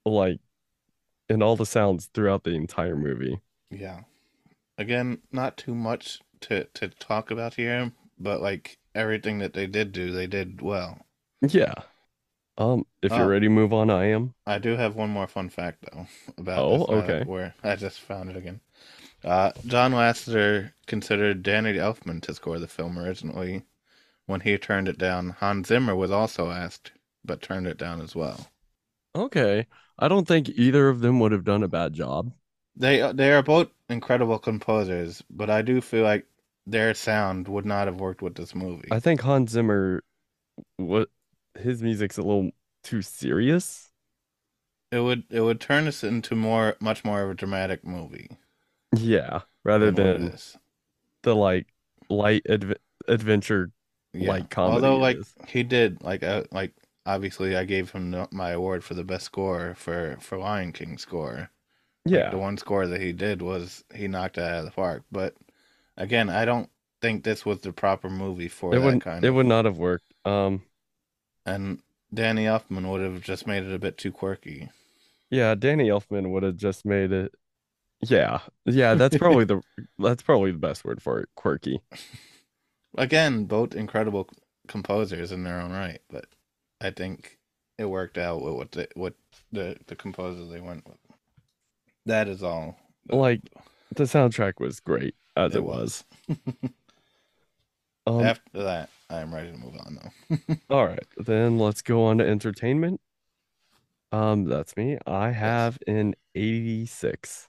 like, 0.05 0.39
and 1.29 1.43
all 1.43 1.55
the 1.57 1.65
sounds 1.65 2.07
throughout 2.13 2.43
the 2.43 2.51
entire 2.55 2.95
movie. 2.97 3.41
Yeah. 3.71 4.03
Again, 4.77 5.23
not 5.31 5.57
too 5.57 5.75
much 5.75 6.21
to 6.41 6.65
to 6.75 6.89
talk 6.89 7.31
about 7.31 7.55
here, 7.55 7.93
but 8.19 8.41
like 8.41 8.79
everything 8.95 9.39
that 9.39 9.53
they 9.53 9.67
did 9.67 9.91
do, 9.93 10.11
they 10.11 10.27
did 10.27 10.61
well. 10.61 11.05
Yeah. 11.41 11.83
Um, 12.61 12.85
if 13.01 13.17
you're 13.17 13.25
Oh. 13.25 13.27
ready 13.27 13.49
move 13.49 13.73
on, 13.73 13.89
I 13.89 14.05
am. 14.05 14.35
I 14.45 14.59
do 14.59 14.77
have 14.77 14.95
one 14.95 15.09
more 15.09 15.25
fun 15.25 15.49
fact 15.49 15.83
though 15.91 16.05
about 16.37 16.67
Oh, 16.67 16.67
this, 16.67 16.87
uh, 16.87 17.15
okay. 17.17 17.23
where 17.23 17.55
I 17.63 17.75
just 17.75 17.99
found 17.99 18.29
it 18.29 18.37
again. 18.37 18.61
Uh, 19.23 19.53
John 19.65 19.93
Lasseter 19.93 20.73
considered 20.87 21.43
Danny 21.43 21.73
Elfman 21.73 22.21
to 22.23 22.33
score 22.35 22.59
the 22.59 22.67
film 22.67 22.99
originally. 22.99 23.63
When 24.27 24.41
he 24.41 24.57
turned 24.57 24.89
it 24.89 24.97
down, 24.99 25.31
Hans 25.31 25.69
Zimmer 25.69 25.95
was 25.95 26.11
also 26.11 26.51
asked, 26.51 26.93
but 27.25 27.41
turned 27.41 27.67
it 27.67 27.77
down 27.77 28.01
as 28.01 28.15
well. 28.15 28.47
Okay. 29.15 29.67
I 29.97 30.07
don't 30.09 30.27
think 30.27 30.49
either 30.49 30.89
of 30.89 30.99
them 31.01 31.19
would 31.21 31.31
have 31.31 31.43
done 31.45 31.63
a 31.63 31.67
bad 31.69 31.93
job. 31.93 32.33
They 32.75 33.13
they 33.13 33.31
are 33.31 33.41
both 33.41 33.69
incredible 33.87 34.37
composers, 34.37 35.23
but 35.29 35.49
I 35.49 35.61
do 35.61 35.79
feel 35.79 36.03
like 36.03 36.27
their 36.67 36.93
sound 36.93 37.47
would 37.47 37.65
not 37.65 37.87
have 37.87 38.01
worked 38.01 38.21
with 38.21 38.35
this 38.35 38.53
movie. 38.53 38.89
I 38.91 38.99
think 38.99 39.21
Hans 39.21 39.51
Zimmer, 39.51 40.03
what 40.77 41.09
his 41.57 41.81
music's 41.81 42.17
a 42.17 42.23
little 42.23 42.51
too 42.83 43.01
serious. 43.01 43.91
It 44.89 44.99
would 45.01 45.25
it 45.29 45.41
would 45.41 45.59
turn 45.59 45.83
this 45.83 46.01
into 46.01 46.33
more 46.33 46.77
much 46.79 47.03
more 47.03 47.23
of 47.23 47.29
a 47.29 47.33
dramatic 47.33 47.83
movie 47.83 48.29
Yeah, 48.95 49.41
rather 49.63 49.91
it 49.95 49.95
than 49.95 50.33
the 51.23 51.35
like 51.35 51.67
light 52.09 52.43
adv 52.49 52.73
adventure. 53.07 53.71
Yeah. 54.13 54.33
like 54.33 54.49
comedy 54.49 54.89
Although 54.89 54.97
like 54.97 55.21
is. 55.21 55.35
he 55.47 55.63
did 55.63 56.01
like 56.03 56.23
uh, 56.23 56.43
like 56.51 56.73
obviously 57.05 57.55
I 57.55 57.65
gave 57.65 57.91
him 57.91 58.27
my 58.31 58.51
award 58.51 58.83
for 58.83 58.93
the 58.93 59.03
best 59.03 59.25
score 59.25 59.75
for 59.75 60.17
for 60.21 60.37
Lion 60.37 60.71
King 60.73 60.97
score. 60.97 61.49
Like, 62.13 62.29
Yeah. 62.29 62.31
the 62.31 62.39
one 62.39 62.57
score 62.57 62.87
that 62.87 63.01
he 63.01 63.13
did 63.13 63.41
was 63.41 63.83
he 63.95 64.07
knocked 64.09 64.37
it 64.39 64.43
out 64.43 64.59
of 64.61 64.65
the 64.65 64.71
park. 64.71 65.03
But 65.11 65.35
again, 65.97 66.29
I 66.29 66.45
don't 66.45 66.69
think 67.01 67.23
this 67.23 67.45
was 67.45 67.61
the 67.61 67.73
proper 67.73 68.09
movie 68.09 68.49
for 68.49 68.75
It 68.75 68.79
that 68.79 68.99
would 68.99 69.01
kind 69.01 69.23
it 69.23 69.29
of. 69.29 69.31
would 69.31 69.45
not 69.45 69.65
have 69.65 69.77
worked. 69.77 70.13
Um, 70.25 70.63
And 71.45 71.79
Danny 72.13 72.45
Elfman 72.45 72.89
would 72.91 73.01
have 73.01 73.21
just 73.21 73.47
made 73.47 73.63
it 73.63 73.73
a 73.73 73.79
bit 73.79 73.97
too 73.97 74.11
quirky. 74.11 74.69
Yeah, 75.29 75.55
Danny 75.55 75.87
Elfman 75.87 76.31
would 76.31 76.43
have 76.43 76.57
just 76.57 76.85
made 76.85 77.11
it. 77.11 77.33
Yeah, 78.03 78.39
yeah, 78.65 78.95
that's 78.95 79.17
probably 79.17 79.45
the 79.45 79.61
that's 79.99 80.23
probably 80.23 80.51
the 80.51 80.57
best 80.57 80.83
word 80.83 81.01
for 81.01 81.19
it. 81.19 81.29
Quirky. 81.35 81.81
Again, 82.97 83.45
both 83.45 83.75
incredible 83.75 84.27
composers 84.67 85.31
in 85.31 85.43
their 85.43 85.61
own 85.61 85.71
right, 85.71 86.01
but 86.09 86.25
I 86.81 86.89
think 86.89 87.37
it 87.77 87.85
worked 87.85 88.17
out 88.17 88.41
with 88.41 88.53
what 88.55 88.71
the, 88.71 88.87
what 88.95 89.13
the 89.51 89.77
the 89.87 89.95
composers 89.95 90.49
they 90.49 90.59
went 90.59 90.87
with. 90.87 90.97
That 92.05 92.27
is 92.27 92.41
all. 92.43 92.77
Like 93.09 93.41
the 93.95 94.03
soundtrack 94.03 94.59
was 94.59 94.79
great 94.79 95.15
as 95.37 95.53
it, 95.53 95.59
It 95.59 95.63
was. 95.63 96.03
was. 96.27 96.37
Um, 98.07 98.21
After 98.23 98.63
that, 98.63 98.89
I'm 99.11 99.33
ready 99.33 99.51
to 99.51 99.57
move 99.57 99.75
on 99.85 99.99
though. 100.01 100.55
all 100.69 100.87
right, 100.87 101.05
then 101.17 101.59
let's 101.59 101.81
go 101.81 102.05
on 102.05 102.17
to 102.19 102.27
entertainment. 102.27 103.01
Um, 104.11 104.45
that's 104.45 104.75
me. 104.75 104.97
I 105.05 105.31
have 105.31 105.77
an 105.87 106.15
86. 106.35 107.47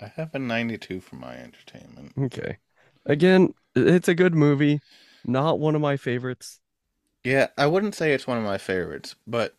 I 0.00 0.06
have 0.16 0.34
a 0.34 0.38
92 0.38 1.00
for 1.00 1.16
my 1.16 1.34
entertainment. 1.34 2.12
Okay. 2.18 2.58
Again, 3.04 3.54
it's 3.74 4.08
a 4.08 4.14
good 4.14 4.34
movie. 4.34 4.80
Not 5.24 5.58
one 5.58 5.74
of 5.74 5.80
my 5.80 5.96
favorites. 5.96 6.60
Yeah, 7.24 7.48
I 7.58 7.66
wouldn't 7.66 7.94
say 7.94 8.12
it's 8.12 8.26
one 8.26 8.38
of 8.38 8.44
my 8.44 8.58
favorites, 8.58 9.16
but 9.26 9.56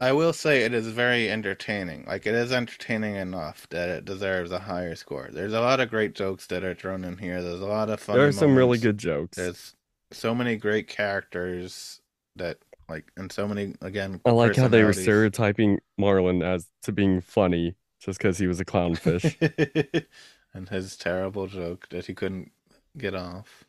I 0.00 0.12
will 0.12 0.32
say 0.32 0.62
it 0.62 0.74
is 0.74 0.88
very 0.88 1.30
entertaining. 1.30 2.04
Like 2.06 2.26
it 2.26 2.34
is 2.34 2.52
entertaining 2.52 3.16
enough 3.16 3.66
that 3.70 3.88
it 3.88 4.04
deserves 4.04 4.50
a 4.50 4.58
higher 4.58 4.94
score. 4.94 5.28
There's 5.32 5.52
a 5.52 5.60
lot 5.60 5.80
of 5.80 5.90
great 5.90 6.14
jokes 6.14 6.46
that 6.48 6.64
are 6.64 6.74
thrown 6.74 7.04
in 7.04 7.18
here. 7.18 7.42
There's 7.42 7.60
a 7.60 7.66
lot 7.66 7.90
of 7.90 8.00
fun. 8.00 8.16
There 8.16 8.26
are 8.26 8.32
some 8.32 8.56
really 8.56 8.78
good 8.78 8.98
jokes. 8.98 9.36
There's 9.36 9.74
so 10.14 10.34
many 10.34 10.56
great 10.56 10.88
characters 10.88 12.00
that 12.36 12.58
like 12.88 13.10
and 13.16 13.30
so 13.32 13.48
many 13.48 13.74
again 13.80 14.20
I 14.24 14.30
like 14.30 14.56
how 14.56 14.68
they 14.68 14.84
were 14.84 14.92
stereotyping 14.92 15.80
Marlin 15.96 16.42
as 16.42 16.66
to 16.82 16.92
being 16.92 17.20
funny 17.20 17.76
just 18.00 18.18
because 18.18 18.38
he 18.38 18.46
was 18.46 18.60
a 18.60 18.64
clownfish. 18.64 20.06
and 20.54 20.68
his 20.68 20.96
terrible 20.96 21.46
joke 21.46 21.88
that 21.88 22.06
he 22.06 22.14
couldn't 22.14 22.52
get 22.96 23.14
off. 23.14 23.64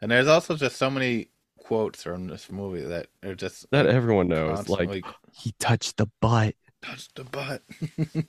And 0.00 0.10
there's 0.10 0.28
also 0.28 0.56
just 0.56 0.76
so 0.76 0.90
many 0.90 1.28
quotes 1.58 2.02
from 2.02 2.28
this 2.28 2.50
movie 2.50 2.82
that 2.82 3.08
are 3.24 3.34
just 3.34 3.70
that 3.70 3.86
like, 3.86 3.94
everyone 3.94 4.28
knows. 4.28 4.68
Like 4.68 5.04
he 5.32 5.52
touched 5.58 5.96
the 5.96 6.08
butt, 6.20 6.54
touched 6.82 7.14
the 7.14 7.24
butt. 7.24 7.62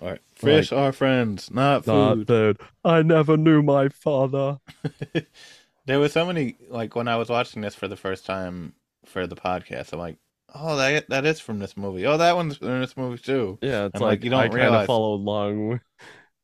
or 0.00 0.18
fish 0.34 0.72
are 0.72 0.92
friends, 0.92 1.50
not 1.50 1.86
not 1.86 2.16
food. 2.16 2.26
food. 2.26 2.60
I 2.84 3.02
never 3.02 3.36
knew 3.36 3.62
my 3.62 3.88
father. 3.88 4.58
there 5.86 5.98
were 6.00 6.08
so 6.08 6.24
many 6.26 6.56
like 6.68 6.94
when 6.96 7.08
I 7.08 7.16
was 7.16 7.28
watching 7.28 7.62
this 7.62 7.74
for 7.74 7.88
the 7.88 7.96
first 7.96 8.24
time 8.26 8.74
for 9.06 9.26
the 9.26 9.36
podcast, 9.36 9.92
I'm 9.92 9.98
like, 9.98 10.16
oh 10.54 10.76
that 10.76 11.08
that 11.10 11.24
is 11.26 11.40
from 11.40 11.58
this 11.58 11.76
movie. 11.76 12.06
Oh 12.06 12.16
that 12.16 12.36
one's 12.36 12.58
in 12.58 12.80
this 12.80 12.96
movie 12.96 13.22
too. 13.22 13.58
Yeah, 13.62 13.86
it's 13.86 13.94
like, 14.00 14.02
like, 14.02 14.24
you 14.24 14.30
don't 14.30 14.40
I 14.40 14.48
kind 14.48 14.54
realize- 14.54 14.80
of 14.82 14.86
followed 14.86 15.16
along. 15.20 15.80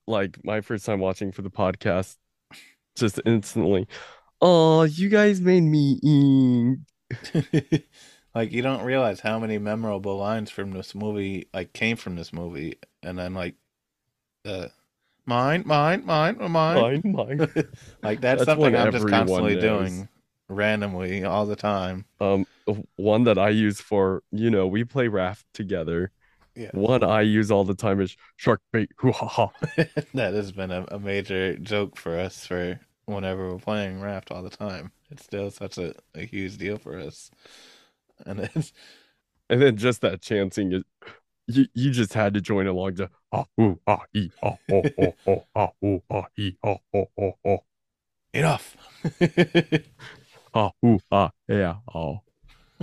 Like 0.07 0.39
my 0.45 0.61
first 0.61 0.85
time 0.87 0.99
watching 0.99 1.31
for 1.31 1.43
the 1.43 1.51
podcast, 1.51 2.17
just 2.97 3.21
instantly. 3.25 3.87
Oh, 4.41 4.83
you 4.83 5.09
guys 5.09 5.41
made 5.41 5.61
me 5.61 6.01
eat. 6.03 6.79
like 8.35 8.51
you 8.53 8.63
don't 8.63 8.83
realize 8.83 9.21
how 9.21 9.39
many 9.39 9.59
memorable 9.59 10.17
lines 10.17 10.51
from 10.51 10.73
this 10.73 10.95
movie 10.95 11.49
like 11.55 11.73
came 11.73 11.97
from 11.97 12.17
this 12.17 12.33
movie 12.33 12.79
and 13.03 13.19
then 13.19 13.35
like 13.35 13.55
uh 14.47 14.69
mine 15.31 15.63
mine 15.67 16.05
mine 16.05 16.37
mine 16.51 16.53
Mine, 16.75 17.03
mine. 17.05 17.49
like 18.03 18.21
that's, 18.21 18.41
That's 18.41 18.45
something 18.45 18.75
i'm 18.77 18.91
just 18.91 19.07
constantly 19.07 19.57
doing 19.57 20.09
randomly 20.49 21.25
all 21.25 21.47
the 21.47 21.57
time 21.57 22.05
Um, 22.21 22.45
one 22.97 23.25
that 23.25 23.39
I 23.39 23.49
use 23.51 23.81
for, 23.81 24.23
you 24.31 24.51
know, 24.51 24.67
we 24.67 24.85
play 24.85 25.09
raft 25.09 25.47
together. 25.55 26.13
yeah 26.55 26.73
One 26.73 27.03
I 27.03 27.23
use 27.23 27.51
all 27.51 27.65
the 27.65 27.75
time 27.75 28.01
is 28.01 28.17
shark 28.37 28.61
bait. 28.73 28.91
Hoo 28.99 29.13
ha 29.13 29.27
ha. 29.27 29.53
that 30.15 30.35
has 30.35 30.53
been 30.53 30.71
a, 30.71 30.85
a 30.91 30.99
major 30.99 31.57
joke 31.57 31.97
for 31.97 32.19
us 32.19 32.47
for 32.47 32.81
whenever 33.07 33.51
we're 33.53 33.59
playing 33.59 34.01
raft 34.01 34.31
all 34.31 34.43
the 34.43 34.51
time 34.51 34.93
it's 35.11 35.25
still 35.25 35.51
such 35.51 35.79
a, 35.79 35.95
a 36.15 36.25
huge 36.25 36.57
deal 36.59 36.79
for 36.79 36.99
us 36.99 37.31
and 38.27 38.41
it's 38.41 38.73
And 39.49 39.61
then 39.61 39.77
just 39.77 40.01
that 40.03 40.21
chancing 40.23 40.73
is 40.73 40.85
you, 41.51 41.67
you 41.75 41.91
just 41.91 42.15
had 42.15 42.35
to 42.35 42.41
join 42.41 42.67
along 42.67 42.97
to 42.97 43.11
ah 43.33 43.45
ooh 43.61 43.79
ah 43.87 44.03
ee 44.15 44.31
ah 44.43 44.57
oh 44.71 44.83
oh 44.99 45.15
oh 45.27 45.45
ah 45.55 45.71
ooh 45.85 46.03
ah 46.11 46.27
ee 46.39 46.57
ah 46.65 46.77
oh 46.95 47.11
oh 47.19 47.33
oh 47.45 47.59
enough 48.33 48.77
ah 50.55 50.71
ooh 50.85 50.99
ah 51.11 51.31
yeah 51.49 51.77
oh. 51.95 52.21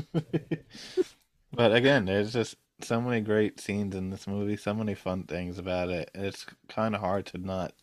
but 1.53 1.73
again, 1.73 2.05
there's 2.05 2.33
just 2.33 2.55
so 2.81 3.01
many 3.01 3.21
great 3.21 3.59
scenes 3.59 3.95
in 3.95 4.09
this 4.09 4.27
movie, 4.27 4.57
so 4.57 4.73
many 4.73 4.93
fun 4.93 5.23
things 5.23 5.57
about 5.57 5.89
it. 5.89 6.11
It's 6.13 6.45
kind 6.69 6.95
of 6.95 7.01
hard 7.01 7.25
to 7.27 7.37
not 7.37 7.73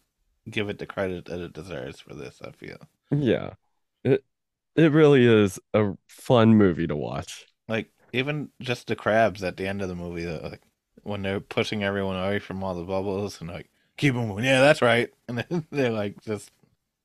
give 0.48 0.68
it 0.68 0.78
the 0.78 0.86
credit 0.86 1.26
that 1.26 1.40
it 1.40 1.52
deserves 1.52 2.00
for 2.00 2.14
this, 2.14 2.40
I 2.42 2.52
feel. 2.52 2.78
Yeah. 3.10 3.54
It 4.04 4.24
it 4.76 4.92
really 4.92 5.26
is 5.26 5.58
a 5.72 5.92
fun 6.08 6.56
movie 6.56 6.86
to 6.86 6.96
watch. 6.96 7.46
Like, 7.68 7.90
even 8.12 8.50
just 8.60 8.86
the 8.88 8.96
crabs 8.96 9.42
at 9.42 9.56
the 9.56 9.66
end 9.66 9.82
of 9.82 9.88
the 9.88 9.94
movie, 9.94 10.26
like, 10.26 10.62
when 11.02 11.22
they're 11.22 11.40
pushing 11.40 11.82
everyone 11.84 12.16
away 12.16 12.38
from 12.38 12.62
all 12.62 12.74
the 12.74 12.84
bubbles 12.84 13.40
and, 13.40 13.50
like, 13.50 13.68
keep 13.96 14.14
them 14.14 14.28
moving. 14.28 14.44
Yeah, 14.44 14.60
that's 14.60 14.82
right. 14.82 15.12
And 15.28 15.38
then 15.38 15.66
they're, 15.70 15.90
like, 15.90 16.20
just, 16.22 16.50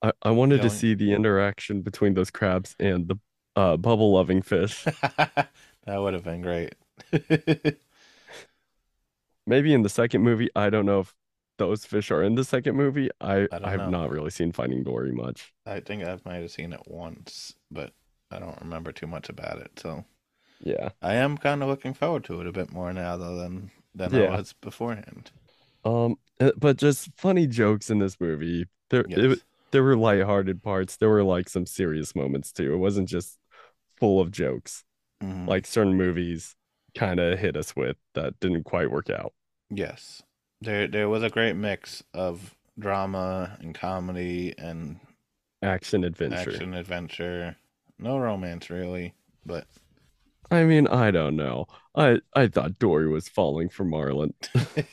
I, 0.02 0.12
I 0.24 0.32
wanted 0.32 0.62
to 0.62 0.70
see 0.70 0.94
the 0.94 1.14
interaction 1.14 1.82
between 1.82 2.14
those 2.14 2.32
crabs 2.32 2.76
and 2.80 3.08
the 3.08 3.18
uh, 3.56 3.78
bubble 3.78 4.14
loving 4.14 4.42
fish. 4.42 4.84
that 5.18 5.50
would 5.86 6.14
have 6.14 6.24
been 6.24 6.42
great. 6.42 6.76
Maybe 9.46 9.74
in 9.74 9.82
the 9.82 9.90
second 9.90 10.22
movie. 10.22 10.50
I 10.56 10.70
don't 10.70 10.86
know 10.86 11.02
if 11.02 11.14
those 11.58 11.86
fish 11.86 12.12
are 12.12 12.24
in 12.24 12.36
the 12.36 12.44
second 12.44 12.76
movie. 12.76 13.10
I, 13.20 13.48
I 13.52 13.72
have 13.72 13.90
not 13.90 14.10
really 14.12 14.30
seen 14.30 14.52
Finding 14.52 14.84
Dory 14.84 15.12
much. 15.12 15.54
I 15.66 15.80
think 15.80 16.04
I 16.04 16.18
might 16.24 16.42
have 16.42 16.52
seen 16.52 16.72
it 16.72 16.82
once, 16.86 17.56
but 17.72 17.94
I 18.32 18.40
don't 18.40 18.60
remember 18.62 18.92
too 18.92 19.08
much 19.08 19.28
about 19.30 19.60
it, 19.60 19.72
so. 19.80 20.06
Yeah. 20.62 20.90
I 21.02 21.16
am 21.16 21.38
kind 21.38 21.64
of 21.64 21.70
looking 21.70 21.94
forward 21.94 22.24
to 22.26 22.42
it 22.42 22.48
a 22.48 22.52
bit 22.52 22.72
more 22.72 22.94
now, 22.94 23.18
though, 23.18 23.36
than 23.36 23.72
than 24.08 24.22
Yeah. 24.22 24.28
I 24.30 24.38
was 24.38 24.54
beforehand. 24.54 25.32
Um, 25.86 26.16
uh, 26.40 26.52
but 26.58 26.78
just 26.78 27.10
funny 27.18 27.48
jokes 27.48 27.90
in 27.90 28.00
this 28.00 28.20
movie. 28.20 28.66
There, 28.90 29.06
it, 29.08 29.40
there 29.72 29.84
were 29.84 29.96
lighthearted 29.96 30.64
parts. 30.64 30.98
There 30.98 31.10
were 31.10 31.24
like 31.24 31.48
some 31.50 31.66
serious 31.66 32.16
moments 32.16 32.52
too. 32.52 32.74
It 32.74 32.78
wasn't 32.78 33.08
just 33.10 33.38
full 33.98 34.20
of 34.22 34.32
jokes 34.32 34.84
Mhm. 35.22 35.48
like 35.48 35.66
certain 35.68 35.96
movies 35.96 36.56
kind 36.96 37.20
of 37.20 37.38
hit 37.38 37.58
us 37.58 37.76
with 37.76 37.98
that 38.14 38.40
didn't 38.40 38.64
quite 38.64 38.90
work 38.90 39.10
out. 39.10 39.34
yes, 39.70 40.24
there 40.62 40.88
there 40.88 41.10
was 41.10 41.24
a 41.24 41.30
great 41.30 41.56
mix 41.58 42.02
of 42.14 42.56
drama 42.80 43.58
and 43.60 43.76
comedy 43.76 44.54
and 44.58 45.00
Action 45.62 46.06
adventure. 46.06 46.52
action 46.52 46.74
adventure. 46.74 47.58
No 48.00 48.18
romance 48.18 48.70
really, 48.70 49.14
but 49.46 49.68
I 50.50 50.64
mean, 50.64 50.88
I 50.88 51.12
don't 51.12 51.36
know. 51.36 51.68
I 52.00 52.22
I 52.36 52.48
thought 52.48 52.80
Dory 52.80 53.08
was 53.08 53.30
falling 53.30 53.70
for 53.70 53.84
Marlin. 53.86 54.34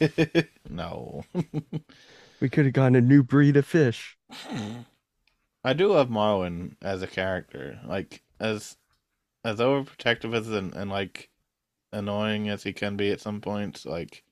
no. 0.68 1.24
We 2.38 2.50
could 2.50 2.66
have 2.66 2.74
gotten 2.74 2.96
a 2.96 3.00
new 3.00 3.22
breed 3.22 3.56
of 3.56 3.64
fish. 3.64 4.18
I 5.64 5.72
do 5.72 5.88
love 5.88 6.10
Marlin 6.10 6.76
as 6.82 7.00
a 7.00 7.06
character, 7.06 7.80
like 7.86 8.22
as 8.38 8.76
as 9.42 9.58
overprotective 9.58 10.34
as 10.34 10.48
and, 10.50 10.74
and 10.74 10.90
like 10.90 11.30
annoying 11.92 12.50
as 12.50 12.62
he 12.62 12.74
can 12.74 12.96
be 12.98 13.10
at 13.10 13.22
some 13.22 13.40
points. 13.40 13.86
Like 13.86 14.22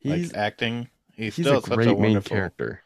He's 0.00 0.32
like 0.32 0.36
acting, 0.36 0.88
he's, 1.14 1.36
he's 1.36 1.46
still 1.46 1.62
such 1.62 1.86
a 1.86 1.94
wonderful 1.94 2.36
character. 2.36 2.82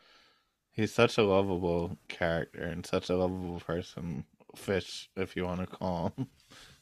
He's 0.71 0.95
such 0.95 1.19
a 1.19 1.25
lovable 1.25 1.99
character 2.09 2.63
and 2.63 2.87
such 2.87 3.11
a 3.11 3.17
lovable 3.17 3.61
person. 3.61 4.25
Fish, 4.55 5.11
if 5.17 5.37
you 5.37 5.45
want 5.45 5.61
to 5.61 5.67
call 5.67 6.13
him. 6.17 6.29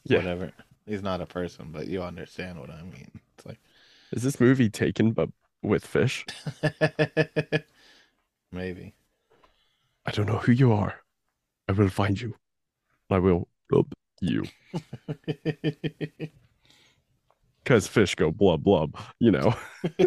Yeah. 0.03 0.17
Whatever. 0.17 0.51
He's 0.87 1.03
not 1.03 1.19
a 1.21 1.25
person, 1.25 1.69
but 1.71 1.87
you 1.87 2.01
understand 2.01 2.59
what 2.59 2.69
I 2.69 2.81
mean. 2.81 3.19
It's 3.35 3.45
like 3.45 3.59
Is 4.13 4.23
this 4.23 4.39
movie 4.39 4.69
taken 4.69 5.11
but 5.11 5.29
with 5.61 5.85
fish? 5.85 6.25
maybe. 8.51 8.93
I 10.05 10.11
don't 10.11 10.27
know 10.27 10.37
who 10.37 10.53
you 10.53 10.71
are. 10.71 11.01
I 11.67 11.73
will 11.73 11.89
find 11.89 12.19
you. 12.19 12.35
I 13.09 13.19
will 13.19 13.49
rub 13.71 13.91
you. 14.21 14.45
Because 17.63 17.85
fish 17.85 18.15
go 18.15 18.31
blub 18.31 18.63
blub, 18.63 18.97
you 19.19 19.29
know. 19.29 19.53
Do 19.83 19.99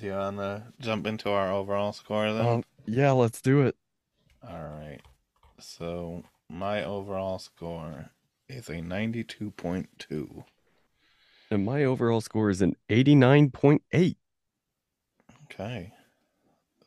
you 0.00 0.12
want 0.12 0.36
to 0.36 0.62
jump 0.78 1.04
into 1.04 1.30
our 1.30 1.52
overall 1.52 1.92
score 1.92 2.32
then? 2.32 2.46
Um, 2.46 2.64
yeah, 2.86 3.10
let's 3.10 3.40
do 3.40 3.62
it. 3.62 3.74
All 4.48 4.54
right. 4.54 5.00
So 5.58 6.22
my 6.48 6.84
overall 6.84 7.40
score 7.40 8.10
is 8.48 8.68
a 8.68 8.74
92.2. 8.74 10.44
And 11.50 11.64
my 11.64 11.84
overall 11.84 12.20
score 12.20 12.50
is 12.50 12.60
an 12.62 12.76
89.8. 12.90 14.16
Okay. 15.44 15.92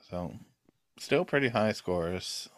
So 0.09 0.33
still 0.97 1.25
pretty 1.25 1.49
high 1.49 1.71
scores. 1.71 2.49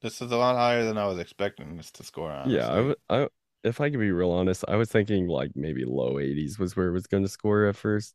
This 0.00 0.20
is 0.20 0.32
a 0.32 0.36
lot 0.36 0.56
higher 0.56 0.84
than 0.84 0.98
I 0.98 1.06
was 1.06 1.18
expecting 1.18 1.76
this 1.76 1.90
to 1.92 2.04
score, 2.04 2.30
on. 2.30 2.50
Yeah, 2.50 2.68
I, 2.68 2.76
w- 2.76 2.94
I 3.08 3.28
if 3.64 3.80
I 3.80 3.90
could 3.90 4.00
be 4.00 4.10
real 4.10 4.30
honest, 4.30 4.64
I 4.66 4.76
was 4.76 4.88
thinking 4.88 5.28
like 5.28 5.52
maybe 5.54 5.84
low 5.84 6.14
80s 6.14 6.58
was 6.58 6.76
where 6.76 6.88
it 6.88 6.92
was 6.92 7.06
going 7.06 7.22
to 7.22 7.28
score 7.28 7.66
at 7.66 7.76
first. 7.76 8.14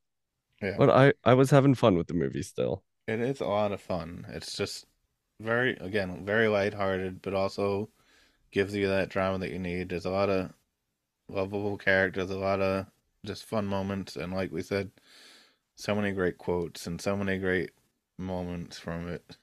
Yeah. 0.61 0.75
But 0.77 0.89
I 0.89 1.13
I 1.23 1.33
was 1.33 1.51
having 1.51 1.75
fun 1.75 1.97
with 1.97 2.07
the 2.07 2.13
movie 2.13 2.43
still. 2.43 2.83
It 3.07 3.21
is 3.21 3.39
a 3.39 3.45
lot 3.45 3.71
of 3.71 3.79
fun. 3.79 4.25
It's 4.29 4.55
just 4.57 4.85
very, 5.39 5.77
again, 5.77 6.25
very 6.25 6.47
lighthearted, 6.49 7.21
but 7.21 7.33
also 7.33 7.89
gives 8.51 8.75
you 8.75 8.87
that 8.89 9.09
drama 9.09 9.39
that 9.39 9.51
you 9.51 9.59
need. 9.59 9.89
There's 9.89 10.05
a 10.05 10.09
lot 10.11 10.29
of 10.29 10.53
lovable 11.29 11.77
characters, 11.77 12.31
a 12.31 12.39
lot 12.39 12.61
of 12.61 12.87
just 13.25 13.45
fun 13.45 13.67
moments, 13.67 14.15
and 14.17 14.33
like 14.33 14.51
we 14.51 14.63
said, 14.63 14.91
so 15.75 15.95
many 15.95 16.11
great 16.13 16.37
quotes 16.37 16.87
and 16.87 17.01
so 17.01 17.17
many 17.17 17.37
great 17.39 17.71
moments 18.17 18.79
from 18.79 19.07
it. 19.09 19.37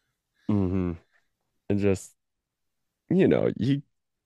hmm 0.49 0.93
And 1.69 1.81
just 1.81 2.15
you 3.11 3.29
know, 3.29 3.51
you 3.59 3.83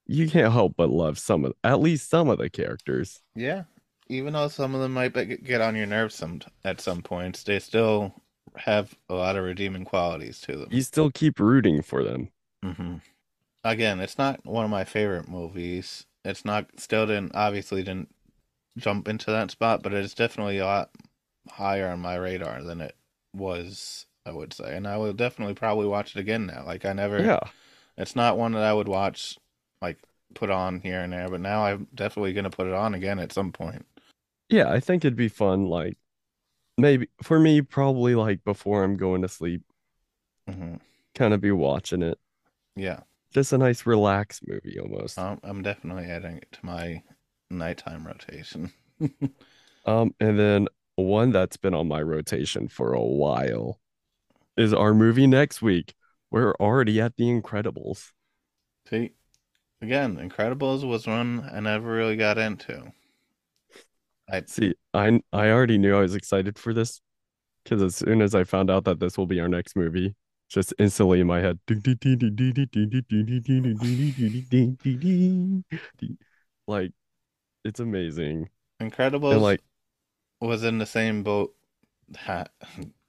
you 0.07 0.29
can't 0.31 0.53
help 0.53 0.75
but 0.77 0.91
love 0.91 1.19
some 1.19 1.45
of 1.45 1.55
at 1.65 1.81
least 1.81 2.11
some 2.11 2.29
of 2.31 2.39
the 2.39 2.51
characters. 2.51 3.23
Yeah, 3.35 3.65
even 4.09 4.35
though 4.35 4.49
some 4.49 4.75
of 4.75 4.83
them 4.83 4.93
might 4.93 5.15
get 5.15 5.63
on 5.63 5.75
your 5.77 5.87
nerves 5.87 6.15
some 6.15 6.43
at 6.63 6.79
some 6.79 7.03
points, 7.03 7.43
they 7.43 7.59
still 7.59 8.23
have 8.57 8.95
a 9.09 9.15
lot 9.15 9.37
of 9.37 9.45
redeeming 9.45 9.87
qualities 9.87 10.43
to 10.43 10.57
them. 10.59 10.71
You 10.71 10.81
still 10.81 11.11
keep 11.11 11.39
rooting 11.41 11.83
for 11.83 12.03
them. 12.03 12.31
hmm 12.63 13.01
Again, 13.71 14.01
it's 14.01 14.19
not 14.19 14.45
one 14.47 14.65
of 14.65 14.71
my 14.71 14.85
favorite 14.85 15.29
movies. 15.29 16.07
It's 16.25 16.45
not 16.45 16.67
still 16.79 17.07
didn't 17.07 17.35
obviously 17.35 17.83
didn't 17.83 18.15
jump 18.79 19.09
into 19.09 19.31
that 19.31 19.51
spot, 19.51 19.83
but 19.83 19.93
it's 19.93 20.15
definitely 20.15 20.59
a 20.59 20.67
lot 20.67 20.91
higher 21.51 21.89
on 21.89 22.01
my 22.01 22.17
radar 22.17 22.63
than 22.63 22.81
it 22.81 22.97
was, 23.35 24.07
I 24.27 24.33
would 24.33 24.53
say. 24.53 24.77
And 24.77 24.87
I 24.87 24.97
will 24.97 25.13
definitely 25.13 25.55
probably 25.55 25.87
watch 25.87 26.17
it 26.17 26.21
again 26.21 26.47
now. 26.47 26.65
Like 26.65 26.85
I 26.85 26.93
never 26.95 27.21
Yeah. 27.25 27.41
it's 27.97 28.17
not 28.17 28.39
one 28.39 28.53
that 28.53 28.65
I 28.65 28.73
would 28.73 28.89
watch 28.89 29.39
like 29.83 29.99
put 30.35 30.51
on 30.51 30.81
here 30.81 31.01
and 31.01 31.13
there, 31.13 31.29
but 31.29 31.41
now 31.41 31.65
I'm 31.65 31.89
definitely 31.95 32.33
gonna 32.33 32.51
put 32.51 32.67
it 32.69 32.75
on 32.75 32.95
again 32.95 33.19
at 33.19 33.33
some 33.33 33.53
point. 33.53 33.87
Yeah, 34.49 34.71
I 34.71 34.81
think 34.81 35.05
it'd 35.05 35.17
be 35.17 35.29
fun 35.29 35.67
like 35.67 35.99
maybe 36.79 37.09
for 37.23 37.39
me 37.41 37.63
probably 37.63 38.15
like 38.15 38.45
before 38.45 38.85
I'm 38.85 38.97
going 38.97 39.23
to 39.23 39.29
sleep, 39.29 39.63
hmm 40.49 40.77
kind 41.15 41.35
of 41.35 41.41
be 41.41 41.51
watching 41.51 42.03
it. 42.03 42.19
Yeah. 42.77 43.01
Just 43.33 43.53
a 43.53 43.59
nice 43.59 43.87
relaxed 43.87 44.47
movie 44.47 44.79
almost. 44.79 45.19
Um, 45.19 45.39
I'm 45.43 45.63
definitely 45.63 46.05
adding 46.07 46.39
it 46.39 46.51
to 46.53 46.65
my 46.65 47.03
nighttime 47.51 48.07
rotation. 48.07 48.73
Um, 49.85 50.15
and 50.21 50.39
then 50.39 50.69
one 50.97 51.33
that's 51.33 51.57
been 51.57 51.75
on 51.75 51.89
my 51.89 52.03
rotation 52.03 52.69
for 52.69 52.93
a 52.93 53.03
while 53.03 53.81
is 54.57 54.75
our 54.75 54.95
movie 54.95 55.27
next 55.27 55.63
week. 55.63 55.95
We're 56.31 56.55
already 56.55 57.01
at 57.01 57.17
The 57.17 57.25
Incredibles. 57.25 58.13
See, 58.91 59.13
again, 59.83 60.17
Incredibles 60.19 60.89
was 60.89 61.07
one 61.07 61.41
I 61.53 61.61
never 61.61 61.91
really 61.93 62.17
got 62.17 62.39
into. 62.39 62.93
I 64.29 64.45
See, 64.47 64.75
I 64.95 65.21
I 65.33 65.51
already 65.51 65.79
knew 65.79 65.97
I 65.97 66.01
was 66.01 66.15
excited 66.15 66.59
for 66.59 66.73
this 66.73 67.01
because 67.65 67.83
as 67.83 67.97
soon 67.97 68.23
as 68.23 68.35
I 68.35 68.45
found 68.45 68.71
out 68.71 68.85
that 68.85 69.01
this 69.01 69.19
will 69.19 69.27
be 69.27 69.41
our 69.41 69.49
next 69.49 69.77
movie, 69.77 70.17
just 70.49 70.75
instantly 70.79 71.21
in 71.21 71.27
my 71.27 71.41
head, 71.41 71.59
like 76.67 76.93
it's 77.65 77.81
amazing. 77.81 78.49
Incredible. 78.81 79.39
Like, 79.39 79.61
was 80.41 80.65
in 80.65 80.79
the 80.79 80.87
same 80.87 81.23
boat, 81.23 81.55
ha, 82.17 82.47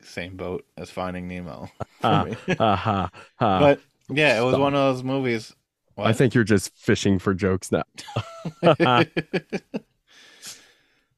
same 0.01 0.35
boat 0.35 0.65
as 0.77 0.89
Finding 0.89 1.27
Nemo 1.27 1.69
ha 2.01 2.23
me. 2.23 2.35
ha 2.55 2.75
ha. 2.75 3.09
But 3.39 3.79
yeah, 4.09 4.39
it 4.39 4.43
was 4.43 4.53
Stop. 4.53 4.61
one 4.61 4.73
of 4.75 4.95
those 4.95 5.03
movies. 5.03 5.55
I 5.97 6.13
think 6.13 6.33
you're 6.33 6.43
just 6.43 6.75
fishing 6.77 7.19
for 7.19 7.33
jokes 7.33 7.71
now. 7.71 7.83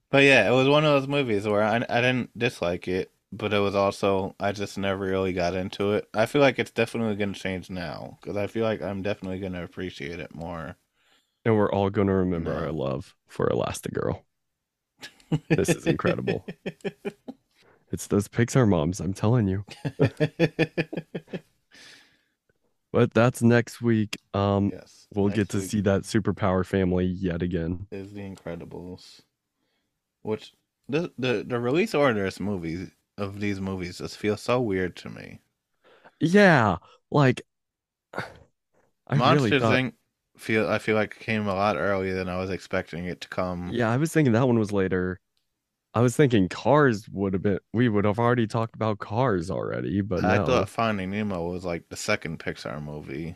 But 0.10 0.24
yeah, 0.24 0.50
it 0.50 0.54
was 0.54 0.68
one 0.68 0.84
of 0.84 0.92
those 0.92 1.08
movies 1.08 1.48
where 1.48 1.64
I 1.64 1.78
I 1.78 2.02
didn't 2.02 2.38
dislike 2.38 2.88
it, 2.88 3.12
but 3.32 3.54
it 3.54 3.60
was 3.60 3.76
also 3.76 4.36
I 4.40 4.52
just 4.52 4.78
never 4.78 5.06
really 5.06 5.34
got 5.34 5.56
into 5.56 5.94
it. 5.94 6.08
I 6.14 6.26
feel 6.26 6.42
like 6.42 6.60
it's 6.60 6.72
definitely 6.72 7.16
going 7.16 7.34
to 7.34 7.40
change 7.40 7.70
now 7.70 8.18
because 8.22 8.38
I 8.38 8.48
feel 8.48 8.64
like 8.64 8.82
I'm 8.82 9.02
definitely 9.02 9.40
going 9.40 9.54
to 9.54 9.64
appreciate 9.64 10.20
it 10.20 10.34
more. 10.36 10.76
And 11.46 11.56
we're 11.58 11.72
all 11.72 11.90
going 11.90 12.08
to 12.08 12.14
remember 12.14 12.54
No. 12.54 12.60
our 12.66 12.72
love 12.72 13.16
for 13.28 13.48
Elastigirl. 13.48 14.22
This 15.50 15.70
is 15.70 15.88
incredible. 15.88 16.46
It's 17.90 18.08
those 18.08 18.28
Pixar 18.28 18.68
moms, 18.68 19.00
I'm 19.00 19.14
telling 19.14 19.48
you. 19.48 19.66
But 22.92 23.14
that's 23.14 23.42
next 23.42 23.82
week. 23.82 24.18
Um, 24.34 24.72
yes, 24.74 25.08
we'll 25.14 25.30
get 25.30 25.48
to 25.50 25.62
see 25.62 25.80
that 25.82 26.02
superpower 26.02 26.66
family 26.66 27.06
yet 27.06 27.42
again. 27.42 27.88
is 27.92 28.12
The 28.14 28.20
Incredibles, 28.22 29.22
which 30.24 30.54
the 30.90 31.12
the 31.18 31.46
the 31.48 31.58
release 31.60 31.96
orders 31.96 32.40
movies 32.42 32.90
of 33.22 33.40
these 33.40 33.62
movies 33.62 34.00
just 34.00 34.18
feel 34.18 34.38
so 34.38 34.60
weird 34.60 34.96
to 34.98 35.10
me. 35.10 35.40
Yeah, 36.20 36.78
like 37.10 37.42
I 38.14 38.24
really 39.16 39.52
Monsters 39.52 39.62
thought. 39.62 39.76
Inc. 39.76 39.94
feel 40.38 40.68
I 40.70 40.80
feel 40.80 40.96
like 40.96 41.20
came 41.20 41.48
a 41.48 41.54
lot 41.54 41.78
earlier 41.78 42.16
than 42.16 42.30
I 42.30 42.38
was 42.38 42.50
expecting 42.50 43.06
it 43.06 43.22
to 43.22 43.28
come. 43.28 43.70
Yeah, 43.72 43.90
I 43.92 43.98
was 43.98 44.12
thinking 44.14 44.34
that 44.34 44.48
one 44.48 44.60
was 44.60 44.72
later. 44.72 45.20
I 45.94 46.00
was 46.02 46.16
thinking 46.16 46.48
Cars 46.48 47.08
would 47.10 47.34
have 47.34 47.42
been. 47.42 47.60
We 47.74 47.90
would 47.90 48.06
have 48.06 48.20
already 48.20 48.48
talked 48.48 48.76
about 48.76 49.00
Cars 49.00 49.52
already, 49.52 50.02
but 50.02 50.24
I 50.24 50.38
no. 50.38 50.46
thought 50.46 50.70
Finding 50.70 51.12
Nemo 51.12 51.50
was 51.52 51.66
like 51.66 51.90
the 51.90 51.98
second 51.98 52.40
Pixar 52.40 52.82
movie, 52.82 53.36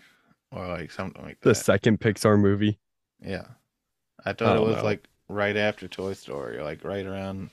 or 0.52 0.68
like 0.68 0.92
something 0.92 1.22
like 1.24 1.42
The 1.42 1.56
second 1.56 2.00
Pixar 2.00 2.40
movie. 2.40 2.80
Yeah, 3.22 3.48
I 4.26 4.34
thought 4.34 4.56
it 4.56 4.62
oh, 4.62 4.66
was 4.68 4.78
know. 4.78 4.84
like 4.84 5.08
right 5.28 5.58
after 5.58 5.88
Toy 5.88 6.14
Story, 6.14 6.62
like 6.62 6.84
right 6.84 7.06
around. 7.06 7.50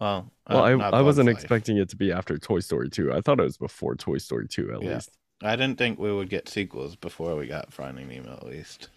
Well, 0.00 0.32
Well, 0.48 0.62
I 0.64 0.70
I 0.72 1.02
wasn't 1.02 1.26
Life. 1.28 1.36
expecting 1.36 1.76
it 1.76 1.88
to 1.90 1.96
be 1.96 2.10
after 2.10 2.38
Toy 2.38 2.60
Story 2.60 2.88
2. 2.88 3.12
I 3.12 3.20
thought 3.20 3.38
it 3.38 3.44
was 3.44 3.58
before 3.58 3.94
Toy 3.94 4.18
Story 4.18 4.48
2 4.48 4.72
at 4.74 4.82
Yeah. 4.82 4.94
least. 4.94 5.10
I 5.42 5.56
didn't 5.56 5.78
think 5.78 5.98
we 5.98 6.12
would 6.12 6.28
get 6.30 6.48
sequels 6.48 6.96
before 6.96 7.34
we 7.36 7.46
got 7.46 7.72
Finding 7.72 8.08
Nemo, 8.08 8.32
at 8.32 8.46
least. 8.46 8.88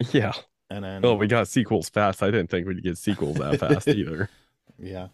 Yeah. 0.12 0.32
And 0.70 0.84
then, 0.84 1.04
Oh, 1.04 1.14
we 1.14 1.26
got 1.26 1.46
sequels 1.48 1.88
fast. 1.90 2.22
I 2.22 2.30
didn't 2.30 2.50
think 2.50 2.66
we'd 2.66 2.82
get 2.82 2.96
sequels 2.98 3.36
that 3.36 3.60
fast 3.60 3.86
either. 3.88 4.28
yeah. 4.78 5.08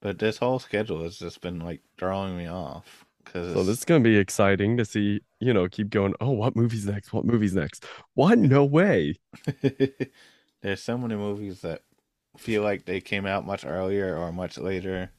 But 0.00 0.18
this 0.18 0.38
whole 0.38 0.58
schedule 0.58 1.02
has 1.02 1.18
just 1.18 1.40
been 1.40 1.58
like 1.58 1.80
throwing 1.98 2.36
me 2.36 2.46
off 2.46 3.06
because 3.24 3.54
So 3.54 3.64
this 3.64 3.78
is 3.78 3.84
gonna 3.84 4.04
be 4.04 4.16
exciting 4.18 4.76
to 4.76 4.84
see, 4.84 5.20
you 5.40 5.52
know, 5.54 5.68
keep 5.68 5.90
going. 5.90 6.14
Oh, 6.20 6.30
what 6.32 6.54
movie's 6.54 6.86
next? 6.86 7.12
What 7.12 7.24
movie's 7.24 7.54
next? 7.54 7.84
What? 8.14 8.38
No 8.38 8.64
way. 8.64 9.14
There's 10.62 10.82
so 10.82 10.96
many 10.98 11.16
movies 11.16 11.62
that 11.62 11.82
feel 12.38 12.62
like 12.62 12.84
they 12.84 13.00
came 13.00 13.26
out 13.26 13.46
much 13.46 13.64
earlier 13.64 14.16
or 14.16 14.32
much 14.32 14.58
later. 14.58 15.10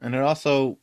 And 0.00 0.14
it 0.14 0.20
also 0.22 0.78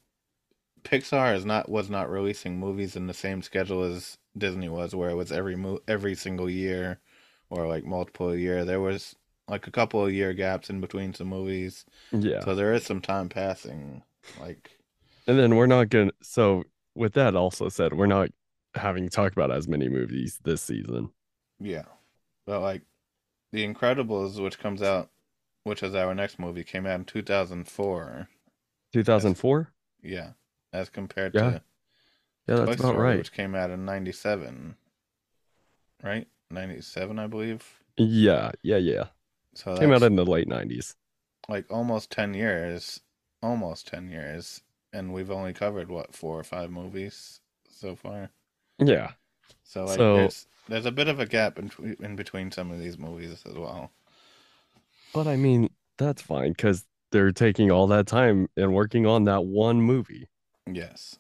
Pixar 0.83 1.35
is 1.35 1.45
not 1.45 1.69
was 1.69 1.89
not 1.89 2.09
releasing 2.09 2.59
movies 2.59 2.95
in 2.95 3.07
the 3.07 3.13
same 3.13 3.41
schedule 3.41 3.83
as 3.83 4.17
Disney 4.37 4.69
was 4.69 4.95
where 4.95 5.09
it 5.09 5.15
was 5.15 5.31
every 5.31 5.55
mo- 5.55 5.81
every 5.87 6.15
single 6.15 6.49
year 6.49 6.99
or 7.49 7.67
like 7.67 7.85
multiple 7.85 8.35
year. 8.35 8.65
There 8.65 8.81
was 8.81 9.15
like 9.47 9.67
a 9.67 9.71
couple 9.71 10.05
of 10.05 10.13
year 10.13 10.33
gaps 10.33 10.69
in 10.69 10.81
between 10.81 11.13
some 11.13 11.27
movies. 11.27 11.85
Yeah. 12.11 12.43
So 12.43 12.55
there 12.55 12.73
is 12.73 12.85
some 12.85 13.01
time 13.01 13.29
passing 13.29 14.03
like 14.39 14.79
And 15.27 15.39
then 15.39 15.55
we're 15.55 15.67
not 15.67 15.89
gonna 15.89 16.11
so 16.21 16.63
with 16.95 17.13
that 17.13 17.35
also 17.35 17.69
said, 17.69 17.93
we're 17.93 18.05
not 18.07 18.29
having 18.75 19.03
to 19.05 19.09
talk 19.09 19.31
about 19.31 19.51
as 19.51 19.67
many 19.67 19.89
movies 19.89 20.39
this 20.43 20.61
season. 20.61 21.09
yeah. 21.59 21.85
But 22.45 22.61
like 22.61 22.83
The 23.51 23.65
Incredibles 23.67 24.41
which 24.41 24.59
comes 24.59 24.81
out 24.81 25.09
which 25.65 25.81
is 25.83 25.95
our 25.95 26.13
next 26.15 26.39
movie 26.39 26.63
came 26.63 26.85
out 26.85 26.99
in 26.99 27.05
2004. 27.05 28.29
2004? 28.93 29.71
Yeah. 30.03 30.29
As 30.71 30.89
compared 30.89 31.33
Yeah, 31.33 31.41
to 31.41 31.61
Yeah, 32.47 32.55
Toy 32.57 32.65
that's 32.65 32.79
about 32.79 32.91
Story, 32.91 33.03
right. 33.09 33.17
which 33.17 33.31
came 33.33 33.55
out 33.55 33.71
in 33.71 33.83
'97, 33.85 34.75
right? 36.03 36.27
'97, 36.51 37.17
I 37.19 37.27
believe. 37.27 37.65
Yeah, 37.97 38.51
yeah, 38.61 38.77
yeah. 38.77 39.05
So 39.53 39.75
Came 39.77 39.91
out 39.93 40.03
in 40.03 40.15
the 40.17 40.25
late 40.25 40.47
90s. 40.49 40.95
like 41.49 41.65
almost 41.71 42.11
ten 42.11 42.33
years, 42.33 42.99
almost 43.41 43.87
ten 43.87 44.09
years, 44.09 44.61
and 44.93 45.13
we've 45.13 45.31
only 45.31 45.53
covered 45.53 45.89
what 45.89 46.13
four 46.13 46.37
or 46.39 46.43
five 46.43 46.69
movies 46.69 47.39
so 47.69 47.95
far. 47.95 48.29
Yeah. 48.77 49.13
So 49.63 49.85
like, 49.85 49.97
So- 49.97 50.17
there's 50.17 50.47
there's 50.67 50.85
a 50.85 50.91
bit 50.91 51.07
of 51.07 51.19
a 51.21 51.25
gap 51.25 51.57
in, 51.57 51.71
in 52.01 52.15
between 52.17 52.51
some 52.51 52.69
of 52.69 52.79
these 52.79 52.97
movies 52.99 53.43
as 53.45 53.53
well. 53.55 53.91
But 55.15 55.27
I 55.27 55.35
mean, 55.35 55.69
that's 55.97 56.21
fine 56.21 56.51
because 56.51 56.85
they're 57.11 57.31
taking 57.31 57.71
all 57.71 57.87
that 57.87 58.05
time 58.05 58.49
and 58.55 58.75
working 58.75 59.07
on 59.07 59.23
that 59.23 59.43
one 59.43 59.81
movie. 59.81 60.29
Yes, 60.71 61.17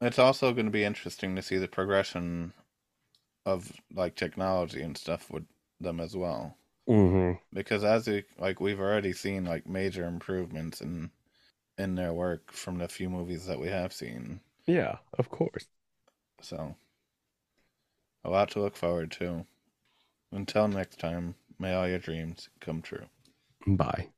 it's 0.00 0.18
also 0.18 0.52
going 0.54 0.66
to 0.66 0.72
be 0.72 0.84
interesting 0.84 1.36
to 1.36 1.42
see 1.42 1.58
the 1.58 1.68
progression 1.68 2.54
of 3.46 3.72
like 3.92 4.16
technology 4.16 4.82
and 4.82 4.98
stuff 4.98 5.30
with 5.30 5.46
them 5.80 6.00
as 6.00 6.16
well. 6.16 6.56
Mm-hmm. 6.88 7.38
because 7.54 7.84
as 7.84 8.06
we, 8.06 8.24
like 8.38 8.60
we've 8.60 8.80
already 8.80 9.12
seen 9.14 9.44
like 9.46 9.66
major 9.66 10.04
improvements 10.06 10.82
in 10.82 11.10
in 11.78 11.94
their 11.96 12.12
work 12.14 12.52
from 12.52 12.78
the 12.78 12.88
few 12.88 13.10
movies 13.10 13.46
that 13.46 13.60
we 13.60 13.68
have 13.68 13.92
seen 13.92 14.40
Yeah, 14.66 14.98
of 15.18 15.30
course. 15.30 15.66
so 16.40 16.76
a 18.24 18.28
lot 18.28 18.50
to 18.50 18.58
look 18.60 18.74
forward 18.74 19.12
to 19.12 19.46
Until 20.32 20.68
next 20.68 20.98
time, 21.00 21.36
may 21.58 21.74
all 21.74 21.88
your 21.88 21.98
dreams 21.98 22.48
come 22.60 22.82
true. 22.82 23.08
Bye. 23.66 24.13